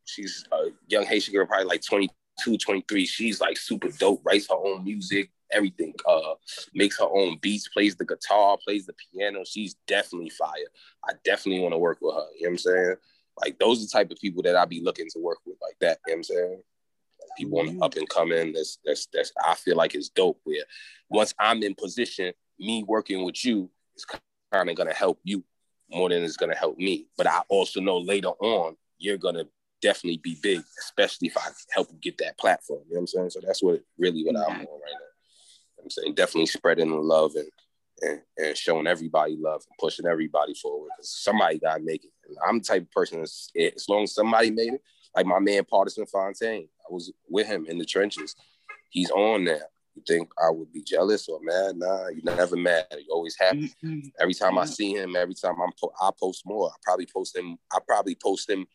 she's 0.09 0.45
a 0.53 0.69
young 0.87 1.05
Haitian 1.05 1.35
girl, 1.35 1.47
probably 1.47 1.67
like 1.67 1.83
22, 1.83 2.57
23. 2.59 3.07
She's 3.07 3.41
like 3.41 3.57
super 3.59 3.89
dope, 3.89 4.21
writes 4.25 4.47
her 4.49 4.55
own 4.57 4.85
music, 4.85 5.31
everything. 5.53 5.95
Uh, 6.07 6.35
makes 6.75 6.99
her 7.01 7.07
own 7.11 7.39
beats, 7.43 7.69
plays 7.69 7.97
the 7.97 8.05
guitar, 8.05 8.57
plays 8.65 8.87
the 8.87 8.95
piano. 9.13 9.43
She's 9.45 9.75
definitely 9.89 10.31
fire. 10.31 10.69
I 11.05 11.15
definitely 11.25 11.61
want 11.61 11.75
to 11.75 11.79
work 11.79 11.99
with 12.01 12.15
her. 12.15 12.27
You 12.39 12.43
know 12.43 12.51
what 12.51 12.51
I'm 12.51 12.59
saying? 12.59 12.95
Like 13.41 13.59
those 13.59 13.81
are 13.81 13.87
the 13.87 13.91
type 13.93 14.11
of 14.11 14.19
people 14.19 14.43
that 14.43 14.57
I 14.57 14.65
be 14.65 14.81
looking 14.83 15.09
to 15.13 15.19
work 15.21 15.39
with, 15.47 15.57
like 15.61 15.77
that. 15.81 15.99
You 16.07 16.13
know 16.13 16.17
what 16.17 16.19
I'm 16.19 16.25
saying? 16.25 16.63
People 17.37 17.59
on 17.59 17.67
the 17.67 17.73
mm-hmm. 17.73 17.83
up 17.83 17.97
and 17.97 18.09
coming. 18.09 18.53
That's 18.53 18.79
that's 18.85 19.09
that's 19.13 19.33
I 19.45 19.55
feel 19.55 19.77
like 19.77 19.95
it's 19.95 20.09
dope. 20.09 20.41
Where 20.45 20.65
once 21.09 21.35
I'm 21.39 21.63
in 21.63 21.75
position, 21.75 22.33
me 22.59 22.85
working 22.87 23.25
with 23.25 23.45
you 23.45 23.71
is 23.97 24.07
kind 24.53 24.71
of 24.71 24.77
gonna 24.77 24.95
help 24.95 25.21
you 25.25 25.45
more 25.91 26.09
than 26.09 26.23
it's 26.23 26.37
gonna 26.37 26.57
help 26.57 26.79
me. 26.79 27.09
But 27.17 27.27
I 27.27 27.43
also 27.49 27.81
know 27.81 27.99
later 27.99 28.29
on 28.29 28.77
you're 28.99 29.19
gonna 29.19 29.45
definitely 29.83 30.19
be 30.19 30.39
big, 30.43 30.63
especially 30.81 31.29
if 31.29 31.37
I 31.37 31.49
help 31.73 31.89
you 31.93 31.99
get 32.01 32.19
that 32.19 32.39
platform. 32.39 32.81
You 32.89 32.95
know 32.95 33.01
what 33.01 33.03
I'm 33.03 33.07
saying? 33.07 33.31
So 33.31 33.41
that's 33.45 33.63
what 33.63 33.83
really 33.99 34.25
what 34.25 34.37
I'm 34.37 34.43
on 34.43 34.51
right 34.51 34.61
now. 34.61 34.67
You 34.67 34.89
know 34.89 35.77
what 35.77 35.85
I'm 35.85 35.91
saying 35.91 36.15
definitely 36.15 36.47
spreading 36.47 36.91
the 36.91 36.97
love 36.97 37.33
and, 37.35 37.49
and 38.03 38.21
and 38.37 38.57
showing 38.57 38.87
everybody 38.87 39.37
love 39.39 39.63
and 39.69 39.79
pushing 39.79 40.07
everybody 40.07 40.55
forward 40.55 40.91
because 40.97 41.11
somebody 41.11 41.59
gotta 41.59 41.83
make 41.83 42.05
it. 42.05 42.11
And 42.29 42.37
I'm 42.47 42.59
the 42.59 42.65
type 42.65 42.83
of 42.83 42.91
person 42.93 43.21
that's 43.21 43.51
as 43.77 43.89
long 43.89 44.05
as 44.05 44.15
somebody 44.15 44.51
made 44.51 44.75
it, 44.75 44.83
like 45.15 45.27
my 45.27 45.39
man 45.39 45.65
Partisan 45.65 46.07
Fontaine, 46.07 46.69
I 46.89 46.93
was 46.93 47.13
with 47.29 47.47
him 47.47 47.67
in 47.67 47.79
the 47.79 47.85
trenches. 47.85 48.35
He's 48.91 49.11
on 49.11 49.45
now. 49.45 49.59
You 49.95 50.03
think 50.07 50.29
I 50.39 50.51
would 50.51 50.71
be 50.73 50.83
jealous 50.83 51.27
or 51.27 51.41
mad? 51.43 51.77
Nah, 51.77 52.09
you're 52.09 52.35
never 52.37 52.57
mad. 52.57 52.87
You're 52.91 53.15
always 53.15 53.37
happy. 53.39 53.73
Mhm. 53.83 54.13
Every 54.21 54.35
time 54.35 54.59
I 54.59 54.67
see 54.67 54.93
him, 54.93 55.17
every 55.17 55.35
time 55.35 55.55
I'm 55.61 55.73
po- 55.81 55.93
I 56.01 56.11
post 56.21 56.43
more. 56.45 56.69
I 56.69 56.75
probably 56.83 57.07
post 57.07 57.35
him. 57.35 57.57
I 57.73 57.79
probably 57.87 58.15
post 58.15 58.51
him. 58.51 58.67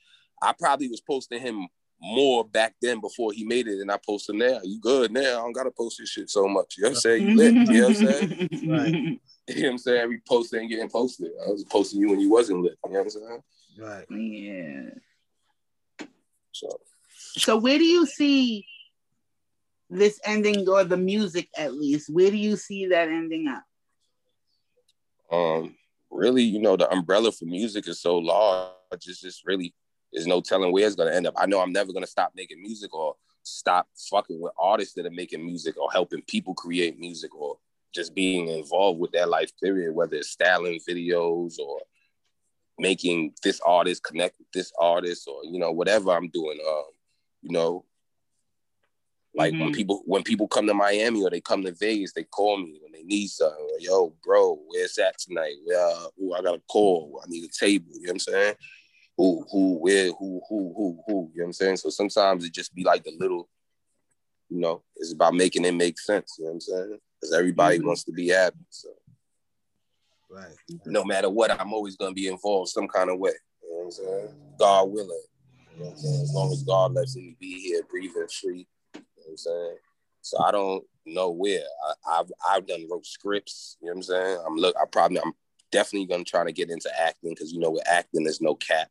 I 0.42 0.54
probably 0.58 0.88
was 0.88 1.02
posting 1.02 1.40
him 1.40 1.68
more 2.02 2.44
back 2.44 2.76
then 2.82 3.00
before 3.00 3.32
he 3.32 3.44
made 3.44 3.68
it, 3.68 3.80
and 3.80 3.92
I 3.92 3.98
post 4.04 4.30
him 4.30 4.40
now. 4.40 4.60
You 4.64 4.80
good 4.80 5.12
now? 5.12 5.20
I 5.22 5.42
don't 5.42 5.54
gotta 5.54 5.72
post 5.72 5.98
this 6.00 6.10
shit 6.10 6.30
so 6.30 6.48
much. 6.48 6.76
You 6.78 6.84
know 6.84 6.90
what 6.90 6.96
I'm 6.98 7.02
saying? 7.02 7.28
You 7.30 7.36
lit. 7.36 7.54
You 7.54 7.82
know 7.82 7.88
what 7.88 7.98
I'm 7.98 8.08
saying? 8.08 8.50
Right. 8.68 8.94
You 9.48 9.64
know 9.64 9.68
what 9.68 9.72
I'm 9.72 9.78
saying? 9.80 10.02
Every 10.02 10.22
post 10.28 10.54
ain't 10.54 10.70
getting 10.70 10.90
posted. 10.90 11.32
I 11.46 11.50
was 11.50 11.64
posting 11.66 12.00
you 12.00 12.10
when 12.10 12.20
you 12.20 12.30
wasn't 12.30 12.62
lit. 12.62 12.78
You 12.86 12.92
know 12.94 13.00
what 13.00 13.06
I'm 13.06 13.10
saying? 13.10 13.44
Right. 13.80 14.06
Yeah. 14.12 16.08
So 16.52 16.80
So 17.38 17.58
where 17.58 17.78
do 17.78 17.84
you 17.84 18.06
see 18.06 18.66
this 19.90 20.20
ending, 20.24 20.68
or 20.70 20.84
the 20.84 20.98
music 20.98 21.50
at 21.58 21.74
least? 21.74 22.10
Where 22.10 22.32
do 22.32 22.38
you 22.38 22.56
see 22.56 22.88
that 22.88 23.10
ending 23.10 23.48
up? 23.48 23.64
um 25.32 25.76
really, 26.10 26.44
you 26.44 26.60
know, 26.60 26.76
the 26.76 26.90
umbrella 26.92 27.32
for 27.32 27.46
music 27.46 27.88
is 27.88 28.02
so 28.02 28.18
large. 28.18 28.72
It's 28.94 29.22
just 29.22 29.46
really 29.46 29.74
there's 30.14 30.28
no 30.28 30.42
telling 30.42 30.72
where 30.72 30.86
it's 30.86 30.96
gonna 30.96 31.12
end 31.12 31.28
up. 31.28 31.34
I 31.38 31.46
know 31.46 31.62
I'm 31.62 31.72
never 31.72 31.94
gonna 31.94 32.08
stop 32.08 32.34
making 32.36 32.62
music 32.62 32.94
or 32.94 33.16
stop 33.44 33.88
fucking 34.10 34.40
with 34.40 34.54
artists 34.58 34.94
that 34.96 35.06
are 35.06 35.12
making 35.12 35.46
music 35.46 35.78
or 35.78 35.92
helping 35.92 36.22
people 36.24 36.54
create 36.54 37.00
music 37.00 37.34
or 37.36 37.58
just 37.94 38.14
being 38.14 38.48
involved 38.48 39.00
with 39.00 39.12
their 39.12 39.28
life 39.28 39.52
period, 39.62 39.94
whether 39.94 40.16
it's 40.16 40.30
styling 40.30 40.80
videos 40.88 41.58
or 41.60 41.80
making 42.78 43.34
this 43.44 43.60
artist 43.62 44.04
connect 44.04 44.38
with 44.40 44.48
this 44.54 44.72
artist 44.80 45.28
or 45.28 45.44
you 45.46 45.60
know 45.60 45.72
whatever 45.72 46.12
I'm 46.12 46.30
doing. 46.30 46.60
Um, 46.68 46.84
you 47.42 47.52
know, 47.52 47.86
like 49.34 49.54
when 49.54 49.70
Mhm. 49.70 49.76
people 49.76 50.04
when 50.06 50.24
people 50.24 50.48
come 50.48 50.68
to 50.68 50.74
Miami 50.74 51.24
or 51.24 51.30
they 51.30 51.42
come 51.42 51.64
to 51.64 51.72
Vegas, 51.72 52.14
they 52.14 52.24
call 52.24 52.58
me 52.58 52.80
when 52.82 52.92
they 52.92 53.04
need 53.04 53.28
something. 53.28 53.68
Like, 53.74 53.84
Yo, 53.84 54.10
bro, 54.24 54.56
where's 54.68 54.96
that 54.96 55.18
tonight? 55.20 55.56
Uh, 55.74 56.08
ooh, 56.22 56.34
I 56.34 56.42
got 56.42 56.56
a 56.56 56.62
call. 56.68 57.22
I 57.24 57.30
need 57.30 57.46
a 57.46 57.48
table. 57.48 57.92
You 57.94 58.08
know 58.08 58.08
what 58.08 58.12
I'm 58.14 58.20
saying? 58.20 58.56
Who, 59.22 59.46
who, 59.52 59.74
where, 59.76 60.12
who, 60.14 60.42
who, 60.50 60.74
who, 60.76 61.00
who? 61.06 61.14
You 61.14 61.14
know 61.14 61.30
what 61.36 61.46
I'm 61.46 61.54
saying? 61.54 61.78
So 61.78 61.92
sometimes 61.92 62.44
it 62.44 62.54
just 62.54 62.74
be 62.74 62.84
like 62.84 63.04
the 63.04 63.14
little, 63.20 63.48
you 64.50 64.60
know, 64.60 64.82
it's 64.96 65.14
about 65.14 65.36
making 65.36 65.64
it 65.64 65.76
make 65.76 66.00
sense. 66.00 66.38
You 66.40 66.46
know 66.46 66.50
what 66.50 66.56
I'm 66.56 66.62
saying? 66.62 67.00
Because 67.20 67.34
everybody 67.36 67.78
Mhm. 67.78 67.86
wants 67.86 68.04
to 68.06 68.12
be 68.12 68.30
happy. 68.30 68.66
So 68.72 68.90
Right. 70.28 70.56
no 70.88 71.04
matter 71.04 71.30
what, 71.30 71.52
I'm 71.52 71.72
always 71.72 71.96
gonna 71.98 72.16
be 72.16 72.26
involved 72.30 72.70
some 72.72 72.88
kind 72.88 73.12
of 73.12 73.20
way. 73.20 73.36
You 73.62 73.70
know 73.70 73.78
what 73.78 73.84
I'm 73.86 73.92
saying? 73.92 74.56
God 74.58 74.90
willing. 74.90 75.24
You 75.74 75.78
know 75.78 75.86
what 75.86 75.92
I'm 75.92 75.98
saying? 76.00 76.22
As 76.24 76.34
long 76.34 76.52
as 76.52 76.64
God 76.64 76.94
lets 76.94 77.16
me 77.16 77.36
be 77.40 77.62
here, 77.62 77.84
breathing 77.84 78.28
free. 78.28 78.68
You 78.96 79.02
know 79.02 79.04
what 79.18 79.30
I'm 79.30 79.38
saying? 79.38 79.78
So 80.22 80.44
I 80.44 80.52
don't 80.52 80.84
know 81.06 81.30
where. 81.30 81.64
I, 82.08 82.20
I've 82.20 82.32
I've 82.50 82.66
done 82.66 82.88
wrote 82.90 83.06
scripts. 83.06 83.78
You 83.82 83.86
know 83.86 83.92
what 83.92 83.98
I'm 83.98 84.04
saying? 84.04 84.44
I'm 84.48 84.56
look. 84.56 84.76
I 84.82 84.86
probably 84.86 85.20
I'm 85.20 85.34
definitely 85.72 86.08
gonna 86.08 86.24
try 86.24 86.44
to 86.44 86.52
get 86.52 86.72
into 86.72 86.90
acting 87.00 87.32
because 87.36 87.54
you 87.54 87.60
know 87.60 87.70
with 87.70 87.88
acting 87.88 88.24
there's 88.24 88.42
no 88.42 88.56
cap, 88.56 88.90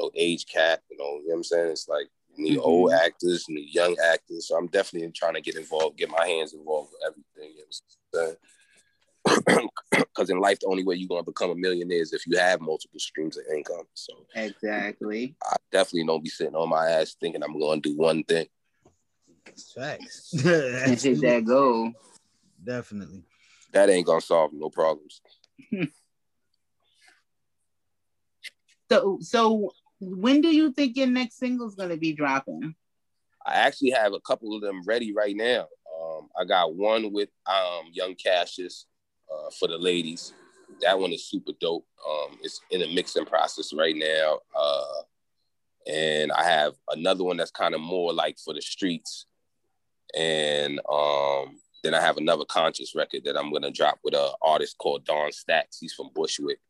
no 0.00 0.10
age 0.14 0.46
cap. 0.46 0.80
You 0.90 0.96
know, 0.98 1.04
you 1.04 1.18
know 1.20 1.24
what 1.28 1.34
I'm 1.36 1.44
saying? 1.44 1.70
It's 1.70 1.88
like 1.88 2.08
you 2.36 2.44
need 2.44 2.58
Mhm. 2.58 2.64
old 2.64 2.92
actors, 2.92 3.44
you 3.48 3.56
need 3.56 3.74
young 3.74 3.96
actors. 3.98 4.48
So 4.48 4.56
I'm 4.56 4.68
definitely 4.68 5.10
trying 5.12 5.34
to 5.34 5.40
get 5.40 5.56
involved, 5.56 5.96
get 5.98 6.10
my 6.10 6.26
hands 6.26 6.54
involved 6.54 6.92
with 6.92 7.02
everything. 7.06 7.56
You 7.56 7.58
know 7.58 7.64
what 8.12 8.28
I'm? 8.28 8.36
Because 9.94 10.30
in 10.30 10.40
life, 10.40 10.58
the 10.60 10.66
only 10.66 10.84
way 10.84 10.94
you're 10.96 11.08
gonna 11.08 11.22
become 11.22 11.50
a 11.50 11.54
millionaire 11.54 12.00
is 12.02 12.12
if 12.12 12.26
you 12.26 12.38
have 12.38 12.60
multiple 12.60 12.98
streams 13.00 13.36
of 13.36 13.44
income. 13.54 13.84
So 13.94 14.26
Exactly. 14.34 15.36
I 15.42 15.56
definitely 15.70 16.06
don't 16.06 16.24
be 16.24 16.30
sitting 16.30 16.54
on 16.54 16.68
my 16.68 16.88
ass 16.90 17.14
thinking 17.20 17.42
I'm 17.42 17.58
gonna 17.58 17.80
do 17.80 17.96
one 17.96 18.24
thing. 18.24 18.48
Facts. 19.74 20.32
And 20.44 21.00
hit 21.00 21.20
that 21.20 21.44
goal. 21.44 21.92
Definitely. 22.62 23.24
That 23.72 23.90
ain't 23.90 24.06
gonna 24.06 24.20
solve 24.20 24.52
no 24.52 24.70
problems. 24.70 25.20
So, 28.90 29.18
so 29.20 29.72
when 30.00 30.40
do 30.40 30.48
you 30.48 30.72
think 30.72 30.96
your 30.96 31.06
next 31.06 31.38
single's 31.38 31.74
gonna 31.74 31.96
be 31.96 32.12
dropping? 32.12 32.74
I 33.46 33.54
actually 33.54 33.90
have 33.90 34.12
a 34.12 34.20
couple 34.20 34.54
of 34.54 34.62
them 34.62 34.82
ready 34.86 35.12
right 35.14 35.36
now. 35.36 35.66
Um, 36.00 36.28
I 36.38 36.44
got 36.44 36.74
one 36.74 37.12
with 37.12 37.28
um, 37.46 37.86
Young 37.92 38.14
Cassius 38.14 38.86
uh, 39.32 39.50
for 39.58 39.68
the 39.68 39.78
ladies. 39.78 40.32
That 40.82 40.98
one 40.98 41.12
is 41.12 41.28
super 41.28 41.52
dope. 41.60 41.86
Um, 42.08 42.38
it's 42.42 42.60
in 42.70 42.82
a 42.82 42.94
mixing 42.94 43.26
process 43.26 43.72
right 43.72 43.96
now. 43.96 44.38
Uh, 44.54 45.02
and 45.90 46.32
I 46.32 46.44
have 46.44 46.74
another 46.90 47.24
one 47.24 47.36
that's 47.36 47.50
kind 47.50 47.74
of 47.74 47.80
more 47.80 48.12
like 48.12 48.38
for 48.38 48.54
the 48.54 48.62
streets. 48.62 49.26
And 50.16 50.80
um, 50.90 51.58
then 51.82 51.94
I 51.94 52.00
have 52.00 52.16
another 52.16 52.44
conscious 52.44 52.94
record 52.94 53.22
that 53.24 53.36
I'm 53.36 53.52
gonna 53.52 53.70
drop 53.70 53.98
with 54.04 54.14
an 54.14 54.28
artist 54.42 54.78
called 54.78 55.04
Don 55.04 55.32
Stacks. 55.32 55.78
He's 55.78 55.92
from 55.92 56.10
Bushwick. 56.14 56.60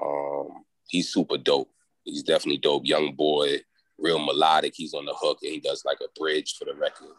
Um, 0.00 0.64
he's 0.88 1.10
super 1.10 1.38
dope. 1.38 1.70
He's 2.08 2.22
definitely 2.22 2.58
dope. 2.58 2.86
Young 2.86 3.14
boy, 3.14 3.58
real 3.98 4.18
melodic. 4.18 4.74
He's 4.74 4.94
on 4.94 5.04
the 5.04 5.14
hook 5.14 5.38
and 5.42 5.52
he 5.52 5.60
does 5.60 5.84
like 5.84 5.98
a 6.00 6.18
bridge 6.18 6.56
for 6.58 6.64
the 6.64 6.74
record. 6.74 7.14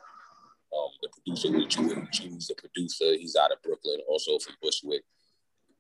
Um, 0.78 0.90
the 1.02 1.10
producer 1.10 1.52
was 1.52 1.66
Jules, 1.68 2.48
the 2.48 2.56
producer. 2.56 3.14
He's 3.18 3.36
out 3.36 3.52
of 3.52 3.62
Brooklyn, 3.64 4.00
also 4.08 4.38
from 4.40 4.56
Bushwick. 4.62 5.04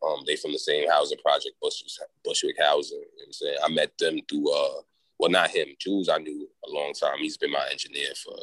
Um, 0.01 0.23
they 0.25 0.35
from 0.35 0.53
the 0.53 0.59
same 0.59 0.89
housing 0.89 1.17
project, 1.19 1.55
Bushwick, 1.61 1.91
Bushwick 2.23 2.55
Housing. 2.59 2.99
You 2.99 3.03
know 3.03 3.25
I'm 3.27 3.33
saying 3.33 3.57
I 3.63 3.69
met 3.69 3.97
them 3.97 4.19
through 4.29 4.51
uh, 4.51 4.81
well, 5.19 5.29
not 5.29 5.49
him. 5.49 5.67
Jules, 5.79 6.07
I 6.07 6.17
knew 6.17 6.47
a 6.65 6.71
long 6.71 6.93
time. 6.93 7.17
He's 7.19 7.37
been 7.37 7.51
my 7.51 7.67
engineer 7.69 8.07
for 8.23 8.35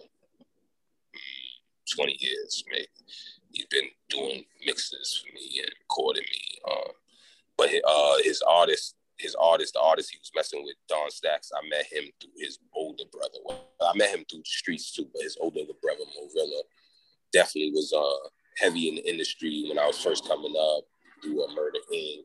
20 1.96 2.16
years, 2.20 2.64
maybe. 2.70 2.86
He's 3.50 3.66
been 3.66 3.88
doing 4.10 4.44
mixes 4.66 5.24
for 5.24 5.34
me 5.34 5.60
and 5.62 5.70
recording 5.80 6.24
me. 6.24 6.58
Um, 6.70 6.92
but 7.56 7.70
uh, 7.88 8.16
his 8.22 8.42
artist, 8.46 8.95
his 9.18 9.34
artist, 9.34 9.74
the 9.74 9.80
artist 9.80 10.10
he 10.10 10.18
was 10.18 10.30
messing 10.34 10.62
with, 10.64 10.76
Don 10.88 11.10
Stacks, 11.10 11.50
I 11.54 11.66
met 11.68 11.86
him 11.86 12.04
through 12.20 12.36
his 12.38 12.58
older 12.74 13.04
brother. 13.10 13.38
Well, 13.44 13.60
I 13.80 13.96
met 13.96 14.10
him 14.10 14.24
through 14.28 14.40
the 14.40 14.44
streets 14.44 14.92
too, 14.92 15.08
but 15.12 15.22
his 15.22 15.36
older 15.40 15.60
brother, 15.82 16.04
Morilla, 16.16 16.62
definitely 17.32 17.72
was 17.72 17.92
uh, 17.96 18.28
heavy 18.58 18.88
in 18.88 18.96
the 18.96 19.08
industry 19.08 19.64
when 19.68 19.78
I 19.78 19.86
was 19.86 19.98
first 19.98 20.28
coming 20.28 20.54
up, 20.58 20.84
through 21.22 21.42
a 21.44 21.54
Murder 21.54 21.78
Inc., 21.94 22.24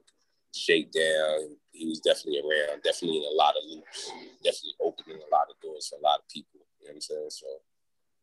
Shakedown. 0.53 1.55
He 1.71 1.87
was 1.87 2.01
definitely 2.01 2.41
around, 2.41 2.83
definitely 2.83 3.17
in 3.17 3.23
a 3.23 3.35
lot 3.35 3.55
of 3.55 3.69
loops, 3.69 4.11
definitely 4.43 4.75
opening 4.81 5.17
a 5.17 5.35
lot 5.35 5.47
of 5.49 5.59
doors 5.61 5.87
for 5.87 5.97
a 5.97 6.03
lot 6.03 6.19
of 6.19 6.27
people. 6.27 6.59
You 6.79 6.87
know 6.87 6.91
what 6.91 6.95
I'm 6.95 7.01
saying? 7.01 7.29
So 7.29 7.47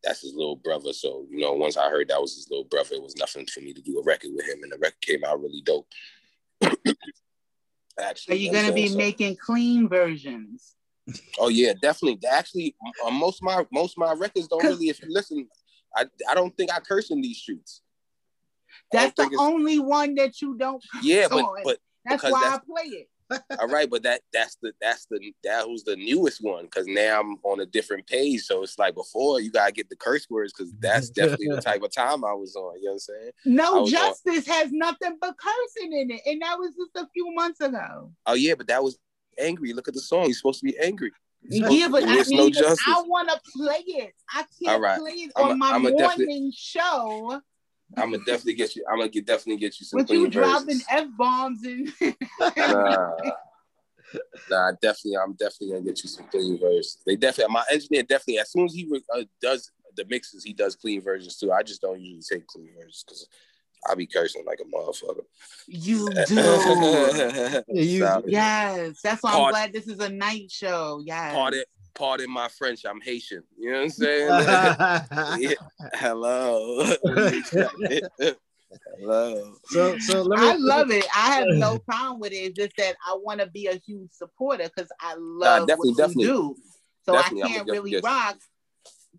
that's 0.03 0.21
his 0.21 0.33
little 0.33 0.55
brother. 0.55 0.93
So, 0.93 1.25
you 1.29 1.39
know, 1.39 1.53
once 1.53 1.75
I 1.75 1.89
heard 1.89 2.07
that 2.09 2.21
was 2.21 2.35
his 2.35 2.47
little 2.49 2.65
brother, 2.65 2.95
it 2.95 3.01
was 3.01 3.17
nothing 3.17 3.47
for 3.47 3.61
me 3.61 3.73
to 3.73 3.81
do 3.81 3.99
a 3.99 4.03
record 4.03 4.31
with 4.35 4.45
him. 4.45 4.61
And 4.63 4.71
the 4.71 4.77
record 4.77 5.01
came 5.01 5.23
out 5.23 5.41
really 5.41 5.61
dope. 5.65 5.87
Actually, 8.01 8.35
Are 8.35 8.37
you, 8.37 8.51
going 8.51 8.65
to 8.65 8.73
be 8.73 8.87
so. 8.87 8.97
making 8.97 9.35
clean 9.35 9.87
versions? 9.87 10.75
Oh 11.39 11.49
yeah, 11.49 11.73
definitely. 11.81 12.19
Actually, 12.29 12.75
uh, 13.05 13.09
most 13.09 13.41
of 13.41 13.43
my 13.43 13.65
most 13.71 13.93
of 13.93 13.97
my 13.97 14.13
records 14.13 14.47
don't 14.47 14.63
really. 14.63 14.89
If 14.89 15.01
you 15.01 15.07
listen, 15.09 15.47
I 15.95 16.05
I 16.29 16.35
don't 16.35 16.55
think 16.55 16.71
I 16.71 16.79
curse 16.79 17.09
in 17.09 17.21
these 17.21 17.37
streets. 17.37 17.81
That's 18.91 19.13
the 19.15 19.35
only 19.39 19.79
one 19.79 20.15
that 20.15 20.41
you 20.41 20.55
don't. 20.57 20.83
Yeah, 21.01 21.27
but 21.29 21.45
but 21.63 21.77
that's 22.05 22.23
why 22.23 22.41
that's, 22.41 22.57
I 22.57 22.59
play 22.59 22.89
it. 22.89 23.09
All 23.59 23.67
right, 23.67 23.89
but 23.89 24.03
that 24.03 24.21
that's 24.33 24.57
the 24.61 24.73
that's 24.81 25.05
the 25.05 25.33
that 25.43 25.67
was 25.67 25.83
the 25.83 25.95
newest 25.95 26.43
one 26.43 26.65
because 26.65 26.87
now 26.87 27.19
I'm 27.19 27.37
on 27.43 27.59
a 27.59 27.65
different 27.65 28.07
page. 28.07 28.41
So 28.41 28.63
it's 28.63 28.79
like 28.79 28.95
before 28.95 29.39
you 29.39 29.51
gotta 29.51 29.71
get 29.71 29.89
the 29.89 29.95
curse 29.95 30.27
words 30.29 30.53
because 30.53 30.73
that's 30.79 31.09
definitely 31.09 31.49
the 31.49 31.61
type 31.61 31.83
of 31.83 31.91
time 31.91 32.23
I 32.23 32.33
was 32.33 32.55
on. 32.55 32.77
You 32.79 32.85
know 32.85 32.91
what 32.91 32.93
I'm 32.93 32.99
saying? 32.99 33.31
No 33.45 33.87
justice 33.87 34.47
on... 34.47 34.55
has 34.55 34.71
nothing 34.71 35.17
but 35.21 35.35
cursing 35.37 35.93
in 35.93 36.11
it, 36.11 36.21
and 36.25 36.41
that 36.41 36.57
was 36.57 36.73
just 36.75 37.05
a 37.05 37.09
few 37.13 37.33
months 37.33 37.61
ago. 37.61 38.11
Oh 38.25 38.33
yeah, 38.33 38.55
but 38.55 38.67
that 38.67 38.83
was 38.83 38.97
angry. 39.37 39.73
Look 39.73 39.87
at 39.87 39.93
the 39.93 40.01
song. 40.01 40.25
You're 40.25 40.33
supposed 40.33 40.59
to 40.59 40.65
be 40.65 40.77
angry. 40.79 41.11
Yeah, 41.41 41.87
but 41.89 42.03
I 42.03 42.23
mean, 42.23 42.51
no. 42.51 42.75
I 42.87 43.01
want 43.07 43.29
to 43.29 43.39
play 43.55 43.83
it. 43.85 44.13
I 44.33 44.43
can't 44.61 44.81
right. 44.81 44.99
play 44.99 45.11
it 45.11 45.31
on 45.37 45.51
a, 45.51 45.55
my 45.55 45.77
morning 45.77 45.97
definitely... 45.97 46.53
show 46.53 47.41
I'm 47.97 48.11
gonna 48.11 48.23
definitely 48.23 48.53
get 48.53 48.75
you. 48.75 48.85
I'm 48.89 48.99
gonna 48.99 49.09
get, 49.09 49.25
definitely 49.25 49.57
get 49.57 49.79
you 49.79 49.85
some. 49.85 50.05
Clean 50.05 50.31
versions. 50.31 50.35
But 50.35 50.69
you 50.69 50.79
dropping 50.79 50.81
f 50.89 51.07
bombs 51.17 51.63
and. 51.63 51.91
nah, 52.57 53.11
nah, 54.49 54.71
definitely. 54.81 55.17
I'm 55.17 55.33
definitely 55.33 55.71
gonna 55.71 55.85
get 55.85 56.03
you 56.03 56.09
some 56.09 56.25
clean 56.27 56.59
versions. 56.59 56.97
They 57.05 57.15
definitely. 57.15 57.53
My 57.53 57.63
engineer 57.71 58.03
definitely. 58.03 58.39
As 58.39 58.51
soon 58.51 58.65
as 58.65 58.73
he 58.73 58.89
uh, 59.13 59.23
does 59.41 59.71
the 59.95 60.05
mixes, 60.05 60.43
he 60.43 60.53
does 60.53 60.75
clean 60.75 61.01
versions 61.01 61.37
too. 61.37 61.51
I 61.51 61.63
just 61.63 61.81
don't 61.81 61.99
usually 61.99 62.21
take 62.21 62.47
clean 62.47 62.69
versions 62.75 63.03
because 63.05 63.27
I 63.89 63.95
be 63.95 64.07
cursing 64.07 64.45
like 64.45 64.59
a 64.59 64.75
motherfucker. 64.75 65.23
You 65.67 66.09
do. 66.27 67.63
you, 67.67 68.21
yes, 68.25 69.01
that's 69.01 69.23
why 69.23 69.33
I'm 69.33 69.49
glad 69.49 69.73
this 69.73 69.87
is 69.87 69.99
a 69.99 70.09
night 70.09 70.51
show. 70.51 71.01
Yes. 71.03 71.33
Pardon, 71.33 71.63
pardon 71.99 72.31
my 72.31 72.47
French, 72.47 72.85
I'm 72.85 73.01
Haitian. 73.01 73.43
You 73.57 73.71
know 73.71 73.77
what 73.79 73.83
I'm 73.83 73.89
saying? 73.89 74.29
yeah. 75.39 75.53
Hello. 75.95 76.83
Hello. 78.99 79.55
So, 79.65 79.97
so 79.97 80.21
let 80.21 80.39
me. 80.39 80.47
I 80.47 80.55
love 80.57 80.91
it. 80.91 81.05
I 81.13 81.35
have 81.35 81.47
no 81.49 81.77
problem 81.79 82.19
with 82.19 82.31
it. 82.31 82.37
It's 82.37 82.55
just 82.55 82.71
that 82.77 82.95
I 83.05 83.17
want 83.21 83.41
to 83.41 83.47
be 83.47 83.67
a 83.67 83.75
huge 83.75 84.11
supporter 84.11 84.63
because 84.63 84.89
I 85.01 85.15
love 85.17 85.67
nah, 85.67 85.75
what 85.75 85.87
you 85.87 85.95
definitely. 85.95 86.25
do. 86.25 86.55
So 87.03 87.13
definitely. 87.13 87.43
I 87.43 87.47
can't 87.47 87.67
really 87.69 87.99
rock. 87.99 88.37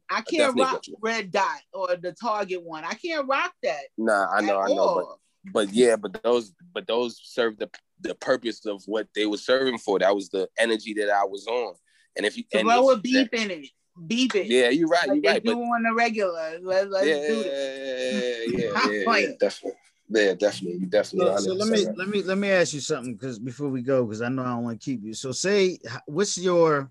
I 0.09 0.22
can't 0.22 0.59
I 0.59 0.62
rock 0.62 0.85
Red 1.03 1.31
Dot 1.31 1.61
or 1.74 1.97
the 1.97 2.12
Target 2.12 2.62
one. 2.62 2.85
I 2.85 2.95
can't 2.95 3.28
rock 3.28 3.53
that. 3.62 3.81
Nah, 3.99 4.28
I 4.33 4.41
know, 4.41 4.59
I 4.59 4.68
know, 4.68 4.95
but 4.95 5.53
but 5.53 5.74
yeah, 5.74 5.97
but 5.97 6.22
those 6.22 6.53
but 6.72 6.87
those 6.87 7.20
serve 7.22 7.59
the 7.59 7.68
the 8.01 8.14
purpose 8.14 8.64
of 8.66 8.83
what 8.87 9.09
they 9.14 9.26
were 9.26 9.37
serving 9.37 9.78
for. 9.78 9.99
That 9.99 10.14
was 10.14 10.28
the 10.28 10.49
energy 10.59 10.95
that 10.95 11.11
I 11.11 11.24
was 11.24 11.47
on. 11.47 11.74
And 12.17 12.27
if 12.27 12.37
you 12.37 12.45
and 12.53 12.69
throw 12.69 12.91
a 12.91 12.97
beep 12.97 13.33
in 13.35 13.51
it, 13.51 13.67
beep 14.07 14.35
it. 14.35 14.47
Yeah, 14.47 14.71
you're 14.71 14.89
right. 14.89 15.09
Like 15.09 15.23
you're 15.23 15.33
right. 15.33 15.45
Do 15.45 15.55
but, 15.55 15.61
on 15.61 15.83
the 15.83 15.95
regular. 15.95 16.59
Let, 16.61 16.91
let's 16.91 17.07
yeah, 17.07 17.15
do 17.15 17.43
this. 17.43 18.49
Yeah, 18.49 18.59
yeah, 18.59 18.91
yeah, 18.91 19.17
yeah, 19.19 19.33
definitely. 19.39 19.79
Yeah, 20.13 20.35
definitely, 20.35 20.87
definitely. 20.87 21.37
So, 21.37 21.39
so 21.39 21.55
let 21.55 21.69
me 21.69 21.87
let 21.97 22.09
me 22.09 22.23
let 22.23 22.37
me 22.37 22.51
ask 22.51 22.75
you 22.75 22.81
something 22.81 23.15
because 23.15 23.39
before 23.39 23.69
we 23.69 23.81
go, 23.81 24.05
because 24.05 24.23
I 24.23 24.29
know 24.29 24.43
I 24.43 24.47
don't 24.47 24.65
want 24.65 24.81
to 24.81 24.85
keep 24.85 25.05
you. 25.05 25.15
So 25.15 25.31
say, 25.31 25.79
what's 26.07 26.37
your 26.37 26.91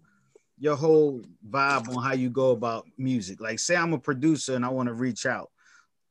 your 0.57 0.77
whole 0.77 1.21
vibe 1.49 1.89
on 1.89 2.01
how 2.01 2.13
you 2.13 2.29
go 2.29 2.51
about 2.51 2.87
music? 2.97 3.41
Like, 3.41 3.59
say 3.59 3.75
I'm 3.75 3.93
a 3.93 3.99
producer 3.99 4.55
and 4.55 4.65
I 4.65 4.69
want 4.69 4.87
to 4.87 4.93
reach 4.93 5.25
out. 5.25 5.49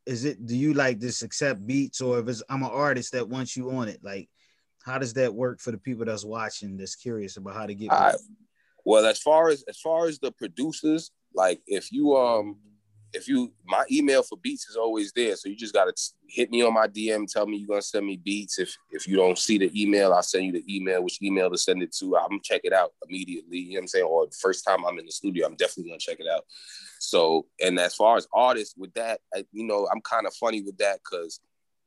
Is 0.05 0.27
it 0.27 0.45
do 0.45 0.55
you 0.55 0.75
like 0.75 0.99
just 0.99 1.23
accept 1.23 1.67
beats, 1.67 2.03
or 2.03 2.19
if 2.19 2.29
it's 2.29 2.43
I'm 2.51 2.63
an 2.63 2.71
artist 2.71 3.13
that 3.13 3.29
wants 3.29 3.57
you 3.57 3.71
on 3.71 3.89
it? 3.89 4.01
Like, 4.03 4.29
how 4.85 4.99
does 4.99 5.15
that 5.15 5.35
work 5.35 5.61
for 5.61 5.71
the 5.71 5.79
people 5.79 6.05
that's 6.05 6.27
watching 6.27 6.77
that's 6.77 6.95
curious 6.95 7.39
about 7.39 7.55
how 7.55 7.65
to 7.65 7.75
get? 7.75 7.91
I, 7.91 8.15
well, 8.89 9.05
as 9.05 9.19
far 9.19 9.51
as 9.51 9.63
as 9.69 9.79
far 9.79 10.07
as 10.07 10.19
the 10.19 10.33
producers, 10.33 11.11
like 11.35 11.61
if 11.67 11.93
you 11.93 12.17
um 12.17 12.57
if 13.13 13.29
you 13.29 13.53
my 13.67 13.85
email 13.93 14.23
for 14.23 14.39
beats 14.39 14.67
is 14.67 14.77
always 14.77 15.13
there, 15.13 15.37
so 15.37 15.51
you 15.51 15.57
just 15.57 15.75
gotta 15.75 15.93
hit 16.27 16.51
me 16.51 16.63
on 16.63 16.73
my 16.73 16.89
DM, 16.89 17.31
tell 17.31 17.47
me 17.47 17.59
you're 17.59 17.69
gonna 17.69 17.83
send 17.83 18.07
me 18.07 18.17
beats. 18.17 18.59
If 18.59 18.75
if 18.91 19.07
you 19.07 19.17
don't 19.17 19.37
see 19.37 19.59
the 19.59 19.71
email, 19.79 20.15
I'll 20.15 20.23
send 20.23 20.47
you 20.47 20.53
the 20.53 20.65
email, 20.75 21.05
which 21.05 21.21
email 21.21 21.51
to 21.51 21.59
send 21.59 21.83
it 21.83 21.95
to. 21.99 22.17
I'm 22.17 22.41
check 22.43 22.63
it 22.65 22.73
out 22.73 22.93
immediately. 23.07 23.59
You 23.59 23.73
know 23.73 23.75
what 23.75 23.83
I'm 23.83 23.89
saying? 23.89 24.05
Or 24.07 24.25
the 24.25 24.37
first 24.41 24.65
time 24.67 24.87
I'm 24.87 24.99
in 24.99 25.05
the 25.05 25.13
studio, 25.13 25.47
I'm 25.47 25.57
definitely 25.57 25.91
gonna 25.91 25.99
check 25.99 26.21
it 26.21 26.27
out. 26.27 26.45
So, 26.99 27.45
and 27.63 27.79
as 27.79 27.95
far 27.95 28.17
as 28.17 28.27
artists 28.33 28.75
with 28.75 28.95
that, 28.95 29.21
I, 29.35 29.45
you 29.53 29.67
know, 29.67 29.87
I'm 29.93 30.01
kind 30.01 30.27
of 30.27 30.33
funny 30.33 30.63
with 30.63 30.79
that 30.79 31.01
because 31.05 31.41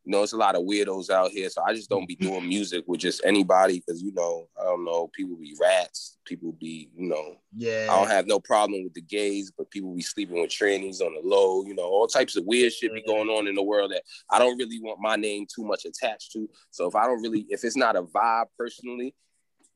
you 0.04 0.12
know, 0.12 0.24
it's 0.24 0.34
a 0.34 0.38
lot 0.38 0.56
of 0.56 0.64
weirdos 0.64 1.10
out 1.10 1.32
here. 1.32 1.50
So 1.50 1.62
I 1.64 1.74
just 1.74 1.90
don't 1.90 2.08
be 2.08 2.16
doing 2.16 2.48
music 2.48 2.84
with 2.88 3.00
just 3.00 3.22
anybody 3.24 3.84
because, 3.86 4.02
you 4.02 4.12
know, 4.14 4.48
I 4.60 4.64
don't 4.64 4.84
know, 4.84 5.10
people 5.14 5.36
be 5.36 5.56
rats. 5.62 6.18
People 6.26 6.54
be, 6.54 6.90
you 6.96 7.08
know, 7.08 7.36
yeah. 7.56 7.88
I 7.90 8.00
don't 8.00 8.10
have 8.10 8.26
no 8.26 8.40
problem 8.40 8.84
with 8.84 8.94
the 8.94 9.02
gays, 9.02 9.52
but 9.56 9.70
people 9.70 9.94
be 9.94 10.02
sleeping 10.02 10.42
with 10.42 10.50
trannies 10.50 11.02
on 11.02 11.14
the 11.14 11.22
low, 11.24 11.64
you 11.66 11.76
know, 11.76 11.84
all 11.84 12.08
types 12.08 12.36
of 12.36 12.46
weird 12.46 12.74
shit 12.74 12.94
be 12.94 13.04
going 13.06 13.30
on 13.30 13.48
in 13.48 13.56
the 13.56 13.64
world 13.64 13.92
that 13.92 14.04
I 14.30 14.40
don't 14.40 14.58
really 14.58 14.80
want 14.82 15.00
my 15.00 15.16
name 15.16 15.46
too 15.54 15.64
much 15.64 15.86
attached 15.86 16.32
to. 16.34 16.50
So 16.72 16.88
if 16.88 16.96
I 16.96 17.06
don't 17.06 17.22
really, 17.22 17.46
if 17.50 17.64
it's 17.64 17.78
not 17.78 17.96
a 17.96 18.04
vibe 18.04 18.46
personally, 18.58 19.14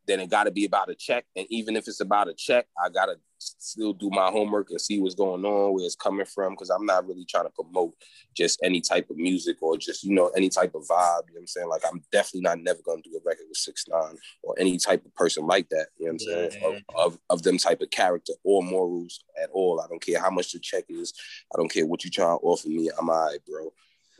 then 0.07 0.19
it 0.19 0.29
got 0.29 0.45
to 0.45 0.51
be 0.51 0.65
about 0.65 0.89
a 0.89 0.95
check. 0.95 1.25
And 1.35 1.45
even 1.49 1.75
if 1.75 1.87
it's 1.87 1.99
about 1.99 2.27
a 2.27 2.33
check, 2.33 2.67
I 2.83 2.89
got 2.89 3.07
to 3.07 3.15
still 3.37 3.93
do 3.93 4.09
my 4.09 4.27
homework 4.31 4.69
and 4.69 4.79
see 4.79 4.99
what's 4.99 5.15
going 5.15 5.45
on, 5.45 5.73
where 5.73 5.85
it's 5.85 5.95
coming 5.95 6.25
from, 6.25 6.53
because 6.53 6.69
I'm 6.69 6.85
not 6.85 7.07
really 7.07 7.25
trying 7.25 7.45
to 7.45 7.51
promote 7.51 7.93
just 8.33 8.59
any 8.63 8.81
type 8.81 9.09
of 9.09 9.17
music 9.17 9.61
or 9.61 9.77
just, 9.77 10.03
you 10.03 10.13
know, 10.13 10.31
any 10.35 10.49
type 10.49 10.75
of 10.75 10.83
vibe. 10.83 11.27
You 11.27 11.33
know 11.33 11.37
what 11.37 11.41
I'm 11.41 11.47
saying? 11.47 11.69
Like, 11.69 11.81
I'm 11.91 12.01
definitely 12.11 12.41
not 12.41 12.61
never 12.61 12.79
going 12.83 13.01
to 13.01 13.09
do 13.09 13.15
a 13.15 13.19
record 13.25 13.45
with 13.47 13.57
Six 13.57 13.85
Nine 13.87 14.17
or 14.43 14.55
any 14.59 14.77
type 14.77 15.05
of 15.05 15.13
person 15.15 15.45
like 15.45 15.69
that. 15.69 15.87
You 15.97 16.05
know 16.05 16.13
what 16.13 16.13
I'm 16.13 16.19
saying? 16.19 16.51
Yeah. 16.61 16.67
Of, 16.67 17.13
of, 17.13 17.19
of, 17.29 17.43
them 17.43 17.57
type 17.57 17.81
of 17.81 17.89
character 17.89 18.33
or 18.43 18.63
morals 18.63 19.23
at 19.41 19.49
all. 19.51 19.81
I 19.81 19.87
don't 19.87 20.03
care 20.03 20.19
how 20.19 20.31
much 20.31 20.51
the 20.51 20.59
check 20.59 20.85
is. 20.89 21.13
I 21.53 21.57
don't 21.57 21.71
care 21.71 21.85
what 21.85 22.03
you 22.03 22.09
trying 22.09 22.37
to 22.37 22.43
offer 22.43 22.67
me. 22.67 22.89
I'm 22.97 23.09
all 23.09 23.25
right, 23.25 23.39
bro. 23.45 23.71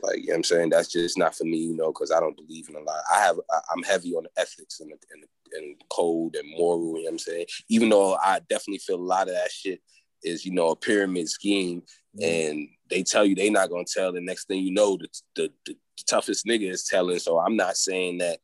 Like, 0.02 0.18
you 0.18 0.26
know 0.26 0.32
what 0.32 0.36
I'm 0.36 0.44
saying? 0.44 0.70
That's 0.70 0.92
just 0.92 1.18
not 1.18 1.34
for 1.34 1.44
me, 1.44 1.58
you 1.58 1.76
know, 1.76 1.92
because 1.92 2.12
I 2.12 2.20
don't 2.20 2.36
believe 2.36 2.68
in 2.68 2.76
a 2.76 2.80
lot. 2.80 3.00
I 3.14 3.20
have, 3.20 3.36
I, 3.50 3.72
am 3.72 3.82
heavy 3.82 4.14
on 4.14 4.24
the 4.24 4.40
ethics 4.40 4.80
and 4.80 4.90
the, 4.90 4.96
and 5.12 5.24
and 5.52 5.76
code 5.90 6.36
and 6.36 6.50
moral, 6.56 6.88
you 6.88 6.94
know 6.94 7.02
what 7.02 7.12
I'm 7.12 7.18
saying? 7.18 7.46
Even 7.68 7.88
though 7.88 8.14
I 8.16 8.40
definitely 8.48 8.78
feel 8.78 8.96
a 8.96 9.00
lot 9.00 9.28
of 9.28 9.34
that 9.34 9.50
shit 9.50 9.80
is, 10.22 10.44
you 10.44 10.52
know, 10.52 10.70
a 10.70 10.76
pyramid 10.76 11.28
scheme 11.28 11.82
and 12.20 12.68
they 12.88 13.02
tell 13.02 13.24
you 13.24 13.34
they 13.34 13.50
not 13.50 13.70
gonna 13.70 13.84
tell, 13.84 14.12
the 14.12 14.20
next 14.20 14.48
thing 14.48 14.62
you 14.62 14.72
know, 14.72 14.96
the, 14.96 15.08
the, 15.34 15.52
the 15.66 15.76
toughest 16.06 16.46
nigga 16.46 16.70
is 16.70 16.84
telling. 16.84 17.18
So 17.18 17.38
I'm 17.38 17.56
not 17.56 17.76
saying 17.76 18.18
that 18.18 18.38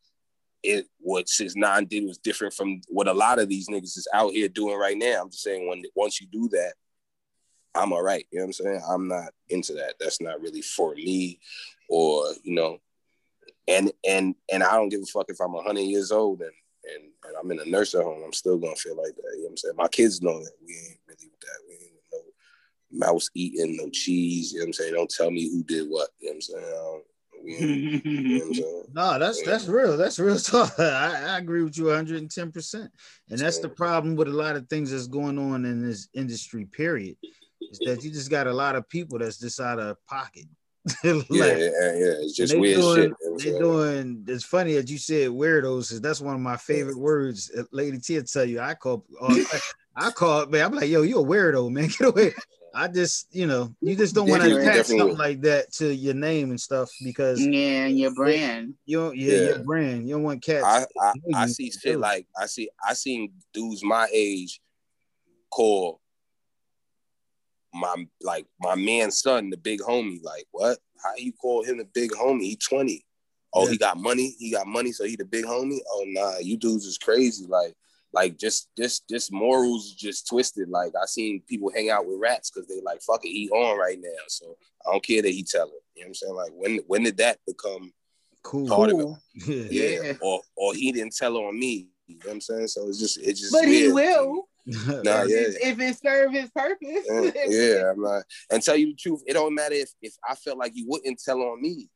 it 0.63 0.87
what 0.99 1.29
Six 1.29 1.55
Nine 1.57 1.87
did 1.87 2.05
was 2.05 2.19
different 2.19 2.55
from 2.55 2.81
what 2.89 3.09
a 3.09 3.13
lot 3.13 3.39
of 3.39 3.49
these 3.49 3.69
niggas 3.69 3.97
is 3.97 4.07
out 4.15 4.33
here 4.33 4.49
doing 4.49 4.79
right 4.79 4.97
now. 4.97 5.23
I'm 5.23 5.31
just 5.31 5.43
saying 5.43 5.69
when 5.69 5.83
once 5.97 6.21
you 6.21 6.27
do 6.31 6.49
that, 6.51 6.75
I'm 7.75 7.93
all 7.93 8.03
right. 8.03 8.27
You 8.31 8.39
know 8.39 8.47
what 8.47 8.49
I'm 8.61 8.65
saying? 8.65 8.83
I'm 8.89 9.09
not 9.09 9.33
into 9.49 9.73
that. 9.75 9.95
That's 9.99 10.21
not 10.21 10.41
really 10.41 10.63
for 10.63 10.95
me, 10.95 11.41
or 11.89 12.25
you 12.43 12.55
know, 12.55 12.79
and 13.69 13.93
and 14.07 14.35
and 14.53 14.63
I 14.63 14.73
don't 14.73 14.89
give 14.89 15.03
a 15.03 15.07
fuck 15.07 15.27
if 15.29 15.41
I'm 15.41 15.55
hundred 15.55 15.83
years 15.83 16.13
old 16.13 16.41
and 16.41 16.53
and, 16.85 17.05
and 17.25 17.37
I'm 17.39 17.51
in 17.51 17.61
a 17.61 17.71
nursing 17.71 18.03
home, 18.03 18.23
I'm 18.25 18.33
still 18.33 18.59
gonna 18.59 18.77
feel 18.77 18.97
like 18.97 19.15
that. 19.15 19.33
You 19.37 19.39
know 19.39 19.45
what 19.45 19.51
I'm 19.51 19.57
saying? 19.57 19.77
My 19.77 19.89
kids 19.89 20.23
know 20.23 20.39
that 20.39 20.53
we 20.67 20.75
ain't 20.75 20.99
really 21.07 21.31
with 21.31 21.41
that. 21.41 21.59
We 21.69 21.75
ain't 21.75 21.93
with 21.95 22.05
no 22.13 23.07
mouse 23.07 23.31
eating, 23.35 23.77
no 23.77 23.89
cheese. 23.91 24.53
You 24.53 24.59
know 24.59 24.65
what 24.65 24.69
I'm 24.69 24.73
saying? 24.73 24.95
Don't 24.95 25.11
tell 25.11 25.31
me 25.31 25.49
who 25.49 25.63
did 25.65 25.89
what. 25.89 26.09
You 26.21 26.29
know 26.29 26.33
what 26.33 26.35
I'm 26.35 26.41
saying? 26.41 27.03
You 27.45 28.39
know 28.39 28.45
I'm 28.47 28.55
saying? 28.55 28.85
no, 28.93 29.19
that's 29.19 29.43
that's 29.43 29.67
real. 29.67 29.97
That's 29.97 30.19
real 30.19 30.39
talk. 30.39 30.73
I, 30.79 31.35
I 31.35 31.39
agree 31.39 31.63
with 31.63 31.77
you 31.79 31.87
110. 31.87 32.53
percent 32.53 32.91
And 33.31 33.39
that's 33.39 33.59
the 33.59 33.69
problem 33.69 34.17
with 34.17 34.29
a 34.29 34.33
lot 34.33 34.57
of 34.57 34.69
things 34.69 34.91
that's 34.91 35.07
going 35.07 35.39
on 35.39 35.65
in 35.65 35.87
this 35.87 36.09
industry. 36.15 36.65
Period, 36.65 37.17
is 37.73 37.79
that 37.81 38.05
you 38.05 38.11
just 38.11 38.31
got 38.31 38.47
a 38.47 38.53
lot 38.53 38.77
of 38.77 38.89
people 38.89 39.19
that's 39.19 39.39
just 39.39 39.61
out 39.61 39.79
of 39.79 39.97
pocket. 40.07 40.47
like, 41.05 41.27
yeah, 41.31 41.47
yeah, 41.47 41.57
yeah. 41.57 42.15
It's 42.21 42.37
just 42.37 42.59
weird 42.59 42.81
doing, 42.81 43.15
shit. 43.39 43.53
They're 43.53 43.61
doing. 43.61 44.25
It's 44.27 44.45
funny 44.45 44.75
that 44.75 44.91
you 44.91 44.99
said 44.99 45.31
weirdos. 45.31 45.91
Cause 45.91 46.01
that's 46.01 46.21
one 46.21 46.35
of 46.35 46.41
my 46.41 46.57
favorite 46.57 46.99
words. 46.99 47.51
Uh, 47.57 47.63
Lady 47.71 47.99
T 47.99 48.17
will 48.17 48.25
tell 48.25 48.45
you. 48.45 48.61
I 48.61 48.75
call. 48.75 49.05
I 49.95 50.11
call 50.11 50.41
it, 50.41 50.51
man. 50.51 50.65
I'm 50.65 50.73
like, 50.73 50.89
yo, 50.89 51.03
you 51.03 51.21
a 51.21 51.25
weirdo, 51.25 51.71
man. 51.71 51.89
Get 51.99 52.09
away. 52.09 52.33
I 52.75 52.89
just, 52.89 53.27
you 53.35 53.47
know, 53.47 53.75
you 53.81 53.95
just 53.95 54.15
don't 54.15 54.29
want 54.29 54.43
to 54.43 54.57
attach 54.57 54.87
something 54.87 55.17
like 55.19 55.43
that 55.43 55.73
to 55.75 55.95
your 55.95 56.15
name 56.15 56.51
and 56.51 56.61
stuff 56.61 56.91
because 57.05 57.39
yeah, 57.41 57.87
your 57.87 58.15
brand. 58.15 58.75
You 58.87 58.99
don't, 58.99 59.17
yeah, 59.17 59.33
yeah, 59.33 59.41
your 59.41 59.59
brand. 59.59 60.09
You 60.09 60.15
don't 60.15 60.23
want 60.23 60.43
cats. 60.43 60.65
I, 60.65 60.87
I, 61.01 61.13
I 61.35 61.47
see 61.47 61.71
shit 61.71 61.99
like 61.99 62.27
I 62.37 62.47
see 62.47 62.71
I 62.83 62.95
seen 62.95 63.33
dudes 63.53 63.85
my 63.85 64.09
age 64.13 64.61
call 65.51 66.01
my 67.75 67.95
like 68.21 68.47
my 68.61 68.75
man's 68.75 69.19
son 69.21 69.51
the 69.51 69.57
big 69.57 69.81
homie. 69.81 70.23
Like 70.23 70.47
what? 70.53 70.79
How 71.03 71.15
you 71.17 71.33
call 71.33 71.65
him 71.65 71.79
the 71.79 71.89
big 71.95 72.11
homie? 72.13 72.43
He 72.43 72.57
20. 72.57 73.05
Oh, 73.55 73.65
yeah. 73.65 73.73
he 73.73 73.77
got 73.79 73.99
money. 73.99 74.35
He 74.39 74.51
got 74.51 74.67
money, 74.67 74.93
so 74.93 75.05
he 75.05 75.17
the 75.17 75.25
big 75.25 75.45
homie. 75.45 75.79
Oh 75.91 76.05
nah, 76.07 76.39
you 76.39 76.57
dudes 76.57 76.87
is 76.87 76.99
crazy. 76.99 77.47
Like 77.47 77.75
like 78.15 78.39
just 78.39 78.69
just 78.77 79.09
just 79.09 79.33
morals 79.33 79.93
just 79.93 80.27
twisted. 80.29 80.69
Like 80.69 80.93
I 81.01 81.07
seen 81.07 81.43
people 81.49 81.71
hang 81.75 81.91
out 81.91 82.07
with 82.07 82.19
rats 82.21 82.51
because 82.51 82.69
they 82.69 82.81
like 82.83 83.03
fuck 83.03 83.25
it, 83.25 83.29
he 83.31 83.49
on 83.51 83.79
right 83.79 83.99
now. 84.01 84.23
So 84.29 84.57
I 84.87 84.93
don't 84.93 85.05
care 85.05 85.23
that 85.23 85.31
he 85.31 85.43
tell 85.43 85.67
it. 85.67 85.83
You 85.95 86.03
know 86.03 86.05
what 86.05 86.09
I'm 86.09 86.15
saying? 86.15 86.35
Like 86.35 86.53
when 86.55 86.79
when 86.87 87.03
did 87.05 87.17
that 87.19 87.39
become 87.47 87.93
cool? 88.43 88.69
Part 88.69 88.91
of 88.91 89.01
it? 89.01 89.07
Yeah. 89.71 90.03
yeah. 90.03 90.13
Or 90.21 90.41
or 90.57 90.75
he 90.75 90.93
didn't 90.93 91.15
tell 91.17 91.37
on 91.37 91.59
me. 91.59 91.89
You 92.07 92.17
know 92.17 92.21
what 92.27 92.33
I'm 92.35 92.41
saying? 92.41 92.69
So 92.69 92.89
it's 92.89 92.99
just 92.99 93.19
it's 93.19 93.41
just 93.41 93.53
But 93.53 93.63
weird. 93.65 93.87
he 93.87 93.93
will. 93.93 94.49
nah, 94.67 95.23
yeah. 95.23 95.49
If 95.61 95.81
it 95.81 95.99
serve 95.99 96.33
his 96.33 96.51
purpose. 96.51 97.07
yeah, 97.11 97.31
yeah, 97.49 97.91
I'm 97.91 98.01
not. 98.01 98.23
And 98.51 98.63
tell 98.63 98.77
you 98.77 98.89
the 98.89 98.97
truth, 98.97 99.23
it 99.27 99.33
don't 99.35 99.55
matter 99.55 99.75
if 99.75 99.91
if 100.03 100.15
I 100.29 100.35
felt 100.35 100.59
like 100.59 100.73
you 100.75 100.87
wouldn't 100.89 101.21
tell 101.25 101.41
on 101.41 101.61
me. 101.61 101.89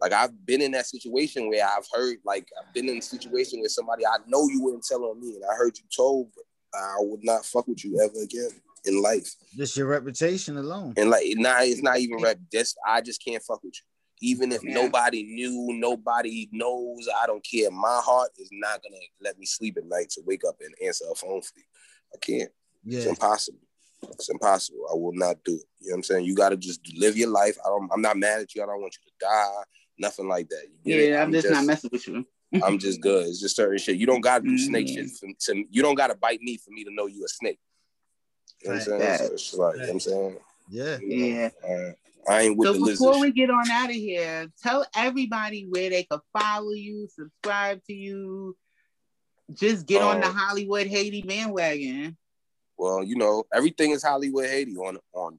Like 0.00 0.12
I've 0.12 0.46
been 0.46 0.62
in 0.62 0.72
that 0.72 0.86
situation 0.86 1.48
where 1.48 1.64
I've 1.64 1.86
heard, 1.92 2.18
like 2.24 2.48
I've 2.60 2.72
been 2.72 2.88
in 2.88 2.98
a 2.98 3.02
situation 3.02 3.60
where 3.60 3.68
somebody 3.68 4.06
I 4.06 4.16
know 4.26 4.48
you 4.48 4.62
wouldn't 4.62 4.84
tell 4.84 5.04
on 5.04 5.20
me, 5.20 5.34
and 5.34 5.44
I 5.44 5.54
heard 5.54 5.76
you 5.78 5.84
told, 5.94 6.30
but 6.34 6.44
I 6.78 6.96
would 6.98 7.24
not 7.24 7.44
fuck 7.44 7.66
with 7.66 7.84
you 7.84 8.00
ever 8.00 8.22
again 8.22 8.50
in 8.84 9.02
life. 9.02 9.34
Just 9.56 9.76
your 9.76 9.86
reputation 9.86 10.56
alone. 10.56 10.94
And 10.96 11.10
like, 11.10 11.24
nah, 11.36 11.58
it's 11.60 11.82
not 11.82 11.98
even 11.98 12.22
rep. 12.22 12.38
Just 12.52 12.76
I 12.86 13.00
just 13.00 13.24
can't 13.24 13.42
fuck 13.42 13.62
with 13.62 13.74
you. 13.74 14.28
Even 14.28 14.50
if 14.50 14.64
yeah. 14.64 14.74
nobody 14.74 15.22
knew, 15.22 15.68
nobody 15.78 16.48
knows, 16.50 17.08
I 17.22 17.26
don't 17.26 17.44
care. 17.48 17.70
My 17.70 18.00
heart 18.02 18.30
is 18.38 18.48
not 18.52 18.82
gonna 18.82 18.96
let 19.20 19.38
me 19.38 19.46
sleep 19.46 19.76
at 19.76 19.84
night 19.86 20.10
to 20.10 20.22
wake 20.26 20.42
up 20.48 20.56
and 20.60 20.74
answer 20.84 21.04
a 21.10 21.14
phone 21.14 21.40
for 21.40 21.52
you. 21.56 21.64
I 22.14 22.18
can't. 22.20 22.50
Yeah. 22.84 22.98
It's 22.98 23.06
impossible. 23.06 23.58
It's 24.10 24.28
impossible. 24.28 24.86
I 24.90 24.94
will 24.94 25.12
not 25.12 25.36
do 25.44 25.54
it. 25.54 25.62
You 25.80 25.88
know 25.88 25.92
what 25.92 25.96
I'm 25.96 26.02
saying? 26.04 26.24
You 26.24 26.34
got 26.34 26.50
to 26.50 26.56
just 26.56 26.80
live 26.96 27.16
your 27.16 27.30
life. 27.30 27.56
I 27.64 27.68
don't. 27.68 27.90
I'm 27.92 28.02
not 28.02 28.16
mad 28.16 28.40
at 28.40 28.54
you. 28.54 28.62
I 28.62 28.66
don't 28.66 28.80
want 28.80 28.96
you 28.96 29.10
to 29.10 29.26
die 29.26 29.64
nothing 29.98 30.28
like 30.28 30.48
that. 30.48 30.64
yeah, 30.84 31.22
I'm, 31.22 31.28
I'm, 31.28 31.32
just, 31.32 31.50
not 31.50 31.64
messing 31.64 31.90
with 31.92 32.06
you. 32.06 32.26
I'm 32.62 32.78
just 32.78 33.00
good. 33.00 33.26
It's 33.26 33.40
just 33.40 33.56
certain 33.56 33.78
shit. 33.78 33.96
You 33.96 34.06
don't 34.06 34.20
gotta 34.20 34.44
do 34.44 34.56
snake 34.56 34.88
shit 34.88 35.10
for, 35.10 35.28
to, 35.38 35.64
you 35.70 35.82
don't 35.82 35.96
gotta 35.96 36.14
bite 36.14 36.40
me 36.40 36.56
for 36.56 36.70
me 36.70 36.84
to 36.84 36.94
know 36.94 37.06
you 37.06 37.24
a 37.24 37.28
snake. 37.28 37.58
You 38.62 38.70
know 38.70 38.76
what 38.76 38.88
I'm 38.88 39.00
saying? 39.00 39.18
So 39.18 39.34
it's 39.34 39.54
like, 39.54 39.74
you 39.74 39.80
know 39.80 39.86
what 39.86 39.92
I'm 39.92 40.00
saying? 40.00 40.36
Yeah. 40.70 40.98
Yeah. 41.02 41.48
Uh, 41.68 41.92
I 42.30 42.42
ain't 42.42 42.56
with 42.56 42.68
so 42.68 42.72
the 42.74 42.90
before 42.90 43.20
we 43.20 43.32
get 43.32 43.50
on 43.50 43.70
out 43.70 43.90
of 43.90 43.96
here, 43.96 44.48
tell 44.62 44.84
everybody 44.94 45.66
where 45.68 45.90
they 45.90 46.04
could 46.04 46.20
follow 46.36 46.72
you, 46.72 47.08
subscribe 47.10 47.82
to 47.84 47.94
you, 47.94 48.56
just 49.54 49.86
get 49.86 50.02
um, 50.02 50.08
on 50.08 50.20
the 50.20 50.28
um, 50.28 50.34
Hollywood 50.34 50.86
Haiti 50.86 51.22
bandwagon. 51.22 52.16
Well, 52.76 53.02
you 53.02 53.16
know, 53.16 53.44
everything 53.52 53.90
is 53.90 54.02
Hollywood 54.02 54.46
Haiti 54.46 54.76
on 54.76 54.98
on 55.12 55.38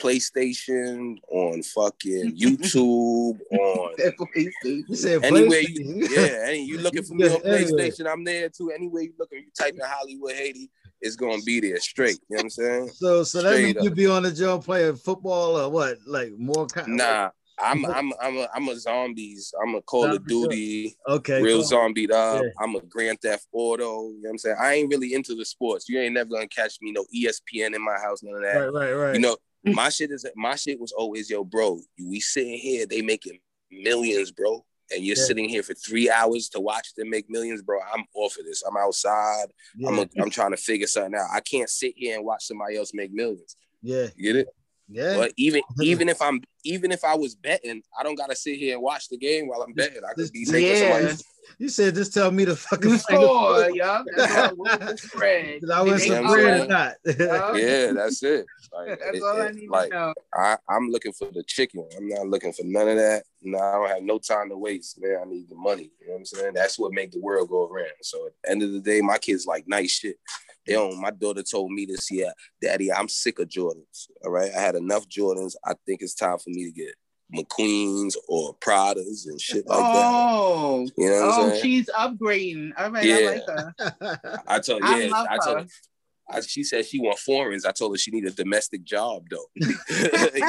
PlayStation, 0.00 1.16
on 1.30 1.62
fucking 1.62 2.36
YouTube, 2.38 3.38
on 3.50 5.24
anywhere 5.24 5.60
you, 5.60 6.08
yeah, 6.10 6.44
any, 6.46 6.64
you 6.64 6.78
looking 6.78 7.02
for 7.02 7.14
me 7.14 7.28
on 7.28 7.40
PlayStation, 7.42 8.10
I'm 8.10 8.24
there 8.24 8.48
too. 8.48 8.70
Anywhere 8.70 9.02
you 9.02 9.14
looking, 9.18 9.38
you 9.38 9.50
type 9.58 9.74
in 9.74 9.80
Hollywood 9.82 10.32
Haiti, 10.32 10.70
it's 11.00 11.16
gonna 11.16 11.42
be 11.42 11.60
there 11.60 11.80
straight. 11.80 12.18
You 12.28 12.36
know 12.36 12.38
what 12.38 12.42
I'm 12.44 12.50
saying? 12.50 12.88
So, 12.88 13.24
so 13.24 13.42
that 13.42 13.62
means 13.62 13.76
you 13.82 13.90
be 13.90 14.06
on 14.06 14.24
the 14.24 14.32
job 14.32 14.64
playing 14.64 14.96
football 14.96 15.56
or 15.56 15.70
what? 15.70 15.98
Like 16.06 16.32
more 16.36 16.66
kind. 16.66 16.96
Nah, 16.96 17.30
I'm 17.58 17.84
I'm 17.86 18.12
I'm 18.20 18.36
a 18.36 18.48
I'm 18.54 18.68
a 18.68 18.76
zombies. 18.76 19.54
I'm 19.62 19.74
a 19.74 19.82
Call 19.82 20.02
Zombie 20.02 20.16
of 20.16 20.26
Duty. 20.26 20.96
Okay. 21.08 21.40
Real 21.42 21.58
cool. 21.58 21.64
zombied 21.64 22.10
up. 22.10 22.42
Yeah. 22.42 22.50
I'm 22.60 22.74
a 22.74 22.80
Grand 22.80 23.20
Theft 23.20 23.46
Auto. 23.52 24.08
You 24.08 24.14
know 24.14 24.18
what 24.22 24.30
I'm 24.30 24.38
saying? 24.38 24.56
I 24.60 24.74
ain't 24.74 24.90
really 24.90 25.14
into 25.14 25.34
the 25.34 25.44
sports. 25.44 25.88
You 25.88 26.00
ain't 26.00 26.14
never 26.14 26.30
gonna 26.30 26.48
catch 26.48 26.78
me 26.82 26.92
no 26.92 27.04
ESPN 27.14 27.74
in 27.74 27.84
my 27.84 27.96
house, 28.02 28.22
none 28.22 28.36
of 28.36 28.42
that. 28.42 28.58
Right, 28.58 28.72
right, 28.72 28.92
right. 28.92 29.14
You 29.14 29.20
know, 29.20 29.36
my 29.64 29.88
shit 29.88 30.10
is 30.10 30.26
my 30.36 30.56
shit 30.56 30.80
was 30.80 30.92
always 30.92 31.30
yo, 31.30 31.44
bro. 31.44 31.80
We 32.02 32.20
sitting 32.20 32.58
here, 32.58 32.86
they 32.86 33.02
making 33.02 33.38
millions, 33.70 34.32
bro. 34.32 34.64
And 34.94 35.02
you're 35.02 35.16
yeah. 35.16 35.24
sitting 35.24 35.48
here 35.48 35.62
for 35.62 35.74
three 35.74 36.10
hours 36.10 36.50
to 36.50 36.60
watch 36.60 36.94
them 36.94 37.08
make 37.08 37.30
millions, 37.30 37.62
bro. 37.62 37.78
I'm 37.94 38.04
off 38.14 38.36
of 38.38 38.44
this. 38.44 38.62
I'm 38.62 38.76
outside. 38.76 39.46
Yeah. 39.76 39.88
I'm 39.88 39.98
a, 40.00 40.08
I'm 40.20 40.30
trying 40.30 40.50
to 40.50 40.58
figure 40.58 40.86
something 40.86 41.14
out. 41.14 41.28
I 41.32 41.40
can't 41.40 41.70
sit 41.70 41.94
here 41.96 42.16
and 42.16 42.24
watch 42.24 42.44
somebody 42.46 42.76
else 42.76 42.92
make 42.92 43.12
millions. 43.12 43.56
Yeah. 43.80 44.08
You 44.16 44.32
get 44.32 44.36
it? 44.36 44.48
Yeah. 44.88 45.16
But 45.16 45.32
even 45.36 45.62
even 45.80 46.08
if 46.08 46.20
I'm 46.20 46.42
even 46.64 46.92
if 46.92 47.04
I 47.04 47.14
was 47.16 47.34
betting, 47.34 47.82
I 47.98 48.02
don't 48.02 48.16
gotta 48.16 48.36
sit 48.36 48.58
here 48.58 48.74
and 48.74 48.82
watch 48.82 49.08
the 49.08 49.16
game 49.16 49.48
while 49.48 49.62
I'm 49.62 49.72
betting. 49.72 50.02
I 50.08 50.12
could 50.14 50.30
be 50.32 50.44
taking 50.44 50.76
yeah. 50.76 50.92
somebody 50.92 51.22
you 51.58 51.68
said 51.68 51.94
just 51.94 52.12
tell 52.12 52.30
me 52.30 52.44
the 52.44 52.56
fucking 52.56 52.98
score, 52.98 53.70
yeah. 53.70 54.02
That's 54.16 54.52
all 54.52 54.68
I 54.68 54.94
spread. 54.96 55.60
I 55.72 55.82
want 55.82 56.00
some 56.00 56.26
bread 56.26 56.60
or 56.60 56.66
not. 56.66 56.94
yeah, 57.04 57.92
that's 57.92 58.22
it. 58.22 58.46
Like, 58.72 58.88
that's 59.00 59.16
it, 59.16 59.22
all 59.22 59.40
I 59.40 59.50
need 59.50 59.68
like, 59.68 59.90
to 59.90 59.96
know. 59.96 60.14
I, 60.34 60.56
I'm 60.68 60.88
looking 60.90 61.12
for 61.12 61.30
the 61.30 61.42
chicken. 61.44 61.86
I'm 61.96 62.08
not 62.08 62.26
looking 62.26 62.52
for 62.52 62.64
none 62.64 62.88
of 62.88 62.96
that. 62.96 63.24
No, 63.42 63.58
I 63.58 63.72
don't 63.72 63.88
have 63.88 64.02
no 64.02 64.18
time 64.18 64.48
to 64.50 64.56
waste, 64.56 65.00
man. 65.00 65.18
I 65.20 65.24
need 65.28 65.48
the 65.48 65.54
money. 65.54 65.90
You 66.00 66.08
know 66.08 66.12
what 66.14 66.18
I'm 66.20 66.24
saying? 66.24 66.54
That's 66.54 66.78
what 66.78 66.92
make 66.92 67.12
the 67.12 67.20
world 67.20 67.48
go 67.48 67.68
around. 67.68 67.92
So 68.02 68.26
at 68.26 68.32
the 68.42 68.50
end 68.50 68.62
of 68.62 68.72
the 68.72 68.80
day, 68.80 69.00
my 69.00 69.18
kids 69.18 69.46
like 69.46 69.68
nice 69.68 69.92
shit. 69.92 70.16
They 70.66 70.74
don't. 70.74 71.00
My 71.00 71.10
daughter 71.10 71.42
told 71.42 71.70
me 71.72 71.86
this 71.86 72.10
year, 72.10 72.32
Daddy, 72.60 72.92
I'm 72.92 73.08
sick 73.08 73.38
of 73.38 73.48
Jordans. 73.48 74.08
All 74.24 74.30
right, 74.30 74.50
I 74.56 74.60
had 74.60 74.74
enough 74.74 75.08
Jordans. 75.08 75.54
I 75.64 75.74
think 75.86 76.02
it's 76.02 76.14
time 76.14 76.38
for 76.38 76.50
me 76.50 76.64
to 76.64 76.72
get 76.72 76.94
McQueen's 77.34 78.16
or 78.28 78.54
Pradas 78.56 79.26
and 79.26 79.40
shit 79.40 79.66
like 79.66 79.78
oh, 79.80 80.86
that. 80.86 80.92
You 81.02 81.10
know 81.10 81.30
oh, 81.32 81.58
she's 81.60 81.88
upgrading. 81.90 82.70
All 82.78 82.90
right, 82.90 83.04
yeah. 83.04 83.16
I 83.16 83.20
like 83.24 83.42
her. 83.46 84.42
I 84.46 84.58
told 84.60 84.82
yeah, 84.82 85.10
I, 85.12 85.26
I 85.30 85.38
told 85.44 85.58
her. 85.60 85.66
I, 86.28 86.40
she 86.40 86.64
said 86.64 86.86
she 86.86 87.00
want 87.00 87.18
foreigns. 87.18 87.64
I 87.64 87.72
told 87.72 87.92
her 87.92 87.98
she 87.98 88.10
need 88.10 88.24
a 88.26 88.30
domestic 88.30 88.84
job 88.84 89.24
though. 89.30 89.46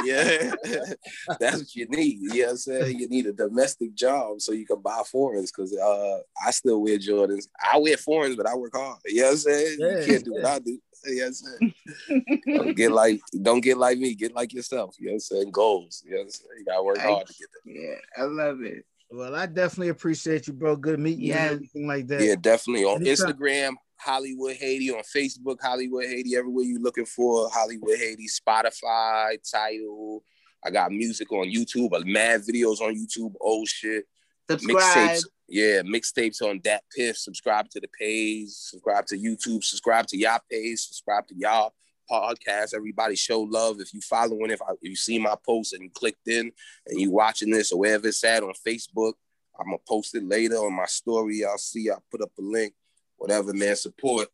yeah, 0.06 0.54
that's 1.40 1.58
what 1.58 1.76
you 1.76 1.88
need. 1.90 2.20
You 2.22 2.30
know 2.30 2.46
what 2.46 2.52
I'm 2.52 2.58
saying? 2.58 3.00
You 3.00 3.10
need 3.10 3.26
a 3.26 3.34
domestic 3.34 3.94
job 3.94 4.42
so 4.42 4.54
you 4.54 4.66
can 4.66 4.82
buy 4.82 5.02
foreigns. 5.12 5.52
Cause 5.52 5.76
uh, 5.76 6.20
I 6.46 6.52
still 6.52 6.82
wear 6.82 6.98
Jordans. 6.98 7.48
I 7.62 7.78
wear 7.78 7.98
foreigns, 7.98 8.36
but 8.36 8.48
I 8.48 8.56
work 8.56 8.76
hard. 8.76 9.00
You 9.06 9.22
know 9.22 9.28
what 9.28 9.32
I'm 9.32 9.38
saying? 9.38 9.78
Yeah, 9.80 10.00
you 10.00 10.06
can't 10.06 10.26
do 10.26 10.34
what 10.34 10.46
I 10.46 10.60
do. 10.60 10.80
You 11.06 11.16
know 11.18 11.22
what 11.22 11.28
I'm 11.28 11.34
saying? 11.34 12.44
don't 12.58 12.76
get 12.76 12.92
like 12.92 13.22
don't 13.42 13.62
get 13.62 13.78
like 13.78 13.98
me. 13.98 14.16
Get 14.16 14.34
like 14.34 14.54
yourself. 14.54 14.96
You 14.98 15.08
know 15.08 15.12
what 15.12 15.16
I'm 15.16 15.20
saying? 15.20 15.52
Goals. 15.52 16.04
You 16.06 16.12
know 16.12 16.18
what 16.18 16.24
I'm 16.24 16.30
saying? 16.32 16.50
You 16.60 16.66
gotta 16.66 16.84
work 16.84 16.98
hard 17.00 17.28
to 17.28 17.34
get 17.34 17.50
there. 17.66 17.76
Yeah, 17.76 17.96
I 18.18 18.24
love 18.24 18.62
it. 18.62 18.86
Well, 19.12 19.36
I 19.36 19.46
definitely 19.46 19.90
appreciate 19.90 20.48
you, 20.48 20.54
bro. 20.54 20.76
Good 20.76 21.00
meeting 21.00 21.26
yeah. 21.26 21.46
you. 21.46 21.52
Everything 21.52 21.88
like 21.88 22.08
that. 22.08 22.22
Yeah, 22.22 22.36
definitely 22.36 22.86
on 22.86 23.02
Instagram. 23.02 23.76
Hollywood 23.98 24.56
Haiti 24.56 24.92
on 24.92 25.02
Facebook, 25.04 25.58
Hollywood 25.62 26.06
Haiti, 26.06 26.36
everywhere 26.36 26.66
you 26.66 26.80
looking 26.82 27.06
for 27.06 27.50
Hollywood 27.50 27.98
Haiti, 27.98 28.28
Spotify, 28.28 29.38
title. 29.50 30.24
I 30.64 30.72
got 30.72 30.92
music 30.92 31.32
on 31.32 31.46
YouTube, 31.46 31.92
mad 32.06 32.42
videos 32.42 32.82
on 32.82 32.96
YouTube, 32.96 33.34
old 33.40 33.68
shit. 33.68 34.06
Subscribe. 34.50 34.80
Mixtapes, 34.80 35.24
yeah, 35.48 35.82
mixtapes 35.82 36.42
on 36.42 36.60
that 36.64 36.84
piff. 36.96 37.18
Subscribe 37.18 37.70
to 37.70 37.80
the 37.80 37.88
page, 38.00 38.50
subscribe 38.50 39.06
to 39.08 39.18
YouTube, 39.18 39.64
subscribe 39.64 40.08
to 40.08 40.18
y'all 40.18 40.40
page, 40.50 40.80
subscribe 40.80 41.28
to 41.28 41.36
y'all 41.38 41.74
podcast. 42.10 42.74
Everybody 42.76 43.16
show 43.16 43.42
love. 43.42 43.80
If 43.80 43.94
you 43.94 44.02
following, 44.02 44.52
if, 44.52 44.62
I, 44.62 44.72
if 44.82 44.90
you 44.90 44.96
see 44.96 45.20
my 45.20 45.36
post 45.46 45.74
and 45.74 45.84
you 45.84 45.90
clicked 45.92 46.28
in 46.28 46.52
and 46.88 47.00
you 47.00 47.12
watching 47.12 47.50
this 47.50 47.72
or 47.72 47.80
wherever 47.80 48.08
it's 48.08 48.24
at 48.24 48.44
on 48.44 48.54
Facebook, 48.66 49.14
I'm 49.60 49.68
gonna 49.68 49.78
post 49.88 50.16
it 50.16 50.24
later 50.24 50.56
on 50.56 50.74
my 50.74 50.86
story. 50.86 51.46
I'll 51.46 51.58
see. 51.58 51.90
I'll 51.90 52.04
put 52.12 52.22
up 52.22 52.32
a 52.38 52.42
link 52.42 52.74
whatever, 53.18 53.54
man. 53.54 53.76
Support. 53.76 54.28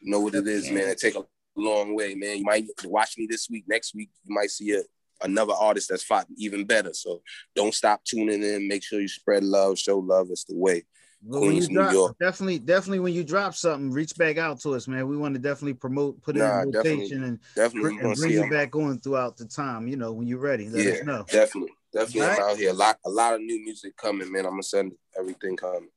You 0.00 0.10
know 0.12 0.20
what 0.20 0.34
it 0.34 0.46
is, 0.46 0.70
man. 0.70 0.88
It 0.88 0.98
take 0.98 1.16
a 1.16 1.24
long 1.56 1.94
way, 1.94 2.14
man. 2.14 2.38
You 2.38 2.44
might 2.44 2.66
watch 2.84 3.18
me 3.18 3.26
this 3.28 3.48
week. 3.50 3.64
Next 3.68 3.94
week, 3.94 4.10
you 4.24 4.34
might 4.34 4.50
see 4.50 4.72
a, 4.72 4.82
another 5.22 5.54
artist 5.54 5.88
that's 5.90 6.04
fought 6.04 6.26
even 6.36 6.64
better. 6.64 6.92
So 6.92 7.22
don't 7.56 7.74
stop 7.74 8.04
tuning 8.04 8.42
in. 8.42 8.68
Make 8.68 8.84
sure 8.84 9.00
you 9.00 9.08
spread 9.08 9.44
love, 9.44 9.78
show 9.78 9.98
love. 9.98 10.28
It's 10.30 10.44
the 10.44 10.56
way. 10.56 10.84
When 11.20 11.40
Queens, 11.40 11.68
New 11.68 11.90
York. 11.90 12.16
definitely, 12.20 12.60
definitely 12.60 13.00
when 13.00 13.12
you 13.12 13.24
drop 13.24 13.54
something, 13.54 13.90
reach 13.90 14.14
back 14.16 14.38
out 14.38 14.60
to 14.60 14.74
us, 14.74 14.86
man. 14.86 15.08
We 15.08 15.16
want 15.16 15.34
to 15.34 15.40
definitely 15.40 15.74
promote, 15.74 16.22
put 16.22 16.36
it 16.36 16.40
Nah, 16.40 16.60
in 16.60 16.72
rotation, 16.72 17.24
and, 17.24 17.40
Definitely 17.56 17.80
bring, 17.80 17.98
you 17.98 18.08
and 18.08 18.16
bring 18.16 18.32
you 18.32 18.50
back 18.50 18.76
on 18.76 19.00
throughout 19.00 19.36
the 19.36 19.44
time. 19.46 19.88
You 19.88 19.96
know, 19.96 20.12
when 20.12 20.28
you're 20.28 20.38
ready, 20.38 20.68
let 20.68 20.86
Yeah, 20.86 20.92
us 20.92 21.02
know. 21.02 21.24
definitely. 21.28 21.72
Definitely 21.92 22.22
I'm 22.22 22.30
Alright. 22.30 22.50
out 22.52 22.56
here. 22.56 22.70
A 22.70 22.74
lot 22.74 22.98
a 23.04 23.10
lot 23.10 23.34
of 23.34 23.40
new 23.40 23.64
music 23.64 23.96
coming, 23.96 24.30
man. 24.30 24.44
I'm 24.44 24.52
gonna 24.52 24.62
send 24.62 24.92
everything 25.18 25.56
coming. 25.56 25.88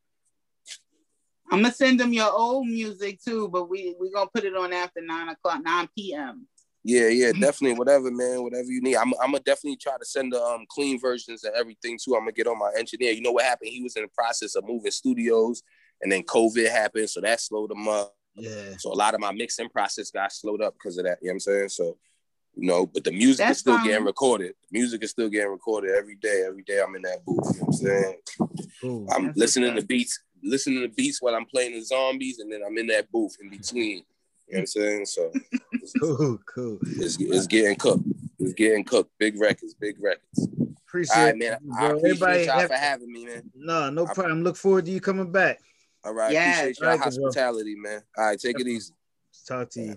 I'm 1.52 1.62
gonna 1.62 1.74
send 1.74 1.99
them 1.99 2.14
your 2.14 2.32
old 2.32 2.66
music 2.68 3.22
too, 3.22 3.49
but 3.49 3.70
we 3.70 3.95
we 3.99 4.10
gonna 4.12 4.30
put 4.34 4.45
it 4.45 4.56
on 4.56 4.72
after 4.72 5.02
nine 5.02 5.30
o'clock, 5.30 5.62
nine 5.64 5.89
p.m. 5.95 6.47
Yeah, 6.84 7.10
yeah, 7.10 7.32
definitely. 7.34 7.74
Whatever, 7.74 8.10
man. 8.10 8.41
Whatever 8.41 8.70
you 8.70 8.82
need. 8.82 8.95
I'm, 8.95 9.14
I'm 9.22 9.32
gonna 9.32 9.39
definitely 9.41 9.76
try 9.76 9.97
to 9.99 10.06
send 10.06 10.34
the 10.34 10.41
um 10.41 10.66
clean 10.70 10.99
versions 10.99 11.43
and 11.43 11.54
everything 11.56 11.99
too. 12.04 12.16
I'm 12.16 12.22
gonna 12.22 12.32
get 12.32 12.47
on 12.47 12.58
my 12.58 12.72
engineer. 12.78 13.12
You 13.12 13.22
know 13.22 13.34
what 13.34 13.45
happened? 13.45 13.70
He 13.70 13.84
was 13.84 13.95
in 13.95 14.04
the 14.04 14.10
process 14.10 14.56
of 14.56 14.66
moving 14.66 14.91
studios, 14.91 15.62
and 16.02 16.12
then 16.12 16.24
COVID 16.24 16.70
happened, 16.72 17.10
so 17.10 17.22
that 17.22 17.39
slowed 17.41 17.72
him 17.72 17.88
up. 17.88 18.16
Yeah, 18.36 18.78
So 18.80 18.93
a 18.93 18.95
lot 18.95 19.14
of 19.14 19.20
my 19.20 19.34
mixing 19.34 19.68
process 19.70 20.10
got 20.10 20.32
slowed 20.32 20.62
up 20.62 20.74
because 20.74 20.97
of 20.97 21.04
that. 21.04 21.18
You 21.22 21.28
know 21.28 21.32
what 21.32 21.36
I'm 21.36 21.39
saying? 21.41 21.70
So, 21.70 21.97
you 22.56 22.66
know, 22.66 22.86
but 22.86 23.04
the 23.04 23.12
music 23.12 23.39
That's 23.45 23.58
is 23.58 23.60
still 23.60 23.76
fine. 23.76 23.88
getting 23.88 24.06
recorded. 24.06 24.54
The 24.72 24.80
music 24.80 25.04
is 25.04 25.12
still 25.12 25.28
getting 25.28 25.52
recorded 25.52 25.91
every 25.91 26.16
day. 26.16 26.45
Every 26.47 26.64
day 26.64 26.80
I'm 26.82 26.95
in 26.95 27.02
that 27.02 27.26
booth. 27.26 27.43
You 27.54 27.60
know 27.60 27.66
what 27.66 27.68
I'm 27.68 27.74
saying? 27.74 28.18
cool. 28.82 29.08
I'm 29.12 29.34
listening 29.36 29.76
to 29.76 29.86
beats, 29.86 30.20
listening 30.43 30.81
to 30.81 30.89
beats 30.89 31.21
while 31.21 31.35
I'm 31.35 31.45
playing 31.45 31.73
the 31.73 31.81
zombies, 31.83 32.39
and 32.39 32.51
then 32.51 32.61
I'm 32.65 32.77
in 32.77 32.87
that 32.87 33.11
booth 33.11 33.35
in 33.41 33.49
between. 33.49 34.03
You 34.47 34.57
know 34.57 34.57
what 34.57 34.59
I'm 34.59 34.65
saying? 34.67 35.05
So 35.05 35.31
it's, 35.71 35.93
Cool, 35.99 36.39
cool. 36.53 36.77
it's, 36.81 37.17
it's 37.19 37.47
getting 37.47 37.75
cooked. 37.77 38.03
It's 38.39 38.53
getting 38.53 38.83
cooked. 38.83 39.11
Big 39.19 39.39
records, 39.39 39.73
big 39.75 39.95
records. 40.01 40.47
Appreciate 40.87 41.17
All 41.17 41.25
right, 41.25 41.35
it, 41.35 41.37
man. 41.37 41.57
bro. 41.61 41.75
I 41.77 41.85
appreciate 41.89 42.05
Everybody 42.11 42.43
y'all 42.45 42.59
have- 42.59 42.69
for 42.69 42.75
having 42.75 43.11
me, 43.13 43.25
man. 43.25 43.49
no, 43.55 43.89
no 43.89 44.05
I- 44.07 44.13
problem. 44.13 44.43
Look 44.43 44.57
forward 44.57 44.85
to 44.85 44.91
you 44.91 44.99
coming 44.99 45.31
back. 45.31 45.59
All 46.03 46.13
right, 46.13 46.33
Yeah. 46.33 46.61
appreciate 46.61 46.79
y'all 46.79 46.89
All 46.89 46.97
right, 46.97 47.13
bro. 47.15 47.23
hospitality, 47.25 47.75
man. 47.75 48.01
All 48.17 48.25
right, 48.25 48.39
take 48.39 48.59
it 48.59 48.67
easy. 48.67 48.93
Talk 49.47 49.69
to 49.71 49.81
you. 49.81 49.95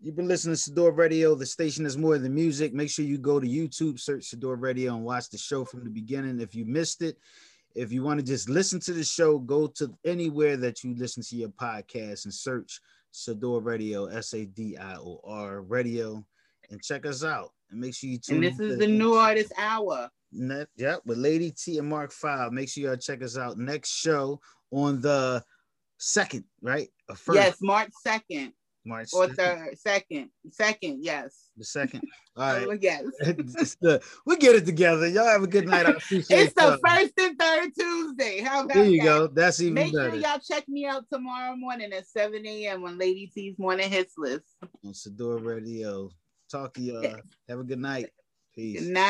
You've 0.00 0.16
been 0.16 0.28
listening 0.28 0.56
to 0.56 0.60
Sadior 0.70 0.96
Radio. 0.96 1.34
The 1.34 1.46
station 1.46 1.86
is 1.86 1.96
more 1.96 2.18
than 2.18 2.34
music. 2.34 2.74
Make 2.74 2.90
sure 2.90 3.04
you 3.04 3.18
go 3.18 3.38
to 3.40 3.46
YouTube, 3.46 3.98
search 4.00 4.30
Sadior 4.30 4.60
Radio, 4.60 4.94
and 4.96 5.04
watch 5.04 5.30
the 5.30 5.38
show 5.38 5.64
from 5.64 5.84
the 5.84 5.90
beginning. 5.90 6.40
If 6.40 6.54
you 6.54 6.64
missed 6.64 7.02
it, 7.02 7.18
if 7.74 7.92
you 7.92 8.02
want 8.02 8.20
to 8.20 8.26
just 8.26 8.48
listen 8.48 8.80
to 8.80 8.92
the 8.92 9.04
show, 9.04 9.38
go 9.38 9.66
to 9.66 9.94
anywhere 10.04 10.56
that 10.58 10.82
you 10.82 10.94
listen 10.96 11.22
to 11.22 11.36
your 11.36 11.48
podcast 11.50 12.24
and 12.24 12.34
search 12.34 12.80
Sadior 13.12 13.64
Radio, 13.64 14.06
S 14.06 14.32
A 14.34 14.44
D 14.44 14.76
I 14.76 14.96
O 14.96 15.20
R 15.24 15.62
Radio, 15.62 16.24
and 16.70 16.82
check 16.82 17.06
us 17.06 17.24
out. 17.24 17.50
And 17.70 17.80
make 17.80 17.94
sure 17.94 18.10
you 18.10 18.18
tune 18.18 18.36
And 18.36 18.44
this 18.44 18.60
is 18.60 18.78
the 18.78 18.86
new 18.86 19.14
artist 19.14 19.52
hour. 19.58 20.08
Yep, 20.32 21.00
with 21.04 21.18
Lady 21.18 21.50
T 21.50 21.78
and 21.78 21.88
Mark 21.88 22.12
Five. 22.12 22.52
Make 22.52 22.68
sure 22.68 22.84
y'all 22.84 22.96
check 22.96 23.22
us 23.22 23.36
out. 23.36 23.58
Next 23.58 23.90
show 23.90 24.40
on 24.70 25.00
the 25.00 25.42
second, 25.98 26.44
right? 26.62 26.88
First 27.14 27.36
Yes, 27.36 27.56
March 27.60 27.90
second 28.02 28.52
March 28.84 29.10
or 29.12 29.28
2nd, 29.28 29.36
third, 29.36 29.78
second, 29.78 30.30
second. 30.50 31.04
Yes. 31.04 31.50
the 31.56 31.64
second. 31.64 32.02
All 32.36 32.52
right. 32.52 32.66
Oh, 32.68 32.72
yes. 32.80 33.04
The- 33.80 34.02
we 34.26 34.36
get 34.36 34.56
it 34.56 34.66
together. 34.66 35.06
Y'all 35.08 35.26
have 35.26 35.42
a 35.42 35.46
good 35.46 35.68
night. 35.68 35.86
I 35.86 35.90
appreciate 35.90 36.36
It's 36.46 36.54
the 36.54 36.78
first 36.84 37.12
and 37.18 37.38
third 37.38 37.70
Tuesday. 37.78 38.40
How 38.40 38.64
about 38.64 38.74
There 38.74 38.84
you 38.86 38.98
that? 39.02 39.04
go. 39.04 39.26
That's 39.28 39.60
even 39.60 39.74
Make 39.74 39.92
better. 39.94 40.10
sure 40.10 40.18
y'all 40.18 40.38
check 40.40 40.68
me 40.68 40.86
out 40.86 41.04
tomorrow 41.12 41.54
morning 41.56 41.92
at 41.92 42.06
7 42.08 42.44
a.m. 42.44 42.84
on 42.84 42.98
Lady 42.98 43.30
T's 43.32 43.58
morning 43.58 43.88
hits 43.90 44.14
list. 44.18 44.44
On 44.84 44.92
Sadior 44.92 45.44
Radio. 45.44 46.10
Talk 46.50 46.74
to 46.74 46.80
y'all. 46.80 47.16
Have 47.48 47.60
a 47.60 47.64
good 47.64 47.78
night. 47.80 48.10
Peace. 48.54 48.80
Good 48.82 48.90
night. 48.92 49.02